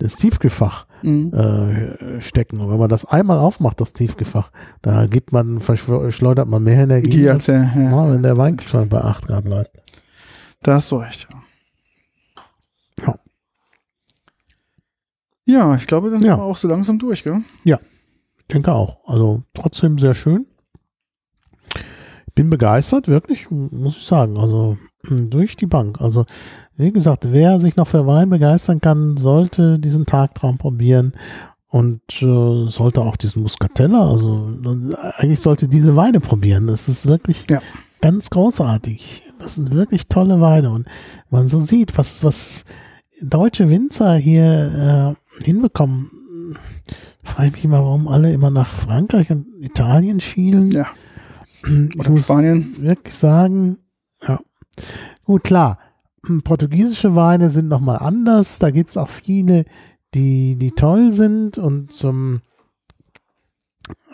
das 0.00 0.16
Tiefgefach 0.16 0.86
Mhm. 1.02 1.32
äh, 1.32 2.20
stecken. 2.20 2.58
Und 2.60 2.70
wenn 2.70 2.78
man 2.78 2.88
das 2.88 3.04
einmal 3.04 3.38
aufmacht, 3.38 3.80
das 3.80 3.92
Tiefgefach, 3.92 4.50
da 4.82 5.06
gibt 5.06 5.30
man, 5.32 5.60
verschleudert 5.60 6.48
man 6.48 6.64
mehr 6.64 6.82
Energie, 6.82 7.08
Die 7.08 7.30
als 7.30 7.46
ja. 7.46 7.62
ja, 7.74 8.10
wenn 8.12 8.22
der 8.24 8.36
Weinkühlschrank 8.36 8.90
bei 8.90 9.00
8 9.00 9.28
Grad 9.28 9.46
läuft. 9.46 9.70
Da 10.62 10.74
hast 10.74 10.90
du 10.90 10.96
recht, 10.96 11.28
ja. 11.30 13.06
Ja. 13.06 13.14
Ja, 15.46 15.74
ich 15.76 15.86
glaube, 15.86 16.10
dann 16.10 16.20
Ja. 16.22 16.32
sind 16.34 16.40
wir 16.40 16.44
auch 16.44 16.56
so 16.56 16.68
langsam 16.68 16.98
durch, 16.98 17.22
gell? 17.24 17.42
Ich 17.64 17.74
denke 18.52 18.72
auch. 18.72 19.06
Also 19.06 19.42
trotzdem 19.54 19.98
sehr 19.98 20.14
schön. 20.14 20.46
Ich 22.38 22.40
bin 22.44 22.50
begeistert, 22.50 23.08
wirklich, 23.08 23.50
muss 23.50 23.96
ich 23.96 24.06
sagen. 24.06 24.36
Also 24.38 24.78
hm, 25.08 25.28
durch 25.28 25.56
die 25.56 25.66
Bank. 25.66 26.00
Also 26.00 26.24
wie 26.76 26.92
gesagt, 26.92 27.32
wer 27.32 27.58
sich 27.58 27.74
noch 27.74 27.88
für 27.88 28.06
Wein 28.06 28.30
begeistern 28.30 28.80
kann, 28.80 29.16
sollte 29.16 29.80
diesen 29.80 30.06
Tagtraum 30.06 30.56
probieren 30.56 31.14
und 31.66 32.00
äh, 32.22 32.68
sollte 32.70 33.00
auch 33.00 33.16
diesen 33.16 33.42
Muscatella, 33.42 34.08
also 34.08 34.52
eigentlich 35.16 35.40
sollte 35.40 35.66
diese 35.66 35.96
Weine 35.96 36.20
probieren. 36.20 36.68
Das 36.68 36.88
ist 36.88 37.08
wirklich 37.08 37.44
Ja. 37.50 37.60
ganz 38.00 38.30
großartig. 38.30 39.24
Das 39.40 39.56
sind 39.56 39.72
wirklich 39.72 40.06
tolle 40.06 40.40
Weine 40.40 40.70
und 40.70 40.86
man 41.30 41.48
so 41.48 41.58
sieht, 41.60 41.98
was 41.98 42.22
was 42.22 42.64
deutsche 43.20 43.68
Winzer 43.68 44.14
hier 44.14 45.16
äh, 45.42 45.44
hinbekommen. 45.44 46.08
Frage 47.24 47.48
ich 47.48 47.54
mich 47.54 47.64
mal, 47.64 47.82
warum 47.82 48.06
alle 48.06 48.32
immer 48.32 48.50
nach 48.50 48.68
Frankreich 48.68 49.28
und 49.30 49.44
Italien 49.60 50.20
schielen. 50.20 50.70
Ja. 50.70 50.86
Ich 51.64 51.98
Oder 51.98 52.10
muss 52.10 52.24
Spanien. 52.24 52.76
wirklich 52.78 53.14
sagen, 53.14 53.78
ja. 54.26 54.38
Gut, 55.24 55.44
klar. 55.44 55.78
hm, 56.24 56.42
Portugiesische 56.42 57.14
Weine 57.16 57.50
sind 57.50 57.68
nochmal 57.68 57.98
anders. 57.98 58.58
Da 58.58 58.70
gibt 58.70 58.90
es 58.90 58.96
auch 58.96 59.08
viele, 59.08 59.64
die, 60.14 60.56
die 60.56 60.70
toll 60.72 61.10
sind. 61.12 61.58
Und 61.58 62.02
ähm, 62.04 62.40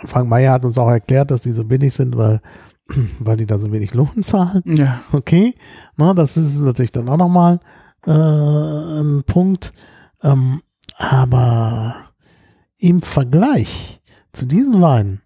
Frank 0.07 0.29
Meyer 0.29 0.53
hat 0.53 0.65
uns 0.65 0.79
auch 0.79 0.89
erklärt, 0.89 1.31
dass 1.31 1.43
die 1.43 1.53
so 1.53 1.65
billig 1.65 1.93
sind, 1.95 2.17
weil, 2.17 2.41
weil 3.19 3.37
die 3.37 3.47
da 3.47 3.59
so 3.59 3.71
wenig 3.73 3.95
Lohn 3.95 4.23
zahlen. 4.23 4.63
Ja. 4.67 5.01
Okay, 5.13 5.55
na, 5.97 6.15
das 6.15 6.37
ist 6.37 6.61
natürlich 6.61 6.93
dann 6.93 7.09
auch 7.09 7.17
nochmal 7.17 7.61
äh, 8.07 8.11
ein 8.11 9.23
Punkt. 9.25 9.73
Ähm, 10.23 10.63
aber 10.97 11.97
im 12.79 13.03
Vergleich 13.03 14.01
zu 14.33 14.47
diesen 14.47 14.81
Weinen, 14.81 15.21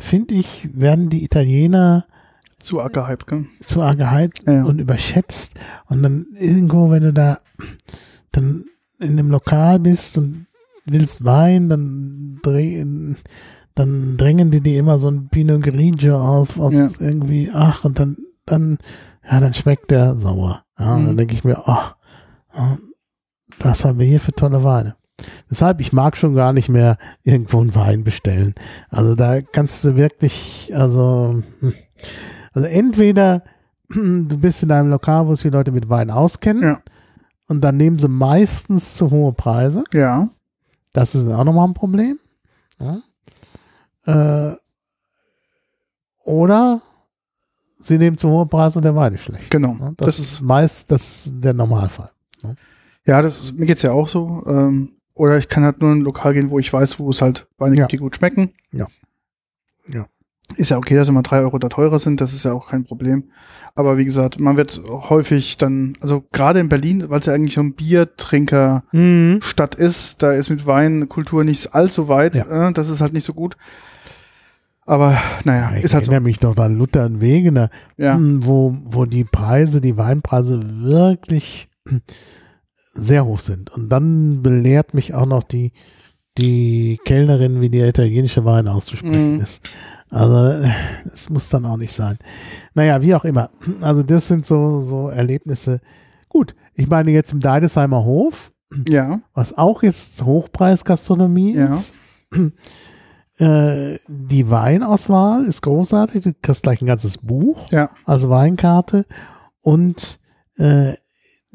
finde 0.00 0.34
ich, 0.34 0.68
werden 0.72 1.08
die 1.08 1.24
Italiener 1.24 2.06
Zu 2.58 2.80
arg 2.80 2.92
gehypt, 2.94 3.26
gell? 3.26 3.46
zu 3.64 3.82
arg 3.82 3.98
gehypt 3.98 4.42
Ja, 4.46 4.64
und 4.64 4.78
überschätzt. 4.80 5.58
Und 5.86 6.02
dann 6.02 6.26
irgendwo, 6.38 6.90
wenn 6.90 7.02
du 7.02 7.12
da 7.12 7.38
dann 8.32 8.64
in 8.98 9.10
einem 9.18 9.30
Lokal 9.30 9.78
bist 9.80 10.16
und 10.18 10.46
willst 10.86 11.24
Wein, 11.24 11.68
dann 11.68 12.38
drehen, 12.42 13.16
dann 13.74 14.16
drängen 14.16 14.50
die 14.50 14.60
dir 14.60 14.78
immer 14.78 14.98
so 14.98 15.08
ein 15.10 15.28
Pinot 15.28 15.62
Grigio 15.62 16.16
auf, 16.18 16.58
aus 16.58 16.74
Ja. 16.74 16.90
irgendwie, 17.00 17.50
ach, 17.52 17.84
und 17.84 17.98
dann, 17.98 18.16
dann, 18.46 18.78
ja, 19.28 19.40
dann 19.40 19.54
schmeckt 19.54 19.90
der 19.90 20.16
sauer. 20.16 20.64
Ja, 20.78 20.96
Mhm. 20.98 21.06
dann 21.06 21.16
denke 21.16 21.34
ich 21.34 21.44
mir, 21.44 21.66
ach, 21.68 21.96
ah, 22.52 22.76
was 23.60 23.84
haben 23.84 23.98
wir 23.98 24.06
hier 24.06 24.20
für 24.20 24.32
tolle 24.32 24.62
Weine. 24.64 24.96
Deshalb, 25.50 25.80
ich 25.80 25.92
mag 25.92 26.16
schon 26.16 26.34
gar 26.34 26.52
nicht 26.52 26.68
mehr 26.68 26.98
irgendwo 27.22 27.60
einen 27.60 27.74
Wein 27.74 28.02
bestellen. 28.04 28.54
Also 28.88 29.14
da 29.14 29.40
kannst 29.40 29.84
du 29.84 29.94
wirklich, 29.96 30.72
also, 30.74 31.42
hm. 31.60 31.74
also 32.52 32.66
entweder 32.68 33.44
du 33.88 34.38
bist 34.38 34.62
in 34.62 34.72
einem 34.72 34.90
Lokal, 34.90 35.26
wo 35.26 35.34
sich 35.34 35.42
die 35.42 35.50
Leute 35.50 35.70
mit 35.70 35.88
Wein 35.88 36.10
auskennen 36.10 36.62
Ja. 36.62 36.80
und 37.46 37.60
dann 37.60 37.76
nehmen 37.76 37.98
sie 37.98 38.08
meistens 38.08 38.96
zu 38.96 39.10
hohe 39.10 39.32
Preise. 39.32 39.84
Ja. 39.92 40.28
Das 40.92 41.14
ist 41.14 41.26
auch 41.28 41.44
nochmal 41.44 41.68
ein 41.68 41.74
Problem. 41.74 42.18
Ja. 42.80 43.00
Äh, 44.06 44.56
oder 46.24 46.80
sie 47.78 47.98
nehmen 47.98 48.16
zu 48.18 48.28
hohe 48.28 48.46
Preise 48.46 48.78
und 48.78 48.84
der 48.84 48.96
Wein 48.96 49.14
ist 49.14 49.22
schlecht. 49.22 49.50
Genau. 49.50 49.76
Ja, 49.78 49.92
Das, 49.96 50.06
Das, 50.06 50.18
ist, 50.18 50.32
ist 50.32 50.40
meist 50.42 50.90
das 50.90 51.26
ist 51.26 51.34
der 51.36 51.52
Normalfall. 51.52 52.10
ja, 53.06 53.22
das 53.22 53.40
ist, 53.40 53.58
mir 53.58 53.66
geht's 53.66 53.82
ja 53.82 53.92
auch 53.92 54.08
so. 54.08 54.42
Ähm, 54.46 54.90
oder 55.14 55.38
ich 55.38 55.48
kann 55.48 55.64
halt 55.64 55.80
nur 55.80 55.92
in 55.92 55.98
ein 55.98 56.02
Lokal 56.02 56.34
gehen, 56.34 56.50
wo 56.50 56.58
ich 56.58 56.72
weiß, 56.72 56.98
wo 56.98 57.10
es 57.10 57.22
halt 57.22 57.46
Weine 57.58 57.76
Ja. 57.76 57.82
gibt, 57.82 57.92
die 57.92 57.96
gut 57.98 58.16
schmecken. 58.16 58.50
Ja. 58.72 58.86
Ja. 59.88 60.06
Ist 60.56 60.70
ja 60.70 60.76
okay, 60.76 60.94
dass 60.94 61.08
immer 61.08 61.22
drei 61.22 61.40
Euro 61.40 61.58
da 61.58 61.68
teurer 61.68 61.98
sind, 61.98 62.20
das 62.20 62.34
ist 62.34 62.44
ja 62.44 62.52
auch 62.52 62.68
kein 62.68 62.84
Problem. 62.84 63.30
Aber 63.74 63.96
wie 63.96 64.04
gesagt, 64.04 64.38
man 64.38 64.56
wird 64.56 64.80
häufig 64.88 65.56
dann, 65.56 65.94
also 66.00 66.22
gerade 66.32 66.60
in 66.60 66.68
Berlin, 66.68 67.04
weil 67.08 67.20
es 67.20 67.26
ja 67.26 67.32
eigentlich 67.32 67.54
so 67.54 67.62
ein 67.62 67.74
Mhm. 68.92 69.38
Stadt 69.42 69.74
ist, 69.74 70.22
da 70.22 70.32
ist 70.32 70.50
mit 70.50 70.66
Weinkultur 70.66 71.44
nicht 71.44 71.74
allzu 71.74 72.08
weit, 72.08 72.34
äh, 72.36 72.72
das 72.72 72.88
ist 72.88 73.00
halt 73.00 73.14
nicht 73.14 73.24
so 73.24 73.32
gut. 73.34 73.56
Aber 74.86 75.16
naja, 75.44 75.72
Ich 75.78 75.84
ist 75.84 75.94
halt 75.94 76.04
so. 76.04 76.12
erinnere 76.12 76.28
mich 76.28 76.42
noch 76.42 76.56
an 76.58 76.76
Luther 76.76 77.06
und 77.06 77.20
Wegener, 77.22 77.70
Ja, 77.96 78.14
hm, 78.16 78.44
wo, 78.46 78.76
wo 78.84 79.06
die 79.06 79.24
Preise, 79.24 79.80
die 79.80 79.96
Weinpreise 79.96 80.60
wirklich 80.82 81.68
sehr 82.94 83.24
hoch 83.24 83.40
sind. 83.40 83.70
Und 83.70 83.88
dann 83.90 84.42
belehrt 84.42 84.94
mich 84.94 85.14
auch 85.14 85.26
noch 85.26 85.42
die, 85.42 85.72
die 86.38 86.98
Kellnerin, 87.04 87.60
wie 87.60 87.70
der 87.70 87.88
italienische 87.88 88.44
Wein 88.44 88.68
auszusprechen 88.68 89.34
Mhm. 89.36 89.40
ist. 89.40 89.68
Also, 90.10 90.68
es 91.12 91.28
muss 91.30 91.48
dann 91.48 91.64
auch 91.66 91.76
nicht 91.76 91.92
sein. 91.92 92.18
Naja, 92.74 93.02
wie 93.02 93.14
auch 93.14 93.24
immer. 93.24 93.50
Also, 93.80 94.02
das 94.02 94.28
sind 94.28 94.46
so, 94.46 94.80
so 94.80 95.08
Erlebnisse. 95.08 95.80
Gut, 96.28 96.54
ich 96.74 96.88
meine 96.88 97.10
jetzt 97.10 97.32
im 97.32 97.40
Deidesheimer 97.40 98.04
Hof, 98.04 98.52
Ja, 98.88 99.20
was 99.34 99.56
auch 99.56 99.82
jetzt 99.82 100.24
Hochpreisgastronomie 100.24 101.54
Ja. 101.56 101.66
ist. 101.70 101.94
Äh, 103.36 103.98
die 104.06 104.48
Weinauswahl 104.48 105.44
ist 105.44 105.62
großartig. 105.62 106.22
Du 106.22 106.32
kriegst 106.40 106.62
gleich 106.62 106.80
ein 106.80 106.86
ganzes 106.86 107.18
Buch 107.18 107.68
ja, 107.72 107.90
als 108.04 108.28
Weinkarte 108.28 109.06
und 109.60 110.20
äh, 110.56 110.94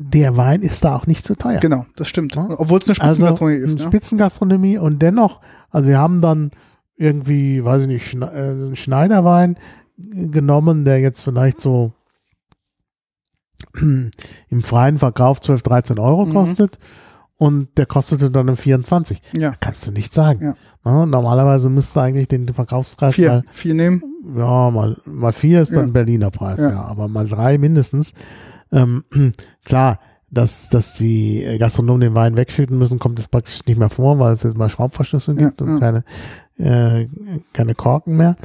der 0.02 0.38
Wein 0.38 0.62
ist 0.62 0.86
da 0.86 0.96
auch 0.96 1.08
nicht 1.08 1.26
zu 1.26 1.36
teuer. 1.36 1.60
genau, 1.60 1.86
das 1.98 2.08
stimmt. 2.08 2.34
Ja. 2.36 2.48
Obwohl 2.58 2.80
es 2.80 2.88
eine 2.90 3.02
Also 3.08 3.26
Spitzengastronomie 3.28 3.56
eine 3.58 3.66
ist. 3.66 3.80
Ja. 3.80 3.86
Spitzengastronomie 3.88 4.78
und 4.78 5.02
dennoch, 5.02 5.42
also 5.72 5.88
wir 5.90 5.98
haben 6.00 6.22
dann 6.22 6.52
irgendwie, 6.96 7.64
weiß 7.66 7.82
ich 7.84 7.88
nicht, 7.88 8.14
äh, 8.16 8.26
einen 8.26 8.76
Schneiderwein 8.78 9.58
genommen, 9.98 10.86
der 10.86 11.00
jetzt 11.02 11.24
vielleicht 11.24 11.60
so 11.60 11.92
im 13.82 14.64
freien 14.64 14.98
Verkauf 14.98 15.42
12, 15.42 15.62
13 15.64 16.00
Euro 16.00 16.26
Mhm. 16.26 16.34
kostet 16.34 16.80
und 17.38 17.78
der 17.78 17.86
kostete 17.86 18.32
dann 18.32 18.56
24. 18.56 19.22
ja. 19.34 19.54
Kannst 19.60 19.86
du 19.88 19.92
nicht 19.92 20.14
sagen. 20.14 20.42
Ja. 20.42 20.56
Ja, 20.86 21.06
normalerweise 21.06 21.70
müsste 21.70 22.02
eigentlich 22.02 22.30
den 22.30 22.48
Verkaufspreis 22.48 23.16
Vier, 23.16 23.30
mal, 23.30 23.44
vier 23.52 23.74
nehmen. 23.74 24.02
ja, 24.38 24.70
mal, 24.72 24.96
mal 25.06 25.34
vier 25.34 25.62
ist 25.62 25.74
dann 25.76 25.88
Ja. 25.88 25.92
Berliner 25.92 26.32
Preis, 26.32 26.60
ja. 26.60 26.70
Ja. 26.70 26.82
aber 26.86 27.08
mal 27.10 27.28
drei 27.28 27.58
mindestens. 27.58 28.14
Ähm, 28.72 29.04
klar, 29.66 30.00
dass, 30.32 30.70
dass 30.70 30.94
die 30.96 31.58
Gastronomen 31.60 32.02
den 32.02 32.16
Wein 32.16 32.38
wegschütten 32.38 32.78
müssen, 32.78 33.00
kommt 33.00 33.18
jetzt 33.20 33.32
praktisch 33.32 33.66
nicht 33.66 33.80
mehr 33.80 33.90
vor, 33.90 34.20
weil 34.20 34.34
es 34.34 34.44
jetzt 34.44 34.58
mal 34.58 34.70
Schraubverschlüsse 34.70 35.34
Ja, 35.34 35.48
gibt 35.48 35.62
und 35.62 35.74
ja. 35.74 35.80
keine, 35.80 36.04
äh, 36.58 37.08
keine 37.54 37.74
Korken 37.76 38.16
mehr. 38.18 38.36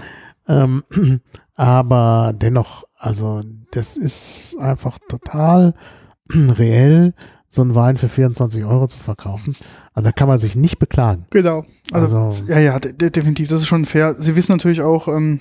Ähm, 0.48 0.82
aber 1.54 2.32
dennoch, 2.34 2.84
also 2.96 3.42
das 3.72 3.96
ist 3.96 4.56
einfach 4.58 4.98
total 5.08 5.74
reell, 6.32 7.12
so 7.50 7.62
einen 7.62 7.74
Wein 7.74 7.96
für 7.98 8.08
24 8.08 8.64
Euro 8.64 8.86
zu 8.88 8.98
verkaufen. 8.98 9.54
Also 9.92 10.08
da 10.08 10.12
kann 10.12 10.26
man 10.26 10.38
sich 10.38 10.56
nicht 10.56 10.78
beklagen. 10.78 11.26
Genau. 11.30 11.64
Also, 11.92 12.18
Also- 12.18 12.44
ja, 12.46 12.58
ja, 12.58 12.78
de 12.80 12.92
de 12.94 13.10
definitiv, 13.10 13.48
das 13.48 13.60
ist 13.60 13.66
schon 13.68 13.84
fair. 13.84 14.14
Sie 14.18 14.34
wissen 14.36 14.52
natürlich 14.52 14.80
auch, 14.82 15.06
ähm, 15.06 15.40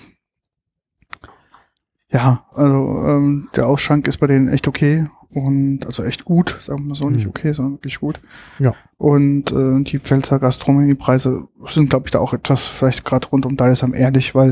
ja, 2.14 2.46
also 2.54 3.04
ähm, 3.08 3.50
der 3.56 3.68
Ausschank 3.68 4.08
ist 4.08 4.18
bei 4.18 4.28
denen 4.28 4.48
echt 4.48 4.68
okay 4.68 5.06
und 5.34 5.80
also 5.86 6.04
echt 6.04 6.26
gut, 6.26 6.58
sagen 6.62 6.84
wir 6.84 6.90
mal 6.90 6.96
so, 6.96 7.10
nicht 7.10 7.24
Mhm. 7.24 7.30
okay, 7.30 7.52
sondern 7.54 7.74
wirklich 7.74 8.00
gut. 8.00 8.20
Ja. 8.60 8.74
Und 8.98 9.52
äh, 9.52 9.84
die 9.84 10.00
Pfälzer 10.00 10.38
Gastronomiepreise 10.40 11.48
sind, 11.68 11.90
glaube 11.90 12.06
ich, 12.08 12.12
da 12.12 12.20
auch 12.20 12.34
etwas 12.34 12.68
vielleicht 12.68 13.04
gerade 13.04 13.28
rund 13.30 13.46
um 13.46 13.58
Deidesheim 13.58 13.94
ehrlich, 13.96 14.36
weil 14.36 14.52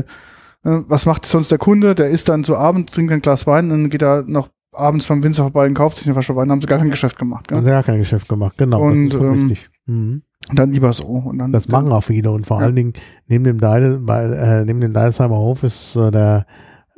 äh, 0.64 0.80
was 0.88 1.06
macht 1.06 1.24
sonst 1.24 1.50
der 1.50 1.58
Kunde? 1.58 1.94
Der 1.94 2.08
isst 2.08 2.28
dann 2.28 2.44
zu 2.44 2.56
Abend, 2.56 2.92
trinkt 2.92 3.12
ein 3.12 3.22
Glas 3.22 3.46
Wein, 3.46 3.68
dann 3.68 3.90
geht 3.90 4.02
er 4.02 4.24
noch 4.26 4.48
abends 4.74 5.06
beim 5.06 5.22
Winzer 5.22 5.42
vorbei 5.44 5.66
und 5.66 5.74
kauft 5.74 5.96
sich 5.98 6.06
eine 6.06 6.14
Flasche 6.14 6.34
Wein, 6.34 6.50
haben 6.50 6.60
sie 6.60 6.66
gar 6.66 6.78
kein 6.78 6.90
Geschäft 6.90 7.18
gemacht. 7.18 7.46
Gell? 7.48 7.58
Haben 7.58 7.64
sie 7.64 7.70
gar 7.70 7.82
kein 7.84 7.98
Geschäft 7.98 8.28
gemacht, 8.28 8.56
genau. 8.58 8.82
Und, 8.82 9.10
das 9.10 9.14
ist 9.14 9.20
schon 9.20 9.34
ähm, 9.34 9.48
richtig. 9.48 9.70
Mhm. 9.86 10.22
Und 10.50 10.58
dann 10.58 10.72
lieber 10.72 10.92
so. 10.92 11.04
Und 11.06 11.38
dann, 11.38 11.52
Das 11.52 11.68
machen 11.68 11.92
auch 11.92 12.00
viele 12.02 12.30
und 12.32 12.46
vor 12.46 12.58
Ja. 12.58 12.66
allen 12.66 12.74
Dingen 12.76 12.92
neben 13.28 13.44
dem 13.44 13.60
Deide, 13.60 13.98
bei, 13.98 14.24
äh, 14.24 14.64
neben 14.64 14.80
dem 14.80 14.92
Deidesheimer 14.92 15.36
Hof 15.36 15.62
ist 15.62 15.94
äh, 15.94 16.10
der 16.10 16.46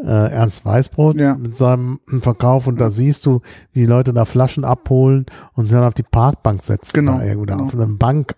äh, 0.05 0.31
Ernst 0.33 0.65
Weißbrot 0.65 1.17
Ja. 1.19 1.37
mit 1.37 1.57
seinem 1.57 1.99
Verkauf 2.21 2.67
und 2.67 2.79
da 2.81 2.91
siehst 2.91 3.25
du, 3.27 3.41
wie 3.73 3.81
die 3.81 3.87
Leute 3.87 4.13
da 4.13 4.25
Flaschen 4.27 4.65
abholen 4.65 5.27
und 5.55 5.67
sie 5.67 5.75
dann 5.75 5.85
auf 5.85 5.95
die 5.95 6.03
Parkbank 6.03 6.63
setzen. 6.63 6.93
Genau, 6.95 7.19
Da 7.19 7.25
irgendwo 7.25 7.47
genau. 7.47 7.65
auf 7.65 7.75
einer 7.75 7.87
Bank 7.89 8.37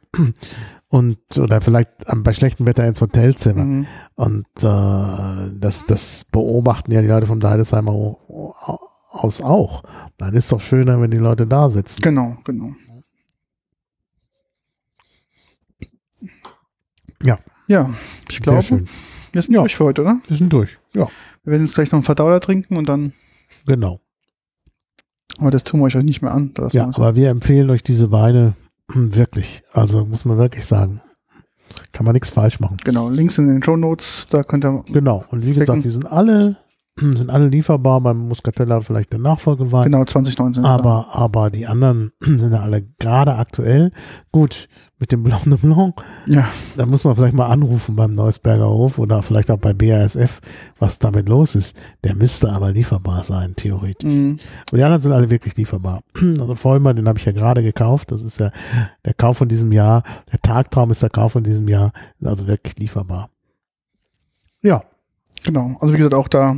und 0.89 1.19
oder 1.39 1.61
vielleicht 1.61 1.91
ähm, 2.07 2.23
bei 2.23 2.33
schlechtem 2.33 2.67
Wetter 2.67 2.87
ins 2.87 3.01
Hotelzimmer. 3.01 3.65
Mhm. 3.65 3.87
Und 4.15 4.47
äh, 4.63 5.51
das, 5.59 5.87
das 5.87 6.25
beobachten 6.31 6.93
ja 6.93 7.03
die 7.03 7.09
Leute 7.09 7.27
vom 7.27 7.41
Deidesheimer 7.41 7.93
aus 9.11 9.41
auch. 9.41 9.83
Dann 10.19 10.35
ist 10.35 10.53
doch 10.53 10.61
schöner, 10.61 11.01
wenn 11.01 11.11
die 11.11 11.17
Leute 11.19 11.47
da 11.47 11.69
sitzen. 11.69 12.01
Genau, 12.03 12.37
genau. 12.45 12.71
Ja. 17.23 17.39
Ja, 17.69 17.91
ich 18.29 18.41
glaube, 18.41 18.63
wir 19.33 19.43
sind 19.43 19.53
Ja. 19.55 19.61
durch 19.61 19.75
für 19.77 19.85
heute, 19.87 20.03
oder? 20.03 20.21
Wir 20.29 20.37
sind 20.37 20.53
durch. 20.53 20.79
Ja, 20.95 21.09
Wir 21.47 21.53
werden 21.53 21.65
jetzt 21.65 21.77
gleich 21.77 21.93
noch 21.93 21.99
einen 21.99 22.03
Verdauer 22.03 22.41
trinken 22.41 22.77
und 22.77 22.89
dann, 22.89 23.13
genau. 23.67 24.01
aber 25.39 25.53
das 25.53 25.63
tun 25.63 25.79
wir 25.79 25.85
euch 25.85 25.95
nicht 25.95 26.21
mehr 26.21 26.35
an. 26.35 26.53
Ja, 26.73 26.87
aber 26.87 27.15
wir 27.15 27.31
empfehlen 27.31 27.71
euch 27.71 27.85
diese 27.85 28.11
Weine 28.11 28.55
wirklich. 28.93 29.63
Also 29.73 30.05
muss 30.05 30.25
man 30.25 30.39
wirklich 30.39 30.67
sagen. 30.67 31.01
Kann 31.93 32.05
man 32.05 32.15
nichts 32.15 32.31
falsch 32.31 32.59
machen. 32.59 32.79
Genau, 32.85 33.09
Links 33.09 33.39
in 33.39 33.47
den 33.47 33.63
Show 33.63 33.77
Notes, 33.77 34.27
da 34.29 34.43
könnt 34.43 34.65
ihr, 34.65 34.83
Genau. 34.93 35.25
Und 35.31 35.47
wie 35.47 35.55
gesagt, 35.55 35.85
die 35.85 35.91
sind 35.91 36.11
alle, 36.11 36.57
sind 36.99 37.31
alle 37.31 37.47
lieferbar. 37.47 38.01
Beim 38.01 38.27
Muscatella 38.27 38.81
vielleicht 38.81 39.13
der 39.13 39.21
Nachfolgewein. 39.21 39.85
genau, 39.85 40.05
2019. 40.05 40.65
ist 40.65 40.69
da. 40.69 40.75
Aber, 40.75 41.15
aber 41.15 41.51
die 41.51 41.69
anderen 41.69 42.11
sind 42.21 42.51
ja 42.51 42.61
alle 42.61 42.83
gerade 42.99 43.37
aktuell. 43.37 43.93
Gut, 44.33 44.69
mit 44.99 45.13
dem 45.13 45.23
Blanc 45.23 45.45
de 45.45 45.57
Blanc, 45.57 46.03
Ja, 46.27 46.49
da 46.77 46.87
muss 46.87 47.05
man 47.05 47.15
vielleicht 47.15 47.35
mal 47.35 47.49
anrufen 47.49 47.97
beim 47.97 48.15
Neusberger 48.15 48.69
Hof 48.69 48.99
oder 48.99 49.23
vielleicht 49.23 49.51
auch 49.51 49.59
bei 49.59 49.75
BASF, 49.75 50.41
was 50.79 50.99
damit 50.99 51.29
los 51.29 51.55
ist. 51.55 51.77
Der 52.03 52.15
müsste 52.15 52.51
aber 52.51 52.71
lieferbar 52.73 53.23
sein, 53.23 53.55
theoretisch. 53.57 54.09
mhm. 54.09 54.39
Und 54.71 54.79
die 54.79 54.83
anderen 54.83 55.03
sind 55.03 55.13
alle 55.13 55.29
wirklich 55.31 55.57
lieferbar. 55.57 56.03
Also 56.41 56.55
Vollmer, 56.55 56.95
den 56.95 57.09
habe 57.09 57.19
ich 57.19 57.25
ja 57.25 57.33
gerade 57.33 57.63
gekauft. 57.63 58.11
Das 58.11 58.23
ist 58.23 58.39
ja 58.39 58.51
der 59.05 59.15
Kauf 59.15 59.39
von 59.39 59.49
diesem 59.49 59.73
Jahr. 59.73 60.03
Der 60.33 60.41
Tagtraum 60.41 60.91
ist 60.91 61.03
der 61.03 61.11
Kauf 61.11 61.33
von 61.33 61.45
diesem 61.45 61.69
Jahr. 61.69 61.93
Also 62.25 62.47
wirklich 62.47 62.79
lieferbar. 62.79 63.29
Ja, 64.63 64.83
genau. 65.45 65.77
Also 65.81 65.93
wie 65.93 65.99
gesagt, 65.99 66.15
auch 66.15 66.29
da 66.29 66.57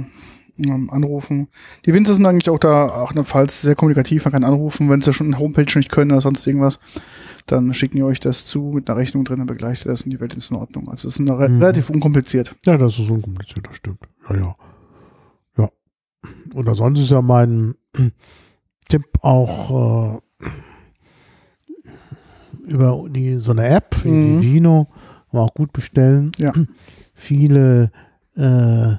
ähm, 0.58 0.90
anrufen. 0.90 1.48
Die 1.86 1.94
Winzer 1.94 2.14
sind 2.14 2.26
eigentlich 2.26 2.50
auch 2.50 2.58
da, 2.58 2.86
auch 2.86 3.10
in 3.10 3.16
der 3.16 3.24
Pfalz 3.24 3.62
sehr 3.62 3.74
kommunikativ. 3.74 4.24
Man 4.24 4.32
kann 4.32 4.44
anrufen, 4.44 4.88
wenn 4.90 5.00
sie 5.00 5.12
schon 5.12 5.28
eine 5.28 5.38
Homepage 5.38 5.78
nicht 5.78 5.90
können 5.90 6.12
oder 6.12 6.20
sonst 6.20 6.46
irgendwas. 6.46 6.78
Dann 7.48 7.72
schicken 7.74 7.96
die 7.96 8.02
euch 8.02 8.20
das 8.20 8.44
zu 8.44 8.70
mit 8.74 8.88
einer 8.88 8.98
Rechnung 8.98 9.24
drin, 9.24 9.38
dann 9.38 9.46
begleicht 9.46 9.84
ihr 9.86 9.90
das 9.90 10.02
und 10.02 10.10
die 10.10 10.20
Welt 10.20 10.34
ist 10.34 10.50
in 10.50 10.56
Ordnung. 10.56 10.88
Also 10.88 11.08
es 11.08 11.18
ist 11.18 11.28
re 11.28 11.48
Mhm. 11.48 11.60
relativ 11.62 11.90
unkompliziert. 11.90 12.54
ja, 12.66 12.76
das 12.76 12.98
ist 12.98 13.10
unkompliziert, 13.10 13.66
das 13.66 13.76
stimmt. 13.76 14.00
Ja, 14.28 14.36
ja. 14.36 14.56
Ja. 15.56 15.70
Oder 16.54 16.74
sonst 16.74 17.00
ist 17.00 17.10
ja 17.10 17.22
mein 17.22 17.74
Tipp 18.88 19.04
auch 19.22 20.18
äh, 20.40 20.48
über 22.66 23.04
die, 23.08 23.38
so 23.38 23.52
eine 23.52 23.66
App, 23.68 23.96
wie 24.04 24.10
Mhm. 24.10 24.40
die 24.40 24.52
Vino, 24.54 24.88
auch 25.32 25.54
gut 25.54 25.72
bestellen. 25.72 26.32
Ja. 26.38 26.52
Viele 27.14 27.90
äh, 28.36 28.94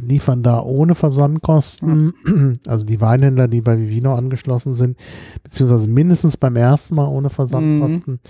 liefern 0.00 0.42
da 0.42 0.60
ohne 0.62 0.94
Versandkosten. 0.94 2.14
Also 2.66 2.84
die 2.84 3.00
Weinhändler, 3.00 3.48
die 3.48 3.60
bei 3.60 3.78
Vivino 3.78 4.14
angeschlossen 4.14 4.74
sind, 4.74 4.98
beziehungsweise 5.42 5.88
mindestens 5.88 6.36
beim 6.36 6.56
ersten 6.56 6.94
Mal 6.96 7.06
ohne 7.08 7.30
Versandkosten. 7.30 8.20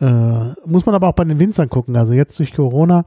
Äh, 0.00 0.52
muss 0.66 0.86
man 0.86 0.94
aber 0.94 1.08
auch 1.08 1.14
bei 1.14 1.24
den 1.24 1.38
Winzern 1.38 1.68
gucken. 1.68 1.96
Also 1.96 2.12
jetzt 2.14 2.38
durch 2.38 2.52
Corona 2.52 3.04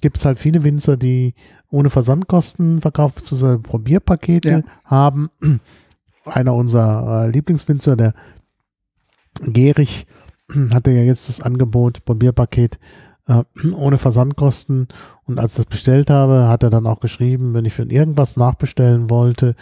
gibt 0.00 0.18
es 0.18 0.24
halt 0.24 0.38
viele 0.38 0.64
Winzer, 0.64 0.96
die 0.96 1.34
ohne 1.70 1.90
Versandkosten 1.90 2.80
verkauft, 2.80 3.14
beziehungsweise 3.16 3.58
Probierpakete 3.58 4.50
Ja. 4.50 4.62
haben. 4.84 5.30
Einer 6.24 6.54
unserer 6.54 7.26
äh, 7.26 7.30
Lieblingswinzer, 7.30 7.96
der 7.96 8.14
Gerich, 9.42 10.06
hatte 10.74 10.90
ja 10.90 11.02
jetzt 11.02 11.28
das 11.28 11.40
Angebot, 11.40 12.04
Probierpaket 12.04 12.78
äh, 13.26 13.42
ohne 13.74 13.98
Versandkosten. 13.98 14.88
Und 15.24 15.38
als 15.38 15.52
ich 15.52 15.56
das 15.58 15.66
bestellt 15.66 16.10
habe, 16.10 16.48
hat 16.48 16.62
er 16.62 16.70
dann 16.70 16.86
auch 16.86 17.00
geschrieben, 17.00 17.54
wenn 17.54 17.64
ich 17.64 17.74
für 17.74 17.84
irgendwas 17.84 18.36
nachbestellen 18.36 19.10
wollte, 19.10 19.54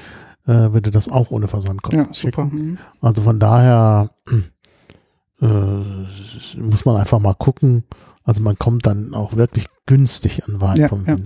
äh, 0.46 0.72
würde 0.72 0.90
das 0.90 1.08
auch 1.08 1.30
ohne 1.30 1.48
Versandkosten 1.48 2.06
Ja, 2.06 2.12
super. 2.12 2.46
Mhm. 2.46 2.78
Also 3.00 3.22
von 3.22 3.38
daher 3.38 4.10
äh, 5.40 5.46
muss 5.46 6.84
man 6.84 6.96
einfach 6.96 7.18
mal 7.18 7.34
gucken. 7.34 7.84
Also 8.24 8.42
man 8.42 8.58
kommt 8.58 8.86
dann 8.86 9.14
auch 9.14 9.36
wirklich 9.36 9.66
günstig 9.86 10.46
an 10.48 10.60
Wein 10.60 10.76
Ja, 10.76 10.88
vom 10.88 11.04
ja. 11.04 11.16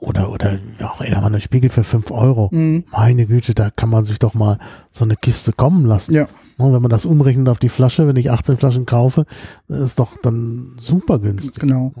Oder, 0.00 0.30
oder 0.30 0.58
auch 0.82 1.00
ey, 1.00 1.10
da 1.10 1.20
mal 1.20 1.26
einen 1.26 1.40
Spiegel 1.40 1.70
für 1.70 1.82
5 1.82 2.10
Euro. 2.12 2.48
Mhm. 2.52 2.84
Meine 2.92 3.26
Güte, 3.26 3.52
da 3.54 3.70
kann 3.70 3.90
man 3.90 4.04
sich 4.04 4.18
doch 4.20 4.32
mal 4.34 4.58
so 4.92 5.04
eine 5.04 5.16
Kiste 5.16 5.52
kommen 5.52 5.84
lassen. 5.86 6.14
Ja. 6.14 6.26
Und 6.56 6.72
wenn 6.72 6.82
man 6.82 6.90
das 6.90 7.04
umrechnet 7.04 7.48
auf 7.48 7.58
die 7.58 7.68
Flasche, 7.68 8.06
wenn 8.06 8.16
ich 8.16 8.30
18 8.30 8.58
Flaschen 8.58 8.86
kaufe, 8.86 9.26
ist 9.68 9.98
doch 9.98 10.16
dann 10.22 10.76
super 10.78 11.18
günstig. 11.18 11.60
Genau. 11.60 11.92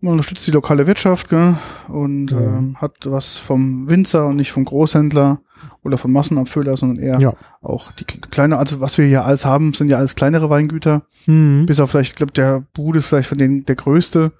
Man 0.00 0.12
unterstützt 0.12 0.46
die 0.46 0.50
lokale 0.52 0.86
Wirtschaft 0.86 1.28
gell? 1.30 1.54
und 1.88 2.32
Mhm. 2.32 2.38
ähm, 2.38 2.76
hat 2.80 2.92
was 3.04 3.36
vom 3.38 3.88
Winzer 3.88 4.26
und 4.26 4.36
nicht 4.36 4.52
vom 4.52 4.64
Großhändler 4.64 5.40
oder 5.82 5.96
vom 5.98 6.12
Massenabfüller, 6.12 6.76
sondern 6.76 7.02
eher 7.02 7.18
Ja. 7.20 7.32
auch 7.62 7.92
die 7.92 8.04
kle- 8.04 8.26
kleine, 8.30 8.58
also 8.58 8.80
was 8.80 8.98
wir 8.98 9.06
hier 9.06 9.24
alles 9.24 9.44
haben, 9.46 9.72
sind 9.72 9.88
ja 9.88 9.96
alles 9.96 10.14
kleinere 10.14 10.48
Weingüter. 10.50 11.02
Mhm. 11.26 11.64
Bis 11.66 11.80
auf 11.80 11.90
vielleicht, 11.90 12.10
ich 12.12 12.16
glaube, 12.16 12.32
der 12.32 12.64
Bude 12.74 12.98
ist 12.98 13.06
vielleicht 13.06 13.28
von 13.28 13.38
denen 13.38 13.64
der 13.66 13.74
größte. 13.76 14.32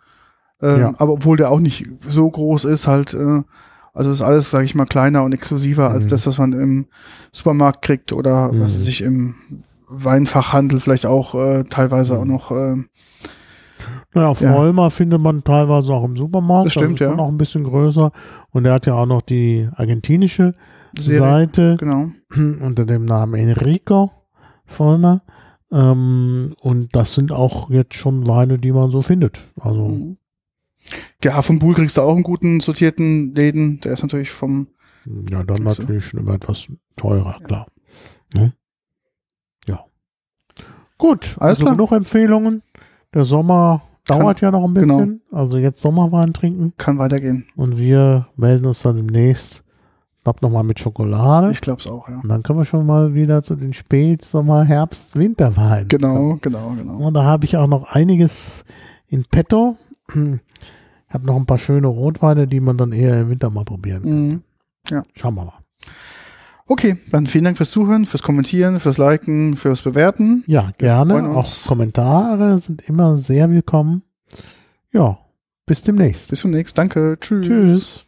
Ähm, 0.62 0.80
Ja. 0.80 0.92
Aber 0.98 1.12
obwohl 1.12 1.36
der 1.36 1.50
auch 1.50 1.60
nicht 1.60 1.86
so 2.00 2.30
groß 2.30 2.64
ist, 2.66 2.86
halt, 2.86 3.14
äh, 3.14 3.42
Also 3.98 4.10
ist 4.10 4.20
alles, 4.20 4.50
sage 4.50 4.66
ich 4.66 4.74
mal, 4.74 4.84
kleiner 4.84 5.22
und 5.24 5.32
exklusiver 5.32 5.90
als 5.90 6.04
Mhm. 6.04 6.08
das, 6.10 6.26
was 6.26 6.36
man 6.36 6.52
im 6.52 6.84
Supermarkt 7.32 7.80
kriegt 7.80 8.12
oder 8.12 8.52
Mhm. 8.52 8.60
was 8.60 8.84
sich 8.84 9.00
im 9.00 9.34
Weinfachhandel 9.88 10.80
vielleicht 10.80 11.06
auch 11.06 11.34
äh, 11.34 11.64
teilweise 11.64 12.12
Mhm. 12.14 12.20
auch 12.20 12.24
noch. 12.26 12.50
Äh, 12.50 12.76
Naja, 14.14 14.32
Ja. 14.38 14.52
Vollmer 14.52 14.90
findet 14.90 15.20
man 15.20 15.42
teilweise 15.44 15.92
auch 15.94 16.04
im 16.04 16.16
Supermarkt. 16.16 16.66
Das 16.66 16.72
stimmt, 16.74 16.92
ist 16.92 16.98
schon 16.98 17.10
ja. 17.10 17.16
noch 17.16 17.28
ein 17.28 17.38
bisschen 17.38 17.64
größer. 17.64 18.12
Und 18.50 18.64
er 18.66 18.74
hat 18.74 18.86
ja 18.86 18.94
auch 18.94 19.06
noch 19.06 19.22
die 19.22 19.68
argentinische 19.74 20.54
Serie. 20.98 21.18
Seite 21.20 21.76
Genau. 21.78 22.10
unter 22.62 22.84
dem 22.86 23.04
Namen 23.06 23.34
Enrico 23.34 24.10
Vollmer. 24.66 25.22
Ähm, 25.72 26.54
und 26.60 26.94
das 26.94 27.14
sind 27.14 27.32
auch 27.32 27.70
jetzt 27.70 27.94
schon 27.94 28.26
Weine, 28.28 28.58
die 28.58 28.72
man 28.72 28.90
so 28.90 29.02
findet. 29.02 29.50
Also, 29.60 29.88
Mhm. 29.88 30.16
Ja, 31.22 31.42
vom 31.42 31.58
Buhl 31.58 31.74
kriegst 31.74 31.96
du 31.96 32.02
auch 32.02 32.14
einen 32.14 32.22
guten 32.22 32.60
sortierten 32.60 33.34
Läden. 33.34 33.80
Der 33.80 33.92
ist 33.92 34.02
natürlich 34.02 34.30
vom, 34.30 34.68
ja, 35.30 35.42
dann 35.42 35.56
du. 35.56 35.62
natürlich 35.62 36.06
schon 36.06 36.20
immer 36.20 36.34
etwas 36.34 36.68
teurer, 36.96 37.38
klar. 37.44 37.66
Ne? 38.34 38.52
Ja. 39.66 39.84
Gut, 40.98 41.36
Alles 41.38 41.58
also 41.58 41.62
klar. 41.62 41.74
genug 41.74 41.92
Empfehlungen. 41.92 42.62
Der 43.14 43.24
Sommer 43.24 43.82
dauert 44.06 44.40
ja 44.40 44.50
noch 44.50 44.64
ein 44.64 44.74
genau. 44.74 44.98
bisschen. 44.98 45.22
Also 45.32 45.58
jetzt 45.58 45.80
Sommerwein 45.80 46.32
trinken. 46.32 46.74
kann 46.76 46.98
weitergehen. 46.98 47.46
Und 47.56 47.78
wir 47.78 48.28
melden 48.36 48.66
uns 48.66 48.82
dann 48.82 48.96
demnächst, 48.96 49.64
ich 50.18 50.24
glaube 50.24 50.40
nochmal 50.42 50.64
mit 50.64 50.78
Schokolade. 50.78 51.50
Ich 51.52 51.60
glaube 51.60 51.80
es 51.80 51.86
auch, 51.86 52.08
ja. 52.08 52.20
und 52.20 52.28
dann 52.28 52.42
können 52.42 52.58
wir 52.58 52.64
schon 52.64 52.84
mal 52.86 53.14
wieder 53.14 53.42
zu 53.42 53.54
den 53.54 53.72
Spätsommer, 53.72 54.64
Herbst, 54.64 55.16
Winterweinen. 55.16 55.88
Genau, 55.88 56.38
genau, 56.40 56.74
genau. 56.76 56.98
Und 56.98 57.14
da 57.14 57.24
habe 57.24 57.44
ich 57.44 57.56
auch 57.56 57.68
noch 57.68 57.84
einiges 57.94 58.64
in 59.08 59.24
petto. 59.24 59.76
Ich 60.08 61.14
habe 61.14 61.26
noch 61.26 61.36
ein 61.36 61.46
paar 61.46 61.58
schöne 61.58 61.86
Rotweine, 61.86 62.46
die 62.46 62.60
man 62.60 62.78
dann 62.78 62.92
eher 62.92 63.20
im 63.20 63.30
Winter 63.30 63.50
mal 63.50 63.64
probieren 63.64 64.02
kann. 64.02 64.28
Mhm. 64.28 65.02
Schauen 65.14 65.34
wir 65.34 65.44
mal. 65.44 65.58
Okay, 66.68 66.96
dann 67.12 67.26
vielen 67.26 67.44
Dank 67.44 67.56
fürs 67.56 67.70
Zuhören, 67.70 68.06
fürs 68.06 68.22
Kommentieren, 68.22 68.80
fürs 68.80 68.98
Liken, 68.98 69.54
fürs 69.56 69.82
Bewerten. 69.82 70.42
Ja, 70.48 70.72
gerne. 70.78 71.30
Auch. 71.30 71.46
Kommentare 71.66 72.58
sind 72.58 72.82
immer 72.88 73.16
sehr 73.18 73.50
willkommen. 73.50 74.02
Ja, 74.92 75.18
bis 75.64 75.82
demnächst. 75.82 76.30
Bis 76.30 76.40
zum 76.40 76.50
nächsten. 76.50 76.76
Danke. 76.76 77.18
Tschüss. 77.20 77.46
Tschüss. 77.46 78.05